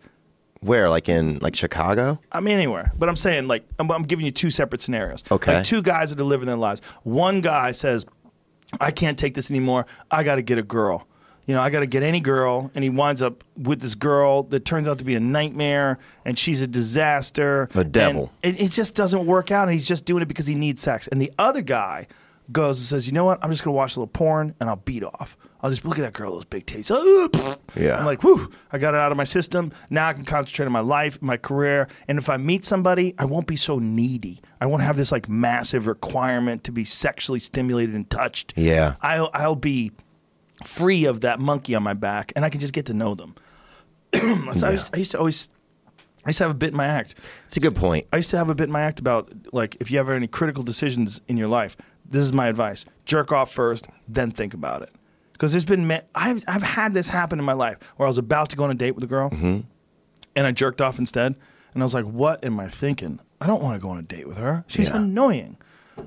Where? 0.60 0.88
Like 0.88 1.08
in 1.08 1.38
like 1.40 1.54
Chicago? 1.56 2.18
I 2.30 2.40
mean, 2.40 2.54
anywhere. 2.54 2.92
But 2.96 3.08
I'm 3.08 3.16
saying, 3.16 3.48
like, 3.48 3.66
I'm, 3.78 3.90
I'm 3.90 4.04
giving 4.04 4.24
you 4.24 4.30
two 4.30 4.50
separate 4.50 4.80
scenarios. 4.80 5.22
Okay. 5.30 5.56
Like 5.56 5.64
two 5.64 5.82
guys 5.82 6.10
that 6.10 6.20
are 6.20 6.24
living 6.24 6.46
their 6.46 6.56
lives. 6.56 6.80
One 7.02 7.40
guy 7.40 7.72
says, 7.72 8.06
I 8.80 8.90
can't 8.90 9.18
take 9.18 9.34
this 9.34 9.50
anymore. 9.50 9.86
I 10.10 10.22
got 10.22 10.36
to 10.36 10.42
get 10.42 10.56
a 10.56 10.62
girl. 10.62 11.06
You 11.46 11.54
know, 11.54 11.60
I 11.60 11.70
got 11.70 11.80
to 11.80 11.86
get 11.86 12.04
any 12.04 12.20
girl. 12.20 12.70
And 12.74 12.84
he 12.84 12.90
winds 12.90 13.20
up 13.20 13.42
with 13.56 13.80
this 13.80 13.96
girl 13.96 14.44
that 14.44 14.64
turns 14.64 14.86
out 14.86 14.98
to 14.98 15.04
be 15.04 15.16
a 15.16 15.20
nightmare 15.20 15.98
and 16.24 16.38
she's 16.38 16.62
a 16.62 16.68
disaster. 16.68 17.68
The 17.72 17.84
devil. 17.84 18.32
And 18.44 18.56
it, 18.56 18.66
it 18.66 18.70
just 18.70 18.94
doesn't 18.94 19.26
work 19.26 19.50
out. 19.50 19.64
And 19.64 19.72
he's 19.72 19.86
just 19.86 20.04
doing 20.04 20.22
it 20.22 20.26
because 20.26 20.46
he 20.46 20.54
needs 20.54 20.80
sex. 20.80 21.08
And 21.08 21.20
the 21.20 21.32
other 21.38 21.60
guy 21.60 22.06
goes 22.52 22.78
and 22.78 22.86
says, 22.86 23.08
You 23.08 23.12
know 23.12 23.24
what? 23.24 23.40
I'm 23.42 23.50
just 23.50 23.64
going 23.64 23.74
to 23.74 23.76
watch 23.76 23.96
a 23.96 24.00
little 24.00 24.12
porn 24.12 24.54
and 24.60 24.70
I'll 24.70 24.76
beat 24.76 25.02
off. 25.02 25.36
I'll 25.62 25.70
just 25.70 25.84
look 25.84 25.96
at 25.98 26.02
that 26.02 26.12
girl, 26.12 26.34
those 26.34 26.44
big 26.44 26.66
titties. 26.66 26.90
Oh, 26.92 27.28
pfft. 27.30 27.58
Yeah. 27.80 27.96
I'm 27.98 28.04
like, 28.04 28.22
whew, 28.24 28.50
I 28.72 28.78
got 28.78 28.94
it 28.94 29.00
out 29.00 29.12
of 29.12 29.16
my 29.16 29.24
system. 29.24 29.72
Now 29.90 30.08
I 30.08 30.12
can 30.12 30.24
concentrate 30.24 30.66
on 30.66 30.72
my 30.72 30.80
life, 30.80 31.22
my 31.22 31.36
career. 31.36 31.86
And 32.08 32.18
if 32.18 32.28
I 32.28 32.36
meet 32.36 32.64
somebody, 32.64 33.14
I 33.18 33.26
won't 33.26 33.46
be 33.46 33.54
so 33.54 33.78
needy. 33.78 34.40
I 34.60 34.66
won't 34.66 34.82
have 34.82 34.96
this 34.96 35.12
like 35.12 35.28
massive 35.28 35.86
requirement 35.86 36.64
to 36.64 36.72
be 36.72 36.82
sexually 36.84 37.38
stimulated 37.38 37.94
and 37.94 38.10
touched. 38.10 38.54
Yeah. 38.56 38.96
I'll, 39.02 39.30
I'll 39.34 39.54
be 39.54 39.92
free 40.64 41.04
of 41.04 41.20
that 41.20 41.38
monkey 41.38 41.74
on 41.76 41.82
my 41.84 41.94
back 41.94 42.32
and 42.34 42.44
I 42.44 42.50
can 42.50 42.60
just 42.60 42.72
get 42.72 42.86
to 42.86 42.94
know 42.94 43.14
them. 43.14 43.34
That's- 44.10 44.62
I, 44.64 44.72
used, 44.72 44.94
I 44.94 44.98
used 44.98 45.12
to 45.12 45.18
always, 45.18 45.48
I 46.24 46.30
used 46.30 46.38
to 46.38 46.44
have 46.44 46.50
a 46.50 46.54
bit 46.54 46.70
in 46.70 46.76
my 46.76 46.86
act. 46.86 47.14
It's 47.46 47.56
a 47.56 47.60
good 47.60 47.76
point. 47.76 48.06
I 48.12 48.16
used 48.16 48.30
to 48.30 48.36
have 48.36 48.50
a 48.50 48.54
bit 48.54 48.64
in 48.64 48.72
my 48.72 48.82
act 48.82 48.98
about 48.98 49.32
like 49.52 49.76
if 49.80 49.90
you 49.92 49.98
have 49.98 50.10
any 50.10 50.26
critical 50.26 50.62
decisions 50.64 51.20
in 51.28 51.36
your 51.36 51.48
life, 51.48 51.76
this 52.04 52.22
is 52.22 52.32
my 52.32 52.48
advice: 52.48 52.84
jerk 53.06 53.32
off 53.32 53.50
first, 53.52 53.88
then 54.06 54.30
think 54.30 54.54
about 54.54 54.82
it. 54.82 54.90
Because 55.42 55.50
there's 55.50 55.64
been 55.64 55.88
ma- 55.88 56.02
I've 56.14 56.44
I've 56.46 56.62
had 56.62 56.94
this 56.94 57.08
happen 57.08 57.40
in 57.40 57.44
my 57.44 57.52
life 57.52 57.76
where 57.96 58.06
I 58.06 58.08
was 58.08 58.16
about 58.16 58.50
to 58.50 58.56
go 58.56 58.62
on 58.62 58.70
a 58.70 58.74
date 58.74 58.92
with 58.92 59.02
a 59.02 59.08
girl, 59.08 59.28
mm-hmm. 59.28 59.62
and 60.36 60.46
I 60.46 60.52
jerked 60.52 60.80
off 60.80 61.00
instead, 61.00 61.34
and 61.74 61.82
I 61.82 61.84
was 61.84 61.94
like, 61.94 62.04
"What 62.04 62.44
am 62.44 62.60
I 62.60 62.68
thinking? 62.68 63.18
I 63.40 63.48
don't 63.48 63.60
want 63.60 63.74
to 63.74 63.84
go 63.84 63.90
on 63.90 63.98
a 63.98 64.02
date 64.02 64.28
with 64.28 64.36
her. 64.36 64.62
She's 64.68 64.86
Yeah. 64.86 64.98
annoying. 64.98 65.56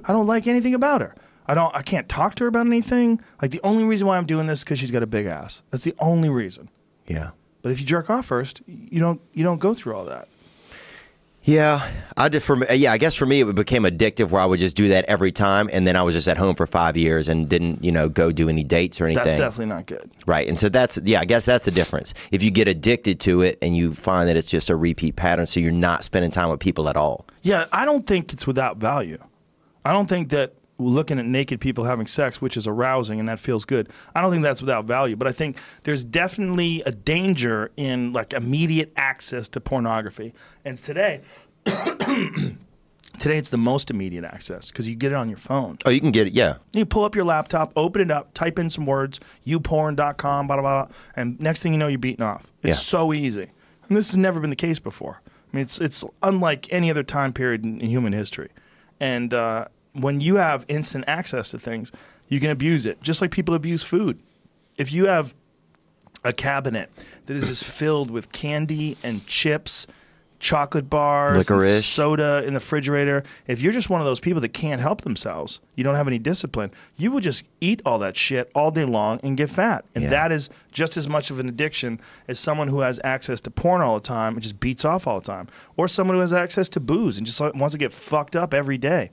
I 0.06 0.14
don't 0.14 0.26
like 0.26 0.48
anything 0.48 0.74
about 0.74 1.02
her." 1.02 1.16
I 1.48 1.54
don't. 1.54 1.76
I 1.76 1.82
can't 1.82 2.08
talk 2.08 2.36
to 2.36 2.46
her 2.46 2.48
about 2.48 2.66
anything. 2.66 3.20
Like 3.42 3.52
the 3.52 3.60
only 3.62 3.84
reason 3.84 4.08
why 4.08 4.16
I'm 4.18 4.26
doing 4.26 4.48
this 4.48 4.64
because 4.64 4.80
she's 4.80 4.90
got 4.90 5.04
a 5.04 5.06
big 5.08 5.26
ass. 5.26 5.64
That's 5.70 5.84
the 5.84 5.96
only 6.00 6.30
reason. 6.30 6.70
Yeah. 7.06 7.32
But 7.62 7.74
if 7.74 7.82
you 7.82 7.86
jerk 7.86 8.10
off 8.10 8.28
first, 8.28 8.62
you 8.68 9.02
don't. 9.02 9.20
You 9.34 9.44
don't 9.44 9.60
go 9.60 9.74
through 9.74 9.96
all 9.98 10.06
that. 10.06 10.30
Yeah, 11.46 11.88
I 12.18 12.28
did 12.28 12.42
for. 12.42 12.58
Uh, 12.70 12.74
yeah, 12.74 12.92
I 12.92 12.98
guess 12.98 13.14
for 13.14 13.28
me 13.28 13.42
it 13.42 13.54
became 13.54 13.84
addictive 13.84 14.32
where 14.32 14.42
I 14.42 14.46
would 14.46 14.60
just 14.60 14.76
do 14.76 14.90
that 14.90 15.06
every 15.06 15.32
time, 15.32 15.70
and 15.72 15.86
then 15.86 15.96
I 15.96 16.02
was 16.02 16.16
just 16.16 16.28
at 16.28 16.38
home 16.38 16.56
for 16.56 16.66
five 16.66 16.98
years 16.98 17.28
and 17.28 17.48
didn't, 17.48 17.84
you 17.84 17.92
know, 17.92 18.10
go 18.10 18.32
do 18.32 18.50
any 18.50 18.64
dates 18.64 19.00
or 19.00 19.06
anything. 19.06 19.24
That's 19.24 19.38
definitely 19.38 19.68
not 19.68 19.86
good. 19.86 20.10
right. 20.26 20.48
And 20.48 20.60
so 20.60 20.70
that's 20.70 20.98
yeah, 21.04 21.20
I 21.20 21.26
guess 21.26 21.46
that's 21.46 21.66
the 21.66 21.72
difference. 21.72 22.16
If 22.32 22.42
you 22.42 22.50
get 22.50 22.68
addicted 22.68 23.20
to 23.22 23.42
it 23.42 23.60
and 23.62 23.78
you 23.78 23.94
find 23.94 24.28
that 24.28 24.36
it's 24.36 24.50
just 24.50 24.72
a 24.72 24.76
repeat 24.76 25.18
pattern, 25.18 25.46
so 25.46 25.60
you're 25.60 25.72
not 25.72 26.04
spending 26.04 26.32
time 26.32 26.50
with 26.50 26.60
people 26.60 26.90
at 26.90 26.98
all. 26.98 27.28
Yeah, 27.44 27.66
I 27.72 27.86
don't 27.86 28.08
think 28.08 28.34
it's 28.34 28.48
without 28.48 28.78
value. 28.78 29.20
I 29.86 29.94
don't 29.94 30.08
think 30.10 30.30
that 30.30 30.54
looking 30.78 31.20
at 31.20 31.26
naked 31.26 31.62
people 31.62 31.86
having 31.86 32.06
sex, 32.08 32.42
which 32.42 32.58
is 32.58 32.68
arousing 32.68 33.20
and 33.20 33.30
that 33.30 33.40
feels 33.40 33.64
good, 33.66 33.90
I 34.14 34.22
don't 34.22 34.32
think 34.32 34.44
that's 34.44 34.62
without 34.62 34.86
value. 34.86 35.16
But 35.16 35.28
I 35.28 35.32
think 35.32 35.58
there's 35.84 36.04
definitely 36.04 36.82
a 36.86 36.92
danger 36.92 37.72
in 37.78 38.12
like 38.14 38.34
immediate 38.34 38.92
access 38.98 39.48
to 39.50 39.62
pornography. 39.62 40.34
And 40.66 40.78
today, 40.78 41.22
today 43.20 43.38
it's 43.38 43.50
the 43.50 43.58
most 43.58 43.90
immediate 43.90 44.24
access 44.26 44.70
because 44.70 44.88
you 44.88 44.96
get 44.96 45.12
it 45.12 45.16
on 45.16 45.30
your 45.30 45.38
phone. 45.38 45.78
Oh, 45.86 45.90
you 45.90 46.02
can 46.02 46.12
get 46.12 46.28
it. 46.28 46.34
Yeah. 46.34 46.56
You 46.74 46.86
pull 46.86 47.04
up 47.04 47.16
your 47.16 47.26
laptop, 47.26 47.72
open 47.76 48.02
it 48.02 48.12
up, 48.12 48.34
type 48.34 48.60
in 48.60 48.70
some 48.70 48.86
words, 48.86 49.20
youporn.com, 49.46 50.48
blah, 50.48 50.56
blah, 50.58 50.62
blah, 50.86 50.88
and 51.16 51.40
next 51.40 51.64
thing 51.64 51.72
you 51.72 51.78
know, 51.80 51.88
you're 51.88 51.98
beating 52.00 52.26
off. 52.26 52.44
It's 52.64 52.78
Yeah. 52.78 52.82
so 53.00 53.14
easy. 53.14 53.48
And 53.88 53.96
this 53.98 54.10
has 54.10 54.18
never 54.18 54.40
been 54.40 54.50
the 54.50 54.56
case 54.56 54.80
before. 54.80 55.22
I 55.26 55.56
mean, 55.56 55.64
it's, 55.64 55.80
it's 55.80 56.04
unlike 56.24 56.68
any 56.72 56.90
other 56.90 57.04
time 57.04 57.32
period 57.32 57.64
in, 57.64 57.80
in 57.80 57.90
human 57.90 58.14
history. 58.14 58.50
And 59.00 59.34
uh, 59.34 59.68
when 59.96 60.22
you 60.22 60.36
have 60.36 60.66
instant 60.68 61.06
access 61.08 61.52
to 61.52 61.60
things, 61.60 61.92
you 62.28 62.40
can 62.40 62.50
abuse 62.50 62.86
it, 62.86 63.02
just 63.02 63.22
like 63.22 63.32
people 63.32 63.56
abuse 63.56 63.84
food. 63.84 64.20
If 64.78 64.92
you 64.92 65.06
have 65.08 65.34
a 66.24 66.34
cabinet 66.34 66.90
that 67.28 67.36
is 67.36 67.48
just 67.48 67.64
filled 67.80 68.10
with 68.12 68.32
candy 68.32 68.98
and 69.04 69.26
chips, 69.28 69.88
chocolate 70.40 70.90
bars, 70.90 71.50
and 71.50 71.60
Licorice. 71.60 71.86
soda 71.86 72.40
in 72.46 72.54
the 72.54 72.60
refrigerator. 72.60 73.24
If 73.48 73.62
you're 73.62 73.72
just 73.72 73.90
one 73.90 74.02
of 74.02 74.06
those 74.06 74.20
people 74.20 74.42
that 74.42 74.50
can't 74.54 74.82
help 74.82 75.02
themselves, 75.02 75.60
you 75.76 75.84
don't 75.84 75.96
have 75.96 76.08
any 76.08 76.20
discipline, 76.20 76.72
you 76.98 77.10
will 77.12 77.22
just 77.22 77.46
eat 77.62 77.82
all 77.86 78.00
that 78.00 78.18
shit 78.18 78.52
all 78.54 78.70
day 78.70 78.84
long 78.86 79.20
and 79.24 79.38
get 79.38 79.50
fat. 79.50 79.86
And 79.96 80.04
Yeah. 80.04 80.10
that 80.10 80.32
is 80.32 80.50
just 80.72 80.98
as 80.98 81.08
much 81.08 81.32
of 81.32 81.40
an 81.40 81.48
addiction 81.48 82.02
as 82.28 82.38
someone 82.38 82.68
who 82.68 82.82
has 82.82 83.00
access 83.04 83.40
to 83.42 83.50
porn 83.52 83.82
all 83.82 83.96
the 83.96 84.04
time 84.06 84.34
and 84.34 84.44
just 84.44 84.60
beats 84.60 84.84
off 84.84 85.08
all 85.08 85.20
the 85.22 85.26
time, 85.26 85.48
or 85.78 85.88
someone 85.88 86.16
who 86.18 86.22
has 86.22 86.34
access 86.34 86.68
to 86.70 86.80
booze 86.80 87.18
and 87.18 87.26
just 87.26 87.40
like, 87.40 87.56
wants 87.56 87.74
to 87.74 87.80
get 87.80 87.94
fucked 87.94 88.36
up 88.36 88.54
every 88.54 88.78
day. 88.78 89.12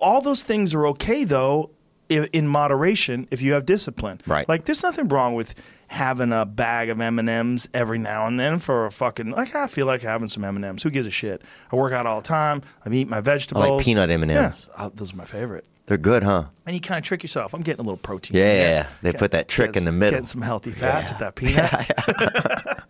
All 0.00 0.20
those 0.20 0.42
things 0.42 0.74
are 0.74 0.86
okay 0.88 1.24
though 1.24 1.70
in 2.08 2.48
moderation 2.48 3.28
if 3.30 3.42
you 3.42 3.52
have 3.52 3.66
discipline. 3.66 4.20
Right. 4.26 4.48
Like 4.48 4.64
there's 4.64 4.82
nothing 4.82 5.08
wrong 5.08 5.34
with 5.34 5.54
having 5.88 6.32
a 6.32 6.44
bag 6.44 6.88
of 6.90 7.00
M&Ms 7.00 7.68
every 7.74 7.98
now 7.98 8.26
and 8.26 8.38
then 8.38 8.58
for 8.58 8.86
a 8.86 8.90
fucking 8.90 9.30
like 9.30 9.54
I 9.54 9.66
feel 9.66 9.86
like 9.86 10.02
having 10.02 10.28
some 10.28 10.44
M&Ms. 10.44 10.82
Who 10.82 10.90
gives 10.90 11.06
a 11.06 11.10
shit? 11.10 11.42
I 11.72 11.76
work 11.76 11.92
out 11.92 12.06
all 12.06 12.20
the 12.20 12.26
time. 12.28 12.62
I 12.86 12.90
eat 12.90 13.08
my 13.08 13.20
vegetables. 13.20 13.66
I 13.66 13.68
like 13.70 13.84
peanut 13.84 14.08
M&Ms. 14.10 14.66
Yeah, 14.78 14.88
those 14.94 15.12
are 15.12 15.16
my 15.16 15.24
favorite. 15.24 15.66
They're 15.86 15.96
good, 15.96 16.22
huh? 16.22 16.44
And 16.66 16.74
you 16.74 16.80
kind 16.82 16.98
of 16.98 17.04
trick 17.04 17.22
yourself. 17.22 17.54
I'm 17.54 17.62
getting 17.62 17.80
a 17.80 17.82
little 17.82 17.96
protein. 17.96 18.36
in 18.36 18.42
Yeah, 18.42 18.56
there. 18.56 18.88
they 19.02 19.10
Get- 19.12 19.18
put 19.18 19.30
that 19.30 19.48
trick 19.48 19.74
in 19.76 19.86
the 19.86 19.92
middle. 19.92 20.10
Getting 20.12 20.26
some 20.26 20.42
healthy 20.42 20.70
fats 20.70 21.10
with 21.10 21.18
that 21.20 21.34
peanut. 21.34 21.90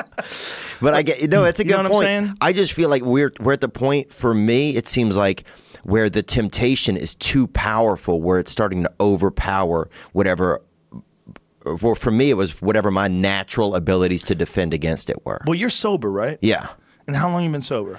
But 0.80 0.94
I 0.94 1.02
get 1.02 1.20
you 1.20 1.26
know 1.28 1.44
it's 1.44 1.58
a 1.58 1.64
You 1.64 1.70
know 1.72 1.76
good 1.78 1.82
what 1.82 1.86
I'm 1.86 1.92
point. 1.92 2.02
saying? 2.04 2.34
I 2.40 2.52
just 2.52 2.72
feel 2.72 2.88
like 2.88 3.02
we're 3.02 3.32
we're 3.40 3.52
at 3.52 3.60
the 3.60 3.68
point 3.68 4.12
for 4.14 4.32
me. 4.32 4.76
It 4.76 4.86
seems 4.88 5.16
like 5.16 5.42
where 5.84 6.08
the 6.10 6.22
temptation 6.22 6.96
is 6.96 7.14
too 7.14 7.46
powerful, 7.48 8.20
where 8.20 8.38
it's 8.38 8.50
starting 8.50 8.82
to 8.82 8.92
overpower 9.00 9.88
whatever. 10.12 10.60
Well, 11.82 11.94
for 11.94 12.10
me, 12.10 12.30
it 12.30 12.34
was 12.34 12.62
whatever 12.62 12.90
my 12.90 13.08
natural 13.08 13.74
abilities 13.74 14.22
to 14.24 14.34
defend 14.34 14.72
against 14.72 15.10
it 15.10 15.24
were. 15.26 15.42
well, 15.46 15.54
you're 15.54 15.68
sober, 15.70 16.10
right? 16.10 16.38
Yeah, 16.40 16.68
And 17.06 17.16
how 17.16 17.28
long 17.30 17.44
you 17.44 17.50
been 17.50 17.60
sober? 17.60 17.98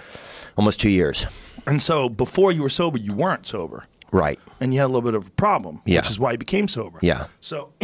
almost 0.58 0.80
two 0.80 0.90
years. 0.90 1.26
And 1.68 1.82
so 1.82 2.10
before 2.10 2.52
you 2.52 2.62
were 2.64 2.70
sober, 2.70 2.98
you 2.98 3.14
weren't 3.14 3.46
sober. 3.48 3.86
Right. 4.12 4.40
and 4.60 4.74
you 4.74 4.80
had 4.80 4.86
a 4.88 4.92
little 4.92 5.04
bit 5.04 5.14
of 5.14 5.28
a 5.28 5.30
problem, 5.32 5.82
Yeah. 5.86 6.00
which 6.00 6.10
is 6.10 6.20
why 6.20 6.32
you 6.32 6.40
became 6.40 6.68
sober. 6.68 6.98
Yeah. 7.04 7.28
So 7.42 7.74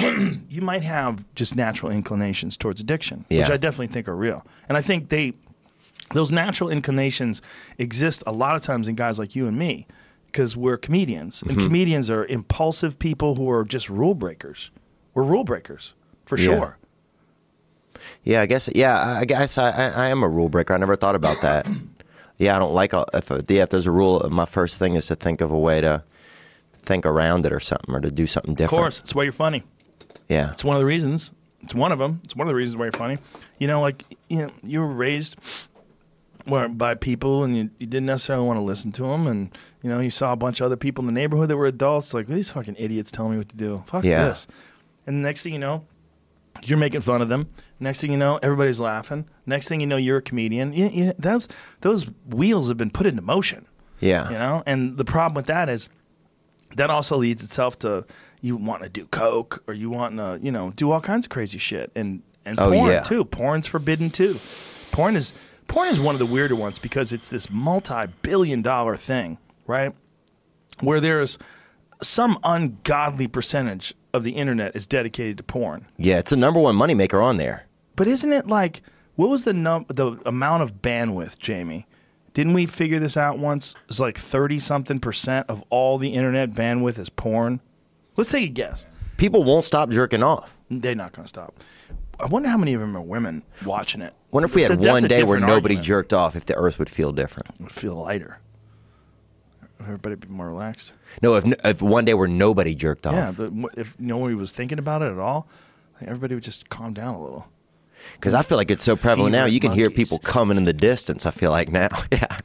you 0.50 0.62
might 0.62 0.82
have 0.82 1.24
just 1.36 1.56
natural 1.56 1.92
inclinations 1.92 2.58
towards 2.58 2.82
addiction, 2.82 3.26
which 3.30 3.48
I 3.52 3.58
definitely 3.58 3.88
think 3.94 4.08
are 4.08 4.16
real. 4.16 4.44
And 4.68 4.76
I 4.76 4.82
think 4.82 5.10
they, 5.10 5.34
those 6.14 6.32
natural 6.32 6.70
inclinations 6.70 7.42
exist 7.78 8.24
a 8.28 8.32
lot 8.32 8.56
of 8.56 8.62
times 8.62 8.88
in 8.88 8.96
guys 8.96 9.18
like 9.20 9.36
you 9.36 9.48
and 9.48 9.58
me. 9.58 9.88
because 10.28 10.58
we're 10.58 10.76
comedians, 10.78 11.42
and 11.44 11.52
Mm-hmm. 11.52 11.66
comedians 11.68 12.10
are 12.12 12.26
impulsive 12.26 13.00
people 13.00 13.36
who 13.36 13.50
are 13.50 13.64
just 13.64 13.90
rule 13.90 14.14
breakers. 14.14 14.70
We're 15.14 15.24
rule 15.24 15.46
breakers 15.46 15.94
for 16.26 16.38
Yeah. 16.38 16.44
sure. 16.46 16.78
Yeah, 18.24 18.42
I 18.42 18.46
guess. 18.46 18.70
Yeah, 18.76 18.98
I 19.22 19.24
guess 19.26 19.58
I, 19.58 19.70
I, 19.72 19.88
I 20.06 20.08
am 20.10 20.24
a 20.24 20.28
rule 20.28 20.50
breaker. 20.50 20.74
I 20.74 20.78
never 20.78 20.96
thought 20.98 21.16
about 21.16 21.42
that. 21.42 21.68
yeah, 22.38 22.56
I 22.56 22.60
don't 22.60 22.74
like 22.74 22.92
a, 22.94 23.06
if 23.14 23.30
yeah, 23.50 23.64
if 23.64 23.70
there's 23.70 23.88
a 23.88 23.92
rule. 23.92 24.28
My 24.30 24.46
first 24.46 24.78
thing 24.78 24.96
is 24.96 25.08
to 25.08 25.16
think 25.16 25.40
of 25.42 25.52
a 25.52 25.58
way 25.58 25.80
to 25.82 26.04
think 26.84 27.06
around 27.06 27.46
it 27.46 27.54
or 27.54 27.60
something, 27.62 27.96
or 27.96 28.02
to 28.02 28.12
do 28.12 28.28
something 28.28 28.54
different 28.56 28.74
Of 28.74 28.84
course, 28.84 29.00
it's 29.00 29.16
why 29.16 29.24
you're 29.24 29.32
funny. 29.32 29.64
Yeah. 30.28 30.52
It's 30.52 30.64
one 30.66 30.76
of 30.76 30.82
the 30.82 30.86
reasons. 30.86 31.32
It's 31.62 31.74
one 31.74 31.92
of 31.94 31.98
them. 32.00 32.20
It's 32.26 32.36
one 32.36 32.46
of 32.46 32.50
the 32.50 32.56
reasons 32.56 32.76
why 32.78 32.86
you're 32.86 32.92
funny. 32.92 33.18
You 33.58 33.68
know, 33.68 33.80
like 33.82 34.04
you 34.28 34.40
know, 34.40 34.50
you 34.64 34.82
were 34.82 34.88
raised 34.88 35.38
well, 36.48 36.70
by 36.70 36.96
people, 36.96 37.44
and 37.44 37.56
you, 37.58 37.70
you 37.80 37.88
didn't 37.88 38.06
necessarily 38.06 38.46
want 38.46 38.58
to 38.58 38.64
listen 38.64 38.92
to 38.94 39.04
them, 39.04 39.28
and 39.28 39.56
you 39.82 39.90
know, 39.90 40.00
you 40.00 40.10
saw 40.10 40.32
a 40.34 40.36
bunch 40.36 40.62
of 40.62 40.66
other 40.66 40.78
people 40.78 41.02
in 41.02 41.08
the 41.08 41.14
neighborhood 41.20 41.50
that 41.50 41.58
were 41.58 41.66
adults. 41.66 42.14
Like 42.14 42.28
these 42.28 42.52
fucking 42.52 42.76
idiots 42.78 43.12
telling 43.12 43.32
me 43.34 43.38
what 43.38 43.50
to 43.50 43.56
do. 43.56 43.84
Fuck 43.88 44.04
Yeah. 44.04 44.26
this. 44.30 44.48
And 45.08 45.18
the 45.24 45.28
next 45.28 45.44
thing 45.44 45.54
you 45.54 45.60
know, 45.60 45.86
you're 46.64 46.78
making 46.78 47.02
fun 47.02 47.22
of 47.22 47.30
them. 47.30 47.50
Next 47.80 48.02
thing 48.02 48.12
you 48.12 48.18
know, 48.18 48.40
everybody's 48.42 48.80
laughing. 48.80 49.26
Next 49.46 49.68
thing 49.68 49.82
you 49.82 49.88
know, 49.88 49.98
you're 49.98 50.18
a 50.18 50.22
comedian. 50.22 50.72
You, 50.74 50.88
you, 50.90 51.14
those 51.20 51.48
those 51.82 52.06
wheels 52.28 52.70
have 52.70 52.78
been 52.78 52.90
put 52.92 53.06
into 53.06 53.22
motion 53.22 53.66
Yeah. 54.00 54.26
you 54.30 54.38
know 54.38 54.64
and 54.66 54.98
the 54.98 55.06
problem 55.06 55.36
with 55.36 55.46
that 55.48 55.68
is 55.70 55.90
that 56.76 56.90
also 56.90 57.18
leads 57.18 57.44
itself 57.44 57.78
to 57.80 58.06
you 58.42 58.56
want 58.56 58.84
to 58.84 58.90
do 58.90 59.06
coke 59.08 59.64
or 59.68 59.74
you 59.74 59.90
want 59.90 60.18
to 60.18 60.40
you 60.42 60.52
know 60.52 60.72
do 60.76 60.92
all 60.92 61.02
kinds 61.02 61.26
of 61.26 61.30
crazy 61.30 61.58
shit 61.58 61.92
and 61.96 62.22
and 62.46 62.60
Oh, 62.60 62.72
porn 62.72 62.92
yeah. 62.92 63.00
too 63.02 63.26
porn's 63.26 63.68
forbidden 63.68 64.10
too 64.10 64.40
porn 64.92 65.16
is 65.16 65.34
porn 65.68 65.88
is 65.90 66.00
one 66.00 66.16
of 66.16 66.20
the 66.20 66.26
weirder 66.26 66.56
ones 66.56 66.80
because 66.80 67.12
it's 67.14 67.30
this 67.30 67.50
multi-billion 67.50 68.62
dollar 68.62 68.96
thing 68.96 69.38
right 69.68 69.94
where 70.82 71.00
there's 71.00 71.38
some 72.02 72.38
ungodly 72.44 73.28
percentage 73.28 73.94
of 74.14 74.24
the 74.24 74.32
internet 74.32 74.76
is 74.76 74.86
dedicated 74.88 75.38
to 75.38 75.44
porn 75.44 75.86
Yeah, 75.98 76.20
it's 76.20 76.30
the 76.30 76.38
number 76.38 76.60
one 76.60 76.76
moneymaker 76.76 77.24
on 77.24 77.38
there. 77.38 77.66
but 77.96 78.08
isn't 78.08 78.32
it 78.34 78.48
like 78.48 78.82
what 79.16 79.30
was 79.30 79.44
the 79.46 79.54
num 79.54 79.86
the 79.88 80.18
amount 80.26 80.64
of 80.64 80.82
bandwidth, 80.82 81.40
Jamie? 81.40 81.88
Didn't 82.34 82.54
we 82.54 82.66
figure 82.66 83.00
this 83.00 83.16
out 83.16 83.40
once? 83.40 83.74
It's 83.88 83.98
like 84.02 84.18
thirty 84.18 84.60
something 84.60 85.00
percent 85.00 85.50
of 85.50 85.64
all 85.70 85.98
the 85.98 86.10
internet 86.10 86.52
bandwidth 86.52 87.00
is 87.00 87.08
porn. 87.10 87.62
Let's 88.18 88.30
take 88.32 88.44
a 88.50 88.52
guess. 88.52 88.86
People 89.16 89.46
won't 89.46 89.64
stop 89.64 89.90
jerking 89.90 90.22
off. 90.22 90.58
They're 90.70 90.96
not 90.96 91.14
going 91.14 91.24
to 91.24 91.30
stop. 91.30 91.56
I 92.20 92.26
wonder 92.26 92.50
how 92.50 92.58
many 92.58 92.74
of 92.74 92.82
them 92.82 92.98
are 92.98 93.02
women 93.02 93.44
watching 93.66 94.02
it. 94.02 94.14
Wonder 94.36 94.48
if 94.48 94.56
we 94.56 94.64
It's 94.64 94.70
had 94.70 94.82
that's 94.82 95.02
one 95.02 95.04
day 95.04 95.24
where 95.24 95.40
nobody 95.40 95.76
argument. 95.76 95.86
jerked 95.86 96.14
off, 96.14 96.36
if 96.36 96.46
the 96.46 96.56
Earth 96.56 96.78
would 96.78 96.90
feel 96.90 97.14
different. 97.14 97.48
It 97.52 97.62
would 97.62 97.72
feel 97.72 97.96
lighter. 97.96 98.40
Everybody 99.80 100.16
be 100.16 100.28
more 100.28 100.50
relaxed. 100.50 100.92
No, 101.22 101.36
if 101.36 101.46
if 101.64 101.82
one 101.82 102.04
day 102.04 102.14
where 102.14 102.28
nobody 102.28 102.76
jerked 102.76 103.08
off. 103.08 103.14
Yeah, 103.14 103.32
but 103.32 103.54
if 103.78 103.98
nobody 103.98 104.36
was 104.36 104.52
thinking 104.52 104.78
about 104.78 105.02
it 105.04 105.14
at 105.14 105.20
all, 105.20 105.48
everybody 106.02 106.36
would 106.36 106.44
just 106.44 106.70
calm 106.70 106.94
down 106.94 107.16
a 107.16 107.24
little. 107.24 107.48
Because 108.16 108.34
I 108.34 108.42
feel 108.42 108.58
like 108.58 108.70
it's 108.70 108.84
so 108.84 108.98
prevalent 108.98 109.32
now. 109.32 109.46
You 109.46 109.62
can 109.62 109.72
hear 109.72 109.90
people 109.90 110.20
coming 110.20 110.58
in 110.58 110.66
the 110.66 110.74
distance. 110.74 111.26
I 111.26 111.32
feel 111.32 111.52
like 111.52 111.72
now, 111.72 111.88
yeah. 112.12 112.38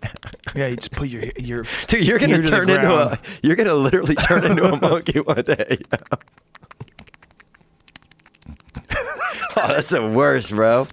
Yeah, 0.55 0.69
you 0.69 0.77
just 0.77 0.93
put 0.93 1.09
your 1.09 1.25
your. 1.41 1.65
Dude, 1.89 2.07
you're 2.07 2.21
gonna 2.21 2.41
to 2.41 2.49
turn 2.49 2.71
into 2.71 2.89
a. 2.89 3.19
You're 3.43 3.57
gonna 3.57 3.75
literally 3.75 4.15
turn 4.15 4.45
into 4.45 4.73
a 4.73 4.81
monkey 4.81 5.19
one 5.19 5.43
day. 5.43 5.79
oh, 9.57 9.69
that's 9.69 9.89
the 9.89 10.07
worst, 10.07 10.51
bro. 10.51 10.87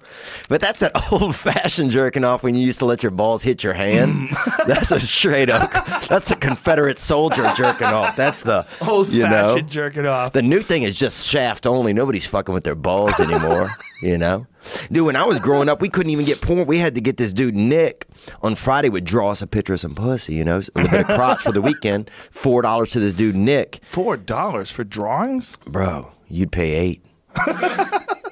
But 0.49 0.61
that's 0.61 0.81
an 0.81 0.91
old-fashioned 1.11 1.91
jerking 1.91 2.23
off 2.23 2.43
when 2.43 2.55
you 2.55 2.65
used 2.65 2.79
to 2.79 2.85
let 2.85 3.03
your 3.03 3.11
balls 3.11 3.43
hit 3.43 3.63
your 3.63 3.73
hand. 3.73 4.29
that's 4.67 4.91
a 4.91 4.99
straight 4.99 5.49
up. 5.49 5.71
That's 6.07 6.31
a 6.31 6.35
Confederate 6.35 6.99
soldier 6.99 7.51
jerking 7.55 7.87
off. 7.87 8.15
That's 8.15 8.41
the 8.41 8.65
old 8.87 9.09
you 9.09 9.23
know. 9.23 9.29
fashioned 9.29 9.69
jerking 9.69 10.05
off. 10.05 10.33
The 10.33 10.41
new 10.41 10.59
thing 10.59 10.83
is 10.83 10.95
just 10.95 11.27
shaft 11.27 11.67
only. 11.67 11.93
Nobody's 11.93 12.25
fucking 12.25 12.53
with 12.53 12.63
their 12.63 12.75
balls 12.75 13.19
anymore. 13.19 13.67
you 14.01 14.17
know, 14.17 14.47
dude. 14.91 15.05
When 15.05 15.15
I 15.15 15.25
was 15.25 15.39
growing 15.39 15.69
up, 15.69 15.81
we 15.81 15.89
couldn't 15.89 16.11
even 16.11 16.25
get 16.25 16.41
porn. 16.41 16.65
We 16.67 16.77
had 16.77 16.95
to 16.95 17.01
get 17.01 17.17
this 17.17 17.33
dude 17.33 17.55
Nick 17.55 18.05
on 18.41 18.55
Friday 18.55 18.89
would 18.89 19.05
draw 19.05 19.31
us 19.31 19.41
a 19.41 19.47
picture 19.47 19.73
of 19.73 19.79
some 19.79 19.95
pussy. 19.95 20.35
You 20.35 20.45
know, 20.45 20.57
a 20.57 20.79
little 20.81 20.89
bit 20.91 21.01
of 21.01 21.05
crotch 21.07 21.41
for 21.41 21.51
the 21.51 21.61
weekend. 21.61 22.09
Four 22.31 22.61
dollars 22.61 22.91
to 22.91 22.99
this 22.99 23.13
dude 23.13 23.35
Nick, 23.35 23.79
Four 23.83 24.17
dollars 24.17 24.71
for 24.71 24.83
drawings. 24.83 25.57
bro. 25.65 26.11
You'd 26.29 26.51
pay 26.51 26.73
eight. 26.73 27.03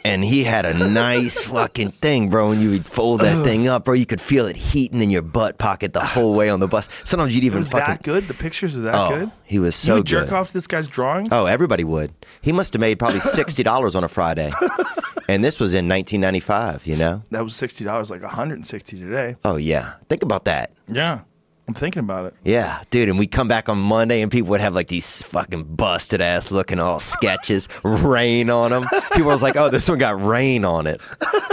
And 0.05 0.23
he 0.23 0.43
had 0.43 0.65
a 0.65 0.73
nice 0.73 1.43
fucking 1.43 1.91
thing, 1.91 2.29
bro. 2.29 2.51
And 2.51 2.61
you 2.61 2.71
would 2.71 2.85
fold 2.85 3.21
that 3.21 3.43
thing 3.43 3.67
up, 3.67 3.85
bro. 3.85 3.93
You 3.93 4.05
could 4.05 4.21
feel 4.21 4.45
it 4.45 4.55
heating 4.55 5.01
in 5.01 5.09
your 5.09 5.21
butt 5.21 5.57
pocket 5.57 5.93
the 5.93 6.03
whole 6.03 6.33
way 6.35 6.49
on 6.49 6.59
the 6.59 6.67
bus. 6.67 6.89
Sometimes 7.03 7.33
you'd 7.35 7.43
It 7.43 7.47
even 7.47 7.59
was 7.59 7.69
fucking. 7.69 7.85
that 7.95 8.03
good. 8.03 8.27
The 8.27 8.33
pictures 8.33 8.75
were 8.75 8.81
that 8.83 8.95
oh, 8.95 9.09
good. 9.19 9.31
he 9.45 9.59
was 9.59 9.75
so 9.75 9.87
good. 9.87 9.95
you 9.95 9.99
would 9.99 10.05
jerk 10.07 10.29
good. 10.29 10.35
off 10.35 10.47
to 10.47 10.53
this 10.53 10.67
guy's 10.67 10.87
drawings. 10.87 11.29
Oh, 11.31 11.45
everybody 11.45 11.83
would. 11.83 12.13
He 12.41 12.51
must 12.51 12.73
have 12.73 12.79
made 12.79 12.99
probably 12.99 13.19
sixty 13.21 13.63
dollars 13.63 13.95
on 13.95 14.03
a 14.03 14.07
Friday, 14.07 14.51
and 15.27 15.43
this 15.43 15.59
was 15.59 15.73
in 15.73 15.87
1995. 15.89 16.85
You 16.87 16.95
know? 16.95 17.23
that 17.31 17.43
was 17.43 17.55
sixty 17.55 17.83
dollars, 17.83 18.11
like 18.11 18.21
one 18.21 18.31
hundred 18.31 18.55
and 18.55 18.67
sixty 18.67 18.99
today. 18.99 19.35
Oh 19.43 19.57
yeah. 19.57 19.93
Think 20.09 20.23
about 20.23 20.45
that. 20.45 20.71
Yeah, 20.87 21.21
I'm 21.67 21.73
thinking 21.73 22.01
about 22.01 22.25
it. 22.27 22.35
Yeah, 22.43 22.83
dude. 22.91 23.09
And 23.09 23.17
we 23.17 23.25
come 23.25 23.47
back 23.47 23.69
on 23.69 23.79
Monday, 23.79 24.21
and 24.21 24.31
people 24.31 24.49
would 24.51 24.61
have 24.61 24.75
like 24.75 24.87
these 24.87 25.23
fucking 25.23 25.63
busted 25.75 26.21
ass 26.21 26.51
looking 26.51 26.79
all 26.79 26.99
sketches, 26.99 27.67
rain 27.83 28.49
on 28.51 28.69
them. 28.71 28.85
People 29.13 29.29
was 29.31 29.41
like, 29.41 29.55
"Oh, 29.55 29.69
this 29.69 29.89
one 29.89 29.97
got 29.97 30.23
rain 30.23 30.63
on 30.63 30.85
it." 30.85 31.01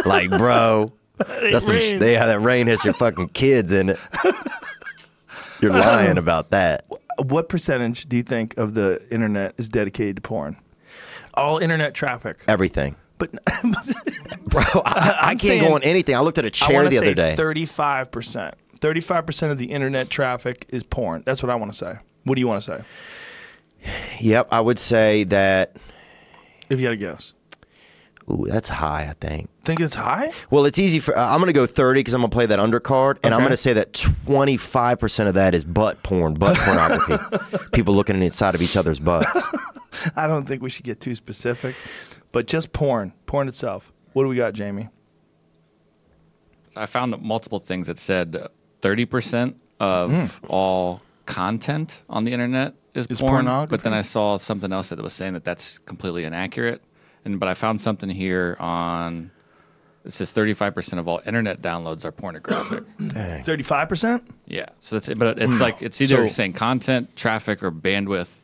Like, 0.05 0.29
bro, 0.29 0.93
that's 1.17 1.67
some. 1.67 1.79
Sh- 1.79 1.93
rain. 1.93 1.99
they 1.99 2.13
have 2.15 2.29
that 2.29 2.41
rain 2.41 2.67
has 2.67 2.85
your 2.85 2.93
fucking 2.95 3.31
kids 3.31 3.73
in 3.73 3.89
it. 3.91 3.99
You're 5.63 5.73
lying 5.73 6.19
about 6.19 6.51
that. 6.51 6.85
What 7.19 7.49
percentage 7.49 8.07
do 8.09 8.17
you 8.17 8.23
think 8.23 8.57
of 8.57 8.75
the 8.75 9.01
internet 9.11 9.55
is 9.59 9.69
dedicated 9.69 10.17
to 10.17 10.23
porn? 10.23 10.57
All 11.35 11.59
internet 11.59 11.95
traffic, 11.95 12.45
Everything, 12.49 12.97
but 13.17 13.31
bro. 14.45 14.63
I, 14.85 15.19
I 15.23 15.35
can't 15.37 15.61
go 15.67 15.75
on 15.75 15.83
anything. 15.85 16.15
I 16.17 16.21
looked 16.21 16.37
at 16.39 16.45
a 16.45 16.51
chair 16.51 16.75
want 16.83 16.91
the 16.91 16.97
to 16.99 17.03
other 17.07 17.15
day. 17.15 17.35
thirty-five 17.37 18.11
percent. 18.11 18.55
Thirty-five 18.83 19.25
percent 19.25 19.53
of 19.53 19.59
the 19.59 19.67
internet 19.67 20.11
traffic 20.11 20.67
is 20.69 20.83
porn. 20.83 21.23
That's 21.25 21.43
what 21.43 21.51
I 21.51 21.55
want 21.55 21.73
to 21.73 21.79
say. 21.79 21.95
What 22.25 22.35
do 22.35 22.41
you 22.41 22.49
want 22.49 22.63
to 22.65 22.77
say? 22.79 22.85
Yep, 24.21 24.49
I 24.51 24.61
would 24.61 24.79
say 24.79 25.25
that. 25.25 25.77
If 26.69 26.81
you 26.81 26.87
had 26.87 26.95
a 26.95 26.97
guess, 26.97 27.33
Ooh, 28.29 28.45
that's 28.49 28.69
high. 28.69 29.07
I 29.09 29.15
think. 29.21 29.51
think 29.63 29.81
it's 29.81 29.95
high. 29.95 30.33
Well, 30.51 30.65
it's 30.65 30.79
easy 30.81 30.99
for. 30.99 31.17
Uh, 31.17 31.25
I'm 31.25 31.39
going 31.39 31.47
to 31.47 31.53
go 31.53 31.65
30 31.65 32.01
because 32.01 32.13
I'm 32.15 32.23
going 32.23 32.31
to 32.31 32.35
play 32.35 32.47
that 32.47 32.59
undercard, 32.59 33.19
and 33.23 33.33
I'm 33.33 33.41
going 33.41 33.51
to 33.51 33.57
say 33.57 33.73
that 33.75 33.93
25 33.93 34.99
percent 34.99 35.29
of 35.29 35.35
that 35.37 35.55
is 35.55 35.65
butt 35.65 36.03
porn, 36.03 36.35
butt 36.35 36.57
pornography. 36.57 37.17
People 37.73 37.95
looking 37.95 38.21
inside 38.21 38.55
of 38.57 38.63
each 38.63 38.77
other's 38.77 38.99
butts. 38.99 39.47
I 40.17 40.27
don't 40.27 40.45
think 40.45 40.61
we 40.61 40.71
should 40.71 40.85
get 40.85 41.01
too 41.01 41.15
specific, 41.15 41.77
but 42.33 42.47
just 42.49 42.73
porn, 42.73 43.13
porn 43.27 43.47
itself. 43.47 43.93
What 44.13 44.25
do 44.25 44.29
we 44.29 44.37
got, 44.37 44.55
Jamie? 44.55 44.89
I 46.75 46.87
found 46.87 47.17
multiple 47.23 47.61
things 47.61 47.87
that 47.87 47.99
said 47.99 48.49
thirty 48.83 49.07
percent 49.07 49.57
of 49.81 50.11
hmm. 50.11 50.47
all 50.49 51.01
content 51.27 52.05
on 52.09 52.25
the 52.25 52.33
internet 52.33 52.75
is, 52.95 53.07
Is 53.07 53.21
porn. 53.21 53.47
But 53.47 53.83
then 53.83 53.95
I 53.95 54.03
saw 54.03 54.37
something 54.37 54.73
else 54.73 54.91
that 54.91 55.01
was 55.01 55.15
saying 55.15 55.33
that 55.33 55.45
that's 55.45 55.79
completely 55.79 56.25
inaccurate. 56.25 56.83
And 57.25 57.41
but 57.41 57.49
I 57.49 57.55
found 57.55 57.81
something 57.81 58.11
here 58.11 58.57
on 58.61 59.31
it 60.05 60.13
says 60.13 60.33
thirty 60.33 60.55
five 60.55 60.75
percent 60.75 60.99
of 60.99 61.09
all 61.09 61.21
internet 61.25 61.63
downloads 61.63 62.05
are 62.05 62.13
pornographic. 62.13 62.85
Thirty-five 63.45 63.89
percent. 63.89 64.29
yeah, 64.47 64.67
so 64.81 64.97
it's 64.97 65.09
but 65.09 65.39
it's 65.39 65.55
hmm. 65.55 65.63
like 65.63 65.81
it's 65.81 66.01
either 66.01 66.29
So- 66.29 66.35
saying 66.35 66.55
content, 66.55 67.15
traffic, 67.17 67.63
or 67.63 67.71
bandwidth, 67.71 68.42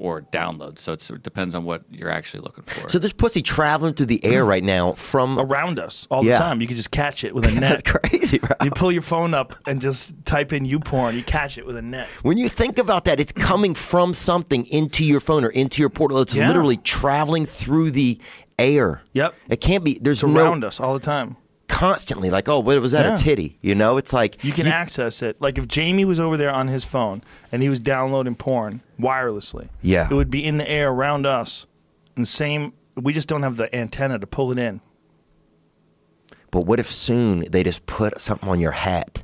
or 0.00 0.22
download. 0.22 0.78
So 0.78 0.92
it's, 0.92 1.08
it 1.10 1.22
depends 1.22 1.54
on 1.54 1.64
what 1.64 1.82
you're 1.90 2.10
actually 2.10 2.40
looking 2.40 2.64
for. 2.64 2.88
So 2.88 2.98
there's 2.98 3.12
pussy 3.12 3.42
traveling 3.42 3.94
through 3.94 4.06
the 4.06 4.24
air 4.24 4.44
right 4.44 4.64
now 4.64 4.92
from. 4.92 5.38
around 5.38 5.78
us 5.78 6.06
all 6.10 6.24
Yeah. 6.24 6.32
the 6.32 6.38
time. 6.38 6.60
You 6.60 6.66
can 6.66 6.76
just 6.76 6.90
catch 6.90 7.22
it 7.24 7.34
with 7.34 7.44
a 7.44 7.50
net. 7.52 7.84
That's 7.84 7.98
crazy, 8.08 8.38
bro. 8.38 8.50
You 8.64 8.70
pull 8.70 8.90
your 8.90 9.02
phone 9.02 9.34
up 9.34 9.54
and 9.66 9.80
just 9.80 10.14
type 10.24 10.52
in 10.52 10.64
"you 10.64 10.80
porn." 10.80 11.14
You 11.14 11.22
catch 11.22 11.58
it 11.58 11.66
with 11.66 11.76
a 11.76 11.82
net. 11.82 12.08
When 12.22 12.38
you 12.38 12.48
think 12.48 12.78
about 12.78 13.04
that, 13.04 13.20
it's 13.20 13.32
coming 13.32 13.74
from 13.74 14.14
something 14.14 14.66
into 14.66 15.04
your 15.04 15.20
phone 15.20 15.44
or 15.44 15.50
into 15.50 15.80
your 15.82 15.90
portal. 15.90 16.18
It's 16.20 16.34
Yeah. 16.34 16.48
literally 16.48 16.78
traveling 16.78 17.46
through 17.46 17.90
the 17.92 18.18
air. 18.58 19.02
Yep. 19.12 19.34
It 19.48 19.60
can't 19.60 19.84
be. 19.84 19.98
There's 20.00 20.22
It's 20.22 20.32
no 20.32 20.40
around 20.40 20.64
us 20.64 20.80
all 20.80 20.94
the 20.94 21.00
time. 21.00 21.36
Constantly 21.70 22.28
like, 22.30 22.48
oh, 22.48 22.58
what 22.60 22.78
was 22.80 22.92
that? 22.92 23.06
Yeah. 23.06 23.14
A 23.14 23.16
titty? 23.16 23.56
You 23.62 23.74
know, 23.74 23.96
it's 23.96 24.12
like 24.12 24.42
You 24.44 24.52
can 24.52 24.66
access 24.66 25.22
it. 25.22 25.40
Like 25.40 25.56
if 25.58 25.66
Jamie 25.68 26.04
was 26.04 26.20
over 26.20 26.36
there 26.36 26.50
on 26.50 26.68
his 26.68 26.84
phone 26.84 27.22
and 27.50 27.62
he 27.62 27.68
was 27.68 27.78
downloading 27.80 28.34
porn 28.34 28.82
wirelessly, 28.98 29.68
Yeah. 29.80 30.08
it 30.10 30.14
would 30.14 30.30
be 30.30 30.44
in 30.44 30.58
the 30.58 30.68
air 30.68 30.90
around 30.90 31.26
us. 31.26 31.66
And 32.16 32.24
the 32.26 32.30
same, 32.30 32.74
we 32.96 33.12
just 33.12 33.28
don't 33.28 33.42
have 33.42 33.56
the 33.56 33.74
antenna 33.74 34.18
to 34.18 34.26
pull 34.26 34.52
it 34.52 34.58
in. 34.58 34.80
But 36.50 36.66
what 36.66 36.80
if 36.80 36.90
soon 36.90 37.44
they 37.50 37.62
just 37.62 37.86
put 37.86 38.20
something 38.20 38.48
on 38.48 38.58
your 38.60 38.72
hat 38.72 39.22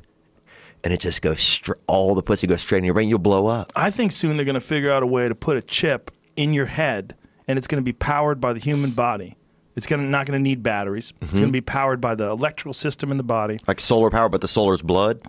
and 0.83 0.93
it 0.93 0.99
just 1.01 1.21
goes 1.21 1.41
str- 1.41 1.73
all 1.87 2.15
the 2.15 2.23
pussy 2.23 2.47
goes 2.47 2.61
straight 2.61 2.79
in 2.79 2.83
your 2.85 2.93
brain? 2.93 3.09
You'll 3.09 3.19
blow 3.19 3.47
up. 3.47 3.71
I 3.75 3.91
think 3.91 4.11
soon 4.13 4.37
they're 4.37 4.45
going 4.45 4.53
to 4.55 4.61
figure 4.61 4.91
out 4.91 5.03
a 5.03 5.07
way 5.07 5.27
to 5.27 5.35
put 5.35 5.57
a 5.57 5.61
chip 5.61 6.11
in 6.37 6.53
your 6.53 6.67
head, 6.67 7.15
and 7.47 7.57
it's 7.57 7.67
going 7.67 7.81
to 7.81 7.85
be 7.85 7.91
powered 7.93 8.39
by 8.39 8.53
the 8.53 8.59
human 8.59 8.91
body. 8.91 9.35
It's 9.77 9.85
to 9.85 9.95
not 9.97 10.25
going 10.25 10.37
to 10.37 10.43
need 10.43 10.61
batteries. 10.63 11.13
It's 11.21 11.27
Mm-hmm. 11.27 11.35
going 11.37 11.47
to 11.49 11.53
be 11.53 11.61
powered 11.61 12.01
by 12.01 12.15
the 12.15 12.25
electrical 12.29 12.73
system 12.73 13.11
in 13.11 13.17
the 13.17 13.23
body. 13.23 13.57
Like 13.67 13.79
solar 13.79 14.09
power, 14.09 14.27
but 14.27 14.41
the 14.41 14.47
solar's 14.49 14.81
blood. 14.81 15.21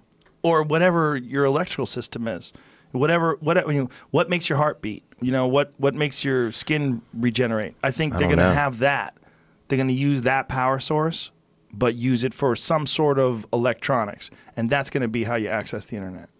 or 0.43 0.63
whatever 0.65 1.17
your 1.17 1.45
electrical 1.45 1.87
system 1.87 2.27
is. 2.27 2.53
whatever, 2.93 3.37
whatever, 3.41 3.71
you 3.73 3.83
know, 3.83 3.91
what 4.11 4.29
makes 4.31 4.49
your 4.49 4.57
heart 4.59 4.81
beat? 4.83 5.05
You 5.21 5.31
know, 5.33 5.47
what 5.47 5.73
what 5.79 5.95
makes 5.95 6.25
your 6.25 6.51
skin 6.53 7.03
regenerate? 7.13 7.75
I 7.85 7.91
think 7.91 8.15
they're 8.15 8.23
going 8.23 8.39
to 8.39 8.45
know. 8.49 8.53
have 8.55 8.79
that. 8.79 9.17
They're 9.69 9.77
going 9.77 9.89
to 9.89 9.95
use 9.95 10.23
that 10.23 10.49
power 10.49 10.79
source, 10.79 11.31
but 11.73 11.95
use 11.97 12.25
it 12.25 12.33
for 12.33 12.57
some 12.57 12.87
sort 12.87 13.19
of 13.19 13.47
electronics, 13.53 14.31
and 14.57 14.71
that's 14.71 14.89
going 14.91 15.03
to 15.03 15.09
be 15.09 15.25
how 15.25 15.35
you 15.35 15.49
access 15.49 15.85
the 15.87 15.97
internet. 15.97 16.31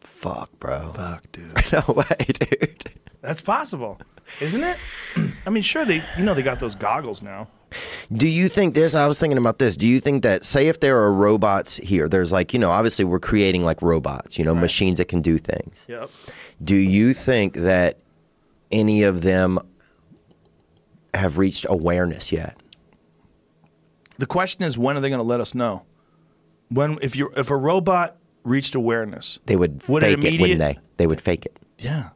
Fuck, 0.00 0.50
bro. 0.58 0.90
Fuck, 0.92 1.30
dude. 1.32 1.54
No 1.72 1.94
way, 1.94 2.26
dude. 2.26 2.90
That's 3.20 3.40
possible, 3.40 4.00
isn't 4.40 4.62
it? 4.62 4.76
I 5.46 5.50
mean, 5.50 5.62
sure 5.62 5.84
they, 5.84 6.02
you 6.16 6.24
know, 6.24 6.34
they 6.34 6.42
got 6.42 6.60
those 6.60 6.74
goggles 6.74 7.22
now. 7.22 7.48
Do 8.12 8.26
you 8.26 8.48
think 8.48 8.74
this? 8.74 8.94
I 8.94 9.06
was 9.06 9.18
thinking 9.18 9.36
about 9.36 9.58
this. 9.58 9.76
Do 9.76 9.86
you 9.86 10.00
think 10.00 10.22
that, 10.22 10.44
say, 10.44 10.68
if 10.68 10.80
there 10.80 10.96
are 11.02 11.12
robots 11.12 11.76
here, 11.76 12.08
there's 12.08 12.32
like, 12.32 12.54
you 12.54 12.58
know, 12.58 12.70
obviously 12.70 13.04
we're 13.04 13.20
creating 13.20 13.62
like 13.62 13.82
robots, 13.82 14.38
you 14.38 14.44
know, 14.44 14.54
machines 14.54 14.96
that 14.98 15.06
can 15.08 15.20
do 15.20 15.36
things. 15.38 15.84
Yep. 15.88 16.10
Do 16.64 16.74
you 16.76 17.12
think 17.12 17.54
that 17.54 17.98
any 18.72 19.02
of 19.02 19.20
them 19.22 19.58
have 21.12 21.36
reached 21.36 21.66
awareness 21.68 22.32
yet? 22.32 22.56
The 24.18 24.26
question 24.26 24.64
is, 24.64 24.78
when 24.78 24.96
are 24.96 25.00
they 25.00 25.08
going 25.10 25.20
to 25.20 25.26
let 25.26 25.40
us 25.40 25.54
know? 25.54 25.84
When, 26.70 26.98
if 27.02 27.16
you, 27.16 27.30
if 27.36 27.50
a 27.50 27.56
robot 27.56 28.16
reached 28.44 28.74
awareness, 28.74 29.40
They 29.46 29.56
would, 29.56 29.86
Would 29.88 30.02
fake 30.02 30.12
it, 30.12 30.18
immediate- 30.20 30.40
wouldn't 30.40 30.60
they? 30.60 30.78
They 30.96 31.06
would 31.06 31.20
fake 31.20 31.44
it 31.46 31.58
yeah, 31.78 32.10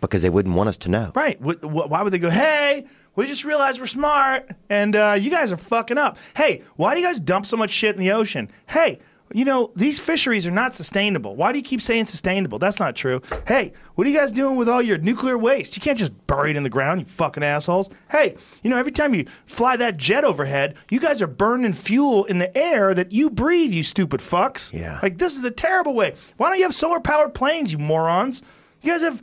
because 0.00 0.22
they 0.22 0.30
wouldn't 0.30 0.54
want 0.54 0.68
us 0.68 0.76
to 0.78 0.88
know. 0.88 1.12
right. 1.14 1.38
Wh- 1.40 1.60
wh- 1.62 1.90
why 1.90 2.02
would 2.02 2.12
they 2.12 2.18
go? 2.18 2.30
Hey, 2.30 2.86
we 3.14 3.26
just 3.26 3.44
realized 3.44 3.80
we're 3.80 3.86
smart, 3.86 4.50
and 4.68 4.94
uh, 4.94 5.16
you 5.18 5.30
guys 5.30 5.52
are 5.52 5.56
fucking 5.56 5.98
up. 5.98 6.18
Hey, 6.36 6.62
why 6.76 6.94
do 6.94 7.00
you 7.00 7.06
guys 7.06 7.18
dump 7.18 7.46
so 7.46 7.56
much 7.56 7.70
shit 7.70 7.94
in 7.94 8.00
the 8.00 8.12
ocean? 8.12 8.50
Hey. 8.66 8.98
You 9.34 9.44
know, 9.44 9.72
these 9.74 9.98
fisheries 9.98 10.46
are 10.46 10.52
not 10.52 10.72
sustainable. 10.72 11.34
Why 11.34 11.50
do 11.50 11.58
you 11.58 11.64
keep 11.64 11.82
saying 11.82 12.06
sustainable? 12.06 12.60
That's 12.60 12.78
not 12.78 12.94
true. 12.94 13.20
Hey, 13.44 13.72
what 13.96 14.06
are 14.06 14.10
you 14.10 14.16
guys 14.16 14.30
doing 14.30 14.54
with 14.54 14.68
all 14.68 14.80
your 14.80 14.98
nuclear 14.98 15.36
waste? 15.36 15.74
You 15.76 15.82
can't 15.82 15.98
just 15.98 16.12
bury 16.28 16.52
it 16.52 16.56
in 16.56 16.62
the 16.62 16.70
ground, 16.70 17.00
you 17.00 17.06
fucking 17.06 17.42
assholes. 17.42 17.90
Hey, 18.08 18.36
you 18.62 18.70
know, 18.70 18.78
every 18.78 18.92
time 18.92 19.14
you 19.16 19.26
fly 19.44 19.76
that 19.78 19.96
jet 19.96 20.22
overhead, 20.22 20.76
you 20.92 21.00
guys 21.00 21.20
are 21.22 21.26
burning 21.26 21.72
fuel 21.72 22.24
in 22.26 22.38
the 22.38 22.56
air 22.56 22.94
that 22.94 23.10
you 23.10 23.28
breathe, 23.28 23.72
you 23.72 23.82
stupid 23.82 24.20
fucks. 24.20 24.72
Yeah. 24.72 25.00
Like, 25.02 25.18
this 25.18 25.34
is 25.34 25.42
the 25.42 25.50
terrible 25.50 25.94
way. 25.96 26.14
Why 26.36 26.48
don't 26.48 26.58
you 26.58 26.62
have 26.62 26.74
solar 26.74 27.00
powered 27.00 27.34
planes, 27.34 27.72
you 27.72 27.78
morons? 27.78 28.44
You 28.86 28.92
guys 28.92 29.02
have 29.02 29.20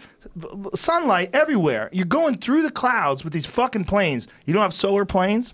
sunlight 0.75 1.29
everywhere. 1.31 1.87
You're 1.93 2.05
going 2.05 2.37
through 2.37 2.63
the 2.63 2.69
clouds 2.69 3.23
with 3.23 3.31
these 3.31 3.45
fucking 3.45 3.85
planes. 3.85 4.27
You 4.43 4.53
don't 4.53 4.61
have 4.61 4.73
solar 4.73 5.05
planes? 5.05 5.53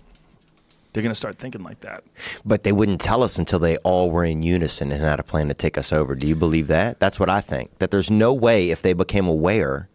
They're 0.92 1.04
going 1.04 1.12
to 1.12 1.16
start 1.16 1.38
thinking 1.38 1.62
like 1.62 1.82
that. 1.82 2.02
But 2.44 2.64
they 2.64 2.72
wouldn't 2.72 3.00
tell 3.00 3.22
us 3.22 3.38
until 3.38 3.60
they 3.60 3.76
all 3.78 4.10
were 4.10 4.24
in 4.24 4.42
unison 4.42 4.90
and 4.90 5.00
had 5.00 5.20
a 5.20 5.22
plan 5.22 5.46
to 5.46 5.54
take 5.54 5.78
us 5.78 5.92
over. 5.92 6.16
Do 6.16 6.26
you 6.26 6.34
believe 6.34 6.66
that? 6.66 6.98
That's 6.98 7.20
what 7.20 7.30
I 7.30 7.40
think. 7.40 7.78
That 7.78 7.92
there's 7.92 8.10
no 8.10 8.34
way 8.34 8.70
if 8.70 8.82
they 8.82 8.94
became 8.94 9.28
aware. 9.28 9.88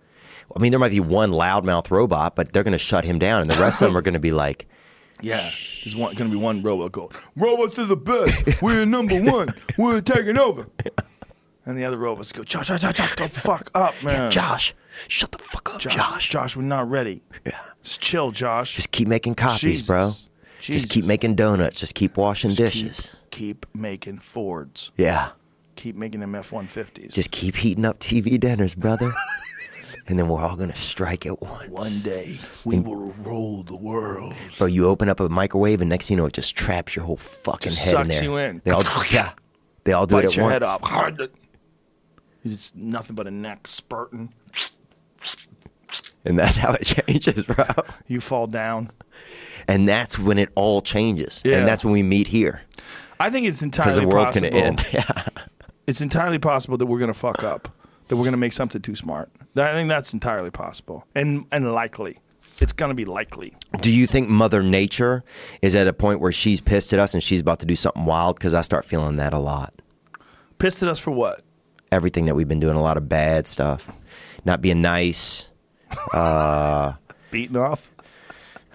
I 0.55 0.59
mean, 0.59 0.71
there 0.71 0.79
might 0.79 0.91
be 0.91 1.01
one 1.01 1.31
loudmouth 1.31 1.91
robot, 1.91 2.37
but 2.37 2.53
they're 2.53 2.63
going 2.63 2.71
to 2.71 2.77
shut 2.77 3.03
him 3.03 3.19
down, 3.19 3.41
and 3.41 3.51
the 3.51 3.57
rest 3.57 3.81
of 3.81 3.89
them 3.89 3.97
are 3.97 4.01
going 4.01 4.13
to 4.13 4.19
be 4.21 4.31
like, 4.31 4.65
Yeah. 5.21 5.49
There's 5.83 5.93
going 5.93 6.15
to 6.15 6.29
be 6.29 6.37
one 6.37 6.63
robot 6.63 6.93
going, 6.93 7.09
Robots 7.35 7.77
are 7.79 7.85
the 7.85 7.97
best. 7.97 8.61
We're 8.61 8.85
number 8.85 9.21
one. 9.21 9.49
We're 9.77 9.99
taking 9.99 10.37
over. 10.37 10.67
And 11.65 11.77
the 11.77 11.85
other 11.85 11.97
robots 11.97 12.31
go, 12.31 12.43
Josh, 12.43 12.67
Josh, 12.67 12.81
Josh, 12.81 12.95
shut 12.95 13.17
the 13.17 13.29
fuck 13.41 13.71
up, 13.73 13.95
man. 14.03 14.29
Josh, 14.29 14.75
shut 15.07 15.31
the 15.31 15.39
fuck 15.39 15.73
up, 15.73 15.81
Josh, 15.81 15.95
Josh. 15.95 16.29
Josh, 16.29 16.55
we're 16.55 16.61
not 16.63 16.89
ready. 16.89 17.23
Yeah. 17.45 17.59
Just 17.81 18.01
chill, 18.01 18.31
Josh. 18.31 18.75
Just 18.75 18.91
keep 18.91 19.07
making 19.07 19.35
copies, 19.35 19.87
bro. 19.87 20.07
Jesus. 20.07 20.29
Just 20.59 20.89
keep 20.89 21.05
making 21.05 21.35
donuts. 21.35 21.79
Just 21.79 21.95
keep 21.95 22.17
washing 22.17 22.51
Just 22.51 22.73
dishes. 22.73 23.15
Keep, 23.31 23.65
keep 23.65 23.75
making 23.75 24.19
Fords. 24.19 24.91
Yeah. 24.97 25.29
Keep 25.75 25.95
making 25.95 26.21
them 26.21 26.35
F 26.35 26.51
150s. 26.51 27.13
Just 27.13 27.31
keep 27.31 27.55
heating 27.55 27.83
up 27.85 27.99
TV 27.99 28.39
dinners, 28.39 28.75
brother. 28.75 29.11
and 30.07 30.17
then 30.17 30.27
we're 30.27 30.41
all 30.41 30.55
going 30.55 30.69
to 30.71 30.75
strike 30.75 31.25
at 31.25 31.41
once. 31.41 31.67
One 31.67 31.99
day, 32.03 32.37
we 32.63 32.79
will 32.79 33.11
rule 33.23 33.63
the 33.63 33.75
world. 33.75 34.33
Bro, 34.57 34.67
you 34.67 34.87
open 34.87 35.09
up 35.09 35.19
a 35.19 35.27
microwave, 35.29 35.81
and 35.81 35.89
next 35.89 36.07
thing 36.07 36.17
you 36.17 36.21
know, 36.23 36.27
it 36.27 36.33
just 36.33 36.55
traps 36.55 36.95
your 36.95 37.05
whole 37.05 37.17
fucking 37.17 37.71
Just 37.71 37.83
head 37.83 37.93
in 37.95 38.05
sucks 38.05 38.15
there. 38.15 38.23
you 38.23 38.37
in. 38.37 38.61
They 38.63 38.71
all, 38.71 38.83
yeah. 39.11 39.31
They 39.83 39.93
all 39.93 40.07
do 40.07 40.17
it 40.17 40.21
Bites 40.21 40.33
at 40.33 40.37
your 40.37 40.45
once. 40.45 40.53
head 40.53 40.63
off. 40.63 41.29
It's 42.45 42.73
nothing 42.75 43.15
but 43.15 43.27
a 43.27 43.31
neck 43.31 43.67
spurting. 43.67 44.33
And 46.23 46.39
that's 46.39 46.57
how 46.57 46.73
it 46.73 46.83
changes, 47.07 47.43
bro. 47.43 47.65
You 48.07 48.21
fall 48.21 48.47
down. 48.47 48.91
And 49.67 49.89
that's 49.89 50.17
when 50.19 50.37
it 50.37 50.49
all 50.55 50.81
changes. 50.81 51.41
Yeah. 51.43 51.57
And 51.57 51.67
that's 51.67 51.83
when 51.83 51.93
we 51.93 52.03
meet 52.03 52.27
here. 52.27 52.61
I 53.19 53.29
think 53.29 53.47
it's 53.47 53.61
entirely 53.61 54.01
the 54.01 54.07
world's 54.07 54.33
possible. 54.33 54.49
going 54.51 54.75
to 54.77 54.83
end. 54.83 54.87
Yeah. 54.93 55.27
It's 55.87 56.01
entirely 56.01 56.39
possible 56.39 56.77
that 56.77 56.85
we're 56.87 56.97
going 56.99 57.13
to 57.13 57.19
fuck 57.19 57.43
up. 57.43 57.69
That 58.07 58.15
we're 58.15 58.23
going 58.23 58.33
to 58.33 58.37
make 58.37 58.53
something 58.53 58.81
too 58.81 58.95
smart. 58.95 59.29
I 59.55 59.71
think 59.73 59.87
that's 59.89 60.13
entirely 60.13 60.51
possible 60.51 61.05
and 61.15 61.45
and 61.51 61.73
likely. 61.73 62.19
It's 62.61 62.73
going 62.73 62.89
to 62.89 62.95
be 62.95 63.05
likely. 63.05 63.53
Do 63.81 63.91
you 63.91 64.07
think 64.07 64.29
Mother 64.29 64.63
Nature 64.63 65.23
is 65.61 65.75
at 65.75 65.87
a 65.87 65.93
point 65.93 66.19
where 66.21 66.31
she's 66.31 66.61
pissed 66.61 66.93
at 66.93 66.99
us 66.99 67.13
and 67.13 67.21
she's 67.21 67.41
about 67.41 67.59
to 67.59 67.65
do 67.65 67.75
something 67.75 68.05
wild? 68.05 68.37
Because 68.37 68.53
I 68.53 68.61
start 68.61 68.85
feeling 68.85 69.17
that 69.17 69.33
a 69.33 69.39
lot. 69.39 69.73
Pissed 70.57 70.81
at 70.83 70.89
us 70.89 70.99
for 70.99 71.11
what? 71.11 71.41
Everything 71.91 72.25
that 72.25 72.35
we've 72.35 72.47
been 72.47 72.59
doing, 72.59 72.75
a 72.75 72.81
lot 72.81 72.97
of 72.97 73.07
bad 73.07 73.47
stuff, 73.47 73.87
not 74.43 74.61
being 74.61 74.81
nice. 74.81 75.49
Beaten 77.31 77.55
off. 77.57 77.91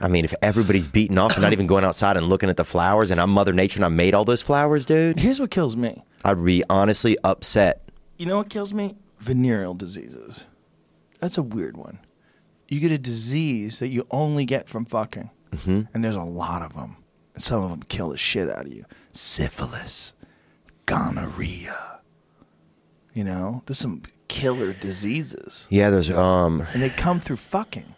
I 0.03 0.09
mean, 0.09 0.25
if 0.25 0.33
everybody's 0.41 0.89
beating 0.89 1.19
off 1.19 1.35
and 1.35 1.43
not 1.43 1.53
even 1.53 1.67
going 1.67 1.85
outside 1.85 2.17
and 2.17 2.29
looking 2.29 2.49
at 2.49 2.57
the 2.57 2.65
flowers, 2.65 3.11
and 3.11 3.21
I'm 3.21 3.31
Mother 3.31 3.53
Nature 3.53 3.79
and 3.79 3.85
I 3.85 3.89
made 3.89 4.15
all 4.15 4.25
those 4.25 4.41
flowers, 4.43 4.87
dude, 4.87 5.19
Here's 5.19 5.39
what 5.41 5.51
kills 5.51 5.77
me. 5.77 6.03
I'd 6.25 6.43
be 6.43 6.65
honestly 6.71 7.19
upset. 7.25 7.83
You 8.17 8.27
know 8.27 8.39
what 8.39 8.49
kills 8.49 8.73
me? 8.73 8.97
Venereal 9.19 9.75
diseases. 9.75 10.47
That's 11.21 11.37
a 11.37 11.43
weird 11.43 11.77
one. 11.77 11.99
You 12.69 12.81
get 12.81 12.93
a 12.93 12.99
disease 12.99 13.79
that 13.81 13.89
you 13.89 14.07
only 14.11 14.45
get 14.47 14.69
from 14.69 14.85
fucking, 14.87 15.31
Mm-hmm. 15.51 15.81
and 15.93 16.05
there's 16.05 16.15
a 16.15 16.23
lot 16.23 16.63
of 16.63 16.75
them. 16.75 16.97
And 17.35 17.43
some 17.43 17.63
of 17.63 17.71
them 17.71 17.83
kill 17.83 18.11
the 18.11 18.17
shit 18.17 18.49
out 18.49 18.67
of 18.67 18.73
you. 18.73 18.85
Syphilis, 19.13 20.15
gonorrhea. 20.87 21.90
You 23.15 23.25
know, 23.25 23.63
there's 23.67 23.79
some 23.79 24.03
killer 24.29 24.73
diseases, 24.73 25.67
Yeah, 25.71 25.91
there's 25.91 26.11
um, 26.11 26.67
and 26.73 26.83
they 26.83 26.91
come 26.91 27.19
through 27.21 27.37
fucking. 27.37 27.95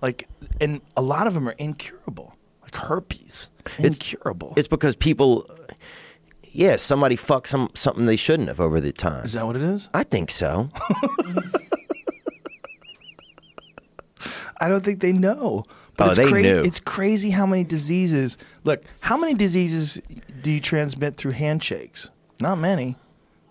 Like, 0.00 0.26
and 0.60 0.80
a 0.96 1.02
lot 1.02 1.26
of 1.26 1.34
them 1.34 1.46
are 1.48 1.54
incurable, 1.58 2.34
like 2.62 2.74
herpes, 2.74 3.48
It's- 3.78 3.84
incurable. 3.98 4.54
it's 4.56 4.68
because 4.68 4.96
people, 4.96 5.46
yeah, 6.50 6.76
somebody 6.76 7.16
fucked 7.16 7.48
some 7.50 7.68
something 7.74 8.06
they 8.06 8.16
shouldn't 8.16 8.48
have 8.48 8.58
over 8.60 8.80
the 8.80 8.92
time. 8.92 9.24
Is 9.24 9.34
that 9.34 9.44
what 9.46 9.54
it 9.56 9.62
is? 9.62 9.90
I 9.94 10.02
think 10.04 10.30
so. 10.30 10.70
I 14.60 14.68
don't 14.68 14.84
think 14.84 15.00
they 15.00 15.12
know. 15.12 15.64
Oh, 15.98 16.08
it's 16.08 16.16
they 16.16 16.26
cra- 16.28 16.42
knew. 16.42 16.62
It's 16.62 16.80
crazy 16.80 17.30
how 17.30 17.46
many 17.46 17.64
diseases. 17.64 18.38
Look, 18.64 18.82
how 19.00 19.16
many 19.16 19.34
diseases 19.34 20.00
do 20.40 20.50
you 20.50 20.60
transmit 20.60 21.16
through 21.16 21.32
handshakes? 21.32 22.10
Not 22.40 22.56
many. 22.58 22.96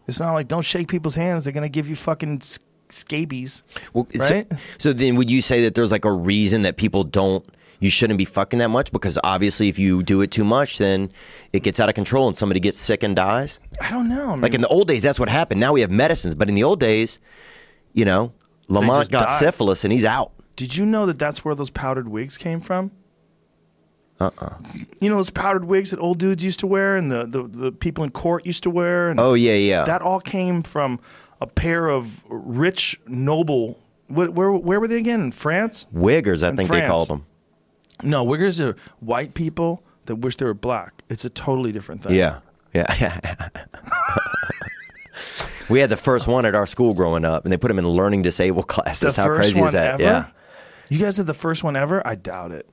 It's 0.07 0.19
not 0.19 0.33
like 0.33 0.47
don't 0.47 0.63
shake 0.65 0.87
people's 0.87 1.15
hands; 1.15 1.43
they're 1.43 1.53
gonna 1.53 1.69
give 1.69 1.87
you 1.89 1.95
fucking 1.95 2.41
scabies. 2.89 3.63
Well, 3.93 4.07
so- 4.13 4.19
Right? 4.19 4.51
So, 4.77 4.93
then, 4.93 5.15
would 5.15 5.29
you 5.31 5.41
say 5.41 5.63
that 5.63 5.75
there's 5.75 5.91
like 5.91 6.05
a 6.05 6.11
reason 6.11 6.63
that 6.63 6.77
people 6.77 7.03
don't? 7.03 7.45
You 7.79 7.89
shouldn't 7.89 8.19
be 8.19 8.25
fucking 8.25 8.59
that 8.59 8.69
much 8.69 8.91
because 8.91 9.17
obviously, 9.23 9.67
if 9.67 9.79
you 9.79 10.03
do 10.03 10.21
it 10.21 10.29
too 10.29 10.43
much, 10.43 10.77
then 10.77 11.09
it 11.51 11.63
gets 11.63 11.79
out 11.79 11.89
of 11.89 11.95
control 11.95 12.27
and 12.27 12.37
somebody 12.37 12.59
gets 12.59 12.79
sick 12.79 13.01
and 13.01 13.15
dies. 13.15 13.59
I 13.81 13.89
don't 13.89 14.07
know. 14.07 14.27
Man. 14.27 14.41
Like 14.41 14.53
in 14.53 14.61
the 14.61 14.67
old 14.67 14.87
days, 14.87 15.01
that's 15.01 15.19
what 15.19 15.29
happened. 15.29 15.59
Now 15.59 15.73
we 15.73 15.81
have 15.81 15.89
medicines, 15.89 16.35
but 16.35 16.47
in 16.47 16.53
the 16.53 16.63
old 16.63 16.79
days, 16.79 17.17
you 17.93 18.05
know, 18.05 18.33
Lamont 18.67 19.09
got 19.09 19.27
died. 19.29 19.39
syphilis 19.39 19.83
and 19.83 19.91
he's 19.91 20.05
out. 20.05 20.31
Did 20.55 20.77
you 20.77 20.85
know 20.85 21.07
that 21.07 21.17
that's 21.17 21.43
where 21.43 21.55
those 21.55 21.71
powdered 21.71 22.07
wigs 22.07 22.37
came 22.37 22.61
from? 22.61 22.91
Uh 24.21 24.29
uh 24.37 24.55
You 24.99 25.09
know 25.09 25.15
those 25.15 25.29
powdered 25.29 25.65
wigs 25.65 25.91
that 25.91 25.99
old 25.99 26.19
dudes 26.19 26.43
used 26.43 26.59
to 26.61 26.67
wear 26.67 26.95
and 26.95 27.11
the, 27.11 27.25
the, 27.25 27.43
the 27.43 27.71
people 27.71 28.03
in 28.03 28.11
court 28.11 28.45
used 28.45 28.63
to 28.63 28.69
wear? 28.69 29.09
And 29.09 29.19
Oh 29.19 29.33
yeah, 29.33 29.55
yeah. 29.55 29.83
That 29.85 30.01
all 30.01 30.19
came 30.19 30.63
from 30.63 30.99
a 31.39 31.47
pair 31.47 31.87
of 31.87 32.23
rich, 32.29 32.99
noble. 33.07 33.79
Where, 34.07 34.29
where, 34.29 34.51
where 34.51 34.79
were 34.79 34.87
they 34.87 34.97
again? 34.97 35.21
In 35.21 35.31
France? 35.31 35.85
Wiggers, 35.93 36.43
I 36.43 36.49
in 36.49 36.57
think 36.57 36.69
they 36.69 36.85
called 36.85 37.07
them. 37.07 37.25
No, 38.03 38.25
wiggers 38.25 38.59
are 38.63 38.75
white 38.99 39.33
people 39.33 39.83
that 40.05 40.15
wish 40.17 40.35
they 40.37 40.45
were 40.45 40.53
black. 40.53 41.03
It's 41.09 41.25
a 41.25 41.29
totally 41.29 41.71
different 41.71 42.03
thing. 42.03 42.13
Yeah, 42.15 42.39
yeah. 42.73 43.49
we 45.69 45.79
had 45.79 45.89
the 45.89 45.97
first 45.97 46.27
one 46.27 46.45
at 46.45 46.55
our 46.55 46.67
school 46.67 46.93
growing 46.93 47.25
up, 47.25 47.45
and 47.45 47.51
they 47.51 47.57
put 47.57 47.71
him 47.71 47.79
in 47.79 47.87
learning 47.87 48.21
disabled 48.23 48.67
classes. 48.75 49.15
The 49.15 49.21
How 49.21 49.27
crazy 49.29 49.59
is 49.59 49.71
that? 49.71 49.93
ever? 49.95 50.03
Yeah. 50.03 50.25
You 50.89 50.99
guys 50.99 51.17
had 51.17 51.25
the 51.27 51.33
first 51.33 51.63
one 51.63 51.75
ever? 51.75 52.05
I 52.05 52.15
doubt 52.15 52.51
it. 52.51 52.67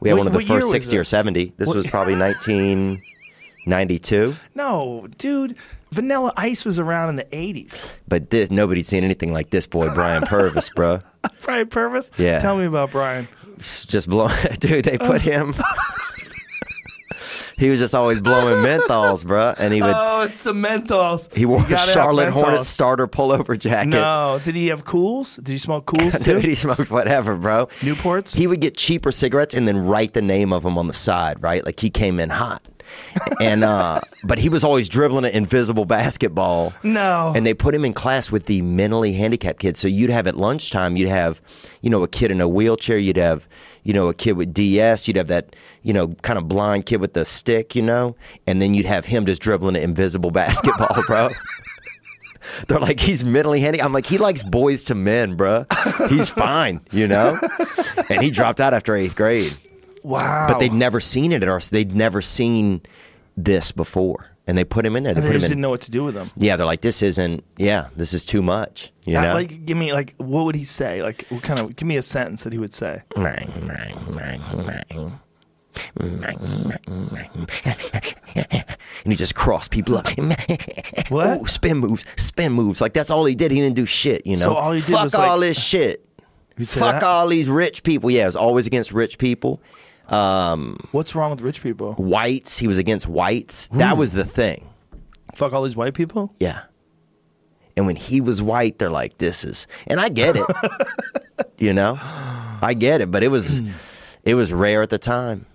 We 0.00 0.08
had 0.08 0.14
What- 0.18 0.26
one 0.26 0.34
of 0.34 0.40
the 0.40 0.46
first 0.46 0.70
60 0.70 0.96
or 0.96 1.04
70. 1.04 1.52
This 1.56 1.66
What- 1.68 1.76
was 1.76 1.86
probably 1.88 2.16
1992. 2.16 4.34
No, 4.54 5.06
dude. 5.18 5.56
Vanilla 5.92 6.32
Ice 6.36 6.64
was 6.64 6.78
around 6.78 7.08
in 7.10 7.16
the 7.16 7.24
80s. 7.24 7.84
But 8.08 8.30
this, 8.30 8.50
nobody'd 8.50 8.86
seen 8.86 9.02
anything 9.04 9.32
like 9.32 9.50
this 9.50 9.66
boy, 9.66 9.92
Brian 9.92 10.22
Purvis, 10.22 10.68
bro. 10.76 11.00
Brian 11.42 11.66
Purvis? 11.68 12.10
Yeah. 12.16 12.38
Tell 12.38 12.56
me 12.56 12.64
about 12.64 12.92
Brian. 12.92 13.26
It's 13.58 13.84
just 13.84 14.08
blowing. 14.08 14.34
Dude, 14.60 14.84
they 14.84 14.96
put 14.98 15.20
him. 15.20 15.54
He 17.60 17.68
was 17.68 17.78
just 17.78 17.94
always 17.94 18.20
blowing 18.20 18.64
menthols, 18.64 19.24
bro. 19.24 19.54
And 19.58 19.72
he 19.72 19.80
would 19.82 19.92
Oh, 19.94 20.22
it's 20.22 20.42
the 20.42 20.52
menthols. 20.54 21.32
he 21.34 21.44
wore 21.46 21.62
a 21.64 21.76
Charlotte 21.76 22.32
Hornet 22.32 22.64
starter 22.64 23.06
pullover 23.06 23.56
jacket. 23.58 23.90
No, 23.90 24.40
did 24.44 24.54
he 24.56 24.68
have 24.68 24.84
Kools? 24.84 25.36
Did 25.36 25.48
he 25.52 25.58
smoke 25.58 25.86
Kools 25.86 26.24
Dude, 26.24 26.42
he 26.44 26.54
smoked 26.54 26.90
whatever, 26.90 27.36
bro. 27.36 27.66
Newports? 27.80 28.34
He 28.34 28.46
would 28.46 28.60
get 28.60 28.76
cheaper 28.76 29.12
cigarettes 29.12 29.54
and 29.54 29.68
then 29.68 29.86
write 29.86 30.14
the 30.14 30.22
name 30.22 30.52
of 30.52 30.62
them 30.62 30.78
on 30.78 30.88
the 30.88 30.94
side, 30.94 31.42
right? 31.42 31.64
Like 31.64 31.78
he 31.80 31.90
came 31.90 32.18
in 32.18 32.30
hot. 32.30 32.62
and 33.40 33.62
uh 33.62 34.00
but 34.26 34.38
he 34.38 34.48
was 34.48 34.64
always 34.64 34.88
dribbling 34.88 35.24
an 35.26 35.30
invisible 35.32 35.84
basketball. 35.84 36.72
No. 36.82 37.32
And 37.36 37.46
they 37.46 37.54
put 37.54 37.74
him 37.74 37.84
in 37.84 37.92
class 37.92 38.32
with 38.32 38.46
the 38.46 38.62
mentally 38.62 39.12
handicapped 39.12 39.60
kids. 39.60 39.78
So 39.78 39.86
you'd 39.86 40.10
have 40.10 40.26
at 40.26 40.36
lunchtime, 40.36 40.96
you'd 40.96 41.08
have, 41.10 41.40
you 41.82 41.90
know, 41.90 42.02
a 42.02 42.08
kid 42.08 42.30
in 42.30 42.40
a 42.40 42.48
wheelchair, 42.48 42.98
you'd 42.98 43.16
have, 43.16 43.46
you 43.84 43.92
know, 43.92 44.08
a 44.08 44.14
kid 44.14 44.32
with 44.32 44.52
DS, 44.52 45.06
you'd 45.08 45.16
have 45.16 45.28
that, 45.28 45.56
you 45.82 45.92
know, 45.92 46.08
kind 46.22 46.38
of 46.38 46.48
blind 46.48 46.86
kid 46.86 47.00
with 47.00 47.14
the 47.14 47.24
stick, 47.24 47.74
you 47.74 47.82
know, 47.82 48.14
and 48.46 48.60
then 48.60 48.74
you'd 48.74 48.86
have 48.86 49.04
him 49.06 49.26
just 49.26 49.40
dribbling 49.42 49.76
an 49.76 49.82
invisible 49.82 50.30
basketball, 50.32 51.02
bro. 51.06 51.28
They're 52.68 52.78
like, 52.78 53.00
he's 53.00 53.24
mentally 53.24 53.60
handy. 53.60 53.82
I'm 53.82 53.92
like, 53.92 54.06
he 54.06 54.18
likes 54.18 54.42
Boyz 54.42 54.88
II 54.90 54.96
Men, 54.96 55.36
bro. 55.36 55.66
He's 56.08 56.30
fine, 56.30 56.80
you 56.90 57.06
know? 57.06 57.36
And 58.08 58.22
he 58.22 58.30
dropped 58.30 58.60
out 58.60 58.72
after 58.72 58.96
eighth 58.96 59.14
grade. 59.14 59.56
wow. 60.02 60.46
But 60.48 60.58
they'd 60.58 60.72
never 60.72 61.00
seen 61.00 61.32
it 61.32 61.42
at 61.42 61.48
our, 61.48 61.60
they'd 61.60 61.94
never 61.94 62.22
seen 62.22 62.80
this 63.36 63.72
before. 63.72 64.29
And 64.46 64.58
they 64.58 64.64
put 64.64 64.84
him 64.84 64.96
in 64.96 65.04
there. 65.04 65.14
They 65.14 65.20
they 65.20 65.26
put 65.28 65.32
just 65.34 65.44
him 65.44 65.48
didn't 65.50 65.58
in. 65.58 65.62
know 65.62 65.70
what 65.70 65.80
to 65.82 65.90
do 65.90 66.02
with 66.04 66.14
them. 66.14 66.30
Yeah, 66.36 66.56
they're 66.56 66.66
like, 66.66 66.80
this 66.80 67.02
isn't, 67.02 67.44
yeah, 67.56 67.88
this 67.94 68.12
is 68.12 68.24
too 68.24 68.42
much, 68.42 68.90
you 69.04 69.14
know? 69.14 69.34
Like, 69.34 69.64
give 69.64 69.76
me 69.76 69.92
like, 69.92 70.14
what 70.16 70.44
would 70.44 70.56
he 70.56 70.64
say? 70.64 71.02
Like, 71.02 71.24
what 71.28 71.42
kind 71.42 71.60
of? 71.60 71.76
Give 71.76 71.86
me 71.86 71.96
a 71.96 72.02
sentence 72.02 72.42
that 72.44 72.52
he 72.52 72.58
would 72.58 72.74
say. 72.74 73.02
and 78.36 79.06
he 79.06 79.14
just 79.14 79.34
crossed 79.34 79.70
people 79.70 79.96
up. 79.96 80.08
What? 81.08 81.26
Oh, 81.26 81.44
spin 81.46 81.78
moves, 81.78 82.04
spin 82.16 82.52
moves. 82.52 82.80
Like 82.80 82.92
that's 82.92 83.10
all 83.10 83.24
he 83.24 83.34
did. 83.34 83.50
He 83.50 83.58
didn't 83.60 83.74
do 83.74 83.84
shit, 83.86 84.24
you 84.26 84.36
know. 84.36 84.42
So 84.42 84.54
all 84.54 84.70
he 84.72 84.80
did 84.80 84.90
Fuck 84.92 85.02
was, 85.04 85.14
all 85.14 85.38
like- 85.38 85.40
this 85.48 85.60
shit. 85.60 86.06
Fuck 86.64 87.00
that? 87.00 87.02
all 87.02 87.26
these 87.26 87.48
rich 87.48 87.82
people. 87.82 88.10
Yeah, 88.10 88.22
it 88.24 88.26
was 88.26 88.36
always 88.36 88.66
against 88.66 88.92
rich 88.92 89.18
people. 89.18 89.60
Um, 90.10 90.78
What's 90.92 91.14
wrong 91.14 91.30
with 91.30 91.40
rich 91.40 91.62
people? 91.62 91.92
whites. 91.94 92.58
He 92.58 92.66
was 92.66 92.78
against 92.78 93.06
whites. 93.06 93.68
That 93.68 93.96
was 93.96 94.10
the 94.10 94.24
thing. 94.24 94.68
Fuck 95.34 95.52
all 95.52 95.62
these 95.62 95.76
white 95.76 95.94
people. 95.94 96.34
Yeah. 96.40 96.62
And 97.76 97.86
when 97.86 97.96
he 97.96 98.20
was 98.20 98.42
white, 98.42 98.78
they're 98.78 98.90
like, 98.90 99.18
"This 99.18 99.44
is," 99.44 99.66
and 99.86 100.00
I 100.00 100.08
get 100.08 100.34
it. 100.36 100.44
you 101.58 101.72
know, 101.72 101.96
I 102.00 102.74
get 102.76 103.00
it, 103.00 103.10
but 103.10 103.22
it 103.22 103.28
was, 103.28 103.60
it 104.24 104.34
was 104.34 104.52
rare 104.52 104.82
at 104.82 104.90
the 104.90 104.98
time. 104.98 105.46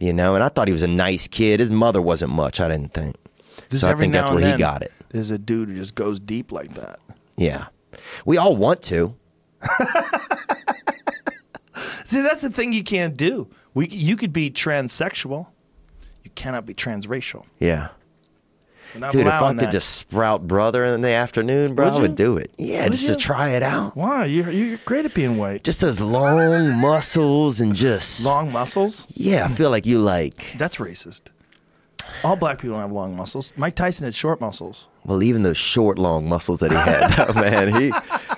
You 0.00 0.12
know, 0.12 0.34
and 0.34 0.42
I 0.42 0.48
thought 0.48 0.66
he 0.66 0.72
was 0.72 0.82
a 0.82 0.88
nice 0.88 1.28
kid. 1.28 1.60
His 1.60 1.70
mother 1.70 2.02
wasn't 2.02 2.32
much. 2.32 2.58
I 2.58 2.68
didn't 2.68 2.94
think. 2.94 3.14
This 3.68 3.82
so 3.82 3.90
I 3.90 3.94
think 3.94 4.12
that's 4.12 4.30
where 4.30 4.40
he 4.50 4.56
got 4.56 4.82
it. 4.82 4.92
There's 5.10 5.30
a 5.30 5.38
dude 5.38 5.68
who 5.68 5.76
just 5.76 5.94
goes 5.94 6.18
deep 6.18 6.50
like 6.50 6.72
that. 6.74 6.98
Yeah, 7.36 7.66
we 8.24 8.38
all 8.38 8.56
want 8.56 8.82
to. 8.84 9.14
See, 11.74 12.22
that's 12.22 12.42
the 12.42 12.50
thing 12.50 12.72
you 12.72 12.82
can't 12.82 13.16
do. 13.16 13.48
We, 13.74 13.88
you 13.88 14.16
could 14.16 14.32
be 14.32 14.50
transsexual. 14.50 15.46
You 16.24 16.30
cannot 16.34 16.66
be 16.66 16.74
transracial. 16.74 17.44
Yeah. 17.58 17.88
Dude, 19.10 19.26
if 19.26 19.32
I 19.32 19.54
could 19.54 19.60
that. 19.60 19.72
just 19.72 19.96
sprout 19.96 20.46
brother 20.46 20.84
in 20.84 21.00
the 21.00 21.08
afternoon, 21.08 21.74
bro, 21.74 21.86
Would 21.86 21.94
I 21.96 22.00
would 22.02 22.10
you? 22.10 22.16
do 22.16 22.36
it. 22.36 22.50
Yeah, 22.58 22.82
Would 22.84 22.92
just 22.92 23.04
you? 23.08 23.14
to 23.14 23.16
try 23.16 23.50
it 23.50 23.62
out. 23.62 23.96
Wow, 23.96 24.24
you're, 24.24 24.50
you're 24.50 24.76
great 24.84 25.06
at 25.06 25.14
being 25.14 25.38
white. 25.38 25.64
Just 25.64 25.80
those 25.80 25.98
long 25.98 26.78
muscles 26.78 27.62
and 27.62 27.74
just 27.74 28.26
Long 28.26 28.52
muscles? 28.52 29.06
yeah, 29.08 29.46
I 29.46 29.48
feel 29.48 29.70
like 29.70 29.86
you 29.86 29.98
like 29.98 30.52
That's 30.58 30.76
racist. 30.76 31.22
All 32.24 32.36
black 32.36 32.58
people 32.58 32.74
don't 32.74 32.82
have 32.82 32.92
long 32.92 33.16
muscles. 33.16 33.52
Mike 33.56 33.74
Tyson 33.74 34.04
had 34.04 34.14
short 34.14 34.40
muscles. 34.40 34.88
well, 35.04 35.22
even 35.22 35.42
those 35.42 35.56
short 35.56 35.98
long 35.98 36.28
muscles 36.28 36.60
that 36.60 36.70
he 36.70 36.76
had, 36.78 37.14
oh, 37.28 37.32
man. 37.32 37.74
He, 37.80 37.92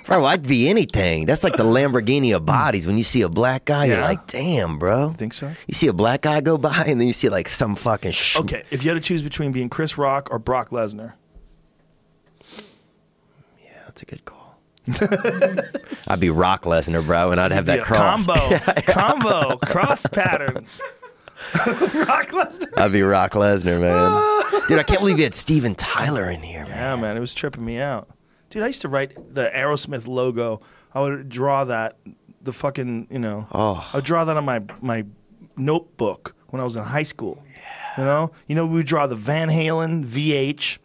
bro, 0.07 0.25
I'd 0.25 0.43
be 0.47 0.69
anything. 0.71 1.27
That's 1.27 1.45
like 1.45 1.57
the 1.57 1.65
Lamborghini 1.65 2.35
of 2.35 2.45
bodies. 2.47 2.87
When 2.87 2.97
you 2.97 3.03
see 3.03 3.21
a 3.23 3.29
black 3.29 3.67
guy, 3.67 3.85
you're 3.87 4.01
like, 4.01 4.27
damn, 4.27 4.79
bro. 4.79 5.11
Think 5.11 5.35
so? 5.35 5.53
You 5.67 5.75
see 5.75 5.89
a 5.89 5.93
black 5.93 6.23
guy 6.23 6.41
go 6.41 6.57
by, 6.57 6.85
and 6.87 7.01
then 7.01 7.07
you 7.07 7.13
see 7.13 7.29
like 7.29 7.49
some 7.51 7.77
fucking 7.77 8.13
sh- 8.13 8.37
Okay, 8.37 8.65
if 8.71 8.83
you 8.85 8.91
had 8.91 8.95
to 8.95 9.07
choose 9.07 9.23
between 9.23 9.53
being 9.53 9.69
Chris 9.69 9.99
Rock 9.99 10.29
or 10.31 10.39
Brock 10.39 10.71
Lesnar, 10.71 11.13
yeah, 13.63 13.71
That's 13.87 14.03
a 14.03 14.07
good 14.07 14.25
call. 14.25 14.59
I'd 16.09 16.21
be 16.21 16.31
Rock 16.31 16.65
Lesnar, 16.65 17.05
bro, 17.05 17.31
and 17.33 17.41
I'd 17.41 17.53
have 17.53 17.67
that 17.67 17.85
cross. 17.85 18.27
combo, 18.27 18.59
combo, 18.87 19.57
cross 19.59 20.07
pattern. 20.07 20.67
Brock 22.05 22.29
Lesnar. 22.31 22.73
I'd 22.77 22.93
be 22.93 23.03
Rock 23.03 23.33
Lesnar, 23.33 23.81
man. 23.81 24.63
Dude, 24.69 24.79
I 24.79 24.83
can't 24.83 25.01
believe 25.01 25.19
you 25.19 25.25
had 25.25 25.35
Steven 25.35 25.75
Tyler 25.75 26.31
in 26.31 26.43
here, 26.43 26.65
man. 26.65 26.71
Yeah, 26.71 26.97
man, 26.97 27.17
it 27.17 27.21
was 27.21 27.35
tripping 27.35 27.65
me 27.65 27.79
out. 27.79 28.09
Dude, 28.51 28.63
I 28.63 28.67
used 28.69 28.83
to 28.83 28.89
write 28.89 29.35
the 29.35 29.51
Aerosmith 29.55 30.07
logo. 30.07 30.61
I 30.95 31.01
would 31.01 31.29
draw 31.29 31.65
that, 31.65 31.97
the 32.43 32.53
fucking, 32.53 33.09
you 33.11 33.19
know, 33.19 33.47
Oh. 33.53 33.89
I 33.93 33.97
would 33.97 34.05
draw 34.05 34.25
that 34.25 34.37
on 34.37 34.45
my 34.45 34.63
my 34.81 35.05
notebook 35.57 36.35
when 36.49 36.61
I 36.61 36.65
was 36.65 36.77
in 36.77 36.83
high 36.85 37.03
school. 37.03 37.43
Yeah. 37.47 37.99
You 37.99 38.05
know, 38.05 38.33
you 38.49 38.55
know, 38.55 38.67
we 38.67 38.77
would 38.79 38.87
draw 38.87 39.07
the 39.07 39.17
Van 39.17 39.49
Halen 39.49 40.05
VH, 40.05 40.79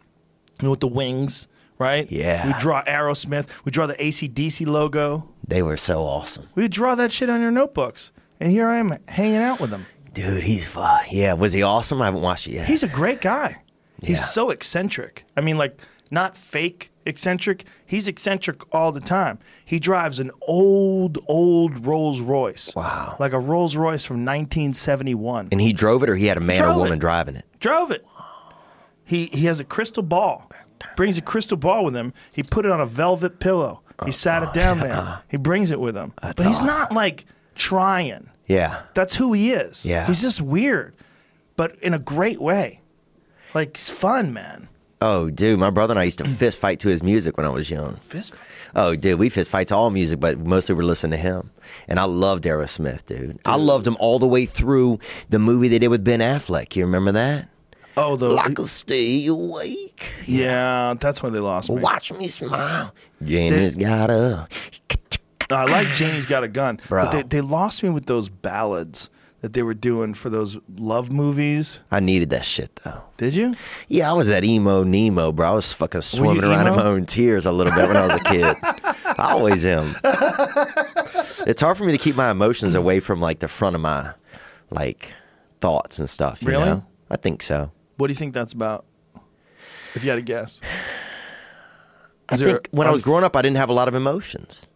you 0.60 0.64
know, 0.64 0.70
with 0.70 0.80
the 0.80 0.88
wings, 0.88 1.48
right? 1.78 2.10
Yeah. 2.10 2.46
We 2.46 2.52
draw 2.58 2.82
Aerosmith. 2.84 3.48
We 3.64 3.72
draw 3.72 3.86
the 3.86 3.94
ACDC 3.94 4.66
logo. 4.66 5.28
They 5.46 5.62
were 5.62 5.76
so 5.76 6.02
awesome. 6.04 6.48
We 6.54 6.62
would 6.62 6.72
draw 6.72 6.94
that 6.94 7.10
shit 7.10 7.28
on 7.28 7.40
your 7.40 7.50
notebooks. 7.50 8.12
And 8.38 8.50
here 8.52 8.68
I 8.68 8.78
am 8.78 8.96
hanging 9.08 9.36
out 9.36 9.60
with 9.60 9.70
him. 9.70 9.86
Dude, 10.12 10.42
he's 10.42 10.66
fun. 10.66 11.00
Yeah, 11.10 11.34
was 11.34 11.52
he 11.52 11.62
awesome? 11.62 12.02
I 12.02 12.06
haven't 12.06 12.22
watched 12.22 12.46
it 12.48 12.52
yet. 12.52 12.66
He's 12.66 12.82
a 12.82 12.88
great 12.88 13.20
guy. 13.20 13.58
He's 14.02 14.18
Yeah. 14.18 14.24
so 14.24 14.50
eccentric. 14.50 15.24
I 15.36 15.40
mean, 15.40 15.56
like, 15.58 15.78
not 16.10 16.36
fake 16.36 16.90
eccentric. 17.06 17.64
He's 17.86 18.08
eccentric 18.08 18.62
all 18.74 18.92
the 18.92 19.00
time. 19.00 19.38
He 19.64 19.78
drives 19.78 20.18
an 20.18 20.30
old, 20.42 21.18
old 21.28 21.86
Rolls 21.86 22.20
Royce. 22.20 22.72
Wow. 22.74 23.16
Like 23.20 23.32
a 23.32 23.38
Rolls 23.38 23.76
Royce 23.76 24.04
from 24.04 24.24
1971. 24.24 25.48
and 25.52 25.60
he 25.60 25.72
drove 25.72 26.02
it, 26.02 26.08
or 26.08 26.16
he 26.16 26.26
had 26.26 26.38
a 26.38 26.40
man 26.40 26.62
or 26.62 26.76
woman 26.76 26.94
it. 26.94 26.98
driving 26.98 27.36
it. 27.36 27.44
Drove 27.60 27.90
it. 27.90 28.04
He 29.04 29.26
he 29.26 29.46
has 29.46 29.60
a 29.60 29.64
crystal 29.64 30.02
ball. 30.02 30.50
Brings 30.96 31.18
a 31.18 31.22
crystal 31.22 31.56
ball 31.56 31.84
with 31.84 31.94
him. 31.94 32.12
He 32.32 32.42
put 32.42 32.64
it 32.64 32.70
on 32.70 32.80
a 32.80 32.86
velvet 32.86 33.38
pillow. 33.38 33.82
He 34.04 34.12
sat 34.12 34.42
it 34.42 34.52
down 34.54 34.80
uh-huh. 34.80 34.88
there. 35.04 35.22
He 35.28 35.36
brings 35.36 35.70
it 35.72 35.80
with 35.80 35.94
him. 35.94 36.14
but 36.22 36.38
he's 36.38 36.56
awesome. 36.56 36.66
not 36.66 36.92
like 36.92 37.26
trying. 37.54 38.30
Yeah. 38.50 38.82
That's 38.94 39.14
who 39.14 39.32
he 39.32 39.52
is. 39.52 39.86
Yeah. 39.86 40.06
He's 40.06 40.20
just 40.20 40.40
weird, 40.40 40.94
but 41.56 41.76
in 41.82 41.94
a 41.94 42.00
great 42.00 42.40
way. 42.40 42.80
Like 43.54 43.76
he's 43.76 43.90
fun, 43.90 44.32
man. 44.32 44.68
Oh, 45.00 45.30
dude, 45.30 45.58
my 45.60 45.70
brother 45.70 45.92
and 45.92 46.00
I 46.00 46.04
used 46.04 46.18
to 46.18 46.24
fist 46.24 46.58
fight 46.58 46.80
to 46.80 46.88
his 46.88 47.02
music 47.02 47.36
when 47.36 47.46
I 47.46 47.50
was 47.50 47.70
young. 47.70 47.96
Fist 47.98 48.34
fight. 48.34 48.46
Oh, 48.74 48.96
dude, 48.96 49.18
we 49.18 49.28
fist 49.28 49.50
fight 49.50 49.68
to 49.68 49.76
all 49.76 49.90
music, 49.90 50.20
but 50.20 50.38
mostly 50.38 50.74
we're 50.74 50.82
listening 50.82 51.12
to 51.12 51.16
him. 51.16 51.50
And 51.88 51.98
I 51.98 52.04
loved 52.04 52.44
Aerosmith, 52.44 53.06
dude. 53.06 53.38
I 53.46 53.56
loved 53.56 53.86
him 53.86 53.96
all 54.00 54.18
the 54.18 54.28
way 54.28 54.46
through 54.46 54.98
the 55.28 55.38
movie 55.38 55.68
they 55.68 55.78
did 55.78 55.88
with 55.88 56.04
Ben 56.04 56.20
Affleck. 56.20 56.74
You 56.76 56.84
remember 56.84 57.12
that? 57.12 57.48
Oh, 57.96 58.16
the 58.16 58.36
could 58.36 58.66
stay 58.66 59.26
awake. 59.26 60.06
yeah. 60.26 60.94
That's 61.00 61.22
when 61.22 61.32
they 61.32 61.40
lost 61.40 61.70
me. 61.70 61.76
Watch 61.76 62.12
me 62.12 62.28
smile. 62.28 62.94
Janie's 63.22 63.76
got 63.76 64.10
I 65.50 65.64
like 65.64 65.88
Janie's 65.88 66.26
got 66.26 66.44
a 66.44 66.48
gun, 66.48 66.80
Bro. 66.88 67.04
but 67.06 67.10
they, 67.12 67.22
they 67.22 67.40
lost 67.40 67.82
me 67.82 67.90
with 67.90 68.06
those 68.06 68.28
ballads 68.28 69.10
that 69.40 69.52
they 69.54 69.62
were 69.62 69.72
doing 69.74 70.12
for 70.14 70.28
those 70.28 70.58
love 70.78 71.10
movies. 71.10 71.80
I 71.90 72.00
needed 72.00 72.28
that 72.30 72.44
shit 72.44 72.76
though. 72.84 73.00
Did 73.16 73.34
you? 73.34 73.54
Yeah, 73.88 74.10
I 74.10 74.12
was 74.12 74.28
that 74.28 74.44
emo 74.44 74.84
Nemo, 74.84 75.32
bro. 75.32 75.48
I 75.48 75.54
was 75.54 75.72
fucking 75.72 76.02
swimming 76.02 76.44
around 76.44 76.66
in 76.66 76.74
my 76.76 76.84
own 76.84 77.06
tears 77.06 77.46
a 77.46 77.52
little 77.52 77.74
bit 77.74 77.88
when 77.88 77.96
I 77.96 78.06
was 78.06 78.20
a 78.20 78.24
kid. 78.24 78.56
I 78.62 79.32
always 79.32 79.64
am. 79.66 79.94
it's 81.46 81.62
hard 81.62 81.76
for 81.78 81.84
me 81.84 81.92
to 81.92 81.98
keep 81.98 82.16
my 82.16 82.30
emotions 82.30 82.74
away 82.74 83.00
from 83.00 83.20
like 83.20 83.38
the 83.38 83.48
front 83.48 83.74
of 83.76 83.80
my 83.82 84.12
like 84.70 85.14
thoughts 85.60 85.98
and 85.98 86.08
stuff. 86.08 86.42
You 86.42 86.48
Really? 86.48 86.64
know? 86.66 86.86
I 87.10 87.16
think 87.16 87.42
so. 87.42 87.72
What 87.96 88.06
do 88.08 88.12
you 88.12 88.18
think 88.18 88.34
that's 88.34 88.52
about? 88.52 88.84
If 89.94 90.04
you 90.04 90.10
had 90.10 90.16
to 90.16 90.22
guess, 90.22 90.60
I 92.28 92.34
Is 92.34 92.40
there 92.40 92.52
think 92.52 92.68
when 92.70 92.86
I 92.86 92.90
was 92.90 93.02
growing 93.02 93.24
up, 93.24 93.34
I 93.34 93.42
didn't 93.42 93.56
have 93.56 93.70
a 93.70 93.72
lot 93.72 93.88
of 93.88 93.94
emotions. 93.94 94.66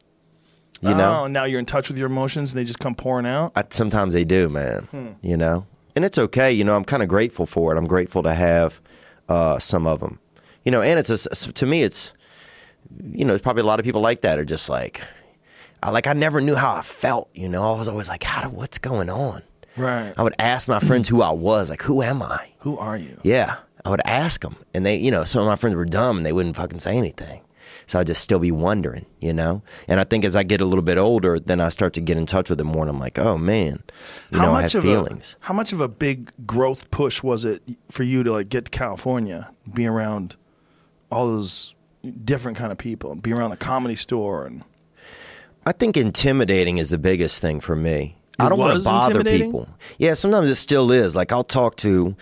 You 0.84 0.94
know, 0.94 1.22
Oh, 1.24 1.26
now 1.26 1.44
you're 1.44 1.58
in 1.58 1.66
touch 1.66 1.88
with 1.88 1.96
your 1.98 2.06
emotions 2.06 2.52
and 2.52 2.60
they 2.60 2.64
just 2.64 2.78
come 2.78 2.94
pouring 2.94 3.26
out. 3.26 3.52
I, 3.56 3.64
sometimes 3.70 4.12
they 4.12 4.24
do, 4.24 4.48
man. 4.48 4.82
Hmm. 4.90 5.08
You 5.22 5.36
know, 5.36 5.66
and 5.96 6.04
it's 6.04 6.18
okay. 6.18 6.52
You 6.52 6.64
know, 6.64 6.76
I'm 6.76 6.84
kind 6.84 7.02
of 7.02 7.08
grateful 7.08 7.46
for 7.46 7.74
it. 7.74 7.78
I'm 7.78 7.86
grateful 7.86 8.22
to 8.22 8.34
have 8.34 8.80
uh, 9.28 9.58
some 9.58 9.86
of 9.86 10.00
them. 10.00 10.18
You 10.64 10.70
know, 10.72 10.82
and 10.82 10.98
it's 10.98 11.10
a, 11.10 11.52
to 11.52 11.66
me, 11.66 11.82
it's 11.82 12.12
you 13.12 13.24
know, 13.24 13.32
there's 13.32 13.42
probably 13.42 13.62
a 13.62 13.66
lot 13.66 13.78
of 13.80 13.84
people 13.84 14.00
like 14.00 14.20
that 14.22 14.38
are 14.38 14.44
just 14.44 14.68
like, 14.68 15.00
I 15.82 15.90
like 15.90 16.06
I 16.06 16.12
never 16.12 16.40
knew 16.40 16.54
how 16.54 16.74
I 16.74 16.82
felt. 16.82 17.28
You 17.34 17.48
know, 17.48 17.74
I 17.74 17.78
was 17.78 17.88
always 17.88 18.08
like, 18.08 18.22
how 18.22 18.42
do 18.42 18.48
what's 18.48 18.78
going 18.78 19.10
on? 19.10 19.42
Right. 19.76 20.12
I 20.16 20.22
would 20.22 20.34
ask 20.38 20.68
my 20.68 20.80
friends 20.80 21.08
who 21.08 21.20
I 21.22 21.30
was, 21.30 21.68
like, 21.68 21.82
who 21.82 22.00
am 22.02 22.22
I? 22.22 22.48
Who 22.58 22.78
are 22.78 22.96
you? 22.96 23.18
Yeah, 23.24 23.56
I 23.84 23.90
would 23.90 24.02
ask 24.04 24.40
them, 24.42 24.56
and 24.72 24.86
they, 24.86 24.96
you 24.96 25.10
know, 25.10 25.24
some 25.24 25.42
of 25.42 25.48
my 25.48 25.56
friends 25.56 25.74
were 25.76 25.84
dumb 25.84 26.18
and 26.18 26.24
they 26.26 26.32
wouldn't 26.32 26.56
fucking 26.56 26.78
say 26.80 26.96
anything. 26.96 27.40
So 27.86 27.98
I 27.98 28.04
just 28.04 28.22
still 28.22 28.38
be 28.38 28.50
wondering, 28.50 29.06
you 29.20 29.32
know. 29.32 29.62
And 29.88 30.00
I 30.00 30.04
think 30.04 30.24
as 30.24 30.36
I 30.36 30.42
get 30.42 30.60
a 30.60 30.64
little 30.64 30.82
bit 30.82 30.98
older, 30.98 31.38
then 31.38 31.60
I 31.60 31.68
start 31.68 31.92
to 31.94 32.00
get 32.00 32.16
in 32.16 32.26
touch 32.26 32.50
with 32.50 32.60
it 32.60 32.64
more, 32.64 32.82
and 32.82 32.90
I'm 32.90 33.00
like, 33.00 33.18
oh 33.18 33.36
man, 33.38 33.82
you 34.30 34.40
know, 34.40 34.52
I 34.52 34.62
have 34.62 34.74
of 34.74 34.82
feelings. 34.82 35.36
A, 35.42 35.46
how 35.46 35.54
much 35.54 35.72
of 35.72 35.80
a 35.80 35.88
big 35.88 36.32
growth 36.46 36.90
push 36.90 37.22
was 37.22 37.44
it 37.44 37.62
for 37.90 38.02
you 38.02 38.22
to 38.22 38.32
like 38.32 38.48
get 38.48 38.66
to 38.66 38.70
California, 38.70 39.50
be 39.72 39.86
around 39.86 40.36
all 41.10 41.26
those 41.26 41.74
different 42.24 42.58
kind 42.58 42.72
of 42.72 42.78
people, 42.78 43.14
be 43.14 43.32
around 43.32 43.50
the 43.50 43.56
comedy 43.56 43.96
store 43.96 44.46
and 44.46 44.62
I 45.66 45.72
think 45.72 45.96
intimidating 45.96 46.78
is 46.78 46.90
the 46.90 46.98
biggest 46.98 47.40
thing 47.40 47.60
for 47.60 47.74
me. 47.74 48.16
I 48.38 48.48
don't 48.48 48.58
want 48.58 48.82
to 48.82 48.84
bother 48.84 49.24
people. 49.24 49.68
Yeah, 49.98 50.14
sometimes 50.14 50.50
it 50.50 50.56
still 50.56 50.90
is. 50.90 51.14
Like 51.14 51.32
I'll 51.32 51.44
talk 51.44 51.76
to, 51.76 52.16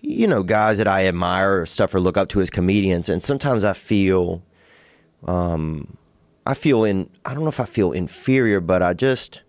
you 0.00 0.26
know, 0.26 0.42
guys 0.42 0.78
that 0.78 0.88
I 0.88 1.06
admire 1.06 1.60
or 1.60 1.66
stuff 1.66 1.94
or 1.94 2.00
look 2.00 2.16
up 2.16 2.28
to 2.30 2.40
as 2.40 2.50
comedians, 2.50 3.08
and 3.08 3.22
sometimes 3.22 3.64
I 3.64 3.74
feel, 3.74 4.42
um, 5.26 5.96
I 6.46 6.54
feel 6.54 6.84
in. 6.84 7.10
I 7.24 7.34
don't 7.34 7.42
know 7.42 7.48
if 7.50 7.60
I 7.60 7.64
feel 7.64 7.92
inferior, 7.92 8.60
but 8.60 8.82
I 8.82 8.94
just, 8.94 9.42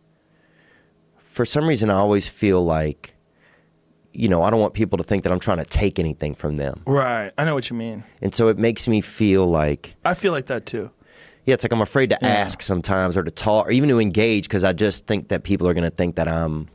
for 1.18 1.46
some 1.46 1.68
reason, 1.68 1.90
I 1.90 1.96
always 1.96 2.28
feel 2.28 2.64
like, 2.64 3.16
you 4.14 4.28
know, 4.28 4.44
I 4.44 4.50
don't 4.50 4.60
want 4.60 4.74
people 4.74 4.98
to 4.98 5.04
think 5.04 5.24
that 5.24 5.32
I'm 5.32 5.40
trying 5.40 5.60
to 5.60 5.66
take 5.66 6.00
anything 6.00 6.36
from 6.36 6.56
them, 6.56 6.82
right. 6.86 7.32
I 7.38 7.46
know 7.46 7.54
what 7.56 7.70
you 7.70 7.76
mean. 7.76 8.04
and 8.22 8.34
so 8.34 8.48
it 8.50 8.58
makes 8.58 8.88
me 8.88 9.02
feel 9.02 9.46
like. 9.46 9.96
I 10.04 10.14
feel 10.14 10.32
like 10.32 10.48
that 10.48 10.66
too. 10.66 10.92
Yeah, 11.46 11.54
it's 11.54 11.64
like 11.64 11.72
I'm 11.72 11.82
afraid 11.82 12.10
to 12.12 12.24
ask 12.24 12.62
sometimes 12.62 13.16
or 13.18 13.24
to 13.24 13.32
talk 13.32 13.68
or 13.68 13.72
even 13.72 13.90
to 13.90 14.00
engage 14.00 14.44
because 14.44 14.64
I 14.64 14.74
just 14.74 15.08
think 15.08 15.30
that 15.30 15.44
people 15.44 15.68
are 15.68 15.74
going 15.74 15.90
to 15.90 15.96
think 15.96 16.16
that 16.16 16.28
I'm 16.28 16.68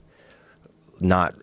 not 1.01 1.35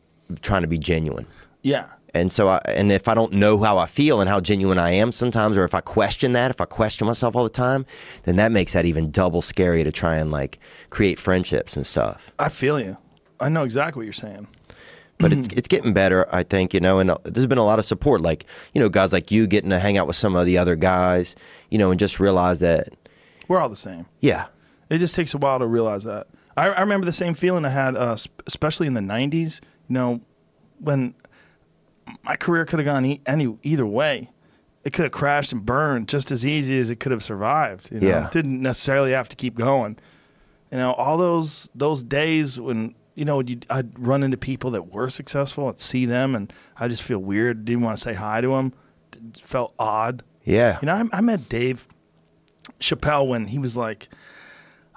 trying 0.42 0.64
to 0.64 0.68
be 0.68 0.78
genuine. 0.78 1.28
Yeah. 1.62 1.86
And 2.14 2.32
so, 2.32 2.50
I, 2.50 2.58
and 2.66 2.92
if 2.92 3.08
I 3.08 3.14
don't 3.14 3.34
know 3.34 3.62
how 3.64 3.78
I 3.78 3.86
feel 3.86 4.20
and 4.20 4.30
how 4.30 4.42
genuine 4.42 4.78
I 4.78 4.92
am 4.92 5.12
sometimes, 5.14 5.56
or 5.56 5.64
if 5.64 5.74
I 5.74 5.80
question 5.82 6.34
that, 6.34 6.52
if 6.52 6.60
I 6.60 6.66
question 6.66 7.08
myself 7.08 7.36
all 7.36 7.44
the 7.46 7.50
time, 7.50 7.86
then 8.24 8.36
that 8.36 8.52
makes 8.52 8.74
that 8.74 8.86
even 8.86 9.12
double 9.12 9.42
scary 9.42 9.84
to 9.86 9.92
try 9.92 10.18
and 10.18 10.30
like 10.32 10.60
create 10.90 11.20
friendships 11.20 11.78
and 11.78 11.88
stuff. 11.88 12.32
I 12.38 12.50
feel 12.50 12.80
you. 12.80 12.98
I 13.40 13.48
know 13.50 13.64
exactly 13.64 14.00
what 14.02 14.04
you're 14.06 14.14
saying. 14.14 14.48
But 15.20 15.32
it's 15.34 15.48
it's 15.50 15.68
getting 15.68 15.94
better, 15.94 16.28
I 16.36 16.42
think, 16.44 16.74
you 16.74 16.80
know. 16.80 16.98
And 16.98 17.12
uh, 17.12 17.18
there's 17.24 17.46
been 17.46 17.60
a 17.60 17.64
lot 17.64 17.78
of 17.78 17.86
support, 17.86 18.22
like 18.22 18.46
you 18.74 18.82
know, 18.82 18.90
guys 18.90 19.14
like 19.14 19.30
you 19.30 19.46
getting 19.46 19.70
to 19.70 19.78
hang 19.80 19.98
out 20.00 20.08
with 20.08 20.16
some 20.16 20.36
of 20.36 20.48
the 20.48 20.58
other 20.58 20.76
guys, 20.76 21.36
you 21.70 21.78
know, 21.78 21.92
and 21.92 22.00
just 22.00 22.20
realize 22.20 22.60
that, 22.60 22.90
We're 23.48 23.60
all 23.60 23.70
the 23.70 23.76
same. 23.76 24.08
yeah, 24.20 24.48
It 24.90 24.98
just 24.98 25.16
takes 25.16 25.36
a 25.36 25.38
while 25.38 25.60
to 25.60 25.68
realize 25.68 26.06
that. 26.06 26.26
I, 26.58 26.70
I 26.70 26.82
remember 26.82 27.06
the 27.06 27.12
same 27.14 27.36
feeling 27.36 27.66
I 27.66 27.70
had, 27.70 27.96
uh, 27.96 28.18
especially 28.48 28.88
in 28.88 28.96
the 28.96 29.00
'90s. 29.02 29.62
You 29.88 29.94
know, 29.94 30.22
when 30.80 31.14
my 32.24 32.36
career 32.36 32.66
could 32.66 32.80
have 32.80 32.86
gone 32.86 33.06
e- 33.06 33.22
any 33.26 33.58
either 33.64 33.86
way. 33.86 34.30
It 34.84 34.94
could 34.94 35.04
have 35.04 35.12
crashed 35.12 35.52
and 35.52 35.66
burned 35.66 36.08
just 36.10 36.32
as 36.32 36.46
easy 36.46 36.80
as 36.80 36.90
it 36.90 37.00
could 37.00 37.12
have 37.12 37.24
survived. 37.24 37.92
You 37.92 38.00
know? 38.00 38.08
Yeah. 38.08 38.26
It 38.26 38.32
didn't 38.32 38.62
necessarily 38.62 39.12
have 39.12 39.30
to 39.30 39.36
keep 39.36 39.56
going. 39.56 39.98
You 40.72 40.78
know, 40.78 40.94
all 40.94 41.18
those 41.18 41.70
those 41.76 42.02
days 42.02 42.60
when 42.60 42.96
you 43.14 43.26
know 43.26 43.42
you'd, 43.42 43.66
I'd 43.70 43.98
run 44.00 44.24
into 44.24 44.38
people 44.38 44.72
that 44.72 44.92
were 44.92 45.10
successful, 45.10 45.68
I'd 45.68 45.80
see 45.82 46.06
them, 46.06 46.34
and 46.34 46.52
I 46.78 46.88
just 46.88 47.04
feel 47.04 47.20
weird. 47.20 47.66
Didn't 47.66 47.84
want 47.84 47.98
to 47.98 48.02
say 48.04 48.14
hi 48.14 48.42
to 48.42 48.48
them. 48.50 48.74
Felt 49.44 49.74
odd. 49.78 50.24
yeah, 50.46 50.80
You 50.82 50.86
know, 50.88 50.96
I, 50.96 51.18
I 51.18 51.22
met 51.22 51.48
Dave 51.50 51.88
Chappelle 52.80 53.28
when 53.28 53.46
he 53.48 53.60
was 53.60 53.76
like, 53.78 54.10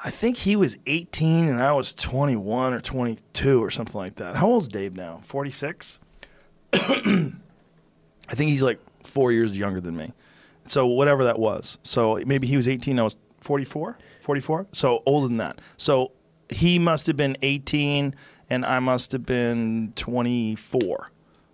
I 0.02 0.10
think 0.10 0.38
he 0.38 0.56
was 0.56 0.76
18 0.86 1.48
and 1.48 1.60
I 1.62 1.72
was 1.72 1.92
21 1.92 2.72
or 2.72 2.80
22 2.80 3.62
or 3.62 3.70
something 3.70 3.96
like 4.00 4.14
that. 4.16 4.36
How 4.36 4.46
old's 4.46 4.68
Dave 4.68 4.94
now? 4.94 5.22
46? 5.26 5.98
I 8.28 8.34
think 8.34 8.50
he's 8.50 8.62
like 8.62 8.80
four 9.02 9.32
years 9.32 9.56
younger 9.58 9.80
than 9.80 9.96
me. 9.96 10.12
So 10.66 10.86
whatever 10.86 11.24
that 11.24 11.38
was. 11.38 11.78
So 11.82 12.20
maybe 12.26 12.46
he 12.46 12.56
was 12.56 12.68
18, 12.68 12.98
I 12.98 13.02
was 13.02 13.16
44? 13.40 13.98
44? 14.22 14.66
So 14.72 15.02
older 15.06 15.28
than 15.28 15.36
that. 15.38 15.60
So 15.76 16.12
he 16.48 16.78
must 16.78 17.06
have 17.06 17.16
been 17.16 17.36
18 17.42 18.14
and 18.50 18.64
I 18.64 18.78
must 18.78 19.12
have 19.12 19.26
been 19.26 19.92
24. 19.96 21.10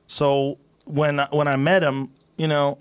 So 0.07 0.59
when 0.85 1.19
when 1.31 1.49
I 1.49 1.57
met 1.57 1.83
him, 1.83 2.11
you 2.37 2.49
know, 2.49 2.79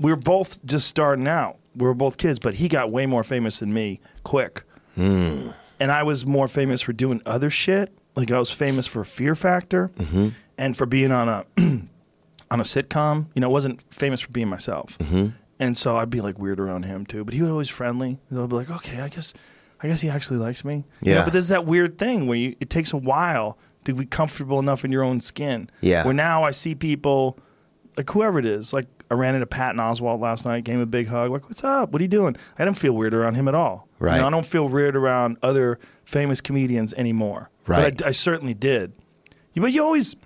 we 0.00 0.10
were 0.10 0.16
both 0.16 0.64
just 0.64 0.88
starting 0.88 1.28
out. 1.28 1.56
We 1.76 1.86
were 1.86 1.94
both 1.94 2.18
kids, 2.18 2.38
but 2.38 2.54
he 2.54 2.68
got 2.68 2.90
way 2.90 3.06
more 3.06 3.24
famous 3.24 3.58
than 3.58 3.72
me 3.72 4.00
quick. 4.22 4.64
Hmm. 4.94 5.50
And 5.80 5.90
I 5.90 6.02
was 6.02 6.24
more 6.24 6.46
famous 6.46 6.80
for 6.82 6.92
doing 6.92 7.20
other 7.26 7.50
shit. 7.50 7.92
Like 8.16 8.30
I 8.30 8.38
was 8.38 8.50
famous 8.50 8.86
for 8.86 9.04
Fear 9.04 9.34
Factor 9.34 9.90
mm-hmm. 9.96 10.28
And 10.58 10.76
for 10.76 10.86
being 10.86 11.12
on 11.12 11.28
a 11.28 11.44
on 12.50 12.60
a 12.60 12.64
sitcom. 12.64 13.26
You 13.34 13.40
know, 13.40 13.48
I 13.48 13.52
wasn't 13.52 13.82
famous 13.92 14.20
for 14.20 14.30
being 14.30 14.48
myself. 14.48 14.96
Mm-hmm. 14.98 15.28
And 15.60 15.76
so 15.76 15.96
I'd 15.96 16.10
be 16.10 16.20
like 16.20 16.38
weird 16.38 16.58
around 16.60 16.84
him 16.84 17.06
too. 17.06 17.24
But 17.24 17.34
he 17.34 17.42
was 17.42 17.50
always 17.50 17.68
friendly. 17.68 18.18
They'll 18.30 18.48
be 18.48 18.56
like, 18.56 18.70
okay, 18.70 19.00
I 19.00 19.08
guess 19.08 19.32
I 19.82 19.88
guess 19.88 20.00
he 20.00 20.08
actually 20.08 20.38
likes 20.38 20.64
me. 20.64 20.84
You 21.02 21.12
know, 21.12 21.18
Yeah. 21.18 21.24
but 21.24 21.32
there's 21.32 21.48
that 21.48 21.66
weird 21.66 21.98
thing 21.98 22.26
where 22.26 22.36
you, 22.38 22.56
it 22.60 22.70
takes 22.70 22.92
a 22.92 22.96
while 22.96 23.58
to 23.84 23.92
be 23.94 24.06
comfortable 24.06 24.58
enough 24.58 24.84
in 24.84 24.90
your 24.92 25.02
own 25.02 25.20
skin. 25.20 25.68
Yeah. 25.80 26.04
Where 26.04 26.14
now 26.14 26.42
I 26.44 26.50
see 26.52 26.74
people 26.74 27.38
like 27.96 28.10
whoever 28.10 28.38
it 28.38 28.46
is, 28.46 28.72
like 28.72 28.86
I 29.10 29.14
ran 29.14 29.34
into 29.34 29.46
Patton 29.46 29.78
Oswalt 29.78 30.20
last 30.20 30.44
night, 30.44 30.64
gave 30.64 30.76
him 30.76 30.80
a 30.80 30.86
big 30.86 31.06
hug. 31.08 31.30
Like, 31.30 31.44
what's 31.44 31.62
up? 31.62 31.92
What 31.92 32.00
are 32.00 32.04
you 32.04 32.08
doing? 32.08 32.36
I 32.58 32.64
don't 32.64 32.74
feel 32.78 32.92
weird 32.94 33.14
around 33.14 33.34
him 33.34 33.46
at 33.46 33.54
all. 33.54 33.88
You 34.00 34.06
know, 34.06 34.26
I 34.26 34.30
don't 34.30 34.46
feel 34.46 34.68
weird 34.68 34.96
around 34.96 35.36
other 35.42 35.78
famous 36.04 36.40
comedians 36.40 36.92
anymore. 36.94 37.50
Right. 37.66 37.96
But 37.96 38.04
I, 38.04 38.08
I 38.08 38.12
certainly 38.12 38.52
did. 38.54 38.92
But 39.54 39.72
you 39.72 39.82
always 39.84 40.16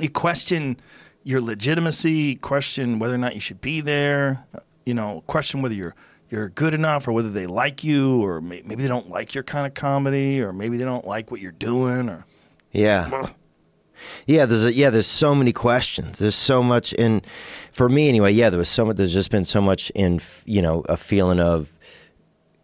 you 0.00 0.10
question 0.10 0.78
your 1.24 1.40
legitimacy, 1.40 2.36
question 2.36 2.98
whether 2.98 3.14
or 3.14 3.18
not 3.18 3.34
you 3.34 3.40
should 3.40 3.60
be 3.60 3.80
there. 3.80 4.46
You 4.84 4.94
know, 4.94 5.22
question 5.26 5.62
whether 5.62 5.74
you're 5.74 5.94
you're 6.30 6.48
good 6.48 6.74
enough 6.74 7.06
or 7.06 7.12
whether 7.12 7.30
they 7.30 7.46
like 7.46 7.84
you 7.84 8.24
or 8.24 8.40
may, 8.40 8.62
maybe 8.64 8.82
they 8.82 8.88
don't 8.88 9.10
like 9.10 9.34
your 9.34 9.44
kind 9.44 9.66
of 9.66 9.74
comedy 9.74 10.40
or 10.40 10.52
maybe 10.52 10.78
they 10.78 10.84
don't 10.84 11.06
like 11.06 11.30
what 11.30 11.40
you're 11.40 11.52
doing 11.52 12.08
or 12.08 12.24
yeah. 12.72 13.26
Yeah, 14.26 14.46
there's 14.46 14.64
a, 14.64 14.72
yeah, 14.72 14.90
there's 14.90 15.06
so 15.06 15.34
many 15.34 15.52
questions. 15.52 16.18
There's 16.18 16.34
so 16.34 16.62
much 16.62 16.92
in, 16.94 17.22
for 17.72 17.88
me 17.88 18.08
anyway. 18.08 18.32
Yeah, 18.32 18.50
there 18.50 18.58
was 18.58 18.68
so 18.68 18.84
much. 18.84 18.96
There's 18.96 19.12
just 19.12 19.30
been 19.30 19.44
so 19.44 19.60
much 19.60 19.90
in, 19.90 20.20
you 20.44 20.62
know, 20.62 20.80
a 20.88 20.96
feeling 20.96 21.38
of, 21.38 21.72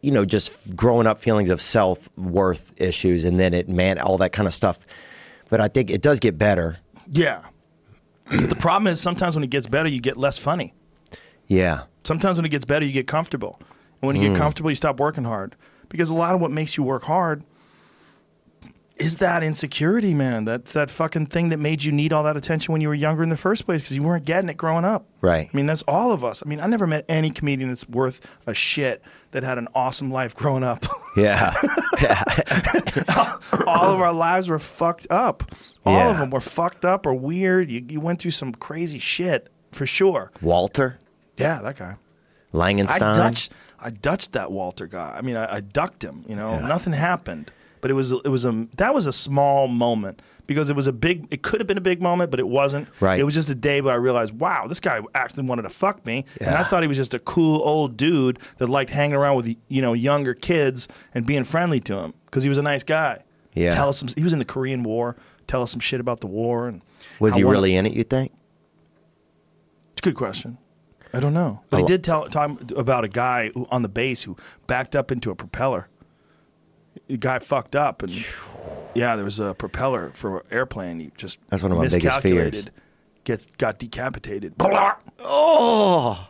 you 0.00 0.10
know, 0.10 0.24
just 0.24 0.74
growing 0.74 1.06
up 1.06 1.20
feelings 1.20 1.50
of 1.50 1.60
self 1.60 2.08
worth 2.16 2.72
issues, 2.80 3.24
and 3.24 3.38
then 3.38 3.54
it 3.54 3.68
man 3.68 3.98
all 3.98 4.18
that 4.18 4.32
kind 4.32 4.46
of 4.46 4.54
stuff. 4.54 4.78
But 5.50 5.60
I 5.60 5.68
think 5.68 5.90
it 5.90 6.02
does 6.02 6.20
get 6.20 6.38
better. 6.38 6.78
Yeah. 7.10 7.42
but 8.30 8.50
the 8.50 8.56
problem 8.56 8.86
is 8.86 9.00
sometimes 9.00 9.34
when 9.34 9.44
it 9.44 9.50
gets 9.50 9.66
better, 9.66 9.88
you 9.88 10.00
get 10.00 10.16
less 10.16 10.38
funny. 10.38 10.74
Yeah, 11.46 11.84
Sometimes 12.08 12.38
when 12.38 12.46
it 12.46 12.48
gets 12.48 12.64
better, 12.64 12.86
you 12.86 12.92
get 12.92 13.06
comfortable. 13.06 13.58
And 14.00 14.06
when 14.06 14.16
you 14.16 14.22
get 14.22 14.30
hmm. 14.30 14.38
comfortable, 14.38 14.70
you 14.70 14.76
stop 14.76 14.98
working 14.98 15.24
hard. 15.24 15.56
Because 15.90 16.08
a 16.08 16.14
lot 16.14 16.34
of 16.34 16.40
what 16.40 16.50
makes 16.50 16.78
you 16.78 16.82
work 16.82 17.02
hard 17.02 17.44
is 18.96 19.18
that 19.18 19.42
insecurity, 19.42 20.14
man. 20.14 20.46
That 20.46 20.64
that 20.66 20.90
fucking 20.90 21.26
thing 21.26 21.50
that 21.50 21.58
made 21.58 21.84
you 21.84 21.92
need 21.92 22.14
all 22.14 22.24
that 22.24 22.34
attention 22.34 22.72
when 22.72 22.80
you 22.80 22.88
were 22.88 22.94
younger 22.94 23.22
in 23.22 23.28
the 23.28 23.36
first 23.36 23.66
place 23.66 23.82
because 23.82 23.94
you 23.94 24.02
weren't 24.02 24.24
getting 24.24 24.48
it 24.48 24.56
growing 24.56 24.86
up. 24.86 25.04
Right. 25.20 25.50
I 25.52 25.56
mean, 25.56 25.66
that's 25.66 25.82
all 25.82 26.10
of 26.10 26.24
us. 26.24 26.42
I 26.44 26.48
mean, 26.48 26.60
I 26.60 26.66
never 26.66 26.86
met 26.86 27.04
any 27.10 27.28
comedian 27.28 27.68
that's 27.68 27.86
worth 27.86 28.26
a 28.46 28.54
shit 28.54 29.02
that 29.30 29.42
had 29.42 29.58
an 29.58 29.68
awesome 29.74 30.10
life 30.10 30.34
growing 30.34 30.62
up. 30.64 30.86
yeah, 31.16 31.54
yeah. 32.00 32.22
all 33.66 33.94
of 33.94 34.00
our 34.00 34.12
lives 34.12 34.48
were 34.48 34.58
fucked 34.58 35.06
up. 35.10 35.54
All 35.84 36.10
of 36.10 36.18
them 36.18 36.30
were 36.30 36.40
fucked 36.40 36.84
up 36.84 37.06
or 37.06 37.14
weird. 37.14 37.70
You, 37.70 37.84
you 37.88 37.98
went 38.00 38.20
through 38.20 38.32
some 38.32 38.52
crazy 38.52 38.98
shit 38.98 39.48
for 39.72 39.86
sure. 39.86 40.30
Walter 40.42 40.98
Yeah, 41.38 41.62
that 41.62 41.76
guy. 41.76 41.96
Langenstein? 42.52 42.88
I 42.90 42.98
Langenstein. 42.98 43.16
Dutch, 43.16 43.50
I 43.80 43.90
Dutched 43.90 44.32
that 44.32 44.52
Walter 44.52 44.86
guy. 44.86 45.14
I 45.16 45.22
mean, 45.22 45.36
I, 45.36 45.56
I 45.56 45.60
ducked 45.60 46.02
him. 46.04 46.24
You 46.28 46.36
know, 46.36 46.60
nothing 46.60 46.92
happened, 46.92 47.50
but 47.80 47.90
it 47.90 47.94
was 47.94 48.12
it 48.12 48.28
was 48.28 48.44
a 48.44 48.66
that 48.76 48.92
was 48.94 49.06
a 49.06 49.12
small 49.12 49.66
moment 49.68 50.20
because 50.48 50.68
it 50.70 50.74
was 50.74 50.88
a 50.88 50.92
big. 50.92 51.28
It 51.30 51.42
could 51.42 51.60
have 51.60 51.68
been 51.68 51.78
a 51.78 51.82
big 51.82 52.02
moment, 52.02 52.32
but 52.32 52.40
it 52.40 52.48
wasn't. 52.48 52.88
Right. 52.98 53.20
It 53.20 53.22
was 53.22 53.34
just 53.34 53.48
a 53.48 53.54
day 53.54 53.80
where 53.80 53.94
I 53.94 53.96
realized, 53.96 54.32
wow, 54.32 54.66
this 54.66 54.80
guy 54.80 55.00
actually 55.14 55.44
wanted 55.44 55.62
to 55.62 55.68
fuck 55.68 56.04
me, 56.04 56.24
and 56.40 56.50
I 56.50 56.64
thought 56.64 56.82
he 56.82 56.88
was 56.88 56.96
just 56.96 57.14
a 57.14 57.20
cool 57.20 57.62
old 57.62 57.96
dude 57.96 58.40
that 58.56 58.66
liked 58.66 58.90
hanging 58.90 59.14
around 59.14 59.36
with 59.36 59.54
you 59.68 59.80
know 59.80 59.92
younger 59.92 60.34
kids 60.34 60.88
and 61.14 61.24
being 61.24 61.44
friendly 61.44 61.78
to 61.82 62.00
him 62.00 62.14
because 62.24 62.42
he 62.42 62.48
was 62.48 62.58
a 62.58 62.62
nice 62.62 62.82
guy. 62.82 63.22
Yeah. 63.54 63.70
Tell 63.70 63.90
us 63.90 63.98
some. 63.98 64.08
He 64.08 64.24
was 64.24 64.32
in 64.32 64.40
the 64.40 64.44
Korean 64.44 64.82
War. 64.82 65.14
Tell 65.46 65.62
us 65.62 65.70
some 65.70 65.80
shit 65.80 66.00
about 66.00 66.20
the 66.20 66.26
war 66.26 66.68
and 66.68 66.82
was 67.20 67.34
he 67.34 67.44
really 67.44 67.74
in 67.74 67.86
it? 67.86 67.92
You 67.92 68.04
think? 68.04 68.32
it's 69.92 70.06
a 70.06 70.10
good 70.10 70.16
question. 70.16 70.58
I 71.12 71.20
don't 71.20 71.34
know. 71.34 71.62
But 71.70 71.80
he 71.80 71.86
did 71.86 72.04
tell 72.04 72.28
talk 72.28 72.70
about 72.72 73.04
a 73.04 73.08
guy 73.08 73.50
who, 73.54 73.66
on 73.70 73.82
the 73.82 73.88
base 73.88 74.22
who 74.22 74.36
backed 74.66 74.94
up 74.94 75.10
into 75.10 75.30
a 75.30 75.34
propeller. 75.34 75.88
The 77.08 77.16
guy 77.16 77.38
fucked 77.38 77.74
up, 77.74 78.02
and 78.02 78.24
yeah, 78.94 79.16
there 79.16 79.24
was 79.24 79.40
a 79.40 79.54
propeller 79.54 80.10
for 80.14 80.38
an 80.38 80.46
airplane. 80.50 81.00
He 81.00 81.10
just 81.16 81.38
That's 81.48 81.62
one 81.62 81.72
of 81.72 81.78
my 81.78 81.88
biggest 81.88 82.20
fears. 82.20 82.66
Gets 83.24 83.46
got 83.58 83.78
decapitated. 83.78 84.54
Oh. 85.20 86.28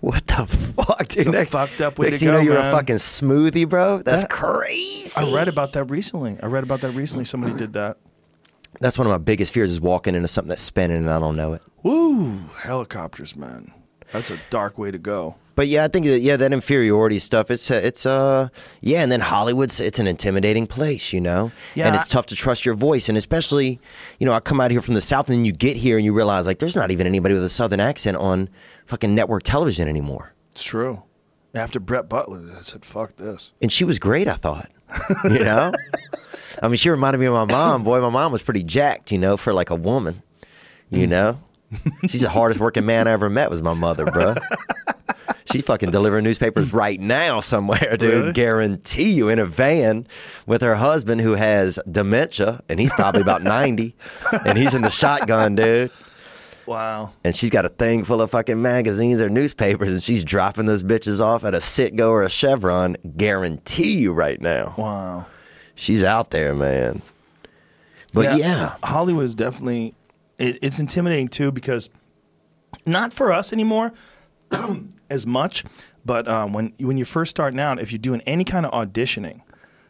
What 0.00 0.26
the 0.28 0.46
fuck, 0.46 1.08
dude? 1.08 1.26
a 1.26 1.30
next 1.30 1.50
fucked 1.50 1.80
up 1.80 1.98
way 1.98 2.08
next 2.10 2.20
to 2.20 2.26
you 2.26 2.32
know, 2.32 2.38
you're 2.40 2.54
man. 2.54 2.68
a 2.68 2.72
fucking 2.72 2.96
smoothie, 2.96 3.68
bro. 3.68 3.98
That's 4.02 4.22
That- 4.22 4.30
crazy. 4.30 5.10
I 5.16 5.32
read 5.34 5.48
about 5.48 5.72
that 5.72 5.84
recently. 5.84 6.38
I 6.42 6.46
read 6.46 6.62
about 6.64 6.80
that 6.82 6.90
recently. 6.92 7.24
Somebody 7.24 7.54
did 7.54 7.72
that. 7.74 7.98
That's 8.80 8.98
one 8.98 9.06
of 9.06 9.10
my 9.10 9.18
biggest 9.18 9.52
fears 9.52 9.70
is 9.70 9.80
walking 9.80 10.14
into 10.14 10.28
something 10.28 10.48
that's 10.50 10.62
spinning 10.62 10.98
and 10.98 11.10
I 11.10 11.18
don't 11.18 11.34
know 11.36 11.54
it. 11.54 11.62
Woo! 11.82 12.38
Helicopters, 12.60 13.34
man. 13.36 13.72
That's 14.12 14.30
a 14.30 14.38
dark 14.50 14.78
way 14.78 14.90
to 14.90 14.98
go. 14.98 15.36
But 15.56 15.68
yeah, 15.68 15.84
I 15.84 15.88
think 15.88 16.04
that 16.04 16.20
yeah, 16.20 16.36
that 16.36 16.52
inferiority 16.52 17.18
stuff. 17.18 17.50
It's 17.50 17.70
uh, 17.70 17.80
it's 17.82 18.04
uh 18.04 18.50
yeah, 18.82 19.02
and 19.02 19.10
then 19.10 19.20
Hollywood's 19.20 19.80
it's 19.80 19.98
an 19.98 20.06
intimidating 20.06 20.66
place, 20.66 21.14
you 21.14 21.20
know. 21.20 21.50
Yeah, 21.74 21.86
and 21.86 21.96
it's 21.96 22.06
tough 22.06 22.26
to 22.26 22.36
trust 22.36 22.66
your 22.66 22.74
voice, 22.74 23.08
and 23.08 23.16
especially 23.16 23.80
you 24.20 24.26
know 24.26 24.34
I 24.34 24.40
come 24.40 24.60
out 24.60 24.70
here 24.70 24.82
from 24.82 24.94
the 24.94 25.00
south, 25.00 25.28
and 25.28 25.38
then 25.38 25.44
you 25.46 25.52
get 25.52 25.78
here 25.78 25.96
and 25.96 26.04
you 26.04 26.12
realize 26.12 26.46
like 26.46 26.58
there's 26.58 26.76
not 26.76 26.90
even 26.90 27.06
anybody 27.06 27.34
with 27.34 27.42
a 27.42 27.48
southern 27.48 27.80
accent 27.80 28.18
on 28.18 28.50
fucking 28.84 29.14
network 29.14 29.42
television 29.44 29.88
anymore. 29.88 30.34
It's 30.52 30.62
true. 30.62 31.02
After 31.54 31.80
Brett 31.80 32.06
Butler, 32.06 32.54
I 32.56 32.60
said, 32.60 32.84
"Fuck 32.84 33.16
this." 33.16 33.54
And 33.62 33.72
she 33.72 33.84
was 33.84 33.98
great, 33.98 34.28
I 34.28 34.34
thought. 34.34 34.70
You 35.24 35.38
know, 35.40 35.72
I 36.62 36.68
mean, 36.68 36.76
she 36.76 36.90
reminded 36.90 37.18
me 37.18 37.26
of 37.26 37.32
my 37.32 37.46
mom. 37.46 37.82
Boy, 37.82 38.00
my 38.02 38.10
mom 38.10 38.30
was 38.30 38.42
pretty 38.42 38.62
jacked, 38.62 39.10
you 39.10 39.16
know, 39.16 39.38
for 39.38 39.54
like 39.54 39.70
a 39.70 39.74
woman. 39.74 40.22
You 40.90 41.06
know, 41.06 41.40
she's 42.08 42.22
the 42.22 42.28
hardest 42.28 42.60
working 42.60 42.86
man 42.86 43.08
I 43.08 43.12
ever 43.12 43.28
met. 43.28 43.50
Was 43.50 43.62
my 43.62 43.74
mother, 43.74 44.06
bro. 44.06 44.34
She's 45.50 45.64
fucking 45.64 45.90
delivering 45.90 46.24
newspapers 46.24 46.72
right 46.72 47.00
now 47.00 47.40
somewhere, 47.40 47.96
dude. 47.96 48.14
Really? 48.14 48.32
Guarantee 48.32 49.12
you 49.12 49.28
in 49.28 49.38
a 49.38 49.46
van 49.46 50.06
with 50.46 50.60
her 50.62 50.74
husband 50.74 51.20
who 51.20 51.34
has 51.34 51.78
dementia 51.90 52.62
and 52.68 52.80
he's 52.80 52.92
probably 52.92 53.22
about 53.22 53.42
90 53.42 53.94
and 54.44 54.58
he's 54.58 54.74
in 54.74 54.82
the 54.82 54.90
shotgun, 54.90 55.54
dude. 55.54 55.92
Wow. 56.66 57.12
And 57.22 57.34
she's 57.34 57.50
got 57.50 57.64
a 57.64 57.68
thing 57.68 58.04
full 58.04 58.20
of 58.20 58.32
fucking 58.32 58.60
magazines 58.60 59.20
or 59.20 59.28
newspapers 59.28 59.92
and 59.92 60.02
she's 60.02 60.24
dropping 60.24 60.66
those 60.66 60.82
bitches 60.82 61.20
off 61.20 61.44
at 61.44 61.54
a 61.54 61.58
Citgo 61.58 62.10
or 62.10 62.22
a 62.22 62.28
Chevron. 62.28 62.96
Guarantee 63.16 63.98
you 63.98 64.12
right 64.12 64.40
now. 64.40 64.74
Wow. 64.76 65.26
She's 65.76 66.02
out 66.02 66.32
there, 66.32 66.54
man. 66.54 67.02
But 68.12 68.36
yeah. 68.38 68.76
Hollywood 68.82 69.24
is 69.24 69.34
definitely 69.36 69.94
it, 70.38 70.58
it's 70.62 70.78
intimidating 70.78 71.28
too 71.28 71.52
because 71.52 71.88
not 72.84 73.12
for 73.12 73.32
us 73.32 73.52
anymore 73.52 73.92
as 75.10 75.26
much, 75.26 75.64
but 76.04 76.28
um, 76.28 76.52
when 76.52 76.72
when 76.78 76.96
you're 76.96 77.06
first 77.06 77.30
starting 77.30 77.58
out, 77.60 77.80
if 77.80 77.90
you're 77.92 77.98
doing 77.98 78.20
any 78.26 78.44
kind 78.44 78.66
of 78.66 78.72
auditioning, 78.72 79.40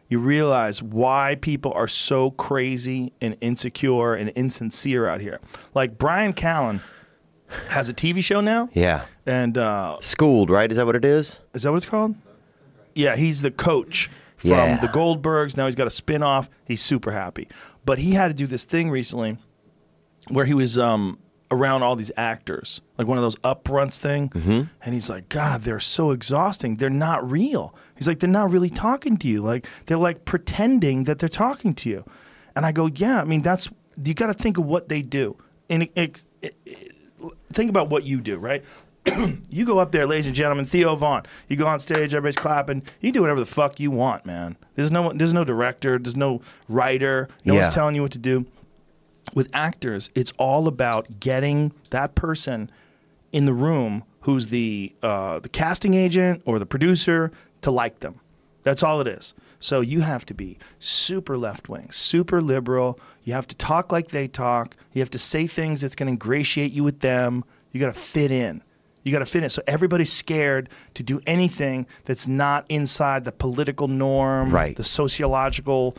you 0.08 0.18
realize 0.18 0.82
why 0.82 1.36
people 1.40 1.72
are 1.74 1.88
so 1.88 2.30
crazy 2.32 3.12
and 3.20 3.36
insecure 3.40 4.14
and 4.14 4.30
insincere 4.30 5.06
out 5.08 5.20
here. 5.20 5.40
Like 5.74 5.98
Bryan 5.98 6.32
Callen 6.32 6.80
has 7.68 7.88
a 7.88 7.94
TV 7.94 8.22
show 8.24 8.40
now, 8.40 8.68
Yeah. 8.72 9.02
and 9.26 9.56
uh, 9.58 9.98
Schooled, 10.00 10.50
right? 10.50 10.70
Is 10.70 10.76
that 10.78 10.86
what 10.86 10.96
it 10.96 11.04
is? 11.04 11.40
is 11.54 11.62
that 11.64 11.70
what 11.70 11.76
it's 11.78 11.86
called? 11.86 12.16
Yeah, 12.94 13.14
he's 13.16 13.42
the 13.42 13.50
coach 13.50 14.10
from 14.36 14.50
Yeah. 14.50 14.78
the 14.80 14.88
Goldbergs. 14.88 15.56
Now 15.56 15.66
he's 15.66 15.74
got 15.74 15.86
a 15.86 15.90
spin 15.90 16.22
off. 16.22 16.48
He's 16.64 16.80
super 16.82 17.12
happy. 17.12 17.46
But 17.84 17.98
he 17.98 18.12
had 18.12 18.28
to 18.28 18.34
do 18.34 18.46
this 18.46 18.64
thing 18.64 18.90
recently 18.90 19.36
where 20.28 20.44
he 20.44 20.54
was 20.54 20.78
um, 20.78 21.18
around 21.50 21.82
all 21.82 21.96
these 21.96 22.12
actors, 22.16 22.80
like 22.98 23.06
one 23.06 23.18
of 23.18 23.22
those 23.22 23.36
upfronts 23.36 23.98
thing. 23.98 24.28
Mm-hmm. 24.30 24.62
And 24.82 24.94
he's 24.94 25.08
like, 25.08 25.28
God, 25.28 25.62
they're 25.62 25.80
so 25.80 26.10
exhausting. 26.10 26.76
They're 26.76 26.90
not 26.90 27.28
real. 27.30 27.74
He's 27.96 28.08
like, 28.08 28.18
they're 28.20 28.28
not 28.30 28.50
really 28.50 28.70
talking 28.70 29.16
to 29.18 29.28
you. 29.28 29.40
Like, 29.40 29.66
they're 29.86 29.96
like 29.98 30.24
pretending 30.24 31.04
that 31.04 31.18
they're 31.18 31.28
talking 31.28 31.74
to 31.74 31.88
you. 31.88 32.04
And 32.54 32.66
I 32.66 32.72
go, 32.72 32.86
Yeah, 32.86 33.20
I 33.20 33.24
mean, 33.24 33.42
that's, 33.42 33.70
you 34.02 34.14
got 34.14 34.26
to 34.26 34.34
think 34.34 34.58
of 34.58 34.64
what 34.66 34.88
they 34.88 35.02
do. 35.02 35.36
And 35.70 35.84
it, 35.84 35.92
it, 35.94 36.24
it, 36.42 36.92
think 37.52 37.70
about 37.70 37.88
what 37.88 38.04
you 38.04 38.20
do, 38.20 38.38
right? 38.38 38.64
you 39.50 39.64
go 39.64 39.78
up 39.78 39.92
there, 39.92 40.06
ladies 40.06 40.26
and 40.26 40.34
gentlemen, 40.34 40.64
Theo 40.64 40.96
Von. 40.96 41.22
You 41.48 41.56
go 41.56 41.66
on 41.66 41.78
stage, 41.80 42.12
everybody's 42.14 42.36
clapping. 42.36 42.82
You 43.00 43.12
do 43.12 43.20
whatever 43.20 43.40
the 43.40 43.46
fuck 43.46 43.78
you 43.78 43.90
want, 43.90 44.26
man. 44.26 44.56
There's 44.74 44.90
no 44.90 45.12
there's 45.12 45.32
no 45.32 45.44
director, 45.44 45.98
there's 45.98 46.16
no 46.16 46.40
writer, 46.68 47.28
no 47.44 47.54
Yeah. 47.54 47.60
one's 47.62 47.74
telling 47.74 47.94
you 47.94 48.02
what 48.02 48.10
to 48.12 48.18
do. 48.18 48.46
With 49.36 49.50
actors, 49.52 50.10
it's 50.14 50.32
all 50.38 50.66
about 50.66 51.20
getting 51.20 51.72
that 51.90 52.14
person 52.14 52.70
in 53.32 53.44
the 53.44 53.52
room 53.52 54.02
who's 54.20 54.46
the 54.48 54.94
uh, 55.02 55.40
the 55.40 55.50
casting 55.50 55.92
agent 55.94 56.40
or 56.46 56.58
the 56.58 56.64
producer 56.64 57.30
to 57.60 57.70
like 57.70 58.00
them. 58.00 58.18
That's 58.62 58.82
all 58.82 59.00
it 59.02 59.06
is. 59.06 59.34
So 59.60 59.82
you 59.82 60.00
have 60.00 60.24
to 60.26 60.34
be 60.34 60.56
super 60.78 61.36
left 61.36 61.68
wing, 61.68 61.90
super 61.90 62.40
liberal. 62.40 62.98
You 63.24 63.34
have 63.34 63.46
to 63.48 63.54
talk 63.56 63.92
like 63.92 64.08
they 64.08 64.26
talk. 64.26 64.74
You 64.94 65.02
have 65.02 65.10
to 65.10 65.18
say 65.18 65.46
things 65.46 65.82
that's 65.82 65.94
going 65.94 66.06
to 66.06 66.12
ingratiate 66.12 66.72
you 66.72 66.82
with 66.82 67.00
them. 67.00 67.44
You 67.72 67.80
got 67.80 67.94
to 67.94 68.00
fit 68.00 68.30
in. 68.30 68.62
You 69.02 69.12
got 69.12 69.18
to 69.20 69.26
fit 69.26 69.42
in. 69.44 69.50
So 69.50 69.62
everybody's 69.66 70.12
scared 70.12 70.68
to 70.94 71.02
do 71.02 71.20
anything 71.26 71.86
that's 72.06 72.26
not 72.26 72.64
inside 72.70 73.24
the 73.26 73.32
political 73.32 73.86
norm, 73.86 74.50
Right. 74.50 74.74
the 74.76 74.82
sociological 74.82 75.94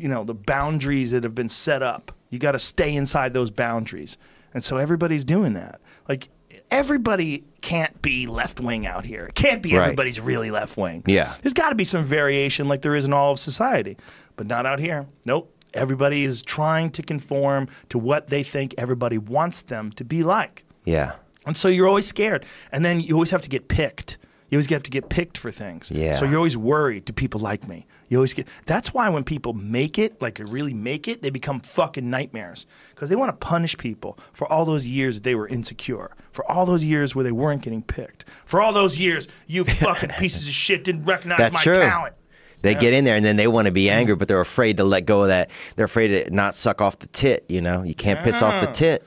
you 0.00 0.08
know 0.08 0.24
the 0.24 0.34
boundaries 0.34 1.10
that 1.12 1.24
have 1.24 1.34
been 1.34 1.48
set 1.48 1.82
up. 1.82 2.12
You 2.30 2.38
got 2.38 2.52
to 2.52 2.58
stay 2.58 2.94
inside 2.94 3.34
those 3.34 3.50
boundaries, 3.50 4.16
and 4.54 4.62
so 4.64 4.76
everybody's 4.76 5.24
doing 5.24 5.54
that. 5.54 5.80
Like 6.08 6.28
everybody 6.70 7.44
can't 7.60 8.00
be 8.02 8.26
left 8.26 8.60
wing 8.60 8.86
out 8.86 9.04
here. 9.04 9.26
It 9.26 9.34
can't 9.34 9.62
be 9.62 9.74
Right. 9.74 9.82
everybody's 9.84 10.20
really 10.20 10.50
left 10.50 10.76
wing. 10.76 11.02
Yeah. 11.06 11.34
there's 11.42 11.52
got 11.52 11.70
to 11.70 11.74
be 11.74 11.84
some 11.84 12.04
variation, 12.04 12.68
like 12.68 12.82
there 12.82 12.94
is 12.94 13.04
in 13.04 13.12
all 13.12 13.32
of 13.32 13.38
society, 13.40 13.96
but 14.36 14.46
not 14.46 14.66
out 14.66 14.78
here. 14.78 15.06
Nope. 15.26 15.54
Everybody 15.74 16.24
is 16.24 16.42
trying 16.42 16.90
to 16.92 17.02
conform 17.02 17.68
to 17.90 17.98
what 17.98 18.26
they 18.28 18.42
think 18.42 18.74
everybody 18.78 19.18
wants 19.18 19.62
them 19.62 19.92
to 19.92 20.04
be 20.04 20.22
like. 20.24 20.64
Yeah. 20.84 21.12
And 21.46 21.56
so 21.56 21.68
you're 21.68 21.86
always 21.86 22.06
scared. 22.06 22.44
And 22.72 22.84
then 22.84 23.00
you 23.00 23.14
always 23.14 23.30
have 23.30 23.42
to 23.42 23.48
get 23.48 23.68
picked. 23.68 24.18
You 24.50 24.56
always 24.56 24.68
have 24.70 24.82
to 24.82 24.90
get 24.90 25.08
picked 25.08 25.38
for 25.38 25.52
things. 25.52 25.90
Yeah. 25.92 26.14
So 26.14 26.24
you're 26.24 26.38
always 26.38 26.56
worried, 26.56 27.04
do 27.04 27.12
people 27.12 27.40
like 27.40 27.68
me? 27.68 27.86
You 28.10 28.18
always 28.18 28.34
get 28.34 28.48
that's 28.66 28.92
why 28.92 29.08
when 29.08 29.22
people 29.22 29.52
make 29.52 29.96
it, 29.96 30.20
like 30.20 30.40
really 30.44 30.74
make 30.74 31.06
it, 31.06 31.22
they 31.22 31.30
become 31.30 31.60
fucking 31.60 32.10
nightmares. 32.10 32.66
Because 32.90 33.08
they 33.08 33.14
want 33.14 33.28
to 33.28 33.46
punish 33.46 33.78
people 33.78 34.18
for 34.32 34.50
all 34.52 34.64
those 34.64 34.86
years 34.86 35.20
they 35.20 35.36
were 35.36 35.46
insecure, 35.46 36.10
for 36.32 36.44
all 36.50 36.66
those 36.66 36.82
years 36.82 37.14
where 37.14 37.22
they 37.22 37.30
weren't 37.30 37.62
getting 37.62 37.82
picked, 37.82 38.24
for 38.44 38.60
all 38.60 38.72
those 38.72 38.98
years 38.98 39.28
you 39.46 39.62
fucking 39.84 40.10
pieces 40.18 40.48
of 40.48 40.52
shit 40.52 40.82
didn't 40.82 41.04
recognize 41.04 41.38
That's 41.38 41.54
my 41.54 41.62
true. 41.62 41.76
talent. 41.76 42.16
They 42.62 42.74
get 42.74 42.92
in 42.92 43.04
there 43.04 43.16
and 43.16 43.24
then 43.24 43.36
they 43.36 43.46
want 43.46 43.66
to 43.66 43.72
be 43.72 43.88
angry, 43.88 44.16
but 44.16 44.28
they're 44.28 44.40
afraid 44.40 44.76
to 44.78 44.84
let 44.84 45.06
go 45.06 45.22
of 45.22 45.28
that. 45.28 45.50
They're 45.76 45.86
afraid 45.86 46.08
to 46.08 46.30
not 46.34 46.54
suck 46.54 46.82
off 46.82 46.98
the 46.98 47.06
tit, 47.06 47.46
you 47.48 47.62
know? 47.62 47.82
You 47.82 47.94
can't 47.94 48.22
piss 48.22 48.42
off 48.42 48.62
the 48.62 48.70
tit 48.70 49.04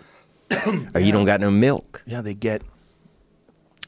or 0.96 1.00
you 1.02 1.12
don't 1.12 1.26
got 1.26 1.40
no 1.40 1.52
milk. 1.52 2.02
Yeah, 2.08 2.22
they 2.22 2.34
get 2.34 2.64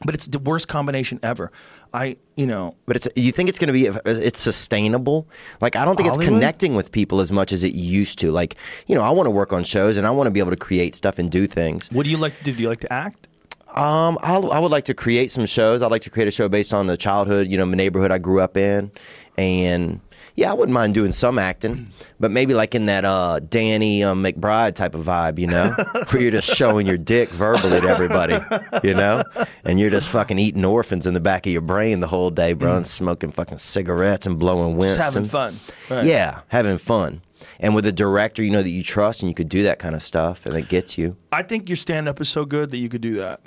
but 0.04 0.14
it's 0.14 0.26
the 0.26 0.38
worst 0.38 0.68
combination 0.68 1.18
ever. 1.22 1.50
I, 1.96 2.16
you 2.36 2.46
know, 2.46 2.74
But 2.84 2.96
it's 2.96 3.08
you 3.16 3.32
think 3.32 3.48
it's 3.48 3.58
going 3.58 3.68
to 3.68 3.72
be 3.72 3.86
it's 4.04 4.38
sustainable? 4.38 5.26
Like 5.62 5.76
I 5.76 5.84
don't 5.86 5.96
think 5.96 6.08
it's 6.10 6.18
connecting 6.18 6.74
with 6.74 6.92
people 6.92 7.20
as 7.20 7.32
much 7.32 7.52
as 7.52 7.64
it 7.64 7.72
used 7.72 8.18
to. 8.18 8.30
Like, 8.30 8.56
you 8.86 8.94
know, 8.94 9.00
I 9.00 9.10
want 9.10 9.26
to 9.26 9.30
work 9.30 9.54
on 9.54 9.64
shows 9.64 9.96
and 9.96 10.06
I 10.06 10.10
want 10.10 10.26
to 10.26 10.30
be 10.30 10.40
able 10.40 10.50
to 10.50 10.58
create 10.58 10.94
stuff 10.94 11.18
and 11.18 11.30
do 11.30 11.46
things. 11.46 11.88
what 11.90 12.04
do 12.04 12.10
you 12.10 12.18
like 12.18 12.36
to 12.38 12.44
do? 12.44 12.52
Do 12.52 12.62
you 12.62 12.68
like 12.68 12.80
to 12.80 12.92
act? 12.92 13.28
Um, 13.74 14.18
I'll, 14.22 14.52
I 14.52 14.58
would 14.58 14.70
like 14.70 14.84
to 14.84 14.94
create 14.94 15.30
some 15.30 15.46
shows. 15.46 15.80
I'd 15.80 15.90
like 15.90 16.02
to 16.02 16.10
create 16.10 16.28
a 16.28 16.30
show 16.30 16.48
based 16.48 16.72
on 16.72 16.86
the 16.86 16.96
childhood, 16.96 17.48
you 17.48 17.56
know, 17.56 17.66
my 17.66 17.76
neighborhood 17.76 18.10
I 18.10 18.18
grew 18.18 18.40
up 18.40 18.56
in, 18.56 18.90
and 19.36 20.00
yeah, 20.36 20.50
I 20.50 20.54
wouldn't 20.54 20.74
mind 20.74 20.92
doing 20.92 21.12
some 21.12 21.38
acting, 21.38 21.90
but 22.20 22.30
maybe 22.30 22.52
like 22.52 22.74
in 22.74 22.86
that 22.86 23.06
uh, 23.06 23.40
Danny 23.40 24.04
um, 24.04 24.22
McBride 24.22 24.74
type 24.74 24.94
of 24.94 25.06
vibe, 25.06 25.38
you 25.38 25.46
know, 25.46 25.70
where 26.10 26.22
you're 26.22 26.30
just 26.30 26.54
showing 26.54 26.86
your 26.86 26.98
dick 26.98 27.30
verbally 27.30 27.80
to 27.80 27.88
everybody, 27.88 28.38
you 28.86 28.92
know, 28.92 29.24
and 29.64 29.80
you're 29.80 29.88
just 29.90 30.10
fucking 30.10 30.38
eating 30.38 30.64
orphans 30.64 31.06
in 31.06 31.14
the 31.14 31.20
back 31.20 31.46
of 31.46 31.52
your 31.52 31.62
brain 31.62 32.00
the 32.00 32.06
whole 32.06 32.28
day, 32.28 32.52
bro, 32.52 32.76
and 32.76 32.86
smoking 32.86 33.30
fucking 33.30 33.56
cigarettes 33.56 34.26
and 34.26 34.38
blowing 34.38 34.78
Just 34.80 34.98
having 34.98 35.24
fun. 35.24 35.56
Right. 35.88 36.04
Yeah, 36.04 36.42
having 36.48 36.76
fun. 36.76 37.22
And 37.58 37.74
with 37.74 37.86
a 37.86 37.92
director, 37.92 38.42
you 38.42 38.50
know, 38.50 38.62
that 38.62 38.68
you 38.70 38.82
trust 38.82 39.22
and 39.22 39.30
you 39.30 39.34
could 39.34 39.48
do 39.48 39.62
that 39.62 39.78
kind 39.78 39.94
of 39.94 40.02
stuff 40.02 40.44
and 40.44 40.54
it 40.54 40.68
gets 40.68 40.98
you. 40.98 41.16
I 41.32 41.42
think 41.42 41.68
your 41.70 41.76
stand 41.76 42.08
up 42.08 42.20
is 42.20 42.28
so 42.28 42.44
good 42.44 42.70
that 42.72 42.78
you 42.78 42.90
could 42.90 43.00
do 43.00 43.14
that. 43.14 43.40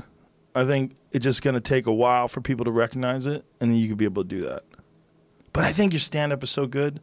I 0.55 0.65
think 0.65 0.95
it's 1.11 1.23
just 1.23 1.43
going 1.43 1.53
to 1.53 1.61
take 1.61 1.85
a 1.85 1.93
while 1.93 2.27
for 2.27 2.41
people 2.41 2.65
to 2.65 2.71
recognize 2.71 3.27
it, 3.27 3.45
and 3.61 3.71
then 3.71 3.77
you 3.77 3.87
could 3.87 3.97
be 3.97 4.05
able 4.05 4.23
to 4.23 4.27
do 4.27 4.41
that. 4.41 4.63
But 5.53 5.63
I 5.65 5.71
think 5.73 5.93
your 5.93 5.99
stand 5.99 6.31
up 6.33 6.43
is 6.43 6.49
so 6.51 6.67
good, 6.67 6.99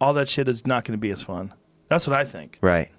all 0.00 0.12
that 0.14 0.28
shit 0.28 0.48
is 0.48 0.66
not 0.66 0.84
going 0.84 0.96
to 0.96 1.00
be 1.00 1.10
as 1.10 1.22
fun. 1.22 1.54
That's 1.88 2.06
what 2.06 2.18
I 2.18 2.24
think. 2.24 2.58
Right. 2.60 2.90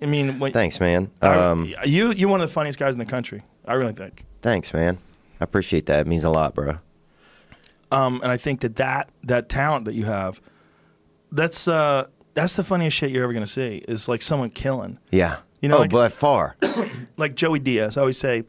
I 0.00 0.06
mean, 0.06 0.38
when, 0.38 0.52
Thanks, 0.52 0.78
man. 0.80 1.10
I- 1.20 1.34
Um, 1.34 1.72
you 1.84 2.12
you're 2.12 2.28
one 2.28 2.40
of 2.40 2.48
the 2.48 2.52
funniest 2.52 2.78
guys 2.78 2.94
in 2.94 2.98
the 3.00 3.04
country. 3.06 3.42
I 3.66 3.74
really 3.74 3.92
think. 3.92 4.24
Thanks, 4.42 4.72
man. 4.72 4.98
I 5.40 5.44
appreciate 5.44 5.86
that. 5.86 6.00
It 6.00 6.06
means 6.06 6.24
a 6.24 6.30
lot, 6.30 6.54
bro. 6.54 6.78
Um, 7.90 8.20
and 8.22 8.30
I 8.30 8.36
think 8.36 8.60
that 8.60 8.76
that 8.76 9.08
that 9.24 9.48
talent 9.48 9.86
that 9.86 9.94
you 9.94 10.04
have, 10.04 10.40
that's 11.32 11.66
uh, 11.66 12.06
that's 12.34 12.54
the 12.56 12.62
funniest 12.64 12.96
shit 12.96 13.10
you're 13.10 13.24
ever 13.24 13.32
going 13.32 13.44
to 13.44 13.50
see. 13.50 13.82
Is 13.88 14.08
like 14.08 14.22
someone 14.22 14.50
killing. 14.50 14.98
Yeah. 15.10 15.38
You 15.60 15.68
know, 15.68 15.76
oh, 15.78 15.80
like- 15.80 15.90
by 15.90 16.08
far. 16.08 16.56
like 17.16 17.34
Joey 17.34 17.58
Diaz. 17.58 17.96
I 17.96 18.00
always 18.02 18.18
say, 18.18 18.44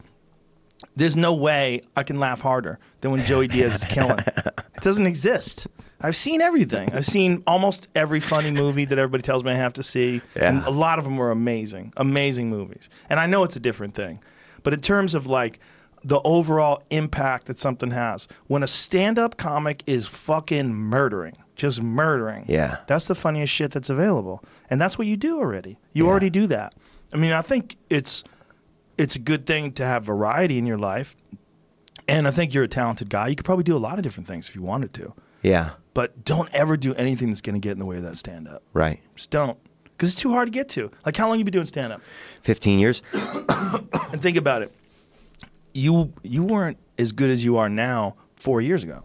there's 0.94 1.16
no 1.16 1.32
way 1.34 1.82
I 1.96 2.02
can 2.04 2.20
laugh 2.20 2.40
harder 2.42 2.78
than 3.00 3.10
when 3.10 3.24
Joey 3.24 3.48
Diaz 3.48 3.74
is 3.74 3.84
killing. 3.84 4.18
It 4.80 4.84
doesn't 4.84 5.06
exist. 5.06 5.66
I've 6.00 6.16
seen 6.16 6.40
everything. 6.40 6.90
I've 6.94 7.04
seen 7.04 7.42
almost 7.46 7.88
every 7.94 8.18
funny 8.20 8.50
movie 8.50 8.86
that 8.86 8.98
everybody 8.98 9.20
tells 9.20 9.44
me 9.44 9.50
I 9.50 9.54
have 9.56 9.74
to 9.74 9.82
see. 9.82 10.22
Yeah. 10.34 10.48
And 10.48 10.64
a 10.64 10.70
lot 10.70 10.98
of 10.98 11.04
them 11.04 11.18
were 11.18 11.30
amazing, 11.30 11.92
amazing 11.98 12.48
movies. 12.48 12.88
And 13.10 13.20
I 13.20 13.26
know 13.26 13.44
it's 13.44 13.56
a 13.56 13.60
different 13.60 13.94
thing. 13.94 14.20
But 14.62 14.72
in 14.72 14.80
terms 14.80 15.14
of 15.14 15.26
like 15.26 15.58
the 16.02 16.18
overall 16.22 16.82
impact 16.88 17.44
that 17.48 17.58
something 17.58 17.90
has, 17.90 18.26
when 18.46 18.62
a 18.62 18.66
stand 18.66 19.18
up 19.18 19.36
comic 19.36 19.82
is 19.86 20.06
fucking 20.06 20.72
murdering, 20.74 21.36
just 21.56 21.82
murdering, 21.82 22.46
Yeah. 22.48 22.78
that's 22.86 23.06
the 23.06 23.14
funniest 23.14 23.52
shit 23.52 23.72
that's 23.72 23.90
available. 23.90 24.42
And 24.70 24.80
that's 24.80 24.96
what 24.96 25.06
you 25.06 25.18
do 25.18 25.38
already. 25.38 25.78
You 25.92 26.04
Yeah. 26.04 26.10
already 26.10 26.30
do 26.30 26.46
that. 26.46 26.74
I 27.12 27.18
mean, 27.18 27.32
I 27.32 27.42
think 27.42 27.76
it's 27.90 28.24
it's 28.96 29.16
a 29.16 29.18
good 29.18 29.46
thing 29.46 29.72
to 29.72 29.84
have 29.84 30.04
variety 30.04 30.58
in 30.58 30.66
your 30.66 30.76
life. 30.76 31.16
And 32.10 32.26
I 32.26 32.32
think 32.32 32.52
you're 32.52 32.64
a 32.64 32.68
talented 32.68 33.08
guy. 33.08 33.28
You 33.28 33.36
could 33.36 33.44
probably 33.44 33.62
do 33.62 33.76
a 33.76 33.78
lot 33.78 33.98
of 33.98 34.02
different 34.02 34.26
things 34.26 34.48
if 34.48 34.56
you 34.56 34.62
wanted 34.62 34.92
to. 34.94 35.14
Yeah. 35.42 35.70
But 35.94 36.24
don't 36.24 36.52
ever 36.52 36.76
do 36.76 36.92
anything 36.94 37.28
that's 37.28 37.40
going 37.40 37.54
to 37.54 37.60
get 37.60 37.72
in 37.72 37.78
the 37.78 37.84
way 37.86 37.96
of 37.98 38.02
that 38.02 38.18
stand 38.18 38.48
up. 38.48 38.62
Right. 38.72 39.00
Just 39.14 39.30
don't. 39.30 39.56
Because 39.84 40.12
it's 40.12 40.20
too 40.20 40.32
hard 40.32 40.46
to 40.46 40.50
get 40.50 40.68
to. 40.70 40.90
Like, 41.06 41.16
how 41.16 41.28
long 41.28 41.38
you 41.38 41.44
been 41.44 41.52
doing 41.52 41.66
stand 41.66 41.92
up? 41.92 42.00
15 42.42 42.78
years. 42.78 43.02
And 44.12 44.20
think 44.20 44.36
about 44.36 44.62
it. 44.62 44.74
You 45.72 46.12
you 46.24 46.42
weren't 46.42 46.78
as 46.98 47.12
good 47.12 47.30
as 47.30 47.44
you 47.44 47.56
are 47.58 47.68
now 47.68 48.16
four 48.34 48.60
years 48.60 48.82
ago. 48.82 49.04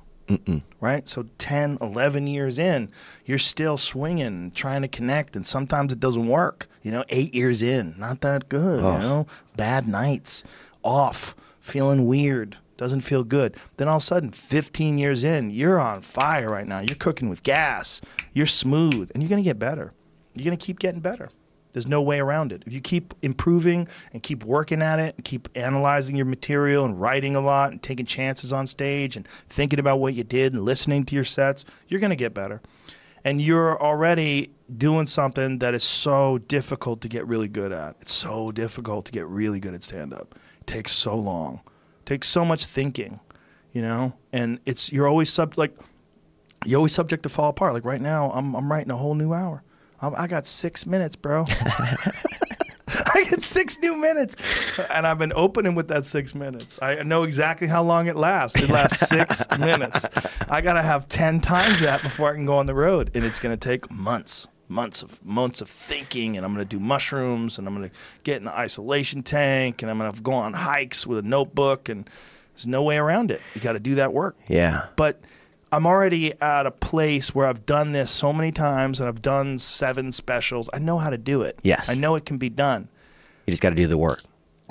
Right? 0.82 1.08
So 1.08 1.28
10, 1.38 1.78
11 1.80 2.26
years 2.26 2.58
in, 2.58 2.90
you're 3.24 3.38
still 3.38 3.78
swinging, 3.78 4.50
trying 4.56 4.82
to 4.82 4.88
connect, 4.88 5.36
and 5.36 5.46
sometimes 5.46 5.94
it 5.94 6.00
doesn't 6.00 6.26
work. 6.26 6.68
You 6.82 6.90
know, 6.92 7.04
eight 7.10 7.36
years 7.36 7.62
in, 7.62 7.94
not 8.00 8.22
that 8.22 8.50
good. 8.50 8.78
You 8.78 9.00
know, 9.00 9.28
bad 9.56 9.88
nights, 9.88 10.44
off, 10.82 11.36
feeling 11.62 12.08
weird, 12.08 12.58
doesn't 12.78 13.02
feel 13.02 13.24
good. 13.24 13.56
Then 13.78 13.88
all 13.88 13.98
of 13.98 14.04
a 14.04 14.06
sudden, 14.06 14.32
15 14.32 14.98
years 14.98 15.24
in, 15.24 15.50
you're 15.50 15.80
on 15.80 16.02
fire 16.02 16.48
right 16.48 16.68
now. 16.68 16.80
You're 16.80 16.96
cooking 16.96 17.30
with 17.30 17.44
gas, 17.44 18.02
you're 18.34 18.46
smooth, 18.46 19.12
and 19.14 19.24
you're 19.24 19.30
going 19.30 19.44
to 19.44 19.48
get 19.48 19.60
better. 19.60 19.94
You're 20.34 20.46
going 20.46 20.58
to 20.58 20.66
keep 20.66 20.80
getting 20.80 21.02
better. 21.02 21.30
There's 21.76 21.88
no 21.88 22.02
way 22.02 22.22
around 22.22 22.54
it. 22.54 22.64
If 22.66 22.72
you 22.72 22.80
keep 22.80 23.14
improving 23.22 23.90
and 24.14 24.24
keep 24.24 24.46
working 24.46 24.82
at 24.82 24.98
it 24.98 25.14
and 25.18 25.26
keep 25.26 25.50
analyzing 25.56 26.16
your 26.16 26.26
material 26.26 26.86
and 26.86 27.00
writing 27.02 27.36
a 27.36 27.42
lot 27.42 27.72
and 27.72 27.84
taking 27.84 28.06
chances 28.06 28.54
on 28.54 28.66
stage 28.66 29.18
and 29.18 29.28
thinking 29.50 29.78
about 29.78 30.00
what 30.00 30.14
you 30.14 30.24
did 30.24 30.54
and 30.54 30.64
listening 30.64 31.04
to 31.04 31.16
your 31.16 31.26
sets, 31.26 31.66
you're 31.90 32.00
going 32.00 32.12
to 32.12 32.16
get 32.16 32.34
better. 32.34 32.62
And 33.26 33.42
you're 33.42 33.82
already 33.82 34.52
doing 34.78 35.06
something 35.06 35.60
that 35.60 35.74
is 35.74 35.84
so 35.84 36.38
difficult 36.38 37.02
to 37.02 37.10
get 37.10 37.28
really 37.28 37.50
good 37.50 37.74
at. 37.74 37.98
It's 38.00 38.14
so 38.14 38.54
difficult 38.54 39.06
to 39.08 39.12
get 39.12 39.28
really 39.28 39.60
good 39.60 39.74
at 39.74 39.84
stand 39.84 40.14
up. 40.14 40.36
It 40.62 40.68
takes 40.68 40.94
so 40.94 41.18
long. 41.18 41.60
Takes 42.06 42.28
so 42.28 42.46
much 42.46 42.66
thinking, 42.66 43.20
you 43.74 43.82
know? 43.82 44.14
And 44.32 44.60
it's 44.66 44.92
you're 44.92 45.08
always 45.08 45.32
sub 45.32 45.58
like 45.58 45.76
you're 46.66 46.78
always 46.78 46.94
subject 46.94 47.24
to 47.24 47.30
fall 47.30 47.50
apart. 47.50 47.74
Like 47.74 47.86
right 47.86 48.02
now, 48.02 48.32
I'm 48.32 48.56
I'm 48.56 48.72
writing 48.72 48.92
a 48.92 48.98
whole 48.98 49.16
new 49.16 49.34
hour. 49.34 49.64
I'm, 50.02 50.16
I 50.16 50.28
got 50.28 50.46
six 50.46 50.86
minutes, 50.86 51.16
bro. 51.16 51.46
I 53.14 53.24
get 53.24 53.42
six 53.42 53.78
new 53.80 53.96
minutes, 53.96 54.36
and 54.90 55.08
I've 55.08 55.18
been 55.18 55.34
opening 55.36 55.76
with 55.76 55.88
that 55.88 56.06
six 56.06 56.36
minutes. 56.36 56.80
I 56.82 56.96
know 57.04 57.24
exactly 57.24 57.68
how 57.68 57.84
long 57.84 58.08
it 58.08 58.16
lasts. 58.16 58.58
It 58.58 58.70
lasts 58.70 59.08
six 59.10 59.44
minutes. 59.60 60.08
I 60.50 60.62
gotta 60.62 60.82
have 60.82 61.10
ten 61.10 61.40
times 61.40 61.82
that 61.82 62.02
before 62.04 62.30
I 62.30 62.34
can 62.34 62.46
go 62.46 62.58
on 62.58 62.66
the 62.66 62.76
road, 62.76 63.12
and 63.16 63.26
it's 63.26 63.40
gonna 63.40 63.58
take 63.58 63.90
months, 63.92 64.48
months 64.68 65.02
of 65.02 65.24
months 65.26 65.62
of 65.62 65.70
thinking. 65.70 66.38
And 66.38 66.46
I'm 66.46 66.54
gonna 66.54 66.66
do 66.66 66.80
mushrooms, 66.80 67.58
and 67.58 67.68
I'm 67.68 67.74
gonna 67.74 67.92
get 68.24 68.38
in 68.38 68.46
the 68.46 68.52
isolation 68.58 69.22
tank, 69.24 69.82
and 69.82 69.92
I'm 69.92 69.98
gonna 69.98 70.14
go 70.22 70.34
on 70.34 70.54
hikes 70.54 71.06
with 71.08 71.20
a 71.20 71.28
notebook, 71.28 71.90
and 71.90 72.10
there's 72.56 72.68
no 72.68 72.84
way 72.84 72.98
around 72.98 73.32
it. 73.32 73.42
You 73.54 73.62
got 73.62 73.74
to 73.74 73.80
do 73.82 73.96
that 73.96 74.14
work 74.14 74.38
Yeah. 74.48 74.86
but 74.96 75.20
I'm 75.74 75.86
already 75.86 76.34
at 76.42 76.66
a 76.66 76.72
place 76.72 77.36
where 77.36 77.48
I've 77.48 77.66
done 77.66 77.92
this 77.92 78.10
so 78.12 78.32
many 78.32 78.54
times 78.54 79.02
and 79.02 79.10
I've 79.10 79.22
done 79.22 79.58
seven 79.58 80.14
specials. 80.14 80.70
I 80.72 80.80
know 80.80 80.98
how 80.98 81.10
to 81.10 81.18
do 81.18 81.42
it. 81.42 81.60
Yes. 81.64 81.90
I 81.90 81.96
know 81.96 82.16
it 82.16 82.26
can 82.26 82.38
be 82.38 82.50
done. 82.50 82.88
You 83.46 83.52
just 83.52 83.62
got 83.62 83.72
to 83.72 83.76
do 83.76 83.88
the 83.88 83.98
work. 83.98 84.24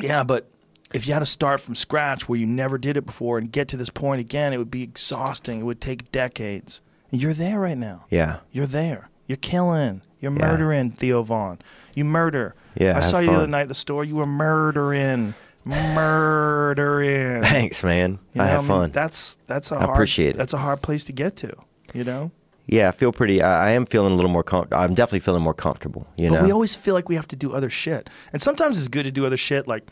Yeah, 0.03 0.23
but 0.23 0.49
if 0.95 1.07
you 1.07 1.13
had 1.13 1.19
to 1.19 1.27
start 1.27 1.61
from 1.61 1.75
scratch 1.75 2.27
where 2.27 2.39
you 2.39 2.47
never 2.47 2.79
did 2.79 2.97
it 2.97 3.05
before 3.05 3.37
and 3.37 3.53
get 3.53 3.69
to 3.69 3.77
this 3.77 3.91
point 3.91 4.21
again, 4.23 4.55
it 4.55 4.57
would 4.57 4.71
be 4.71 4.83
exhausting. 4.83 5.61
It 5.61 5.65
would 5.65 5.81
take 5.83 6.11
decades. 6.11 6.81
And 7.13 7.21
you're 7.21 7.35
there 7.35 7.61
right 7.61 7.77
now. 7.77 8.07
Yeah. 8.09 8.39
You're 8.51 8.67
there. 8.67 9.11
You're 9.27 9.37
killing. 9.37 10.03
You're 10.21 10.31
murdering 10.31 10.91
Theo 10.91 11.23
Von. 11.23 11.59
You 11.95 12.05
murder. 12.05 12.55
Yeah, 12.77 12.97
I 12.97 13.01
saw 13.01 13.19
you 13.21 13.29
the 13.31 13.37
other 13.37 13.47
night 13.47 13.63
at 13.63 13.69
the 13.69 13.75
store. 13.75 14.05
You 14.05 14.17
were 14.17 14.27
murdering. 14.27 15.35
Murdering. 15.65 17.43
Thanks, 17.43 17.83
man. 17.85 18.19
You 18.35 18.43
I 18.43 18.47
have 18.47 18.61
mean, 18.63 18.69
fun. 18.69 18.91
That's 18.91 19.37
that's 19.47 19.71
a 19.73 19.77
I 19.77 19.79
hard, 19.81 19.91
appreciate 19.91 20.31
it. 20.31 20.37
That's 20.39 20.53
a 20.53 20.59
hard 20.59 20.83
place 20.83 21.05
to 21.05 21.13
get 21.13 21.37
to. 21.37 21.55
You 21.93 22.05
know. 22.05 22.31
yeah, 22.67 22.89
I 22.89 22.93
feel 22.93 23.13
pretty. 23.13 23.41
I, 23.43 23.69
I 23.69 23.71
am 23.73 23.87
feeling 23.87 24.13
a 24.13 24.17
little 24.17 24.31
more. 24.31 24.43
Com- 24.43 24.69
I'm 24.73 24.95
definitely 24.95 25.21
feeling 25.21 25.43
more 25.43 25.55
comfortable. 25.55 26.07
You 26.17 26.31
But 26.31 26.37
know. 26.41 26.45
we 26.45 26.53
always 26.53 26.75
feel 26.75 26.95
like 26.95 27.09
we 27.09 27.15
have 27.15 27.29
to 27.29 27.37
do 27.37 27.53
other 27.53 27.71
shit, 27.71 28.11
and 28.33 28.43
sometimes 28.43 28.79
it's 28.79 28.89
good 28.89 29.05
to 29.05 29.13
do 29.13 29.25
other 29.27 29.37
shit. 29.37 29.69
Like, 29.69 29.89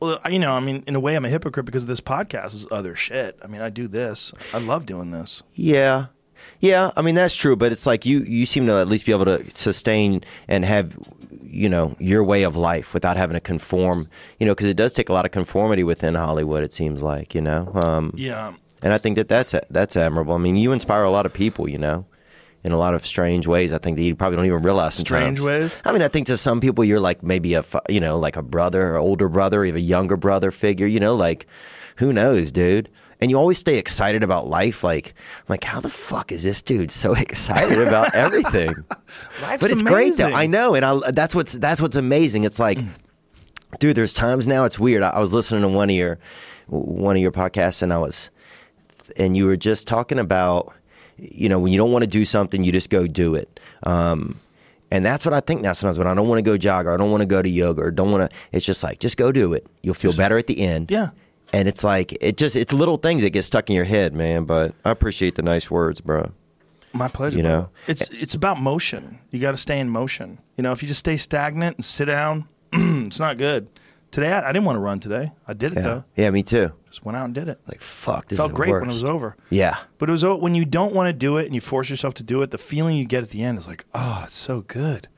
well, 0.00 0.20
you 0.30 0.38
know, 0.38 0.52
I 0.52 0.60
mean, 0.60 0.84
in 0.86 0.94
a 0.94 1.00
way, 1.00 1.14
I'm 1.16 1.24
a 1.24 1.28
hypocrite 1.30 1.66
because 1.66 1.86
this 1.86 2.00
podcast 2.00 2.54
is 2.54 2.66
other 2.70 2.94
shit. 2.94 3.38
I 3.42 3.46
mean, 3.46 3.60
I 3.62 3.70
do 3.70 3.88
this. 3.88 4.32
I 4.52 4.58
love 4.58 4.86
doing 4.86 5.10
this. 5.10 5.42
Yeah. 5.54 6.06
Yeah, 6.60 6.90
I 6.96 7.02
mean 7.02 7.14
that's 7.14 7.34
true, 7.36 7.56
but 7.56 7.72
it's 7.72 7.86
like 7.86 8.04
you 8.06 8.20
you 8.20 8.46
seem 8.46 8.66
to 8.66 8.74
at 8.78 8.88
least 8.88 9.06
be 9.06 9.12
able 9.12 9.24
to 9.26 9.44
sustain 9.54 10.22
and 10.48 10.64
have 10.64 10.96
you 11.42 11.68
know 11.68 11.96
your 11.98 12.22
way 12.24 12.42
of 12.42 12.56
life 12.56 12.92
without 12.94 13.16
having 13.16 13.34
to 13.34 13.40
conform, 13.40 14.08
you 14.38 14.46
know, 14.46 14.54
because 14.54 14.68
it 14.68 14.76
does 14.76 14.92
take 14.92 15.08
a 15.08 15.12
lot 15.12 15.24
of 15.24 15.30
conformity 15.30 15.84
within 15.84 16.14
Hollywood. 16.14 16.62
It 16.64 16.72
seems 16.72 17.02
like 17.02 17.34
you 17.34 17.40
know, 17.40 17.70
um, 17.74 18.12
Yeah. 18.16 18.52
and 18.82 18.92
I 18.92 18.98
think 18.98 19.16
that 19.16 19.28
that's 19.28 19.54
that's 19.70 19.96
admirable. 19.96 20.34
I 20.34 20.38
mean, 20.38 20.56
you 20.56 20.72
inspire 20.72 21.04
a 21.04 21.10
lot 21.10 21.26
of 21.26 21.32
people, 21.32 21.68
you 21.68 21.78
know, 21.78 22.04
in 22.64 22.72
a 22.72 22.76
lot 22.78 22.92
of 22.94 23.06
strange 23.06 23.46
ways. 23.46 23.72
I 23.72 23.78
think 23.78 23.96
that 23.96 24.02
you 24.02 24.14
probably 24.16 24.36
don't 24.36 24.46
even 24.46 24.62
realize. 24.62 24.94
Strange 24.94 25.40
ways? 25.40 25.80
I 25.84 25.92
mean, 25.92 26.02
I 26.02 26.08
think 26.08 26.26
to 26.26 26.36
some 26.36 26.60
people 26.60 26.84
you're 26.84 27.00
like 27.00 27.22
maybe 27.22 27.54
a 27.54 27.64
you 27.88 28.00
know 28.00 28.18
like 28.18 28.36
a 28.36 28.42
brother, 28.42 28.94
or 28.94 28.98
older 28.98 29.28
brother, 29.28 29.64
even 29.64 29.80
a 29.80 29.84
younger 29.84 30.16
brother 30.16 30.50
figure. 30.50 30.86
You 30.86 31.00
know, 31.00 31.14
like 31.14 31.46
who 31.96 32.12
knows, 32.12 32.50
dude. 32.52 32.88
And 33.20 33.30
you 33.30 33.36
always 33.36 33.58
stay 33.58 33.78
excited 33.78 34.22
about 34.22 34.48
life. 34.48 34.84
Like, 34.84 35.14
I'm 35.38 35.44
like, 35.48 35.64
how 35.64 35.80
the 35.80 35.90
fuck 35.90 36.30
is 36.30 36.44
this 36.44 36.62
dude 36.62 36.90
so 36.90 37.14
excited 37.14 37.80
about 37.80 38.14
everything? 38.14 38.68
Life's 39.42 39.62
but 39.62 39.70
it's 39.70 39.82
great 39.82 40.16
though. 40.16 40.32
I 40.32 40.46
know, 40.46 40.74
and 40.74 40.84
I, 40.84 41.10
that's 41.10 41.34
what's 41.34 41.54
that's 41.54 41.80
what's 41.80 41.96
amazing. 41.96 42.44
It's 42.44 42.58
like, 42.58 42.78
dude, 43.80 43.96
there's 43.96 44.12
times 44.12 44.46
now 44.46 44.64
it's 44.64 44.78
weird. 44.78 45.02
I, 45.02 45.10
I 45.10 45.18
was 45.18 45.32
listening 45.32 45.62
to 45.62 45.68
one 45.68 45.90
of 45.90 45.96
your 45.96 46.18
one 46.68 47.16
of 47.16 47.22
your 47.22 47.32
podcasts, 47.32 47.82
and 47.82 47.92
I 47.92 47.98
was, 47.98 48.30
and 49.16 49.36
you 49.36 49.46
were 49.46 49.56
just 49.56 49.88
talking 49.88 50.18
about, 50.18 50.72
you 51.16 51.48
know, 51.48 51.58
when 51.58 51.72
you 51.72 51.78
don't 51.78 51.90
want 51.92 52.04
to 52.04 52.10
do 52.10 52.24
something, 52.24 52.62
you 52.62 52.72
just 52.72 52.90
go 52.90 53.06
do 53.06 53.34
it. 53.34 53.58
Um, 53.82 54.38
and 54.90 55.04
that's 55.04 55.26
what 55.26 55.34
I 55.34 55.40
think 55.40 55.60
now. 55.60 55.72
Sometimes 55.72 55.98
when 55.98 56.06
I 56.06 56.14
don't 56.14 56.28
want 56.28 56.38
to 56.38 56.42
go 56.42 56.56
jog 56.56 56.86
or 56.86 56.92
I 56.92 56.96
don't 56.96 57.10
want 57.10 57.22
to 57.22 57.26
go 57.26 57.42
to 57.42 57.48
yoga 57.48 57.82
or 57.82 57.90
don't 57.90 58.10
want 58.10 58.30
to, 58.30 58.36
it's 58.52 58.64
just 58.64 58.82
like 58.82 59.00
just 59.00 59.16
go 59.16 59.32
do 59.32 59.52
it. 59.52 59.66
You'll 59.82 59.94
feel 59.94 60.14
better 60.14 60.38
at 60.38 60.46
the 60.46 60.60
end. 60.60 60.90
Yeah. 60.90 61.10
And 61.52 61.66
it's 61.68 61.82
like 61.82 62.16
it 62.20 62.36
just 62.36 62.56
it's 62.56 62.72
little 62.72 62.96
things 62.96 63.22
that 63.22 63.30
get 63.30 63.42
stuck 63.42 63.70
in 63.70 63.76
your 63.76 63.84
head, 63.84 64.14
man. 64.14 64.44
But 64.44 64.74
I 64.84 64.90
appreciate 64.90 65.34
the 65.34 65.42
nice 65.42 65.70
words, 65.70 66.00
bro. 66.00 66.30
My 66.92 67.08
pleasure. 67.08 67.36
You 67.36 67.42
know? 67.42 67.70
it's 67.86 68.08
it's 68.10 68.34
about 68.34 68.60
motion. 68.60 69.18
You 69.30 69.38
got 69.38 69.52
to 69.52 69.56
stay 69.56 69.78
in 69.78 69.88
motion. 69.88 70.38
You 70.56 70.62
know, 70.62 70.72
if 70.72 70.82
you 70.82 70.88
just 70.88 71.00
stay 71.00 71.16
stagnant 71.16 71.76
and 71.76 71.84
sit 71.84 72.06
down, 72.06 72.48
it's 72.72 73.18
not 73.20 73.38
good. 73.38 73.68
Today, 74.10 74.32
I, 74.32 74.48
I 74.48 74.52
didn't 74.52 74.64
want 74.64 74.76
to 74.76 74.80
run 74.80 75.00
today. 75.00 75.32
I 75.46 75.52
did 75.52 75.72
it 75.72 75.76
Yeah, 75.76 75.82
though. 75.82 76.04
yeah, 76.16 76.30
me 76.30 76.42
too. 76.42 76.72
Just 76.86 77.04
went 77.04 77.16
out 77.16 77.26
and 77.26 77.34
did 77.34 77.48
it. 77.48 77.60
Like 77.68 77.82
fuck, 77.82 78.28
this 78.28 78.38
Felt 78.38 78.54
great 78.54 78.72
when 78.72 78.84
it 78.84 78.86
was 78.86 79.04
over. 79.04 79.36
Yeah, 79.50 79.76
But 79.98 80.08
it 80.08 80.12
was 80.12 80.24
when 80.24 80.54
you 80.54 80.64
don't 80.64 80.94
want 80.94 81.08
to 81.08 81.12
do 81.12 81.36
it 81.36 81.44
and 81.44 81.54
you 81.54 81.60
force 81.60 81.90
yourself 81.90 82.14
to 82.14 82.22
do 82.22 82.40
it. 82.42 82.50
The 82.50 82.58
feeling 82.58 82.96
you 82.96 83.04
get 83.04 83.22
at 83.22 83.30
the 83.30 83.42
end 83.42 83.58
is 83.58 83.68
like, 83.68 83.84
oh, 83.94 84.22
it's 84.24 84.34
so 84.34 84.62
good. 84.62 85.08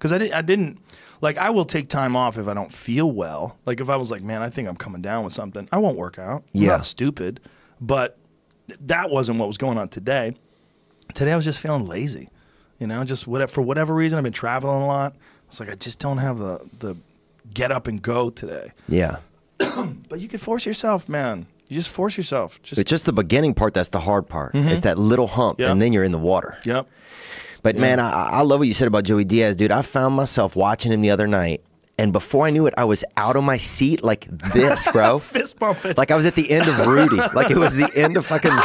Because 0.00 0.12
I, 0.14 0.18
did, 0.18 0.32
I 0.32 0.40
didn't 0.42 0.78
like. 1.20 1.36
I 1.38 1.50
will 1.50 1.66
take 1.66 1.88
time 1.88 2.16
off 2.16 2.38
if 2.38 2.48
I 2.48 2.54
don't 2.54 2.72
feel 2.72 3.10
well. 3.12 3.58
Like 3.66 3.80
if 3.80 3.90
I 3.90 3.96
was 3.96 4.10
like, 4.10 4.22
man, 4.22 4.40
I 4.40 4.48
think 4.50 4.66
I'm 4.68 4.76
coming 4.76 5.02
down 5.02 5.24
with 5.24 5.34
something. 5.34 5.68
I 5.70 5.76
won't 5.78 5.98
work 5.98 6.18
out. 6.18 6.42
I'm 6.54 6.62
Yeah. 6.62 6.68
not 6.70 6.84
stupid. 6.86 7.38
But 7.80 8.16
that 8.80 9.10
wasn't 9.10 9.38
what 9.38 9.46
was 9.46 9.58
going 9.58 9.76
on 9.78 9.88
today. 9.90 10.34
Today 11.14 11.32
I 11.32 11.36
was 11.36 11.44
just 11.44 11.58
feeling 11.60 11.86
lazy. 11.86 12.30
You 12.78 12.86
know, 12.86 13.04
just 13.04 13.26
whatever 13.26 13.52
for 13.52 13.60
whatever 13.62 13.94
reason 13.94 14.16
I've 14.16 14.24
been 14.24 14.32
traveling 14.32 14.80
a 14.82 14.86
lot. 14.86 15.14
It's 15.48 15.60
like 15.60 15.70
I 15.70 15.74
just 15.74 15.98
don't 15.98 16.18
have 16.18 16.38
the 16.38 16.60
the 16.78 16.96
get 17.52 17.70
up 17.70 17.86
and 17.86 18.00
go 18.00 18.30
today. 18.30 18.72
yeah. 18.88 19.16
But 20.08 20.20
you 20.20 20.28
can 20.28 20.38
force 20.38 20.64
yourself, 20.66 21.08
man. 21.08 21.46
You 21.68 21.76
just 21.76 21.90
force 21.90 22.16
yourself. 22.16 22.60
Just 22.62 22.80
It's 22.80 22.88
just 22.90 23.04
the 23.06 23.12
beginning 23.12 23.54
part 23.54 23.74
that's 23.74 23.90
the 23.90 24.00
hard 24.00 24.28
part. 24.28 24.52
It's 24.54 24.80
that 24.80 24.98
little 24.98 25.26
hump, 25.28 25.58
Mm-hmm. 25.58 25.62
Yeah. 25.62 25.72
and 25.72 25.80
then 25.82 25.92
you're 25.92 26.04
in 26.04 26.12
the 26.12 26.18
water. 26.18 26.58
yep. 26.64 26.88
But 27.62 27.76
man, 27.76 28.00
I, 28.00 28.10
I 28.10 28.40
love 28.42 28.60
what 28.60 28.68
you 28.68 28.74
said 28.74 28.88
about 28.88 29.04
Joey 29.04 29.24
Diaz, 29.24 29.56
dude. 29.56 29.70
I 29.70 29.82
found 29.82 30.14
myself 30.14 30.56
watching 30.56 30.92
him 30.92 31.00
the 31.02 31.10
other 31.10 31.26
night, 31.26 31.62
and 31.98 32.12
before 32.12 32.46
I 32.46 32.50
knew 32.50 32.66
it, 32.66 32.74
I 32.76 32.84
was 32.84 33.04
out 33.16 33.36
of 33.36 33.44
my 33.44 33.58
seat 33.58 34.02
like 34.02 34.26
this, 34.52 34.90
bro. 34.90 35.18
Fist 35.20 35.58
bumping. 35.58 35.94
like 35.96 36.10
I 36.10 36.16
was 36.16 36.24
at 36.26 36.34
the 36.34 36.50
end 36.50 36.66
of 36.68 36.86
Rudy. 36.86 37.16
like 37.34 37.50
it 37.50 37.58
was 37.58 37.74
the 37.74 37.90
end 37.94 38.16
of 38.16 38.26
fucking. 38.26 38.50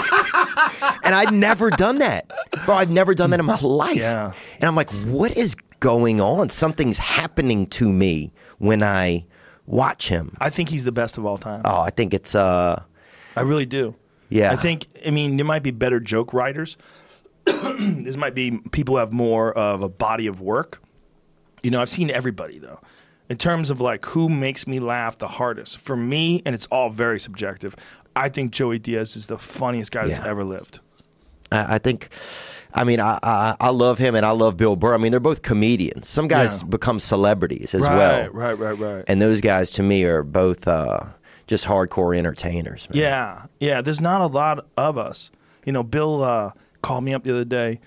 And 1.03 1.13
I'd 1.13 1.31
never 1.33 1.69
done 1.69 1.99
that, 1.99 2.31
bro. 2.65 2.75
I've 2.75 2.89
never 2.89 3.13
done 3.13 3.29
that 3.29 3.39
in 3.39 3.45
my 3.45 3.59
life. 3.59 3.95
Yeah. 3.97 4.33
And 4.55 4.63
I'm 4.63 4.75
like, 4.75 4.89
what 4.89 5.35
is 5.37 5.55
going 5.79 6.19
on? 6.19 6.49
Something's 6.49 6.97
happening 6.97 7.67
to 7.67 7.87
me 7.87 8.31
when 8.57 8.81
I 8.81 9.25
watch 9.67 10.07
him. 10.09 10.35
I 10.39 10.49
think 10.49 10.69
he's 10.69 10.83
the 10.83 10.91
best 10.91 11.19
of 11.19 11.25
all 11.25 11.37
time. 11.37 11.61
Oh, 11.63 11.79
I 11.79 11.91
think 11.91 12.13
it's 12.13 12.33
uh, 12.33 12.81
I 13.35 13.41
really 13.41 13.67
do. 13.67 13.93
Yeah. 14.29 14.51
I 14.51 14.55
think, 14.55 14.87
I 15.05 15.11
mean, 15.11 15.37
there 15.37 15.45
might 15.45 15.61
be 15.63 15.71
better 15.71 15.99
joke 15.99 16.33
writers. 16.33 16.77
there 17.45 18.17
might 18.17 18.33
be 18.35 18.59
people 18.71 18.95
who 18.95 18.99
have 18.99 19.13
more 19.13 19.53
of 19.53 19.81
a 19.81 19.89
body 19.89 20.27
of 20.27 20.41
work. 20.41 20.81
You 21.63 21.71
know, 21.71 21.81
I've 21.81 21.89
seen 21.89 22.09
everybody, 22.09 22.59
though. 22.59 22.79
In 23.29 23.37
terms 23.37 23.69
of 23.71 23.81
like 23.81 24.05
who 24.05 24.29
makes 24.29 24.67
me 24.67 24.79
laugh 24.79 25.17
the 25.17 25.27
hardest. 25.27 25.77
For 25.79 25.95
me, 25.95 26.41
and 26.45 26.53
it's 26.53 26.67
all 26.67 26.89
very 26.89 27.19
subjective, 27.19 27.75
I 28.15 28.29
think 28.29 28.51
Joey 28.51 28.77
Diaz 28.79 29.15
is 29.15 29.27
the 29.27 29.37
funniest 29.39 29.91
guy 29.91 30.07
that's 30.07 30.19
Yeah. 30.19 30.27
ever 30.27 30.43
lived. 30.43 30.79
I, 31.51 31.75
I 31.75 31.77
think 31.79 32.09
I 32.73 32.83
mean, 32.83 32.99
I, 32.99 33.17
I 33.23 33.55
I 33.59 33.69
love 33.69 33.97
him 33.97 34.13
and 34.15 34.25
I 34.25 34.31
love 34.31 34.57
Bill 34.57 34.75
Burr. 34.75 34.93
I 34.93 34.97
mean, 34.97 35.09
they're 35.11 35.19
both 35.19 35.41
comedians. 35.41 36.07
Some 36.07 36.27
guys 36.27 36.61
Yeah. 36.61 36.67
become 36.67 36.99
celebrities 36.99 37.73
as 37.73 37.81
right, 37.81 37.97
well, 37.97 38.29
right, 38.31 38.57
right, 38.59 38.77
right. 38.77 38.95
Right. 38.97 39.05
And 39.07 39.21
those 39.21 39.41
guys 39.41 39.71
to 39.71 39.83
me 39.83 40.03
are 40.03 40.21
both 40.23 40.67
uh, 40.67 41.05
just 41.47 41.65
hardcore 41.65 42.15
entertainers. 42.15 42.87
Man. 42.89 42.99
Yeah, 42.99 43.45
yeah. 43.59 43.81
There's 43.81 44.01
not 44.01 44.21
a 44.21 44.27
lot 44.27 44.65
of 44.77 44.97
us. 44.99 45.31
You 45.65 45.71
know, 45.71 45.81
Bill 45.83 46.21
uh, 46.23 46.51
called 46.85 47.03
me 47.03 47.13
up 47.13 47.23
the 47.23 47.31
other 47.31 47.45
day 47.45 47.79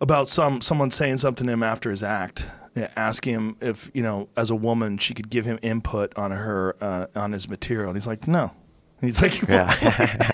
about 0.00 0.28
some 0.28 0.60
someone 0.60 0.90
saying 0.90 1.18
something 1.18 1.46
to 1.46 1.52
him 1.52 1.62
after 1.62 1.90
his 1.90 2.02
act, 2.02 2.46
asking 2.96 3.34
him 3.34 3.56
if 3.60 3.90
you 3.94 4.02
know, 4.02 4.28
as 4.36 4.50
a 4.50 4.54
woman, 4.54 4.98
she 4.98 5.14
could 5.14 5.30
give 5.30 5.44
him 5.46 5.58
input 5.62 6.12
on 6.18 6.30
her 6.32 6.76
uh, 6.80 7.06
on 7.14 7.32
his 7.32 7.48
material. 7.48 7.88
And 7.90 7.96
he's 7.96 8.06
like, 8.06 8.26
no. 8.26 8.50
And 9.00 9.08
he's 9.08 9.22
like, 9.22 9.40
Yeah. 9.48 9.66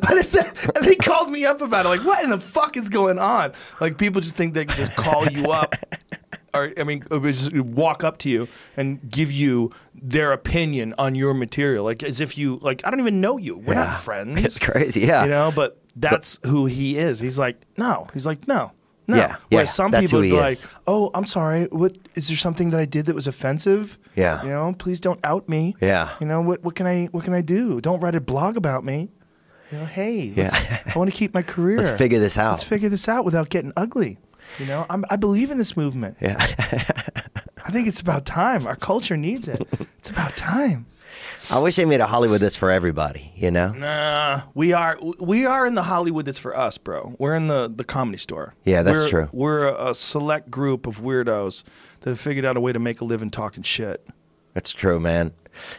what 0.00 0.18
is 0.18 0.32
that? 0.32 0.72
And 0.76 0.84
he 0.84 0.96
called 0.96 1.30
me 1.30 1.44
up 1.46 1.60
about 1.62 1.86
it. 1.86 1.88
Like, 1.88 2.04
what 2.04 2.22
in 2.22 2.30
the 2.30 2.38
fuck 2.38 2.76
is 2.76 2.88
going 2.88 3.18
on? 3.18 3.52
Like, 3.80 3.96
people 3.98 4.20
just 4.20 4.36
think 4.36 4.54
they 4.54 4.64
can 4.66 4.76
just 4.76 4.94
call 4.94 5.26
you 5.28 5.46
up, 5.46 5.74
or 6.54 6.72
I 6.76 6.84
mean, 6.84 7.02
just 7.22 7.52
walk 7.54 8.04
up 8.04 8.18
to 8.18 8.28
you 8.28 8.48
and 8.76 9.00
give 9.10 9.32
you 9.32 9.70
their 9.94 10.32
opinion 10.32 10.94
on 10.98 11.14
your 11.14 11.32
material, 11.34 11.84
like 11.84 12.02
as 12.02 12.20
if 12.20 12.36
you 12.36 12.58
like. 12.60 12.82
I 12.84 12.90
don't 12.90 13.00
even 13.00 13.20
know 13.20 13.38
you. 13.38 13.56
We're 13.56 13.74
Yeah. 13.74 13.84
not 13.84 14.00
friends. 14.08 14.44
It's 14.44 14.58
crazy, 14.58 15.00
yeah. 15.00 15.24
you 15.24 15.30
know. 15.30 15.52
But 15.54 15.79
that's 15.96 16.38
who 16.44 16.66
he 16.66 16.98
is. 16.98 17.20
He's 17.20 17.38
like, 17.38 17.64
no. 17.76 18.08
He's 18.14 18.26
like, 18.26 18.46
no. 18.48 18.72
No. 19.08 19.16
Yeah, 19.16 19.36
Whereas 19.48 19.68
yeah, 19.70 19.72
some 19.72 19.90
people 19.90 20.20
would 20.20 20.30
like, 20.30 20.58
"Oh, 20.86 21.10
I'm 21.14 21.26
sorry. 21.26 21.64
What 21.64 21.98
is 22.14 22.28
there 22.28 22.36
something 22.36 22.70
that 22.70 22.78
I 22.78 22.84
did 22.84 23.06
that 23.06 23.14
was 23.16 23.26
offensive? 23.26 23.98
Yeah. 24.14 24.40
you 24.44 24.50
know, 24.50 24.72
please 24.78 25.00
don't 25.00 25.18
out 25.24 25.48
me. 25.48 25.74
Yeah. 25.80 26.14
you 26.20 26.28
know 26.28 26.42
what? 26.42 26.62
What 26.62 26.76
can 26.76 26.86
I? 26.86 27.06
What 27.06 27.24
can 27.24 27.34
I 27.34 27.40
do? 27.40 27.80
Don't 27.80 27.98
write 27.98 28.14
a 28.14 28.20
blog 28.20 28.56
about 28.56 28.84
me. 28.84 29.10
You 29.72 29.78
know, 29.78 29.84
hey, 29.84 30.32
Yeah. 30.36 30.50
I 30.86 30.96
want 30.96 31.10
to 31.10 31.16
keep 31.16 31.34
my 31.34 31.42
career. 31.42 31.78
Let's 31.78 31.98
figure 31.98 32.20
this 32.20 32.38
out. 32.38 32.50
Let's 32.52 32.62
figure 32.62 32.88
this 32.88 33.08
out 33.08 33.24
without 33.24 33.48
getting 33.48 33.72
ugly. 33.76 34.18
You 34.60 34.66
know, 34.66 34.86
I'm, 34.88 35.04
I 35.10 35.16
believe 35.16 35.50
in 35.50 35.58
this 35.58 35.76
movement. 35.76 36.16
Yeah. 36.20 36.36
I 37.64 37.70
think 37.72 37.88
it's 37.88 38.00
about 38.00 38.24
time. 38.26 38.66
Our 38.66 38.76
culture 38.76 39.16
needs 39.16 39.48
it. 39.48 39.60
it's 39.98 40.10
about 40.10 40.36
time. 40.36 40.86
I 41.50 41.58
wish 41.58 41.76
they 41.76 41.84
made 41.84 42.00
a 42.00 42.06
Hollywood 42.06 42.40
that's 42.40 42.54
for 42.56 42.70
everybody. 42.70 43.32
You 43.34 43.50
know? 43.50 43.72
Nah, 43.72 44.42
we 44.54 44.72
are 44.72 44.98
we 45.18 45.46
are 45.46 45.66
in 45.66 45.74
the 45.74 45.82
Hollywood 45.82 46.24
that's 46.26 46.38
for 46.38 46.56
us, 46.56 46.78
bro. 46.78 47.14
We're 47.18 47.34
in 47.34 47.48
the 47.48 47.72
the 47.74 47.84
comedy 47.84 48.18
store. 48.18 48.54
Yeah, 48.64 48.82
that's 48.82 48.98
We're- 48.98 49.10
true. 49.10 49.28
We're 49.32 49.66
a, 49.68 49.90
a 49.90 49.94
select 49.94 50.50
group 50.50 50.86
of 50.86 51.00
weirdos 51.00 51.64
that 52.00 52.10
have 52.10 52.20
figured 52.20 52.44
out 52.44 52.56
a 52.56 52.60
way 52.60 52.72
to 52.72 52.78
make 52.78 53.00
a 53.00 53.04
living 53.04 53.30
talking 53.30 53.62
shit. 53.62 54.06
That's 54.54 54.70
true, 54.72 54.98
man. 55.00 55.32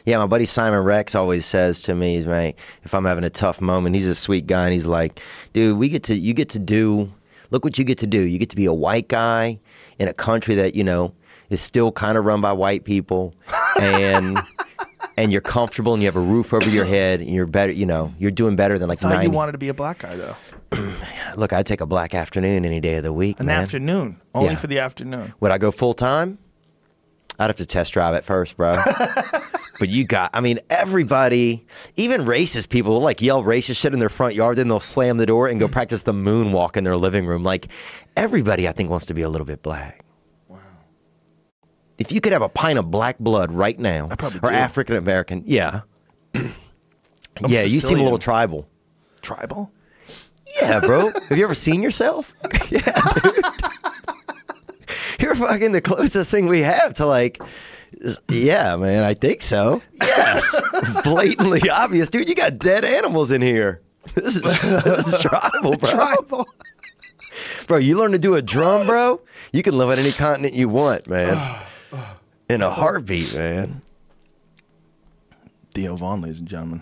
Yeah, 0.06 0.18
my 0.18 0.27
buddy 0.27 0.45
Simon 0.45 0.84
Rex 0.84 1.15
always 1.15 1.45
says 1.45 1.81
to 1.84 1.95
me, 1.95 2.22
like, 2.23 2.57
if 2.84 2.93
I'm 2.93 3.06
having 3.06 3.23
a 3.23 3.30
tough 3.30 3.60
moment, 3.61 3.95
he's 3.95 4.07
a 4.07 4.15
sweet 4.15 4.48
guy, 4.48 4.65
and 4.65 4.73
he's 4.73 4.85
like, 4.85 5.19
dude, 5.53 5.77
we 5.77 5.89
get 5.89 6.03
to, 6.03 6.15
you 6.15 6.34
get 6.34 6.49
to 6.49 6.60
do, 6.60 7.10
look 7.52 7.64
what 7.65 7.77
you 7.77 7.84
get 7.85 7.98
to 7.99 8.07
do. 8.07 8.22
You 8.22 8.38
get 8.38 8.49
to 8.52 8.56
be 8.56 8.65
a 8.65 8.73
white 8.73 9.07
guy 9.07 9.60
in 9.99 10.07
a 10.07 10.14
country 10.14 10.56
that 10.56 10.76
you 10.76 10.84
know 10.84 11.14
is 11.49 11.61
still 11.61 11.91
kind 11.91 12.18
of 12.18 12.26
run 12.26 12.39
by 12.41 12.52
white 12.53 12.84
people, 12.85 13.34
and 13.80 14.39
and 15.18 15.32
you're 15.32 15.42
comfortable, 15.42 15.94
and 15.94 16.02
you 16.02 16.08
have 16.08 16.16
a 16.16 16.20
roof 16.20 16.54
over 16.54 16.70
your 16.70 16.86
head, 16.86 17.22
and 17.22 17.30
you're 17.30 17.46
better, 17.46 17.72
you 17.72 17.86
know, 17.86 18.14
you're 18.18 18.32
doing 18.32 18.56
better 18.56 18.78
than 18.80 18.88
like 18.90 19.00
Thought 19.00 19.10
ninety. 19.10 19.26
you 19.28 19.32
wanted 19.32 19.52
to 19.54 19.58
be 19.58 19.70
a 19.70 19.74
black 19.74 20.00
guy 20.00 20.16
though. 20.16 20.36
look, 21.36 21.54
I'd 21.54 21.66
take 21.66 21.82
a 21.82 21.86
black 21.86 22.14
afternoon 22.14 22.66
any 22.66 22.80
day 22.80 22.96
of 22.96 23.04
the 23.04 23.14
week, 23.14 23.40
An 23.40 23.46
man. 23.48 23.62
afternoon, 23.62 24.20
only 24.34 24.50
Yeah. 24.52 24.56
for 24.56 24.68
the 24.68 24.80
afternoon. 24.80 25.34
Would 25.40 25.52
I 25.52 25.58
go 25.58 25.72
full 25.72 25.94
time? 25.94 26.38
I'd 27.40 27.48
have 27.48 27.56
to 27.58 27.66
test 27.66 27.94
drive 27.94 28.14
it 28.14 28.24
first, 28.24 28.56
bro. 28.56 28.74
but 29.80 29.90
you 29.90 30.06
got, 30.06 30.30
I 30.34 30.42
mean, 30.42 30.60
everybody, 30.70 31.66
even 31.96 32.22
racist 32.26 32.70
people, 32.70 32.94
will, 32.94 33.02
like 33.02 33.20
yell 33.22 33.44
racist 33.44 33.78
shit 33.78 33.94
in 33.94 34.00
their 34.00 34.10
front 34.10 34.36
yard, 34.36 34.58
then 34.58 34.68
they'll 34.68 34.80
slam 34.80 35.18
the 35.18 35.26
door 35.26 35.48
and 35.48 35.60
go 35.60 35.68
practice 35.68 36.04
the 36.04 36.14
moonwalk 36.14 36.78
in 36.78 36.84
their 36.84 36.98
living 36.98 37.26
room. 37.26 37.42
Like 37.44 37.68
everybody, 38.16 38.68
I 38.68 38.74
think, 38.74 38.92
wants 38.92 39.08
to 39.08 39.16
be 39.16 39.24
a 39.24 39.30
little 39.30 39.46
bit 39.48 39.64
black. 39.64 40.04
If 42.02 42.11
you 42.11 42.19
could 42.19 42.34
have 42.34 42.41
a 42.41 42.49
pint 42.49 42.80
of 42.80 42.90
black 42.90 43.19
blood 43.19 43.52
right 43.52 43.78
now, 43.78 44.10
or 44.10 44.30
do. 44.30 44.48
African 44.48 44.95
American, 44.95 45.44
yeah. 45.45 45.82
yeah, 46.34 46.49
you 47.61 47.69
seem 47.69 47.99
a 47.99 48.03
little 48.03 48.18
tribal. 48.18 48.68
Tribal. 49.22 49.72
Yeah, 50.60 50.80
bro. 50.80 51.11
Have 51.30 51.38
you 51.38 51.44
ever 51.44 51.53
seen 51.53 51.84
yourself? 51.84 52.34
yeah, 52.72 53.02
dude. 53.22 53.45
You're 55.19 55.36
fucking 55.36 55.73
the 55.73 55.82
closest 55.82 56.32
thing 56.32 56.48
we 56.48 56.61
have 56.61 56.95
to 56.95 57.06
like. 57.06 57.40
Yeah, 58.28 58.76
man. 58.78 59.03
I 59.03 59.14
think 59.14 59.44
so. 59.44 59.84
Yes, 60.02 60.60
blatantly 61.03 61.69
obvious, 61.69 62.10
dude. 62.10 62.28
You 62.28 62.34
got 62.34 62.57
dead 62.57 62.84
animals 62.84 63.32
in 63.32 63.44
here. 63.44 63.84
This 64.15 64.38
is 64.38 64.41
this 64.41 65.06
is 65.06 65.22
tribal, 65.22 65.78
bro. 65.78 65.91
Tribal. 65.91 66.49
Bro, 67.68 67.78
you 67.78 67.99
learn 67.99 68.11
to 68.14 68.19
do 68.19 68.34
a 68.34 68.41
drum, 68.41 68.88
bro. 68.88 69.22
You 69.53 69.61
can 69.61 69.78
live 69.78 69.90
on 69.90 69.99
any 69.99 70.11
continent 70.11 70.56
you 70.56 70.68
want, 70.68 71.07
man. 71.07 71.60
In 72.52 72.61
a 72.61 72.69
heartbeat, 72.69 73.34
man. 73.34 73.82
Theo 75.73 75.95
Von, 75.95 76.19
ladies 76.19 76.40
and 76.40 76.49
gentlemen. 76.49 76.82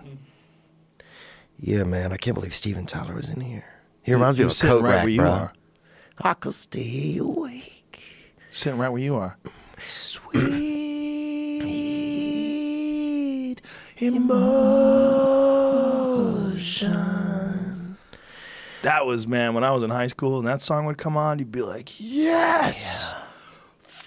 Yeah, 1.60 1.84
man. 1.84 2.12
I 2.12 2.18
can't 2.18 2.34
believe 2.34 2.56
Steven 2.56 2.88
Tyler 2.88 3.14
was 3.14 3.30
in 3.30 3.40
here. 3.40 3.66
He 4.02 4.12
reminds 4.12 4.40
me 4.40 4.46
of 4.46 4.50
a 4.50 4.54
sitting 4.56 4.78
coat 4.78 4.84
right 4.84 4.94
rack, 4.96 5.04
where 5.04 5.10
you 5.10 5.22
bro. 5.22 5.30
are. 5.30 5.54
I 6.22 6.34
could 6.34 6.56
stay 6.56 7.18
awake. 7.20 8.02
Sitting 8.50 8.80
right 8.80 8.90
where 8.90 9.00
you 9.00 9.14
are. 9.14 9.38
Sweet 9.86 10.41
emotion. 13.98 14.40
That 18.82 19.06
was 19.06 19.28
man 19.28 19.54
when 19.54 19.64
I 19.64 19.70
was 19.70 19.84
in 19.84 19.91
high 19.91 20.08
school 20.08 20.40
and 20.40 20.48
that 20.48 20.64
song 20.64 20.88
would 20.88 20.98
come 20.98 21.16
on, 21.16 21.38
you'd 21.38 21.52
be 21.52 21.62
like, 21.62 21.91
"Yes, 22.00 23.14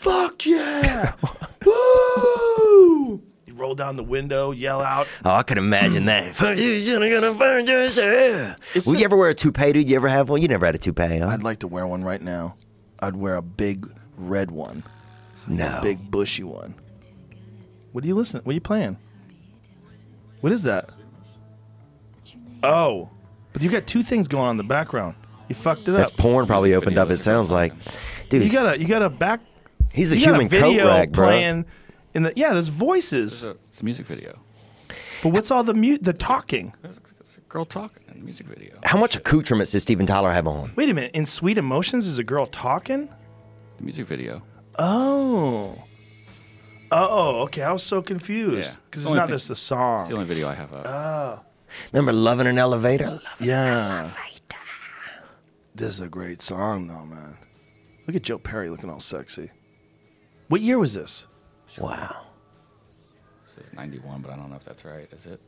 fuck 0.03 0.45
yeah, 0.47 1.15
woo!" 1.65 3.23
You 3.47 3.55
roll 3.55 3.75
down 3.75 3.97
the 3.97 4.03
window, 4.05 4.51
yell 4.53 4.81
out. 4.81 5.07
Oh, 5.25 5.31
I 5.35 5.43
can 5.43 5.59
imagine 5.59 6.07
that. 6.07 6.35
Fuck 6.37 6.57
you, 6.59 6.73
you're 6.73 6.99
gonna 7.21 7.35
burn 7.35 7.67
yourself. 7.67 8.57
It's 8.75 8.87
Would 8.87 8.97
a- 8.97 8.99
you 9.01 9.05
ever 9.05 9.17
wear 9.17 9.29
a 9.31 9.35
toupee, 9.35 9.73
dude? 9.73 9.89
You 9.89 9.97
ever 9.97 10.09
have 10.09 10.29
one? 10.29 10.41
You 10.43 10.49
never 10.49 10.65
had 10.67 10.75
a 10.75 10.79
toupee, 10.79 11.19
huh? 11.19 11.29
I'd 11.29 11.43
like 11.43 11.59
to 11.61 11.69
wear 11.69 11.87
one 11.87 12.03
right 12.03 12.21
now. 12.23 12.57
I'd 13.01 13.17
wear 13.17 13.35
a 13.37 13.43
big 13.43 13.89
red 14.17 14.51
one, 14.51 14.83
no. 15.47 15.81
big 15.83 16.11
bushy 16.11 16.45
one. 16.45 16.75
What 17.93 18.05
are 18.05 18.07
you 18.07 18.15
listening? 18.15 18.43
What 18.45 18.53
are 18.53 18.55
you 18.55 18.61
playing? 18.61 18.97
What 20.41 20.53
is 20.53 20.63
that? 20.63 20.89
Oh, 22.63 23.11
but 23.53 23.63
you 23.63 23.71
got 23.71 23.87
two 23.87 24.03
things 24.03 24.29
going 24.29 24.45
on 24.45 24.51
in 24.53 24.57
the 24.57 24.63
background. 24.65 25.15
You 25.49 25.55
fucked 25.55 25.83
it 25.83 25.91
up. 25.91 25.97
That's 25.99 26.11
porn 26.13 26.47
probably 26.47 26.75
opened 26.75 26.97
up, 26.97 27.11
it 27.11 27.19
sounds 27.21 27.51
like. 27.51 27.73
Dude, 28.29 28.45
You 28.45 28.53
got 28.53 28.75
a 28.77 28.81
you 28.81 28.87
got 28.87 29.03
a 29.03 29.11
back. 29.11 29.41
He's 29.93 30.11
a 30.13 30.19
you 30.19 30.27
got 30.27 30.33
human 30.35 30.49
video 30.49 30.85
coat 30.85 30.89
rack, 30.89 31.11
bro. 31.11 31.27
playing 31.27 31.67
in 32.15 32.23
the 32.25 32.33
yeah. 32.37 32.53
There's 32.55 32.69
voices, 32.69 33.33
It's 33.35 33.43
a, 33.43 33.51
it's 33.71 33.81
a 33.81 33.85
music 33.85 34.07
video. 34.07 34.39
but 35.23 35.31
what's 35.31 35.51
all 35.51 35.63
the 35.65 35.75
mute? 35.75 36.03
The 36.03 36.13
talking. 36.13 36.75
There's 36.83 36.97
a, 36.97 37.01
there's 37.01 37.37
a 37.37 37.41
girl 37.49 37.65
talking 37.65 38.03
in 38.09 38.19
the 38.21 38.25
music 38.25 38.47
video. 38.47 38.79
How 38.85 38.99
much 38.99 39.17
accoutrements 39.17 39.73
does 39.73 39.83
Steven 39.83 40.07
Tyler 40.07 40.33
have 40.33 40.47
on? 40.49 40.73
Wait 40.77 40.89
a 40.89 40.95
minute. 40.95 41.13
In 41.15 41.27
Sweet 41.27 41.59
Emotions, 41.59 42.07
is 42.07 42.19
a 42.19 42.25
girl 42.25 42.47
talking? 42.47 43.09
The 43.79 43.85
music 43.85 44.07
video. 44.07 44.43
Oh. 44.79 45.77
Oh, 46.91 47.43
okay. 47.45 47.63
I 47.63 47.73
was 47.73 47.83
so 47.83 48.03
confused 48.03 48.73
Yeah. 48.73 48.81
because 48.91 49.05
it's 49.05 49.15
not 49.15 49.27
thing- 49.27 49.35
just 49.35 49.49
the 49.49 49.57
song. 49.57 50.01
It's 50.01 50.09
the 50.11 50.15
only 50.15 50.27
video 50.27 50.49
I 50.49 50.55
have 50.55 50.75
up. 50.77 50.87
Oh. 50.87 51.41
Remember 51.93 52.13
Love 52.13 52.41
in 52.41 52.47
an 52.47 52.59
Elevator? 52.59 53.07
Loving 53.07 53.21
Yeah. 53.41 54.11
This 55.75 55.89
is 55.89 56.01
a 56.01 56.09
great 56.09 56.43
song, 56.43 56.87
though, 56.87 57.05
man. 57.07 57.39
Look 58.07 58.15
at 58.17 58.23
Joe 58.23 58.37
Perry 58.39 58.69
looking 58.69 58.91
all 58.91 59.01
sexy. 59.01 59.51
What 60.53 60.61
year 60.61 60.79
was 60.79 60.93
this? 60.93 61.27
Wow. 61.79 62.27
This 63.47 63.65
is 63.69 63.73
91, 63.73 64.21
but 64.21 64.33
I 64.33 64.37
don't 64.37 64.51
know 64.51 64.57
if 64.57 64.65
that's 64.65 64.85
right. 64.85 65.09
Is 65.11 65.27
it? 65.27 65.41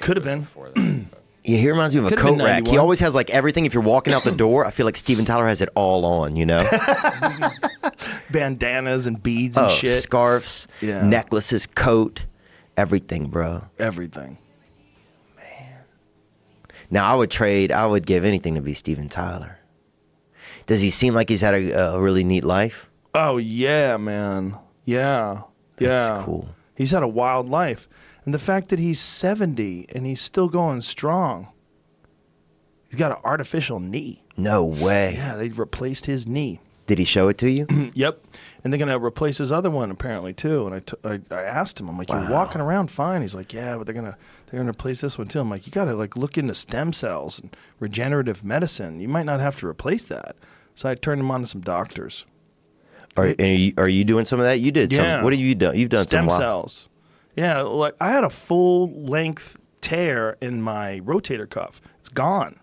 Could 0.00 0.16
have 0.16 0.24
been. 0.24 0.40
Before 0.40 0.70
that. 0.70 1.06
Yeah, 1.44 1.58
he 1.58 1.70
reminds 1.70 1.94
me 1.94 2.00
of 2.00 2.06
a 2.06 2.08
Could've 2.08 2.24
coat 2.24 2.36
been 2.38 2.44
rack. 2.44 2.56
He 2.56 2.72
91. 2.72 2.78
always 2.80 2.98
has 3.00 3.14
like 3.14 3.30
everything. 3.30 3.66
If 3.66 3.74
you're 3.74 3.82
walking 3.82 4.12
out 4.14 4.24
the 4.24 4.32
door, 4.32 4.64
I 4.64 4.72
feel 4.72 4.84
like 4.84 4.96
Steven 4.96 5.24
Tyler 5.24 5.46
has 5.46 5.60
it 5.60 5.68
all 5.76 6.04
on, 6.04 6.34
you 6.34 6.44
know? 6.44 6.64
Bandanas 8.32 9.06
and 9.06 9.22
beads 9.22 9.56
oh, 9.56 9.64
and 9.64 9.72
shit. 9.72 10.02
scarves, 10.02 10.66
Yeah. 10.80 11.06
necklaces, 11.06 11.68
coat, 11.68 12.24
everything, 12.76 13.28
bro. 13.28 13.62
Everything. 13.78 14.38
Man. 15.36 15.82
Now, 16.90 17.12
I 17.12 17.14
would 17.14 17.30
trade, 17.30 17.70
I 17.70 17.86
would 17.86 18.06
give 18.06 18.24
anything 18.24 18.56
to 18.56 18.60
be 18.60 18.74
Steven 18.74 19.08
Tyler. 19.08 19.58
Does 20.66 20.80
he 20.80 20.90
seem 20.90 21.14
like 21.14 21.28
he's 21.28 21.42
had 21.42 21.54
a, 21.54 21.92
a 21.94 22.00
really 22.00 22.24
neat 22.24 22.42
life? 22.42 22.85
Oh, 23.16 23.38
yeah, 23.38 23.96
man. 23.96 24.58
Yeah. 24.84 25.42
Yeah. 25.78 25.88
That's 25.88 26.24
cool. 26.26 26.48
He's 26.74 26.90
had 26.90 27.02
a 27.02 27.08
wild 27.08 27.48
life. 27.48 27.88
And 28.24 28.34
the 28.34 28.38
fact 28.38 28.68
that 28.68 28.78
he's 28.78 29.00
70 29.00 29.86
and 29.94 30.04
he's 30.04 30.20
still 30.20 30.48
going 30.48 30.82
strong. 30.82 31.48
He's 32.90 32.98
got 32.98 33.12
an 33.12 33.18
artificial 33.24 33.80
knee. 33.80 34.22
No 34.36 34.64
way. 34.64 35.14
Yeah, 35.16 35.36
they 35.36 35.48
replaced 35.48 36.06
his 36.06 36.26
knee. 36.26 36.60
Did 36.86 36.98
he 36.98 37.04
show 37.04 37.28
it 37.28 37.38
to 37.38 37.50
you? 37.50 37.66
Yep. 37.94 38.22
And 38.62 38.72
they're 38.72 38.78
gonna 38.78 38.98
replace 38.98 39.38
his 39.38 39.50
other 39.52 39.70
one 39.70 39.90
apparently 39.90 40.32
too. 40.34 40.66
And 40.66 40.74
I, 40.74 40.78
t- 40.80 40.96
I, 41.04 41.34
I 41.34 41.42
asked 41.42 41.80
him, 41.80 41.88
I'm 41.88 41.96
like, 41.96 42.10
you're 42.10 42.30
walking 42.30 42.60
around 42.60 42.90
fine. 42.90 43.22
He's 43.22 43.34
like, 43.34 43.52
yeah, 43.52 43.76
but 43.76 43.86
they're 43.86 43.94
gonna 43.94 44.16
they're 44.46 44.58
gonna 44.60 44.70
replace 44.70 45.00
this 45.00 45.16
one 45.16 45.28
too. 45.28 45.40
I'm 45.40 45.48
like, 45.48 45.66
you 45.66 45.72
gotta 45.72 45.94
like 45.94 46.16
look 46.16 46.36
into 46.36 46.54
stem 46.54 46.92
cells 46.92 47.38
and 47.38 47.56
regenerative 47.80 48.44
medicine. 48.44 49.00
You 49.00 49.08
might 49.08 49.24
not 49.24 49.40
have 49.40 49.56
to 49.60 49.66
replace 49.66 50.04
that. 50.04 50.36
So 50.74 50.88
I 50.88 50.94
turned 50.94 51.20
him 51.20 51.30
on 51.30 51.40
to 51.42 51.46
some 51.46 51.60
doctors. 51.62 52.26
Are, 53.16 53.34
are, 53.38 53.44
you, 53.44 53.72
are 53.78 53.88
you 53.88 54.04
doing 54.04 54.24
some 54.24 54.40
of 54.40 54.46
that? 54.46 54.60
You 54.60 54.70
did 54.72 54.92
Yeah. 54.92 55.16
some. 55.16 55.24
What 55.24 55.32
have 55.32 55.40
you 55.40 55.54
done? 55.54 55.76
You've 55.76 55.90
done 55.90 56.04
stem 56.04 56.28
some. 56.30 56.38
cells. 56.38 56.88
Yeah, 57.36 57.60
like 57.62 57.94
I 58.00 58.10
had 58.10 58.24
a 58.24 58.30
full 58.30 58.90
length 58.92 59.56
tear 59.80 60.36
in 60.40 60.62
my 60.62 61.00
rotator 61.04 61.48
cuff. 61.48 61.80
It's 62.00 62.08
gone. 62.08 62.60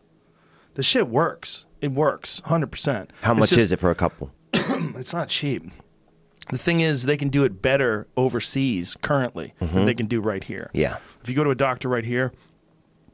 The 0.75 0.83
shit 0.83 1.07
works. 1.07 1.65
It 1.81 1.91
works, 1.91 2.41
hundred 2.45 2.71
percent. 2.71 3.11
How 3.21 3.33
much 3.33 3.51
is 3.51 3.71
it 3.71 3.79
for 3.79 3.89
a 3.91 3.95
couple? 3.95 4.31
It's 4.95 5.13
not 5.13 5.27
cheap. 5.29 5.63
The 6.49 6.57
thing 6.57 6.81
is, 6.81 7.03
they 7.03 7.15
can 7.17 7.29
do 7.29 7.43
it 7.45 7.61
better 7.61 8.07
overseas 8.17 8.97
currently 9.01 9.53
than 9.59 9.85
they 9.85 9.93
can 9.93 10.07
do 10.07 10.19
right 10.21 10.43
here. 10.43 10.69
Mm-hmm. 10.69 10.77
Yeah. 10.77 10.97
If 11.21 11.29
you 11.29 11.35
go 11.35 11.43
to 11.43 11.49
a 11.51 11.55
doctor 11.55 11.87
right 11.89 12.03
here, 12.05 12.31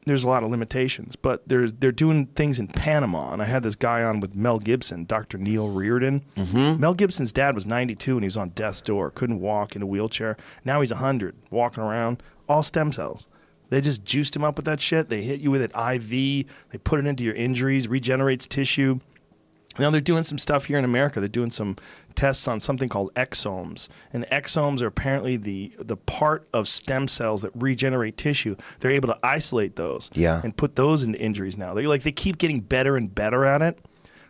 there's 0.06 0.24
a 0.24 0.28
lot 0.28 0.42
of 0.42 0.50
limitations, 0.50 1.14
but 1.16 1.46
there's 1.46 1.74
they're 1.74 1.92
doing 1.92 2.26
things 2.26 2.58
in 2.58 2.68
Panama. 2.68 3.32
And 3.32 3.42
I 3.42 3.44
had 3.44 3.62
this 3.62 3.74
guy 3.74 4.02
on 4.02 4.20
with 4.20 4.34
Mel 4.34 4.58
Gibson, 4.58 5.04
Dr. 5.04 5.38
Neil 5.38 5.68
Riordan. 5.68 6.24
Mm-hmm. 6.36 6.80
Mel 6.80 6.94
Gibson's 6.94 7.32
dad 7.32 7.54
was 7.54 7.66
92 7.66 8.16
and 8.16 8.22
he 8.22 8.26
was 8.26 8.36
on 8.36 8.50
death's 8.50 8.80
door, 8.80 9.10
couldn't 9.10 9.40
walk 9.40 9.76
in 9.76 9.82
a 9.82 9.86
wheelchair. 9.86 10.36
Now 10.64 10.80
he's 10.80 10.92
100, 10.92 11.36
walking 11.50 11.82
around, 11.82 12.22
all 12.48 12.62
stem 12.62 12.92
cells. 12.92 13.26
They 13.68 13.80
just 13.80 14.04
juiced 14.04 14.34
him 14.34 14.42
up 14.42 14.56
with 14.56 14.64
that 14.64 14.80
shit. 14.80 15.10
They 15.10 15.22
hit 15.22 15.40
you 15.40 15.50
with 15.50 15.62
it 15.62 15.70
IV. 15.76 16.10
They 16.10 16.78
put 16.82 16.98
it 16.98 17.06
into 17.06 17.22
your 17.22 17.34
injuries, 17.34 17.86
regenerates 17.86 18.46
tissue. 18.46 18.98
Now 19.80 19.90
they're 19.90 20.00
doing 20.00 20.22
some 20.22 20.38
stuff 20.38 20.66
here 20.66 20.78
in 20.78 20.84
America. 20.84 21.20
They're 21.20 21.28
doing 21.28 21.50
some 21.50 21.76
tests 22.14 22.46
on 22.46 22.60
something 22.60 22.88
called 22.88 23.12
exosomes, 23.14 23.88
and 24.12 24.24
exosomes 24.26 24.82
are 24.82 24.86
apparently 24.86 25.36
the 25.36 25.72
the 25.78 25.96
part 25.96 26.46
of 26.52 26.68
stem 26.68 27.08
cells 27.08 27.42
that 27.42 27.50
regenerate 27.54 28.16
tissue. 28.16 28.56
They're 28.80 28.90
able 28.90 29.08
to 29.08 29.18
isolate 29.22 29.76
those, 29.76 30.10
Yeah. 30.14 30.40
and 30.44 30.56
put 30.56 30.76
those 30.76 31.02
into 31.02 31.18
injuries. 31.20 31.56
Now 31.56 31.74
they 31.74 31.86
like 31.86 32.02
they 32.02 32.12
keep 32.12 32.38
getting 32.38 32.60
better 32.60 32.96
and 32.96 33.14
better 33.14 33.44
at 33.44 33.62
it. 33.62 33.78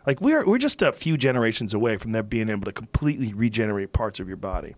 Like 0.07 0.19
we're 0.19 0.45
we're 0.45 0.57
just 0.57 0.81
a 0.81 0.91
few 0.91 1.15
generations 1.17 1.73
away 1.75 1.97
from 1.97 2.11
them 2.11 2.25
being 2.25 2.49
able 2.49 2.65
to 2.65 2.71
completely 2.71 3.33
regenerate 3.33 3.93
parts 3.93 4.19
of 4.19 4.27
your 4.27 4.37
body. 4.37 4.73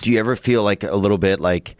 Do 0.00 0.10
you 0.10 0.18
ever 0.18 0.36
feel 0.36 0.62
like 0.62 0.82
a 0.82 0.96
little 0.96 1.18
bit 1.18 1.38
like 1.40 1.76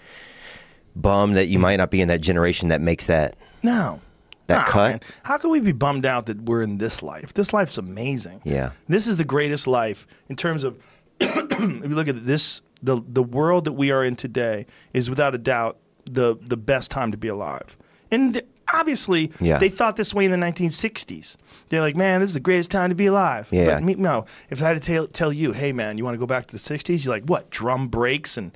bummed 0.96 1.36
that 1.36 1.46
you 1.46 1.58
might 1.58 1.76
not 1.76 1.90
be 1.90 2.00
in 2.00 2.08
that 2.08 2.20
generation 2.20 2.68
that 2.68 2.80
makes 2.80 3.06
that? 3.06 3.36
No. 3.62 4.00
That 4.46 4.66
Nah, 4.66 4.72
cut? 4.72 4.90
man. 4.90 5.00
How 5.22 5.38
can 5.38 5.50
we 5.50 5.60
be 5.60 5.72
bummed 5.72 6.04
out 6.04 6.26
that 6.26 6.42
we're 6.42 6.62
in 6.62 6.78
this 6.78 7.02
life? 7.02 7.32
This 7.34 7.52
life's 7.52 7.78
amazing. 7.78 8.40
Yeah. 8.44 8.70
This 8.88 9.06
is 9.06 9.16
the 9.16 9.24
greatest 9.24 9.66
life 9.66 10.06
in 10.28 10.36
terms 10.36 10.64
of 10.64 10.78
if 11.20 11.60
you 11.60 11.94
look 11.94 12.08
at 12.08 12.26
this 12.26 12.60
the 12.82 13.00
the 13.08 13.22
world 13.22 13.64
that 13.64 13.72
we 13.72 13.90
are 13.90 14.04
in 14.04 14.16
today 14.16 14.66
is 14.92 15.08
without 15.08 15.34
a 15.34 15.38
doubt 15.38 15.78
the 16.04 16.36
the 16.42 16.56
best 16.56 16.90
time 16.90 17.10
to 17.12 17.16
be 17.16 17.28
alive. 17.28 17.76
And 18.10 18.34
th- 18.34 18.46
obviously 18.72 19.32
Yeah. 19.40 19.58
they 19.58 19.70
thought 19.70 19.96
this 19.96 20.12
way 20.12 20.26
in 20.26 20.30
the 20.30 20.36
1960s. 20.36 21.36
They're 21.70 21.80
like, 21.80 21.96
"Man, 21.96 22.20
this 22.20 22.30
is 22.30 22.34
the 22.34 22.40
greatest 22.40 22.70
time 22.70 22.90
to 22.90 22.94
be 22.94 23.06
alive." 23.06 23.48
Yeah. 23.50 23.66
But 23.66 23.82
me, 23.84 23.94
no, 23.94 24.26
if 24.50 24.62
I 24.62 24.68
had 24.68 24.74
to 24.82 24.86
tell, 24.86 25.06
tell 25.06 25.32
you, 25.32 25.52
"Hey 25.52 25.72
man, 25.72 25.96
you 25.96 26.04
want 26.04 26.14
to 26.14 26.18
go 26.18 26.26
back 26.26 26.46
to 26.46 26.52
the 26.52 26.58
60s?" 26.58 27.04
You're 27.06 27.14
like, 27.14 27.24
"What? 27.24 27.48
Drum 27.50 27.88
brakes 27.88 28.36
and 28.36 28.52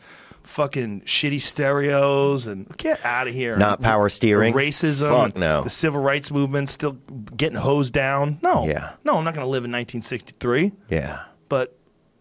fucking 0.49 1.03
shitty 1.03 1.41
stereos 1.41 2.47
and 2.47 2.75
get 2.77 3.05
out 3.05 3.29
of 3.29 3.35
here." 3.35 3.57
Not 3.57 3.81
power 3.81 4.09
steering? 4.09 4.55
Racism. 4.55 5.09
Fuck 5.09 5.37
no. 5.37 5.63
The 5.63 5.71
civil 5.71 6.01
rights 6.01 6.31
movement 6.31 6.69
still 6.69 6.99
getting 7.37 7.59
hosed 7.59 7.93
down. 7.93 8.39
No. 8.43 8.67
Yeah. 8.67 8.93
No, 9.05 9.19
I'm 9.19 9.25
not 9.25 9.35
going 9.35 9.45
to 9.45 9.51
live 9.51 9.65
in 9.65 9.71
1963. 9.73 10.73
Yeah. 10.89 11.23
But 11.49 11.77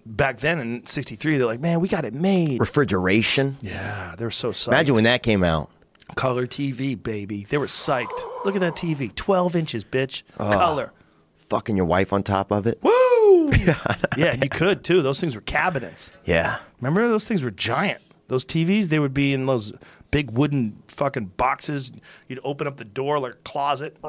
back 0.05 0.39
then 0.39 0.59
in 0.59 0.85
63, 0.85 1.37
they're 1.37 1.45
like, 1.47 1.59
man, 1.59 1.79
we 1.79 1.87
got 1.87 2.05
it 2.05 2.13
made. 2.13 2.59
Refrigeration. 2.59 3.57
Yeah, 3.61 4.15
they 4.17 4.25
were 4.25 4.31
so 4.31 4.49
psyched. 4.51 4.67
Imagine 4.69 4.95
when 4.95 5.03
that 5.05 5.23
came 5.23 5.43
out. 5.43 5.69
Color 6.15 6.47
TV, 6.47 7.01
baby. 7.01 7.45
They 7.49 7.57
were 7.57 7.67
psyched. 7.67 8.07
Look 8.45 8.55
at 8.55 8.61
that 8.61 8.75
TV. 8.75 9.13
12 9.13 9.55
inches, 9.55 9.83
bitch. 9.83 10.23
Color. 10.37 10.93
Fucking 11.49 11.75
your 11.75 11.85
wife 11.85 12.13
on 12.13 12.23
top 12.23 12.51
of 12.51 12.65
it. 12.67 12.79
Woo! 12.81 13.51
yeah, 14.17 14.35
you 14.41 14.49
could 14.49 14.83
too. 14.83 15.01
Those 15.01 15.19
things 15.19 15.35
were 15.35 15.41
cabinets. 15.41 16.11
Yeah. 16.25 16.59
Remember, 16.79 17.07
those 17.07 17.27
things 17.27 17.43
were 17.43 17.51
giant. 17.51 18.01
Those 18.27 18.45
TVs, 18.45 18.85
they 18.87 18.99
would 18.99 19.13
be 19.13 19.33
in 19.33 19.45
those 19.45 19.71
big 20.11 20.31
wooden 20.31 20.81
fucking 20.87 21.25
boxes. 21.37 21.91
You'd 22.27 22.39
open 22.43 22.65
up 22.67 22.77
the 22.77 22.85
door 22.85 23.19
like 23.19 23.33
a 23.33 23.37
closet. 23.37 23.97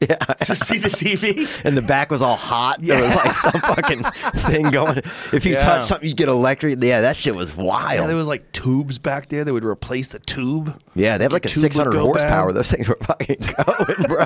Yeah. 0.00 0.16
to 0.16 0.54
see 0.56 0.76
the 0.78 0.90
TV. 0.90 1.48
And 1.64 1.76
the 1.78 1.82
back 1.82 2.10
was 2.10 2.20
all 2.20 2.36
hot. 2.36 2.82
There 2.82 3.00
was 3.00 3.14
like 3.14 3.34
some 3.36 3.52
fucking 3.52 4.02
thing 4.50 4.70
going. 4.70 4.98
If 5.32 5.46
you 5.46 5.52
Yeah. 5.52 5.58
touch 5.58 5.84
something, 5.84 6.06
you 6.06 6.14
get 6.14 6.28
electric. 6.28 6.82
Yeah, 6.82 7.00
that 7.02 7.16
shit 7.16 7.34
was 7.34 7.56
wild. 7.56 8.00
Yeah, 8.00 8.06
there 8.06 8.16
was 8.16 8.28
like 8.28 8.52
tubes 8.52 8.98
back 8.98 9.28
there 9.28 9.44
They 9.44 9.52
would 9.52 9.64
replace 9.64 10.08
the 10.08 10.18
tube. 10.18 10.78
Yeah, 10.94 11.16
they 11.16 11.24
have 11.24 11.32
like 11.32 11.46
a 11.46 11.48
Your 11.48 11.54
tube 11.54 11.62
would 11.62 11.72
600 11.74 11.98
horsepower. 11.98 12.48
bad. 12.48 12.56
Those 12.56 12.70
things 12.70 12.86
were 12.88 12.98
fucking 13.00 13.36
going, 13.64 14.08
bro. 14.08 14.24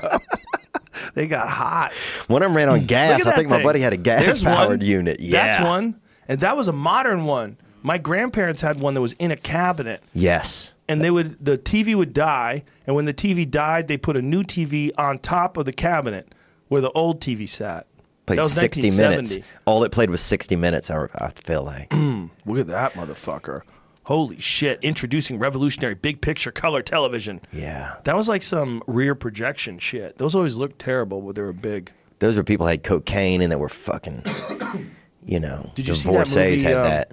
They 1.14 1.26
got 1.28 1.48
hot. 1.48 1.92
One 2.26 2.42
of 2.42 2.48
them 2.48 2.56
ran 2.56 2.68
on 2.68 2.86
gas. 2.86 3.24
I 3.24 3.36
think 3.36 3.48
my 3.48 3.62
buddy 3.62 3.78
had 3.80 3.92
a 3.92 3.96
gas 3.96 4.22
There's 4.24 4.42
powered 4.42 4.80
one. 4.80 4.88
unit. 4.88 5.20
Yeah. 5.20 5.46
That's 5.58 5.64
one. 5.64 6.00
And 6.26 6.40
that 6.40 6.56
was 6.56 6.66
a 6.66 6.72
modern 6.72 7.24
one. 7.24 7.56
My 7.88 7.96
grandparents 7.96 8.60
had 8.60 8.80
one 8.80 8.92
that 8.92 9.00
was 9.00 9.14
in 9.14 9.30
a 9.30 9.36
cabinet. 9.36 10.02
Yes. 10.12 10.74
And 10.90 11.00
they 11.00 11.10
would 11.10 11.42
the 11.42 11.56
TV 11.56 11.94
would 11.94 12.12
die, 12.12 12.64
and 12.86 12.94
when 12.94 13.06
the 13.06 13.14
TV 13.14 13.50
died, 13.50 13.88
they 13.88 13.96
put 13.96 14.14
a 14.14 14.20
new 14.20 14.42
TV 14.42 14.90
on 14.98 15.18
top 15.18 15.56
of 15.56 15.64
the 15.64 15.72
cabinet 15.72 16.34
where 16.68 16.82
the 16.82 16.90
old 16.90 17.22
TV 17.22 17.48
sat. 17.48 17.86
Played 18.26 18.40
that 18.40 18.42
was 18.42 18.52
60 18.52 18.90
minutes. 18.90 19.38
All 19.64 19.84
it 19.84 19.90
played 19.90 20.10
was 20.10 20.20
60 20.20 20.54
minutes, 20.54 20.90
I, 20.90 21.06
I 21.14 21.30
feel 21.42 21.62
like. 21.62 21.90
Look 22.44 22.58
at 22.58 22.66
that 22.66 22.92
motherfucker. 22.92 23.62
Holy 24.02 24.38
shit. 24.38 24.80
Introducing 24.82 25.38
revolutionary 25.38 25.94
big 25.94 26.20
picture 26.20 26.52
color 26.52 26.82
television. 26.82 27.40
yeah. 27.54 27.94
That 28.04 28.16
was 28.16 28.28
like 28.28 28.42
some 28.42 28.82
rear 28.86 29.14
projection 29.14 29.78
shit. 29.78 30.18
Those 30.18 30.34
always 30.34 30.58
looked 30.58 30.78
terrible, 30.78 31.22
but 31.22 31.36
they 31.36 31.42
were 31.42 31.54
big. 31.54 31.90
Those 32.18 32.36
were 32.36 32.44
people 32.44 32.66
who 32.66 32.70
had 32.72 32.84
cocaine 32.84 33.40
and 33.40 33.50
they 33.50 33.56
were 33.56 33.70
fucking, 33.70 34.24
you 35.24 35.40
know, 35.40 35.72
Did 35.74 35.88
you 35.88 35.94
see 35.94 36.02
that 36.10 36.26
divorcees 36.26 36.62
movie, 36.62 36.74
had 36.74 36.76
um, 36.76 36.84
that. 36.84 37.12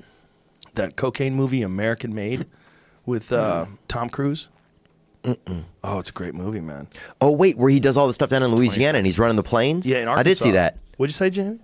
That 0.75 0.95
cocaine 0.95 1.33
movie 1.35 1.61
American 1.61 2.13
Made 2.13 2.45
with 3.05 3.31
uh, 3.31 3.65
Tom 3.87 4.09
Cruise. 4.09 4.49
Oh, 5.83 5.99
it's 5.99 6.09
a 6.09 6.13
great 6.13 6.35
movie, 6.35 6.61
man. 6.61 6.87
Oh, 7.19 7.31
wait, 7.31 7.57
where 7.57 7.69
he 7.69 7.79
does 7.79 7.97
all 7.97 8.07
the 8.07 8.13
stuff 8.13 8.29
down 8.29 8.43
in 8.43 8.53
Louisiana 8.53 8.97
and 8.99 9.07
he's 9.07 9.17
running 9.17 9.35
the 9.35 9.43
planes? 9.43 9.87
Yeah, 9.87 9.99
in 9.99 10.07
I 10.07 10.21
did 10.21 10.37
see 10.37 10.51
that. 10.51 10.77
What'd 10.97 11.11
you 11.11 11.17
say, 11.17 11.29
Jamie? 11.29 11.59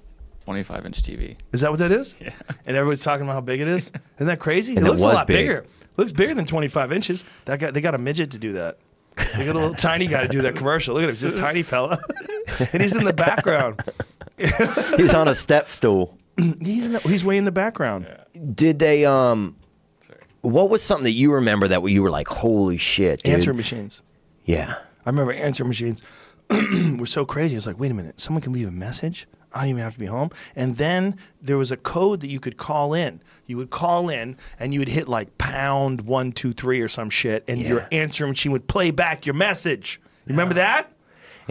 25 0.45 0.85
inch 0.87 1.03
TV. 1.03 1.35
Is 1.53 1.61
that 1.61 1.69
what 1.69 1.79
that 1.79 1.91
is? 1.91 2.15
Yeah. 2.19 2.31
And 2.65 2.75
everybody's 2.75 3.03
talking 3.03 3.23
about 3.23 3.33
how 3.33 3.41
big 3.41 3.61
it 3.61 3.67
is. 3.67 3.91
Isn't 4.15 4.27
that 4.27 4.39
crazy? 4.39 4.75
And 4.75 4.85
it 4.85 4.89
it 4.89 4.91
looks 4.91 5.01
a 5.03 5.05
was 5.05 5.13
lot 5.13 5.27
big. 5.27 5.47
bigger. 5.47 5.65
looks 5.97 6.11
bigger 6.11 6.33
than 6.33 6.45
25 6.45 6.91
inches. 6.91 7.23
That 7.45 7.59
guy, 7.59 7.71
they 7.71 7.81
got 7.81 7.93
a 7.93 7.99
midget 7.99 8.31
to 8.31 8.39
do 8.39 8.53
that. 8.53 8.79
They 9.15 9.45
got 9.45 9.55
a 9.55 9.59
little 9.59 9.75
tiny 9.75 10.07
guy 10.07 10.23
to 10.23 10.27
do 10.27 10.41
that 10.41 10.55
commercial. 10.55 10.95
Look 10.95 11.03
at 11.03 11.09
him. 11.09 11.15
He's 11.15 11.23
a 11.23 11.37
tiny 11.37 11.61
fella. 11.61 11.99
and 12.73 12.81
he's 12.81 12.95
in 12.95 13.05
the 13.05 13.13
background. 13.13 13.81
He's 14.97 15.13
on 15.13 15.27
a 15.27 15.35
step 15.35 15.69
stool. 15.69 16.17
He's, 16.37 16.85
in 16.85 16.93
the, 16.93 16.99
he's 17.01 17.23
way 17.25 17.37
in 17.37 17.43
the 17.43 17.51
background. 17.51 18.07
Did 18.55 18.79
they, 18.79 19.05
um, 19.05 19.55
Sorry. 20.05 20.19
what 20.41 20.69
was 20.69 20.81
something 20.81 21.03
that 21.05 21.11
you 21.11 21.31
remember 21.33 21.67
that 21.67 21.83
you 21.89 22.01
were 22.01 22.09
like, 22.09 22.27
holy 22.27 22.77
shit, 22.77 23.23
dude? 23.23 23.33
Answering 23.33 23.57
machines. 23.57 24.01
Yeah. 24.45 24.75
I 25.05 25.09
remember 25.09 25.33
answering 25.33 25.67
machines 25.69 26.03
were 26.97 27.05
so 27.05 27.25
crazy. 27.25 27.55
It's 27.57 27.65
like, 27.67 27.79
wait 27.79 27.91
a 27.91 27.93
minute, 27.93 28.19
someone 28.19 28.41
can 28.41 28.53
leave 28.53 28.67
a 28.67 28.71
message. 28.71 29.27
I 29.53 29.61
don't 29.61 29.69
even 29.71 29.81
have 29.81 29.93
to 29.93 29.99
be 29.99 30.05
home. 30.05 30.29
And 30.55 30.77
then 30.77 31.17
there 31.41 31.57
was 31.57 31.71
a 31.71 31.77
code 31.77 32.21
that 32.21 32.29
you 32.29 32.39
could 32.39 32.55
call 32.55 32.93
in. 32.93 33.21
You 33.47 33.57
would 33.57 33.69
call 33.69 34.07
in 34.09 34.37
and 34.59 34.73
you 34.73 34.79
would 34.79 34.87
hit 34.87 35.09
like 35.09 35.37
pound 35.37 36.01
one 36.01 36.31
two 36.31 36.53
three 36.53 36.79
or 36.79 36.87
some 36.87 37.09
shit, 37.09 37.43
and 37.49 37.59
your 37.59 37.79
Yeah. 37.91 37.99
answering 37.99 38.31
machine 38.31 38.53
would 38.53 38.67
play 38.67 38.91
back 38.91 39.25
your 39.25 39.35
message. 39.35 39.99
You 40.25 40.31
remember 40.33 40.53
that? 40.53 40.89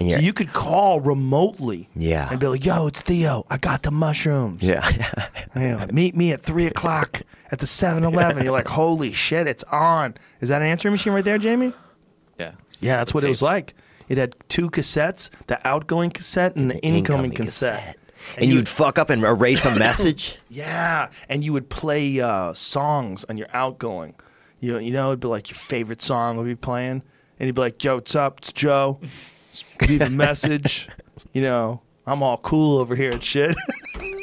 And 0.00 0.10
so 0.10 0.16
you're- 0.16 0.32
could 0.32 0.52
call 0.52 1.00
remotely. 1.00 1.88
Yeah. 1.94 2.28
And 2.30 2.40
be 2.40 2.46
like, 2.46 2.64
yo, 2.64 2.86
it's 2.86 3.00
Theo. 3.02 3.44
I 3.50 3.58
got 3.58 3.82
the 3.82 3.90
mushrooms. 3.90 4.62
Yeah. 4.62 4.88
Yeah, 5.56 5.86
meet 5.92 6.14
me 6.14 6.30
at 6.32 6.40
three 6.42 6.66
o'clock 6.66 7.22
at 7.50 7.58
the 7.58 7.66
7 7.66 8.04
Eleven. 8.04 8.44
You're 8.44 8.52
like, 8.52 8.68
holy 8.68 9.12
shit, 9.12 9.48
it's 9.48 9.64
on. 9.64 10.14
Is 10.40 10.48
that 10.48 10.62
an 10.62 10.68
answering 10.68 10.92
machine 10.92 11.12
right 11.12 11.24
there, 11.24 11.38
Jamie? 11.38 11.72
Yeah. 12.38 12.52
Yeah, 12.78 12.98
that's 12.98 13.12
what 13.12 13.24
it 13.24 13.28
was 13.28 13.42
like. 13.42 13.74
It 14.08 14.16
had 14.16 14.36
two 14.48 14.70
cassettes, 14.70 15.28
the 15.48 15.64
outgoing 15.66 16.10
cassette 16.10 16.54
and 16.54 16.70
the, 16.70 16.78
incoming, 16.84 17.32
cassette. 17.32 17.96
And, 18.36 18.46
you 18.46 18.58
you'd 18.58 18.68
fuck 18.68 18.96
up 18.98 19.10
and 19.10 19.24
erase 19.24 19.64
a 19.64 19.74
message. 19.78 20.36
Yeah, 20.48 21.08
and 21.28 21.42
you 21.42 21.52
would 21.52 21.68
play 21.68 22.20
uh, 22.20 22.54
songs 22.54 23.24
on 23.28 23.36
your 23.36 23.48
outgoing. 23.52 24.14
You 24.60 24.78
you 24.78 24.92
know, 24.92 25.08
it'd 25.08 25.20
be 25.20 25.26
like 25.28 25.50
your 25.50 25.56
favorite 25.58 26.00
song 26.00 26.36
would 26.36 26.46
be 26.46 26.54
playing, 26.54 27.02
and 27.40 27.46
you'd 27.46 27.54
be 27.56 27.60
like, 27.62 27.82
"Yo, 27.82 27.96
what's 27.96 28.14
up? 28.14 28.38
It's 28.38 28.52
Joe. 28.52 29.00
Leave 29.88 30.02
a 30.02 30.10
message." 30.10 30.88
You 31.32 31.42
know, 31.42 31.80
I'm 32.08 32.24
all 32.24 32.38
cool 32.38 32.78
over 32.78 32.96
here 32.96 33.10
and 33.10 33.22
shit. 33.22 33.54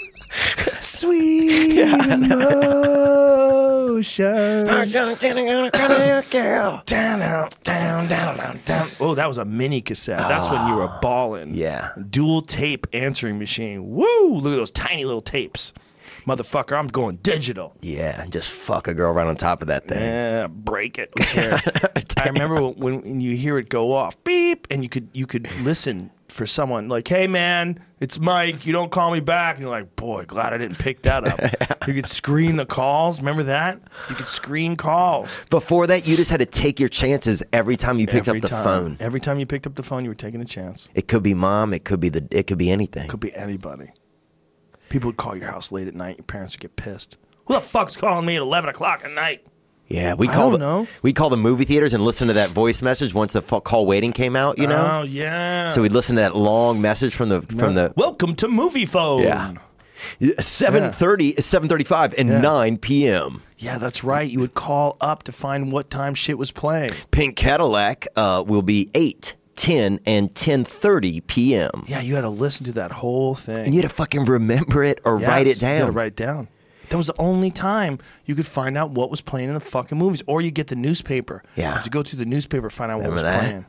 Sweet 0.82 1.80
ocean. 3.98 4.66
Down, 4.66 4.90
down, 4.90 5.16
down, 7.64 8.08
down, 8.08 8.38
down, 8.38 8.60
down. 8.66 8.88
Oh, 9.00 9.16
that 9.16 9.28
was 9.28 9.38
a 9.38 9.46
mini 9.46 9.82
cassette. 9.82 10.20
That's 10.28 10.50
when 10.50 10.68
you 10.68 10.76
were 10.76 10.90
ah, 10.90 11.00
balling. 11.02 11.56
Yeah. 11.56 11.92
Dual 12.10 12.42
tape 12.42 12.88
answering 12.94 13.40
machine. 13.40 13.90
Woo! 13.90 14.36
Look 14.36 14.54
at 14.54 14.58
those 14.58 14.72
tiny 14.72 15.06
little 15.06 15.22
tapes. 15.22 15.74
Motherfucker, 16.28 16.78
I'm 16.78 16.88
going 16.88 17.18
digital. 17.18 17.74
Yeah, 17.82 18.22
and 18.22 18.34
just 18.34 18.50
fuck 18.50 18.90
a 18.90 18.94
girl 18.94 19.14
right 19.14 19.26
on 19.26 19.38
top 19.38 19.62
of 19.62 19.70
that 19.70 19.88
thing. 19.88 20.02
Yeah, 20.02 20.48
break 20.48 21.00
it. 21.00 21.12
Who 21.18 21.24
cares? 21.24 21.64
I 22.18 22.28
remember 22.28 22.68
when, 22.68 23.02
when 23.02 23.22
you 23.22 23.38
hear 23.38 23.58
it 23.58 23.70
go 23.70 23.94
off, 23.94 24.22
beep, 24.26 24.68
and 24.70 24.84
you 24.84 24.90
could 24.90 25.08
you 25.14 25.26
could 25.26 25.50
listen 25.62 26.12
for 26.28 26.46
someone 26.46 26.90
like, 26.90 27.08
"Hey 27.08 27.28
man, 27.28 27.80
it's 28.02 28.20
Mike. 28.20 28.66
You 28.66 28.74
don't 28.74 28.92
call 28.92 29.12
me 29.12 29.22
back." 29.22 29.56
And 29.56 29.62
you're 29.64 29.72
like, 29.72 29.96
"Boy, 29.96 30.26
glad 30.26 30.52
I 30.52 30.58
didn't 30.58 30.80
pick 30.80 31.04
that 31.04 31.26
up." 31.26 31.88
you 31.88 31.94
could 31.94 32.08
screen 32.08 32.58
the 32.58 32.66
calls. 32.66 33.20
Remember 33.20 33.44
that? 33.44 33.80
You 34.10 34.16
could 34.16 34.28
screen 34.28 34.76
calls 34.76 35.30
Before 35.50 35.88
that, 35.88 36.06
you 36.06 36.18
just 36.18 36.30
had 36.30 36.42
to 36.42 36.46
take 36.46 36.78
your 36.78 36.90
chances 36.90 37.42
every 37.54 37.78
time 37.78 38.00
you 38.00 38.06
picked 38.06 38.28
every 38.28 38.40
up 38.40 38.42
the 38.42 38.50
time. 38.50 38.64
phone. 38.66 38.98
Every 39.00 39.22
time 39.22 39.40
you 39.40 39.46
picked 39.46 39.66
up 39.66 39.76
the 39.76 39.84
phone, 39.84 40.04
you 40.04 40.10
were 40.10 40.16
taking 40.16 40.42
a 40.42 40.46
chance. 40.46 40.90
It 40.94 41.08
could 41.08 41.24
be 41.24 41.34
mom. 41.34 41.74
It 41.74 41.86
could 41.86 42.02
be 42.02 42.10
the. 42.10 42.28
It 42.32 42.48
could 42.48 42.58
be 42.58 42.70
anything. 42.70 43.06
It 43.06 43.10
could 43.10 43.22
be 43.22 43.34
anybody. 43.34 43.92
People 44.90 45.10
would 45.10 45.18
call 45.18 45.36
your 45.36 45.48
house 45.50 45.72
late 45.72 45.88
at 45.88 45.96
night. 45.96 46.18
Your 46.18 46.24
parents 46.26 46.54
would 46.56 46.62
get 46.62 46.76
pissed. 46.76 47.18
Who 47.46 47.54
the 47.54 47.62
fuck's 47.62 47.96
calling 47.98 48.26
me 48.26 48.36
at 48.36 48.42
eleven 48.42 48.70
o'clock 48.70 49.02
at 49.04 49.12
night? 49.12 49.46
Yeah, 49.90 50.16
we 50.16 50.28
call 50.28 50.52
the, 50.52 50.58
know. 50.58 50.86
we 51.02 51.14
call 51.14 51.30
the 51.30 51.38
movie 51.38 51.64
theaters 51.64 51.94
and 51.94 52.04
listen 52.04 52.28
to 52.28 52.34
that 52.34 52.50
voice 52.50 52.82
message 52.82 53.14
once 53.14 53.32
the 53.32 53.42
fu- 53.42 53.62
call 53.62 53.86
waiting 53.86 54.12
came 54.12 54.36
out. 54.36 54.58
You 54.58 54.68
know, 54.68 55.00
Oh 55.00 55.04
yeah. 55.04 55.70
so 55.70 55.82
we'd 55.82 55.94
listen 55.94 56.16
to 56.18 56.22
that 56.24 56.36
long 56.36 56.82
message 56.82 57.16
from 57.16 57.30
the 57.30 57.42
from 57.42 57.74
the 57.76 57.94
welcome 57.96 58.36
to 58.36 58.48
Moviefone. 58.48 59.24
Yeah. 59.24 59.54
seven 60.42 60.92
thirty, 60.92 61.36
seven 61.42 61.70
thirty 61.70 61.84
five, 61.86 62.14
and 62.18 62.28
Yeah. 62.30 62.42
nine 62.42 62.78
p.m. 62.78 63.42
Yeah, 63.58 63.78
that's 63.78 64.04
right. 64.04 64.30
You 64.30 64.40
would 64.40 64.54
call 64.54 64.98
up 65.02 65.24
to 65.24 65.32
find 65.32 65.72
what 65.72 65.90
time 65.90 66.14
shit 66.16 66.38
was 66.38 66.52
playing. 66.52 66.90
Pink 67.12 67.36
Cadillac 67.38 68.08
uh, 68.16 68.44
will 68.46 68.62
be 68.62 68.92
8, 68.94 69.34
10, 69.58 70.00
and 70.06 70.34
10.30 70.34 71.28
p.m. 71.28 71.84
Yeah, 71.88 72.00
you 72.02 72.16
had 72.16 72.22
to 72.22 72.30
listen 72.30 72.66
to 72.68 72.72
that 72.74 72.92
whole 72.92 73.36
thing. 73.36 73.66
And 73.66 73.76
you 73.76 73.82
had 73.82 73.90
to 73.90 73.94
fucking 73.96 74.26
remember 74.26 74.84
it 74.84 75.00
or 75.04 75.18
write 75.18 75.48
it 75.48 75.62
Yes, 75.62 75.62
You 75.62 75.68
down. 75.86 75.94
write 75.94 76.08
it 76.08 76.16
down. 76.16 76.48
That 76.90 76.96
was 76.98 77.08
the 77.08 77.16
only 77.20 77.52
time 77.52 78.00
you 78.26 78.34
could 78.36 78.46
find 78.48 78.78
out 78.78 78.92
what 78.92 79.10
was 79.10 79.20
playing 79.20 79.50
in 79.50 79.54
the 79.56 79.60
fucking 79.60 79.98
movies, 79.98 80.24
or 80.26 80.40
you 80.42 80.52
get 80.52 80.68
the 80.68 80.76
newspaper. 80.76 81.44
Yeah. 81.58 81.84
you 81.84 81.90
go 81.92 82.02
through 82.04 82.20
the 82.20 82.26
newspaper 82.26 82.70
find 82.70 82.92
out 82.92 83.00
Remember 83.00 83.18
what 83.18 83.24
was 83.26 83.34
that? 83.34 83.40
playing. 83.42 83.66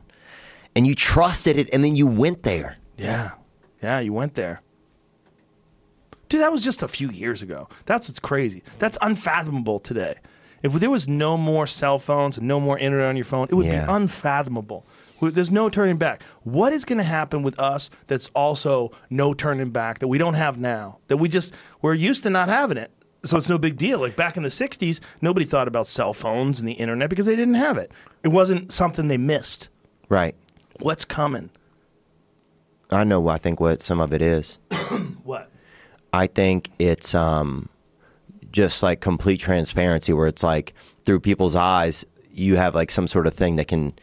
And 0.75 0.87
you 0.87 0.95
trusted 0.95 1.57
it, 1.57 1.69
and 1.73 1.83
then 1.83 1.95
you 1.97 2.07
went 2.07 2.43
there. 2.43 2.77
Yeah, 2.97 3.31
yeah, 3.83 3.99
you 3.99 4.13
went 4.13 4.35
there. 4.35 4.61
Dude, 6.29 6.41
that 6.41 6.51
was 6.51 6.63
just 6.63 6.83
a 6.83 6.87
few 6.87 7.09
years 7.09 7.41
ago. 7.41 7.67
That's 7.85 8.07
what's 8.07 8.19
crazy. 8.19 8.61
That's 8.77 8.97
unfathomable 9.01 9.79
today. 9.79 10.15
If 10.61 10.73
there 10.73 10.89
was 10.89 11.07
no 11.07 11.37
more 11.37 11.65
cell 11.65 11.97
phones 11.97 12.37
and 12.37 12.47
no 12.47 12.59
more 12.59 12.77
internet 12.77 13.07
on 13.07 13.15
your 13.15 13.25
phone, 13.25 13.47
it 13.49 13.55
would 13.55 13.65
Yeah. 13.65 13.85
be 13.85 13.91
unfathomable. 13.91 14.85
There's 15.21 15.51
no 15.51 15.69
turning 15.69 15.97
back. 15.97 16.23
What 16.43 16.73
is 16.73 16.85
going 16.85 16.97
to 16.97 17.03
happen 17.03 17.43
with 17.43 17.59
us 17.59 17.89
that's 18.07 18.29
also 18.35 18.91
no 19.09 19.33
turning 19.33 19.69
back 19.69 19.99
that 19.99 20.07
we 20.07 20.17
don't 20.17 20.35
have 20.35 20.57
now? 20.57 20.99
That 21.07 21.17
we 21.17 21.29
just, 21.29 21.53
we're 21.81 21.93
used 21.93 22.23
to 22.23 22.29
not 22.29 22.49
having 22.49 22.77
it. 22.77 22.91
So 23.25 23.37
it's 23.37 23.49
no 23.49 23.57
big 23.57 23.77
deal. 23.77 23.99
Like 23.99 24.15
back 24.15 24.37
in 24.37 24.43
the 24.43 24.49
60s, 24.49 24.99
nobody 25.21 25.45
thought 25.45 25.67
about 25.67 25.87
cell 25.87 26.13
phones 26.13 26.59
and 26.59 26.69
the 26.69 26.73
internet 26.73 27.09
because 27.09 27.25
they 27.25 27.35
didn't 27.35 27.55
have 27.55 27.77
it. 27.77 27.91
It 28.23 28.29
wasn't 28.29 28.71
something 28.71 29.07
they 29.07 29.17
missed. 29.17 29.69
Right. 30.07 30.35
What's 30.79 31.03
coming? 31.03 31.49
I 32.89 33.03
know, 33.03 33.27
I 33.27 33.37
think, 33.37 33.59
what 33.59 33.81
some 33.81 33.99
of 33.99 34.13
it 34.13 34.21
is. 34.21 34.57
What? 35.23 35.51
I 36.11 36.25
think 36.25 36.71
it's 36.79 37.13
um, 37.13 37.69
just 38.51 38.81
like 38.81 38.99
complete 38.99 39.39
transparency 39.39 40.11
where 40.11 40.25
it's 40.25 40.41
like 40.41 40.73
through 41.05 41.19
people's 41.19 41.55
eyes, 41.55 42.03
you 42.31 42.55
have 42.55 42.73
like 42.73 42.89
some 42.89 43.05
sort 43.05 43.27
of 43.27 43.35
thing 43.35 43.57
that 43.57 43.67
can, 43.67 43.93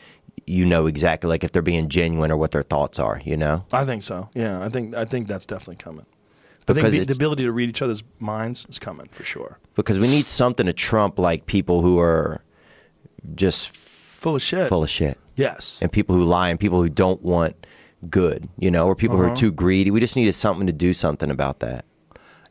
you 0.47 0.64
know 0.64 0.86
exactly 0.86 1.28
like 1.28 1.43
if 1.44 1.52
they're 1.52 1.62
being 1.62 1.89
genuine 1.89 2.31
or 2.31 2.36
what 2.36 2.52
their 2.52 2.62
thoughts 2.62 2.98
are, 2.98 3.20
you 3.24 3.36
know? 3.36 3.64
I 3.73 3.85
think 3.85 4.02
so. 4.02 4.28
Yeah, 4.35 4.62
I 4.62 4.68
think 4.68 4.94
I 4.94 5.05
think 5.05 5.27
that's 5.27 5.47
definitely 5.47 5.77
coming. 5.77 6.06
I 6.68 6.73
Because 6.73 6.93
think 6.93 7.06
the, 7.06 7.12
the 7.12 7.16
ability 7.16 7.44
to 7.44 7.52
read 7.52 7.68
each 7.68 7.82
other's 7.82 8.02
minds 8.18 8.66
is 8.68 8.78
coming 8.78 9.09
for 9.10 9.24
sure. 9.24 9.59
Because 9.74 9.98
we 10.01 10.09
need 10.09 10.27
something 10.28 10.66
to 10.66 10.73
trump 10.73 11.18
like 11.18 11.47
people 11.47 11.82
who 11.82 11.98
are 11.98 12.43
just 13.35 13.77
Full 13.77 14.36
of 14.36 14.43
shit. 14.43 14.68
full 14.68 14.82
of 14.82 14.90
shit. 14.90 15.18
yes. 15.36 15.78
and 15.82 15.93
people 15.93 16.16
who 16.16 16.24
lie 16.24 16.48
and 16.51 16.59
people 16.59 16.81
who 16.82 16.89
don't 16.89 17.23
want 17.23 17.55
good, 18.10 18.48
you 18.59 18.70
know, 18.70 18.86
or 18.86 18.94
people 18.97 19.16
who 19.16 19.24
Uh-huh. 19.24 19.32
are 19.32 19.36
too 19.36 19.52
greedy. 19.52 19.90
We 19.90 20.01
just 20.01 20.16
needed 20.16 20.32
something 20.35 20.66
to 20.66 20.73
do 20.73 20.93
something 20.94 21.31
about 21.31 21.60
that. 21.60 21.85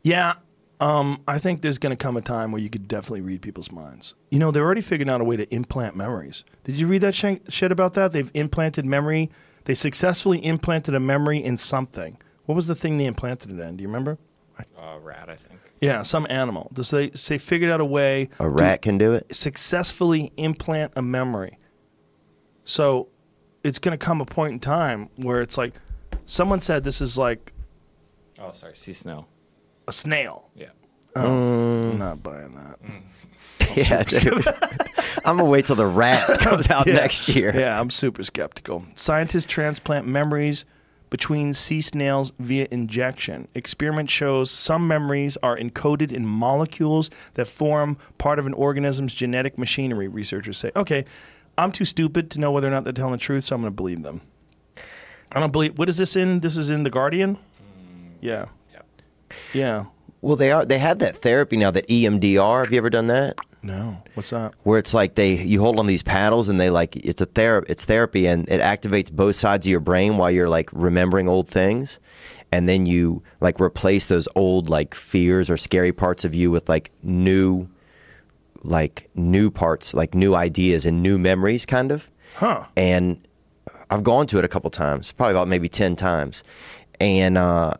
Yeah. 0.02 0.34
Um, 0.78 1.22
I 1.26 1.38
think 1.38 1.62
there's 1.62 1.78
going 1.78 1.96
to 1.96 2.02
come 2.02 2.16
a 2.16 2.20
time 2.20 2.52
where 2.52 2.60
you 2.60 2.68
could 2.68 2.86
definitely 2.86 3.22
read 3.22 3.40
people's 3.40 3.72
minds. 3.72 4.14
You 4.30 4.38
know, 4.38 4.50
they're 4.50 4.64
already 4.64 4.82
figuring 4.82 5.08
out 5.08 5.20
a 5.20 5.24
way 5.24 5.36
to 5.36 5.52
implant 5.54 5.96
memories. 5.96 6.44
Did 6.64 6.76
you 6.78 6.86
read 6.86 7.00
that 7.00 7.14
sh- 7.14 7.40
shit 7.48 7.72
about 7.72 7.94
that? 7.94 8.12
They've 8.12 8.30
implanted 8.34 8.84
memory. 8.84 9.30
They 9.64 9.74
successfully 9.74 10.44
implanted 10.44 10.94
a 10.94 11.00
memory 11.00 11.42
in 11.42 11.56
something. 11.56 12.18
What 12.44 12.54
was 12.54 12.66
the 12.66 12.74
thing 12.74 12.98
they 12.98 13.06
implanted 13.06 13.50
it 13.52 13.58
in? 13.58 13.76
Do 13.78 13.82
you 13.82 13.88
remember? 13.88 14.18
Uh, 14.78 14.98
rat, 15.02 15.28
I 15.28 15.34
think. 15.36 15.60
Yeah, 15.80 16.02
some 16.02 16.26
animal. 16.30 16.70
Does 16.72 16.90
they, 16.90 17.10
so 17.12 17.34
they 17.34 17.38
figured 17.38 17.70
out 17.70 17.80
a 17.80 17.84
way 17.84 18.28
A 18.38 18.48
rat 18.48 18.82
can 18.82 18.96
do 18.98 19.12
it. 19.12 19.34
successfully 19.34 20.32
implant 20.36 20.92
a 20.96 21.02
memory. 21.02 21.58
So 22.64 23.08
it's 23.64 23.78
going 23.78 23.98
to 23.98 24.02
come 24.02 24.20
a 24.20 24.24
point 24.26 24.52
in 24.52 24.60
time 24.60 25.08
where 25.16 25.40
it's 25.40 25.58
like 25.58 25.74
someone 26.24 26.60
said 26.60 26.84
this 26.84 27.00
is 27.00 27.16
like 27.18 27.52
Oh, 28.38 28.52
sorry, 28.52 28.76
see 28.76 28.92
snail. 28.92 29.28
A 29.88 29.92
snail. 29.92 30.50
Yeah. 30.54 30.68
Oh, 31.14 31.20
mm. 31.22 31.90
I'm 31.92 31.98
not 31.98 32.22
buying 32.22 32.54
that. 32.54 32.78
Mm. 32.82 33.02
yeah, 33.88 34.02
dude. 34.02 34.46
I'm 35.24 35.36
gonna 35.38 35.44
wait 35.48 35.64
till 35.66 35.76
the 35.76 35.86
rat 35.86 36.26
comes 36.40 36.68
out 36.70 36.86
Yeah. 36.86 36.94
next 36.94 37.28
year. 37.28 37.52
Yeah, 37.54 37.80
I'm 37.80 37.90
super 37.90 38.22
skeptical. 38.22 38.84
Scientists 38.94 39.46
transplant 39.46 40.06
memories 40.06 40.64
between 41.08 41.52
sea 41.52 41.80
snails 41.80 42.32
via 42.38 42.66
injection. 42.70 43.48
Experiment 43.54 44.10
shows 44.10 44.50
some 44.50 44.86
memories 44.88 45.38
are 45.42 45.56
encoded 45.56 46.12
in 46.12 46.26
molecules 46.26 47.10
that 47.34 47.46
form 47.46 47.96
part 48.18 48.38
of 48.38 48.46
an 48.46 48.52
organism's 48.52 49.14
genetic 49.14 49.56
machinery, 49.56 50.08
researchers 50.08 50.58
say. 50.58 50.72
Okay, 50.74 51.04
I'm 51.56 51.70
too 51.72 51.84
stupid 51.84 52.30
to 52.32 52.40
know 52.40 52.50
whether 52.50 52.66
or 52.66 52.70
not 52.72 52.84
they're 52.84 52.92
telling 52.92 53.12
the 53.12 53.18
truth, 53.18 53.44
so 53.44 53.54
I'm 53.54 53.62
going 53.62 53.72
to 53.72 53.76
believe 53.76 54.02
them. 54.02 54.20
I 55.32 55.40
don't 55.40 55.52
believe. 55.52 55.78
What 55.78 55.88
is 55.88 55.96
this 55.96 56.16
in? 56.16 56.40
This 56.40 56.56
is 56.56 56.70
in 56.70 56.82
The 56.82 56.90
Guardian? 56.90 57.36
Mm. 57.36 57.40
Yeah. 58.20 58.46
Yeah. 59.56 59.86
Well, 60.22 60.36
they 60.36 60.50
are. 60.50 60.64
They 60.64 60.78
have 60.78 60.98
that 61.00 61.16
therapy 61.16 61.56
now. 61.56 61.70
That 61.70 61.86
EMDR. 61.88 62.64
Have 62.64 62.72
you 62.72 62.78
ever 62.78 62.90
done 62.90 63.06
that? 63.08 63.36
No. 63.62 64.02
What's 64.14 64.30
that? 64.30 64.54
Where 64.62 64.78
it's 64.78 64.94
like 64.94 65.14
they 65.14 65.34
you 65.42 65.60
hold 65.60 65.78
on 65.78 65.86
these 65.86 66.02
paddles 66.02 66.48
and 66.48 66.60
they 66.60 66.70
like 66.70 66.96
it's 66.96 67.20
a 67.20 67.26
ther- 67.26 67.64
it's 67.68 67.84
therapy 67.84 68.26
and 68.26 68.48
it 68.48 68.60
activates 68.60 69.10
both 69.12 69.36
sides 69.36 69.66
of 69.66 69.70
your 69.70 69.80
brain 69.80 70.16
while 70.16 70.30
you're 70.30 70.48
like 70.48 70.68
remembering 70.72 71.28
old 71.28 71.48
things, 71.48 71.98
and 72.52 72.68
then 72.68 72.86
you 72.86 73.22
like 73.40 73.60
replace 73.60 74.06
those 74.06 74.28
old 74.34 74.68
like 74.68 74.94
fears 74.94 75.48
or 75.50 75.56
scary 75.56 75.92
parts 75.92 76.24
of 76.24 76.34
you 76.34 76.50
with 76.50 76.68
like 76.68 76.90
new, 77.02 77.68
like 78.62 79.08
new 79.14 79.50
parts, 79.50 79.94
like 79.94 80.14
new 80.14 80.34
ideas 80.34 80.86
and 80.86 81.02
new 81.02 81.18
memories, 81.18 81.66
kind 81.66 81.90
of. 81.92 82.08
Huh. 82.36 82.64
and 82.76 83.26
I've 83.90 84.02
gone 84.02 84.26
to 84.28 84.38
it 84.38 84.44
a 84.44 84.48
couple 84.48 84.68
times, 84.70 85.12
probably 85.12 85.32
about 85.34 85.48
maybe 85.48 85.68
ten 85.68 85.96
times, 85.96 86.44
and 87.00 87.38
uh, 87.38 87.74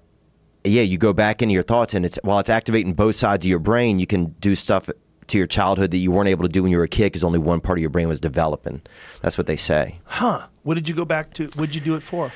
yeah, 0.67 0.83
you 0.83 0.99
go 0.99 1.13
back 1.13 1.43
into 1.43 1.53
your 1.53 1.63
thoughts, 1.63 1.95
and 1.95 2.05
it's 2.05 2.19
while 2.23 2.39
it's 2.39 2.51
activating 2.51 2.95
both 2.95 3.17
sides 3.17 3.45
of 3.45 3.49
your 3.49 3.59
brain, 3.59 3.99
you 3.99 4.07
can 4.07 4.27
do 4.41 4.55
stuff 4.55 4.89
to 5.29 5.39
your 5.39 5.47
childhood 5.47 5.91
that 5.91 5.99
you 5.99 6.11
weren't 6.11 6.29
able 6.29 6.45
to 6.45 6.49
do 6.49 6.63
when 6.63 6.71
you 6.71 6.79
were 6.79 6.85
a 6.85 6.89
kid 6.89 7.07
because 7.07 7.25
only 7.25 7.39
one 7.39 7.61
part 7.61 7.79
of 7.79 7.81
your 7.81 7.91
brain 7.91 8.09
was 8.09 8.21
developing. 8.21 8.81
That's 9.23 9.37
what 9.37 9.47
they 9.47 9.57
say. 9.57 9.99
Huh. 10.05 10.47
What 10.63 10.75
did 10.75 10.89
you 10.89 10.95
go 10.95 11.05
back 11.05 11.33
to? 11.35 11.45
What 11.57 11.67
did 11.67 11.75
you 11.75 11.81
do 11.81 11.95
it 11.95 12.03
for? 12.03 12.33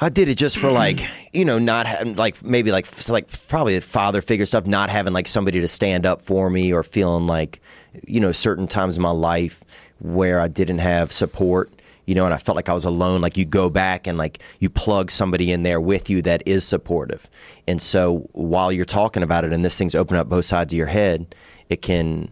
I 0.00 0.08
did 0.08 0.28
it 0.28 0.34
just 0.34 0.58
for 0.58 0.70
like 0.70 1.00
you 1.32 1.44
know 1.44 1.58
not 1.58 1.86
having 1.86 2.16
like 2.16 2.42
maybe 2.42 2.72
like 2.72 2.86
like 3.08 3.28
probably 3.48 3.78
father 3.80 4.20
figure 4.20 4.46
stuff, 4.46 4.66
not 4.66 4.90
having 4.90 5.12
like 5.12 5.28
somebody 5.28 5.60
to 5.60 5.68
stand 5.68 6.06
up 6.06 6.22
for 6.22 6.50
me 6.50 6.72
or 6.72 6.82
feeling 6.82 7.26
like 7.26 7.60
you 8.06 8.20
know 8.20 8.32
certain 8.32 8.66
times 8.66 8.96
in 8.96 9.02
my 9.02 9.10
life 9.10 9.62
where 10.00 10.40
I 10.40 10.48
didn't 10.48 10.78
have 10.78 11.12
support. 11.12 11.70
You 12.06 12.14
know, 12.14 12.24
and 12.24 12.34
I 12.34 12.38
felt 12.38 12.56
like 12.56 12.68
I 12.68 12.72
was 12.72 12.84
alone. 12.84 13.20
Like 13.20 13.36
you 13.36 13.44
go 13.44 13.70
back 13.70 14.06
and 14.06 14.18
like 14.18 14.40
you 14.58 14.68
plug 14.68 15.10
somebody 15.10 15.52
in 15.52 15.62
there 15.62 15.80
with 15.80 16.10
you 16.10 16.20
that 16.22 16.42
is 16.46 16.66
supportive. 16.66 17.28
And 17.68 17.80
so 17.80 18.28
while 18.32 18.72
you're 18.72 18.84
talking 18.84 19.22
about 19.22 19.44
it 19.44 19.52
and 19.52 19.64
this 19.64 19.76
thing's 19.76 19.94
opening 19.94 20.20
up 20.20 20.28
both 20.28 20.44
sides 20.44 20.72
of 20.72 20.76
your 20.76 20.88
head, 20.88 21.34
it 21.68 21.82
can 21.82 22.30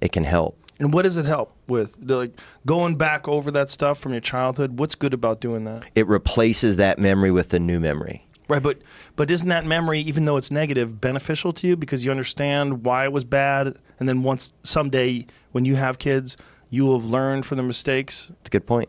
it 0.00 0.12
can 0.12 0.24
help. 0.24 0.58
And 0.78 0.92
what 0.92 1.02
does 1.02 1.16
it 1.16 1.26
help 1.26 1.54
with? 1.68 1.96
Like 2.02 2.32
going 2.66 2.96
back 2.96 3.28
over 3.28 3.52
that 3.52 3.70
stuff 3.70 3.98
from 3.98 4.12
your 4.12 4.20
childhood. 4.20 4.80
What's 4.80 4.96
good 4.96 5.14
about 5.14 5.40
doing 5.40 5.64
that? 5.64 5.84
It 5.94 6.08
replaces 6.08 6.76
that 6.76 6.98
memory 6.98 7.30
with 7.30 7.50
the 7.50 7.60
new 7.60 7.78
memory. 7.78 8.26
Right, 8.48 8.62
but 8.62 8.82
but 9.14 9.30
isn't 9.30 9.48
that 9.48 9.64
memory, 9.64 10.00
even 10.00 10.24
though 10.24 10.36
it's 10.36 10.50
negative, 10.50 11.00
beneficial 11.00 11.52
to 11.52 11.66
you 11.68 11.76
because 11.76 12.04
you 12.04 12.10
understand 12.10 12.84
why 12.84 13.04
it 13.04 13.12
was 13.12 13.24
bad, 13.24 13.78
and 13.98 14.08
then 14.08 14.24
once 14.24 14.52
someday 14.64 15.26
when 15.52 15.64
you 15.64 15.76
have 15.76 15.98
kids, 15.98 16.36
you 16.68 16.84
will 16.84 16.98
have 16.98 17.08
learned 17.08 17.46
from 17.46 17.58
the 17.58 17.62
mistakes. 17.62 18.32
It's 18.40 18.48
a 18.48 18.50
good 18.50 18.66
point. 18.66 18.88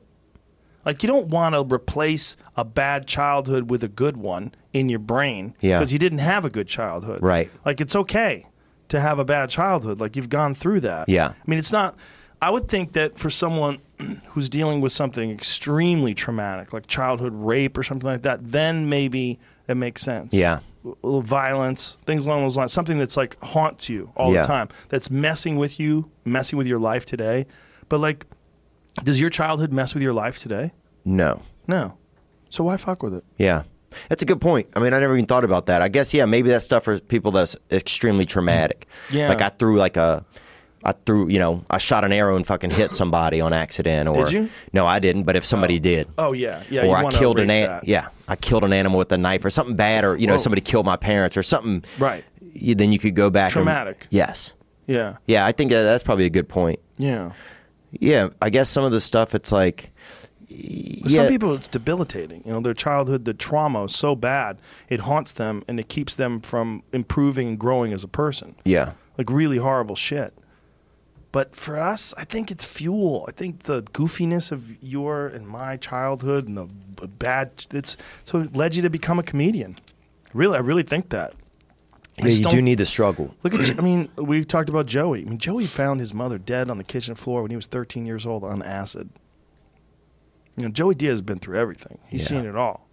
Like 0.85 1.01
you 1.03 1.07
don't 1.07 1.27
want 1.27 1.55
to 1.55 1.63
replace 1.75 2.35
a 2.57 2.65
bad 2.65 3.07
childhood 3.07 3.69
with 3.69 3.83
a 3.83 3.87
good 3.87 4.17
one 4.17 4.53
in 4.73 4.89
your 4.89 4.99
brain 4.99 5.55
Yeah. 5.61 5.77
because 5.77 5.93
you 5.93 5.99
didn't 5.99 6.19
have 6.19 6.45
a 6.45 6.49
good 6.49 6.67
childhood. 6.67 7.21
Right. 7.21 7.49
Like 7.65 7.79
it's 7.81 7.95
okay 7.95 8.47
to 8.89 8.99
have 8.99 9.17
a 9.19 9.25
bad 9.25 9.49
childhood. 9.49 9.99
Like 10.01 10.15
you've 10.15 10.29
gone 10.29 10.53
through 10.55 10.81
that. 10.81 11.07
Yeah. 11.09 11.29
I 11.29 11.33
mean, 11.49 11.59
it's 11.59 11.71
not. 11.71 11.95
I 12.41 12.49
would 12.49 12.67
think 12.67 12.91
that 12.93 13.17
for 13.17 13.29
someone 13.29 13.79
who's 14.27 14.49
dealing 14.49 14.81
with 14.81 14.91
something 14.91 15.31
extremely 15.31 16.13
traumatic, 16.13 16.73
like 16.73 16.87
childhood 16.87 17.33
rape 17.33 17.77
or 17.77 17.83
something 17.83 18.09
like 18.09 18.23
that, 18.23 18.39
then 18.51 18.89
maybe 18.89 19.39
it 19.69 19.75
makes 19.75 20.01
sense. 20.01 20.33
Yeah. 20.33 20.59
Violence, 21.03 21.97
things 22.05 22.25
along 22.25 22.43
those 22.43 22.57
lines, 22.57 22.73
something 22.73 22.97
that's 22.97 23.15
like 23.15 23.37
haunts 23.41 23.87
you 23.89 24.11
all 24.15 24.33
Yeah. 24.33 24.41
the 24.41 24.47
time, 24.47 24.69
that's 24.89 25.09
messing 25.09 25.55
with 25.55 25.79
you, 25.79 26.09
messing 26.25 26.57
with 26.57 26.67
your 26.67 26.79
life 26.79 27.05
today. 27.05 27.45
But 27.89 27.99
like, 27.99 28.25
does 29.03 29.19
your 29.19 29.29
childhood 29.29 29.71
mess 29.71 29.93
with 29.93 30.03
your 30.03 30.13
life 30.13 30.39
today? 30.39 30.71
No. 31.05 31.41
No. 31.67 31.97
So 32.49 32.63
why 32.63 32.77
fuck 32.77 33.01
with 33.03 33.13
it? 33.15 33.23
Yeah. 33.37 33.63
That's 34.09 34.23
a 34.23 34.25
good 34.25 34.41
point. 34.41 34.67
I 34.75 34.79
mean, 34.79 34.93
I 34.93 34.99
never 34.99 35.13
even 35.13 35.25
thought 35.25 35.43
about 35.43 35.67
that. 35.67 35.81
I 35.81 35.87
guess, 35.87 36.13
yeah, 36.13 36.25
maybe 36.25 36.49
that 36.49 36.61
stuff 36.61 36.83
for 36.83 36.99
people 36.99 37.31
that's 37.31 37.55
extremely 37.71 38.25
traumatic. 38.25 38.87
Mm. 39.09 39.13
Yeah. 39.15 39.29
Like 39.29 39.41
I 39.41 39.49
threw 39.49 39.77
like 39.77 39.97
a, 39.97 40.25
I 40.83 40.91
threw, 41.05 41.29
you 41.29 41.39
know, 41.39 41.63
I 41.69 41.77
shot 41.77 42.03
an 42.03 42.11
arrow 42.11 42.35
and 42.35 42.45
fucking 42.45 42.71
hit 42.71 42.91
somebody 42.91 43.39
on 43.39 43.53
accident. 43.53 44.09
Or 44.09 44.25
Did 44.25 44.33
you? 44.33 44.49
No, 44.73 44.85
I 44.85 44.99
didn't. 44.99 45.23
But 45.23 45.35
if 45.35 45.45
somebody 45.45 45.77
oh. 45.77 45.79
did, 45.79 46.07
Oh 46.17 46.33
yeah, 46.33 46.61
yeah. 46.69 46.85
or 46.85 46.97
I 46.97 47.09
killed 47.11 47.39
an 47.39 47.49
an, 47.49 47.81
yeah, 47.83 48.09
I 48.27 48.35
killed 48.35 48.63
an 48.63 48.73
animal 48.73 48.99
with 48.99 49.11
a 49.11 49.17
knife 49.17 49.45
or 49.45 49.49
something 49.49 49.75
bad, 49.75 50.03
or 50.03 50.17
you 50.17 50.27
know, 50.27 50.33
Whoa. 50.33 50.37
somebody 50.37 50.61
killed 50.61 50.85
my 50.85 50.97
parents 50.97 51.37
or 51.37 51.43
something. 51.43 51.83
Right. 51.99 52.25
You, 52.41 52.75
then 52.75 52.91
you 52.91 52.99
could 52.99 53.15
go 53.15 53.29
back. 53.29 53.47
and- 53.49 53.53
Traumatic. 53.53 54.07
yes. 54.09 54.53
Yeah. 54.85 55.17
Yeah, 55.27 55.45
I 55.45 55.53
think 55.53 55.71
that 55.71 55.83
that's 55.83 56.03
probably 56.03 56.25
a 56.25 56.29
good 56.29 56.49
point. 56.49 56.79
Yeah. 56.97 57.31
Yeah, 57.99 58.29
I 58.41 58.49
guess 58.49 58.69
some 58.69 58.83
of 58.83 58.91
the 58.91 59.01
stuff 59.01 59.35
it's 59.35 59.51
like. 59.51 59.91
Yeah, 60.47 61.07
Some 61.07 61.27
people, 61.27 61.53
it's 61.53 61.67
debilitating. 61.67 62.43
You 62.45 62.51
know, 62.51 62.59
their 62.59 62.75
childhood, 62.75 63.25
the 63.25 63.33
trauma 63.33 63.85
is 63.85 63.95
so 63.95 64.15
bad, 64.15 64.59
it 64.87 64.99
haunts 64.99 65.31
them 65.33 65.63
and 65.67 65.79
it 65.79 65.89
keeps 65.89 66.13
them 66.13 66.41
from 66.41 66.83
improving 66.91 67.47
and 67.47 67.59
growing 67.59 67.91
as 67.91 68.03
a 68.03 68.07
person. 68.07 68.55
Yeah. 68.63 68.91
Like 69.17 69.31
really 69.31 69.57
horrible 69.57 69.95
shit. 69.95 70.33
But 71.31 71.55
for 71.55 71.79
us, 71.79 72.13
I 72.17 72.25
think 72.25 72.51
it's 72.51 72.63
fuel. 72.65 73.25
I 73.27 73.31
think 73.31 73.63
the 73.63 73.81
goofiness 73.81 74.51
of 74.51 74.81
your 74.83 75.25
and 75.25 75.47
my 75.47 75.77
childhood 75.77 76.47
and 76.47 76.55
the 76.55 77.07
bad, 77.07 77.65
it's 77.71 77.97
so 78.23 78.41
it 78.41 78.55
led 78.55 78.75
you 78.75 78.83
to 78.83 78.89
become 78.91 79.17
a 79.17 79.23
comedian. 79.23 79.77
Really, 80.33 80.55
I 80.55 80.61
really 80.61 80.83
think 80.83 81.09
that. 81.09 81.33
I 82.21 82.27
Yeah, 82.27 82.33
you 82.33 82.41
don't- 82.41 82.63
need 82.63 82.77
the 82.77 82.85
struggle. 82.85 83.33
Look 83.43 83.55
at, 83.55 83.77
I 83.79 83.81
mean, 83.81 84.09
we 84.17 84.45
talked 84.45 84.69
about 84.69 84.85
Joey. 84.85 85.21
I 85.21 85.29
mean, 85.29 85.39
Joey 85.39 85.65
found 85.65 85.99
his 85.99 86.13
mother 86.13 86.37
dead 86.37 86.69
on 86.69 86.77
the 86.77 86.83
kitchen 86.83 87.15
floor 87.15 87.41
when 87.41 87.49
he 87.49 87.55
was 87.55 87.65
13 87.65 88.05
years 88.05 88.25
old 88.25 88.43
on 88.43 88.61
acid. 88.61 89.09
You 90.55 90.63
know, 90.63 90.69
Joey 90.69 90.93
Diaz 90.95 91.13
has 91.13 91.21
been 91.21 91.39
through 91.39 91.57
everything. 91.59 91.97
He's 92.07 92.21
Yeah. 92.29 92.37
seen 92.41 92.45
it 92.45 92.55
all. 92.55 92.87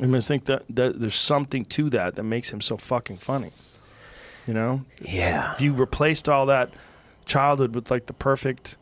I 0.00 0.06
just 0.06 0.28
think 0.28 0.46
that, 0.46 0.62
that 0.70 1.00
there's 1.00 1.14
something 1.14 1.64
to 1.66 1.90
that 1.90 2.16
that 2.16 2.22
makes 2.22 2.50
him 2.52 2.60
so 2.62 2.76
fucking 2.76 3.18
funny. 3.18 3.52
You 4.46 4.54
know, 4.54 4.84
Yeah. 5.00 5.52
if 5.52 5.60
you 5.60 5.72
replaced 5.74 6.28
all 6.28 6.46
that 6.46 6.70
childhood 7.26 7.74
with 7.74 7.90
like 7.90 8.06
the 8.06 8.12
perfect, 8.14 8.76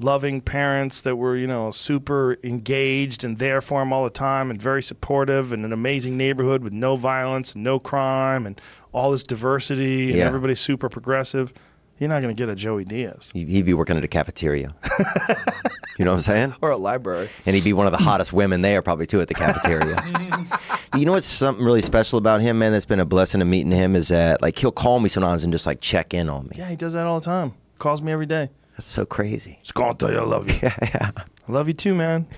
loving 0.00 0.40
parents 0.40 1.00
that 1.00 1.16
were 1.16 1.36
you 1.36 1.46
know 1.46 1.70
super 1.70 2.36
engaged 2.44 3.24
and 3.24 3.38
there 3.38 3.60
for 3.60 3.82
him 3.82 3.92
all 3.92 4.04
the 4.04 4.10
time 4.10 4.50
and 4.50 4.60
very 4.62 4.82
supportive 4.82 5.52
and 5.52 5.64
an 5.64 5.72
amazing 5.72 6.16
neighborhood 6.16 6.62
with 6.62 6.72
no 6.72 6.94
violence 6.96 7.54
and 7.54 7.64
no 7.64 7.78
crime 7.80 8.46
and 8.46 8.60
all 8.92 9.10
this 9.10 9.22
diversity 9.24 10.08
and 10.10 10.18
Yeah. 10.18 10.26
everybody's 10.26 10.60
super 10.60 10.88
progressive. 10.88 11.52
You're 11.98 12.08
not 12.08 12.22
going 12.22 12.34
to 12.34 12.40
get 12.40 12.48
a 12.48 12.54
Joey 12.54 12.84
Diaz 12.84 13.30
He'd 13.34 13.48
he'd 13.48 13.66
be 13.66 13.74
working 13.74 13.96
at 13.96 14.04
a 14.04 14.08
cafeteria. 14.08 14.72
you 15.98 16.04
know 16.04 16.12
what 16.12 16.18
I'm 16.18 16.22
saying? 16.22 16.54
or 16.60 16.70
a 16.70 16.76
library. 16.76 17.28
And 17.44 17.56
he'd 17.56 17.64
be 17.64 17.72
one 17.72 17.86
of 17.86 17.92
the 17.92 17.98
hottest 17.98 18.32
women 18.32 18.62
there, 18.62 18.82
probably 18.82 19.06
too, 19.08 19.20
at 19.20 19.26
the 19.26 19.34
cafeteria. 19.34 20.00
you 20.96 21.04
know 21.04 21.12
what's 21.12 21.26
something 21.26 21.64
really 21.64 21.82
special 21.82 22.18
about 22.18 22.40
him, 22.40 22.60
man? 22.60 22.70
That's 22.70 22.84
been 22.84 23.00
a 23.00 23.04
blessing 23.04 23.42
of 23.42 23.48
meeting 23.48 23.72
him 23.72 23.96
is 23.96 24.08
that 24.08 24.40
like 24.42 24.56
he'll 24.56 24.70
call 24.70 25.00
me 25.00 25.08
sometimes 25.08 25.42
and 25.42 25.52
just 25.52 25.66
like 25.66 25.80
check 25.80 26.14
in 26.14 26.28
on 26.28 26.44
me. 26.44 26.52
Yeah, 26.56 26.68
he 26.68 26.76
does 26.76 26.92
that 26.92 27.04
all 27.06 27.18
the 27.18 27.24
time. 27.24 27.54
Calls 27.80 28.00
me 28.00 28.12
every 28.12 28.26
day. 28.26 28.50
That's 28.78 28.86
so 28.88 29.04
crazy. 29.04 29.58
Just 29.60 29.74
gonna 29.74 29.94
tell 29.94 30.10
you 30.10 30.18
I 30.18 30.22
love 30.24 30.48
you. 30.48 30.58
Yeah, 30.62 30.76
yeah. 30.82 31.10
I 31.48 31.52
love 31.52 31.68
you 31.68 31.74
too, 31.74 31.94
man. 31.94 32.26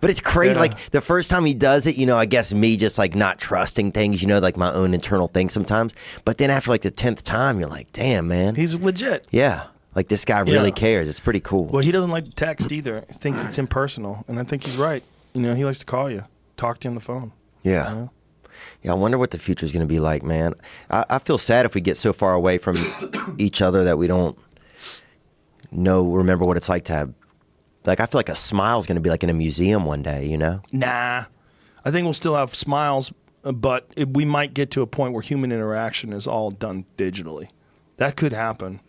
But 0.00 0.08
it's 0.08 0.20
crazy. 0.22 0.54
Yeah. 0.54 0.60
Like 0.60 0.90
the 0.90 1.02
first 1.02 1.28
time 1.28 1.44
he 1.44 1.52
does 1.52 1.86
it, 1.86 1.96
you 1.96 2.06
know, 2.06 2.16
I 2.16 2.24
guess 2.24 2.54
me 2.54 2.78
just 2.78 2.96
like 2.96 3.14
not 3.14 3.38
trusting 3.38 3.92
things, 3.92 4.22
you 4.22 4.28
know, 4.28 4.38
like 4.38 4.56
my 4.56 4.72
own 4.72 4.94
internal 4.94 5.26
thing 5.28 5.50
sometimes. 5.50 5.92
But 6.24 6.38
then 6.38 6.48
after 6.48 6.70
like 6.70 6.80
the 6.80 6.90
tenth 6.90 7.24
time, 7.24 7.60
you're 7.60 7.68
like, 7.68 7.92
damn, 7.92 8.26
man. 8.26 8.54
He's 8.54 8.74
legit. 8.80 9.26
yeah. 9.30 9.66
Like 9.94 10.08
this 10.08 10.24
guy 10.24 10.40
really 10.40 10.70
Yeah. 10.70 10.74
cares. 10.76 11.08
It's 11.10 11.20
pretty 11.20 11.40
cool. 11.40 11.66
Well, 11.66 11.82
he 11.82 11.92
doesn't 11.92 12.10
like 12.10 12.24
to 12.24 12.30
text 12.30 12.72
either. 12.72 13.04
He 13.08 13.12
thinks 13.14 13.42
it's 13.42 13.58
impersonal, 13.58 14.24
and 14.28 14.38
I 14.40 14.44
think 14.44 14.64
he's 14.64 14.76
right. 14.78 15.02
You 15.34 15.42
know, 15.42 15.54
he 15.54 15.64
likes 15.64 15.80
to 15.80 15.86
call 15.86 16.08
you, 16.10 16.24
talk 16.56 16.78
to 16.80 16.86
you 16.86 16.90
on 16.92 16.94
the 16.94 17.00
phone. 17.02 17.32
Yeah. 17.62 17.92
Yeah. 17.92 18.06
Yeah, 18.82 18.92
I 18.92 18.94
wonder 18.94 19.18
what 19.18 19.30
the 19.32 19.38
future's 19.38 19.72
going 19.72 19.86
to 19.86 19.92
be 19.92 19.98
like, 20.00 20.22
man. 20.22 20.54
I, 20.90 21.04
I 21.10 21.18
feel 21.18 21.36
sad 21.38 21.66
if 21.66 21.74
we 21.74 21.80
get 21.82 21.98
so 21.98 22.12
far 22.14 22.32
away 22.34 22.56
from 22.56 22.78
each 23.38 23.60
other 23.60 23.84
that 23.84 23.98
we 23.98 24.06
don't 24.06 24.38
know, 25.70 26.04
remember 26.04 26.44
what 26.44 26.56
it's 26.56 26.68
like 26.68 26.84
to 26.86 26.92
have. 26.92 27.14
Like, 27.84 28.00
I 28.00 28.06
feel 28.06 28.18
like 28.18 28.28
a 28.28 28.34
smile's 28.34 28.86
going 28.86 28.96
to 28.96 29.00
be 29.00 29.10
like 29.10 29.22
in 29.22 29.30
a 29.30 29.34
museum 29.34 29.84
one 29.84 30.02
day, 30.02 30.26
you 30.26 30.36
know? 30.36 30.60
Nah, 30.70 31.24
I 31.84 31.90
think 31.90 32.04
we'll 32.04 32.12
still 32.12 32.34
have 32.34 32.54
smiles, 32.54 33.12
but 33.42 33.90
it, 33.96 34.14
we 34.14 34.24
might 34.24 34.52
get 34.52 34.70
to 34.72 34.82
a 34.82 34.86
point 34.86 35.14
where 35.14 35.22
human 35.22 35.50
interaction 35.50 36.12
is 36.12 36.26
all 36.26 36.50
done 36.50 36.84
digitally. 36.96 37.48
That 37.96 38.16
could 38.16 38.32
happen, 38.32 38.80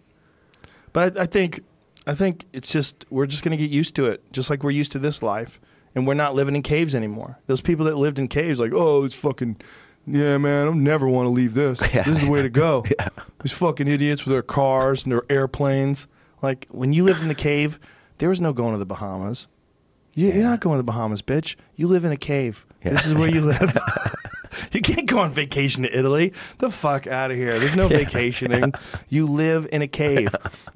but 0.94 1.18
I, 1.18 1.24
I 1.24 1.26
think 1.26 1.62
I 2.08 2.14
think 2.14 2.45
it's 2.53 2.72
just 2.72 3.06
we're 3.10 3.26
just 3.26 3.44
going 3.44 3.58
to 3.58 3.62
get 3.62 3.72
used 3.72 3.95
to 3.98 4.06
it, 4.06 4.24
just 4.32 4.49
like 4.49 4.64
we're 4.64 4.72
used 4.72 4.91
to 4.94 4.99
this 4.99 5.22
life, 5.22 5.60
and 5.94 6.08
we're 6.08 6.14
not 6.14 6.34
living 6.34 6.56
in 6.56 6.62
caves 6.64 6.95
anymore. 6.95 7.38
Those 7.48 7.62
people 7.62 7.86
that 7.86 7.95
lived 7.95 8.20
in 8.20 8.28
caves, 8.28 8.60
like, 8.60 8.74
oh, 8.74 9.03
it's 9.03 9.14
fucking. 9.14 9.58
Yeah, 10.08 10.40
man, 10.40 10.68
I 10.68 10.72
never 10.72 11.08
want 11.08 11.28
to 11.28 11.30
leave 11.30 11.53
this. 11.53 11.82
Yeah. 11.94 12.03
This 12.03 12.16
is 12.16 12.22
the 12.22 12.30
way 12.30 12.41
to 12.41 12.49
go. 12.49 12.84
These 13.44 13.52
fucking 13.52 13.88
idiots 13.88 14.26
with 14.26 14.32
their 14.32 14.41
cars 14.41 15.03
and 15.03 15.12
their 15.12 15.24
airplanes. 15.30 16.08
Like 16.41 16.68
when 16.69 16.93
you 16.93 17.03
lived 17.03 17.22
in 17.22 17.27
the 17.27 17.35
cave, 17.35 17.80
there 18.18 18.30
was 18.30 18.41
no 18.41 18.53
going 18.53 18.73
to 18.73 18.77
the 18.80 18.85
Bahamas. 18.85 19.47
You, 20.13 20.31
You're 20.31 20.43
not 20.43 20.59
going 20.59 20.73
to 20.76 20.77
the 20.80 20.84
Bahamas, 20.84 21.22
bitch. 21.22 21.55
You 21.76 21.88
live 21.88 22.03
in 22.03 22.11
a 22.11 22.18
cave. 22.18 22.65
This 22.84 23.05
is 23.05 23.13
where 23.15 23.30
you 23.30 23.41
live. 23.45 23.77
you 24.73 24.81
can't 24.81 25.07
go 25.07 25.19
on 25.19 25.31
vacation 25.31 25.84
to 25.84 25.97
Italy. 25.97 26.34
The 26.57 26.69
fuck 26.69 27.07
out 27.07 27.31
of 27.31 27.38
here. 27.38 27.57
There's 27.59 27.76
no 27.77 27.88
vacationing. 28.01 28.73
You 29.07 29.26
live 29.26 29.69
in 29.72 29.81
a 29.81 29.88
cave. 29.88 30.27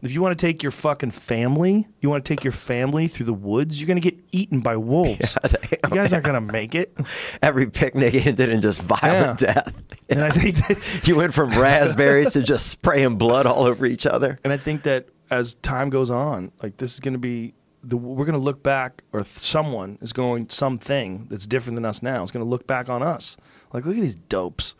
If 0.01 0.13
you 0.13 0.21
want 0.21 0.37
to 0.37 0.41
take 0.47 0.63
your 0.63 0.71
fucking 0.71 1.11
family, 1.11 1.87
you 1.99 2.09
want 2.09 2.23
to 2.23 2.29
take 2.33 2.43
your 2.45 2.53
family 2.53 3.07
through 3.07 3.25
the 3.25 3.33
woods, 3.33 3.79
you're 3.81 3.87
going 3.87 4.01
to 4.01 4.11
get 4.11 4.17
eaten 4.31 4.61
by 4.61 4.77
wolves. 4.77 5.35
you 5.43 5.89
guys 5.89 6.13
aren't 6.13 6.25
going 6.25 6.35
to 6.47 6.53
make 6.53 6.73
it. 6.73 6.95
Every 7.41 7.67
picnic 7.69 8.13
ended 8.25 8.49
in 8.49 8.61
just 8.61 8.81
violent 8.83 9.41
Yeah. 9.41 9.53
death. 9.55 9.73
And 10.09 10.21
I 10.21 10.29
think 10.29 10.55
that 10.67 11.07
You 11.07 11.15
went 11.17 11.33
from 11.33 11.49
raspberries 11.49 12.33
to 12.33 12.41
just 12.43 12.67
spraying 12.67 13.17
blood 13.17 13.45
all 13.47 13.65
over 13.65 13.85
each 13.85 14.05
other. 14.05 14.37
And 14.45 14.53
I 14.53 14.57
think 14.57 14.83
that 14.83 15.07
as 15.29 15.55
time 15.55 15.89
goes 15.89 16.09
on, 16.09 16.51
like 16.61 16.77
this 16.77 16.93
is 16.93 16.99
going 16.99 17.13
to 17.13 17.19
be 17.19 17.53
the 17.83 17.97
we're 17.97 18.25
going 18.25 18.33
to 18.33 18.39
look 18.43 18.63
back, 18.63 19.03
or 19.13 19.21
th- 19.21 19.37
someone 19.37 19.97
is 20.01 20.13
going 20.13 20.49
something 20.49 21.27
that's 21.29 21.47
different 21.47 21.75
than 21.75 21.85
us 21.85 22.01
now 22.01 22.23
is 22.23 22.31
going 22.31 22.45
to 22.45 22.49
look 22.49 22.67
back 22.67 22.89
on 22.89 23.03
us. 23.03 23.37
Like, 23.73 23.85
look 23.85 23.95
at 23.95 24.01
these 24.01 24.15
dopes 24.15 24.75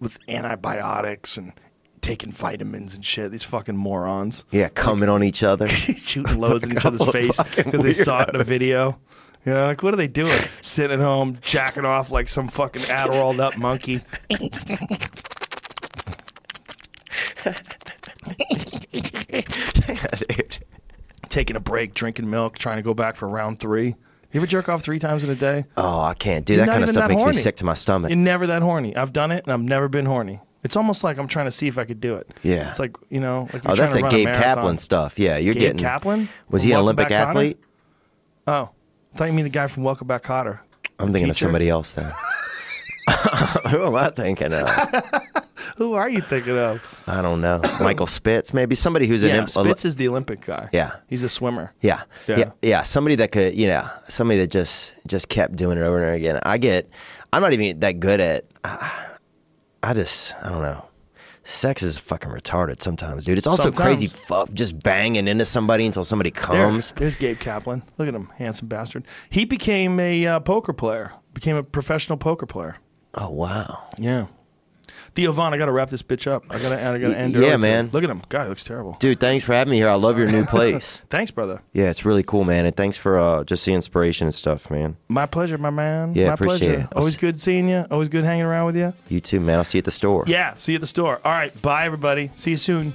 with 0.00 0.18
antibiotics 0.28 1.36
and 1.36 1.52
taking 2.00 2.30
vitamins 2.30 2.94
and 2.94 3.04
shit. 3.04 3.30
These 3.32 3.44
fucking 3.44 3.76
morons 3.76 4.44
Yeah, 4.50 4.68
coming 4.68 5.08
on 5.08 5.24
each 5.24 5.42
other. 5.42 5.68
shooting 5.68 6.38
loads 6.38 6.66
in 6.66 6.76
each 6.76 6.84
other's 6.86 7.08
face 7.10 7.40
because 7.56 7.82
they 7.82 7.92
saw 7.92 8.22
it 8.22 8.30
in 8.34 8.40
a 8.40 8.44
video. 8.44 8.98
You 9.44 9.52
know, 9.52 9.66
like 9.66 9.82
what 9.82 9.94
are 9.94 9.96
they 9.96 10.08
doing? 10.08 10.40
Sitting 10.60 11.00
at 11.00 11.04
home, 11.04 11.38
jacking 11.40 11.84
off 11.84 12.10
like 12.10 12.28
some 12.28 12.48
fucking 12.48 12.82
Adderall 12.82 13.38
up 13.40 13.56
monkey. 13.56 14.02
Dude. 19.00 20.58
Taking 21.28 21.56
a 21.56 21.60
break, 21.60 21.94
drinking 21.94 22.30
milk, 22.30 22.56
trying 22.56 22.76
to 22.76 22.82
go 22.82 22.94
back 22.94 23.16
for 23.16 23.28
round 23.28 23.58
three. 23.58 23.96
You 24.32 24.40
ever 24.40 24.46
jerk 24.46 24.68
off 24.68 24.82
three 24.82 24.98
times 24.98 25.24
in 25.24 25.30
a 25.30 25.34
day? 25.34 25.64
Oh, 25.76 26.00
I 26.00 26.14
can't 26.14 26.44
do 26.44 26.56
that 26.56 26.68
kind 26.68 26.82
of 26.82 26.90
stuff. 26.90 27.08
Makes 27.08 27.22
horny. 27.22 27.36
me 27.36 27.42
sick 27.42 27.56
to 27.56 27.64
my 27.64 27.74
stomach. 27.74 28.10
You're 28.10 28.16
never 28.16 28.46
that 28.48 28.62
horny. 28.62 28.94
I've 28.94 29.12
done 29.12 29.32
it, 29.32 29.44
and 29.44 29.52
I've 29.52 29.62
never 29.62 29.88
been 29.88 30.06
horny. 30.06 30.40
It's 30.62 30.76
almost 30.76 31.04
like 31.04 31.18
I'm 31.18 31.28
trying 31.28 31.46
to 31.46 31.52
see 31.52 31.68
if 31.68 31.78
I 31.78 31.84
could 31.84 32.00
do 32.00 32.16
it. 32.16 32.28
Yeah. 32.42 32.68
It's 32.68 32.78
like 32.78 32.96
you 33.08 33.20
know, 33.20 33.48
like 33.52 33.64
you're 33.64 33.72
oh, 33.72 33.76
that's 33.76 33.94
that 33.94 34.10
Gabe. 34.10 34.28
Kaplan 34.28 34.78
stuff. 34.78 35.18
Yeah, 35.18 35.36
you're 35.36 35.54
Gabe 35.54 35.62
getting. 35.62 35.78
Kaplan? 35.78 36.28
Was 36.48 36.62
he 36.62 36.72
an 36.72 36.80
Olympic 36.80 37.10
athlete? 37.10 37.58
Oh, 38.46 38.70
I 39.14 39.16
thought 39.16 39.26
you 39.26 39.32
mean 39.32 39.44
the 39.44 39.50
guy 39.50 39.68
from 39.68 39.84
Welcome 39.84 40.06
Back, 40.06 40.24
Kotter. 40.24 40.60
I'm 40.98 41.12
thinking 41.12 41.30
of 41.30 41.36
somebody 41.36 41.68
else 41.68 41.92
then. 41.92 42.12
Who 43.70 43.86
am 43.86 43.94
I 43.94 44.10
thinking 44.10 44.52
of? 44.52 44.68
Who 45.76 45.92
are 45.94 46.08
you 46.08 46.20
thinking 46.22 46.56
of? 46.58 46.82
I 47.06 47.20
don't 47.22 47.40
know. 47.40 47.60
Michael 47.80 48.06
Spitz, 48.06 48.54
maybe 48.54 48.74
somebody 48.74 49.06
who's 49.06 49.22
an 49.22 49.28
Yeah, 49.30 49.38
imp- 49.38 49.50
Spitz 49.50 49.84
is 49.84 49.96
the 49.96 50.08
Olympic 50.08 50.40
guy. 50.40 50.68
Yeah. 50.72 50.92
he's 51.08 51.22
a 51.22 51.28
swimmer. 51.28 51.72
Yeah. 51.80 52.02
Yeah. 52.26 52.38
yeah, 52.38 52.50
yeah, 52.62 52.82
Somebody 52.82 53.14
that 53.16 53.30
could, 53.32 53.54
you 53.54 53.66
know, 53.68 53.86
somebody 54.08 54.40
that 54.40 54.50
just 54.50 54.94
just 55.06 55.28
kept 55.28 55.56
doing 55.56 55.78
it 55.78 55.82
over 55.82 55.96
and 55.96 56.04
over 56.06 56.14
again. 56.14 56.40
I 56.44 56.58
get. 56.58 56.88
I'm 57.32 57.42
not 57.42 57.52
even 57.52 57.80
that 57.80 58.00
good 58.00 58.20
at. 58.20 58.46
I, 58.64 58.92
I 59.82 59.94
just, 59.94 60.34
I 60.42 60.48
don't 60.48 60.62
know. 60.62 60.84
Sex 61.44 61.84
is 61.84 61.96
fucking 61.96 62.30
retarded 62.32 62.82
sometimes, 62.82 63.22
dude. 63.24 63.38
It's 63.38 63.46
also 63.46 63.64
Sometimes. 63.64 63.98
crazy, 64.00 64.06
fuck, 64.08 64.52
just 64.52 64.82
banging 64.82 65.28
into 65.28 65.44
somebody 65.44 65.86
until 65.86 66.02
somebody 66.02 66.30
There, 66.30 66.42
comes. 66.42 66.90
there's 66.96 67.14
Gabe 67.14 67.38
Kaplan. 67.38 67.84
Look 67.98 68.08
at 68.08 68.14
him, 68.14 68.32
handsome 68.36 68.66
bastard. 68.66 69.06
He 69.30 69.44
became 69.44 70.00
a 70.00 70.26
uh, 70.26 70.40
poker 70.40 70.72
player. 70.72 71.12
Became 71.34 71.54
a 71.54 71.62
professional 71.62 72.18
poker 72.18 72.46
player. 72.46 72.78
Oh 73.14 73.30
wow. 73.30 73.84
Yeah, 73.96 74.26
Theo 75.16 75.32
I 75.32 75.56
gotta 75.56 75.72
wrap 75.72 75.88
this 75.88 76.02
bitch 76.02 76.30
up. 76.30 76.44
I 76.50 76.58
gotta, 76.58 76.74
I 76.76 76.98
gotta 76.98 77.18
end. 77.18 77.34
Yeah, 77.34 77.56
man. 77.56 77.86
today. 77.86 77.92
Look 77.94 78.04
at 78.04 78.10
him, 78.10 78.22
guy 78.28 78.46
looks 78.46 78.62
terrible. 78.62 78.96
Dude, 79.00 79.18
thanks 79.18 79.46
for 79.46 79.54
having 79.54 79.70
me 79.70 79.78
here. 79.78 79.88
I 79.88 79.94
love 79.94 80.18
your 80.18 80.28
new 80.28 80.44
place. 80.46 81.00
Thanks, 81.08 81.30
brother. 81.30 81.62
yeah, 81.72 81.88
it's 81.90 82.04
really 82.04 82.22
cool, 82.22 82.44
man. 82.44 82.66
And 82.66 82.76
thanks 82.76 82.98
for 82.98 83.18
uh, 83.18 83.42
just 83.44 83.64
the 83.64 83.72
inspiration 83.72 84.26
and 84.26 84.34
stuff, 84.34 84.70
man. 84.70 84.98
My 85.08 85.24
pleasure, 85.24 85.56
my 85.56 85.70
man. 85.70 86.12
Yeah, 86.14 86.28
my 86.28 86.34
appreciate 86.34 86.58
pleasure. 86.58 86.74
it. 86.80 86.88
I'll 86.92 86.98
Always 86.98 87.16
good 87.16 87.40
seeing 87.40 87.68
you. 87.68 87.86
Always 87.90 88.08
good 88.10 88.24
hanging 88.24 88.44
around 88.44 88.66
with 88.66 88.76
you. 88.76 88.92
You 89.08 89.20
too, 89.20 89.40
man. 89.40 89.56
I'll 89.58 89.64
see 89.64 89.78
you 89.78 89.80
at 89.80 89.84
the 89.86 89.90
store. 89.90 90.24
Yeah, 90.26 90.54
see 90.56 90.72
you 90.72 90.76
at 90.76 90.82
the 90.82 90.86
store. 90.86 91.18
All 91.24 91.32
right, 91.32 91.62
bye 91.62 91.86
everybody. 91.86 92.30
See 92.34 92.50
you 92.50 92.56
soon. 92.58 92.94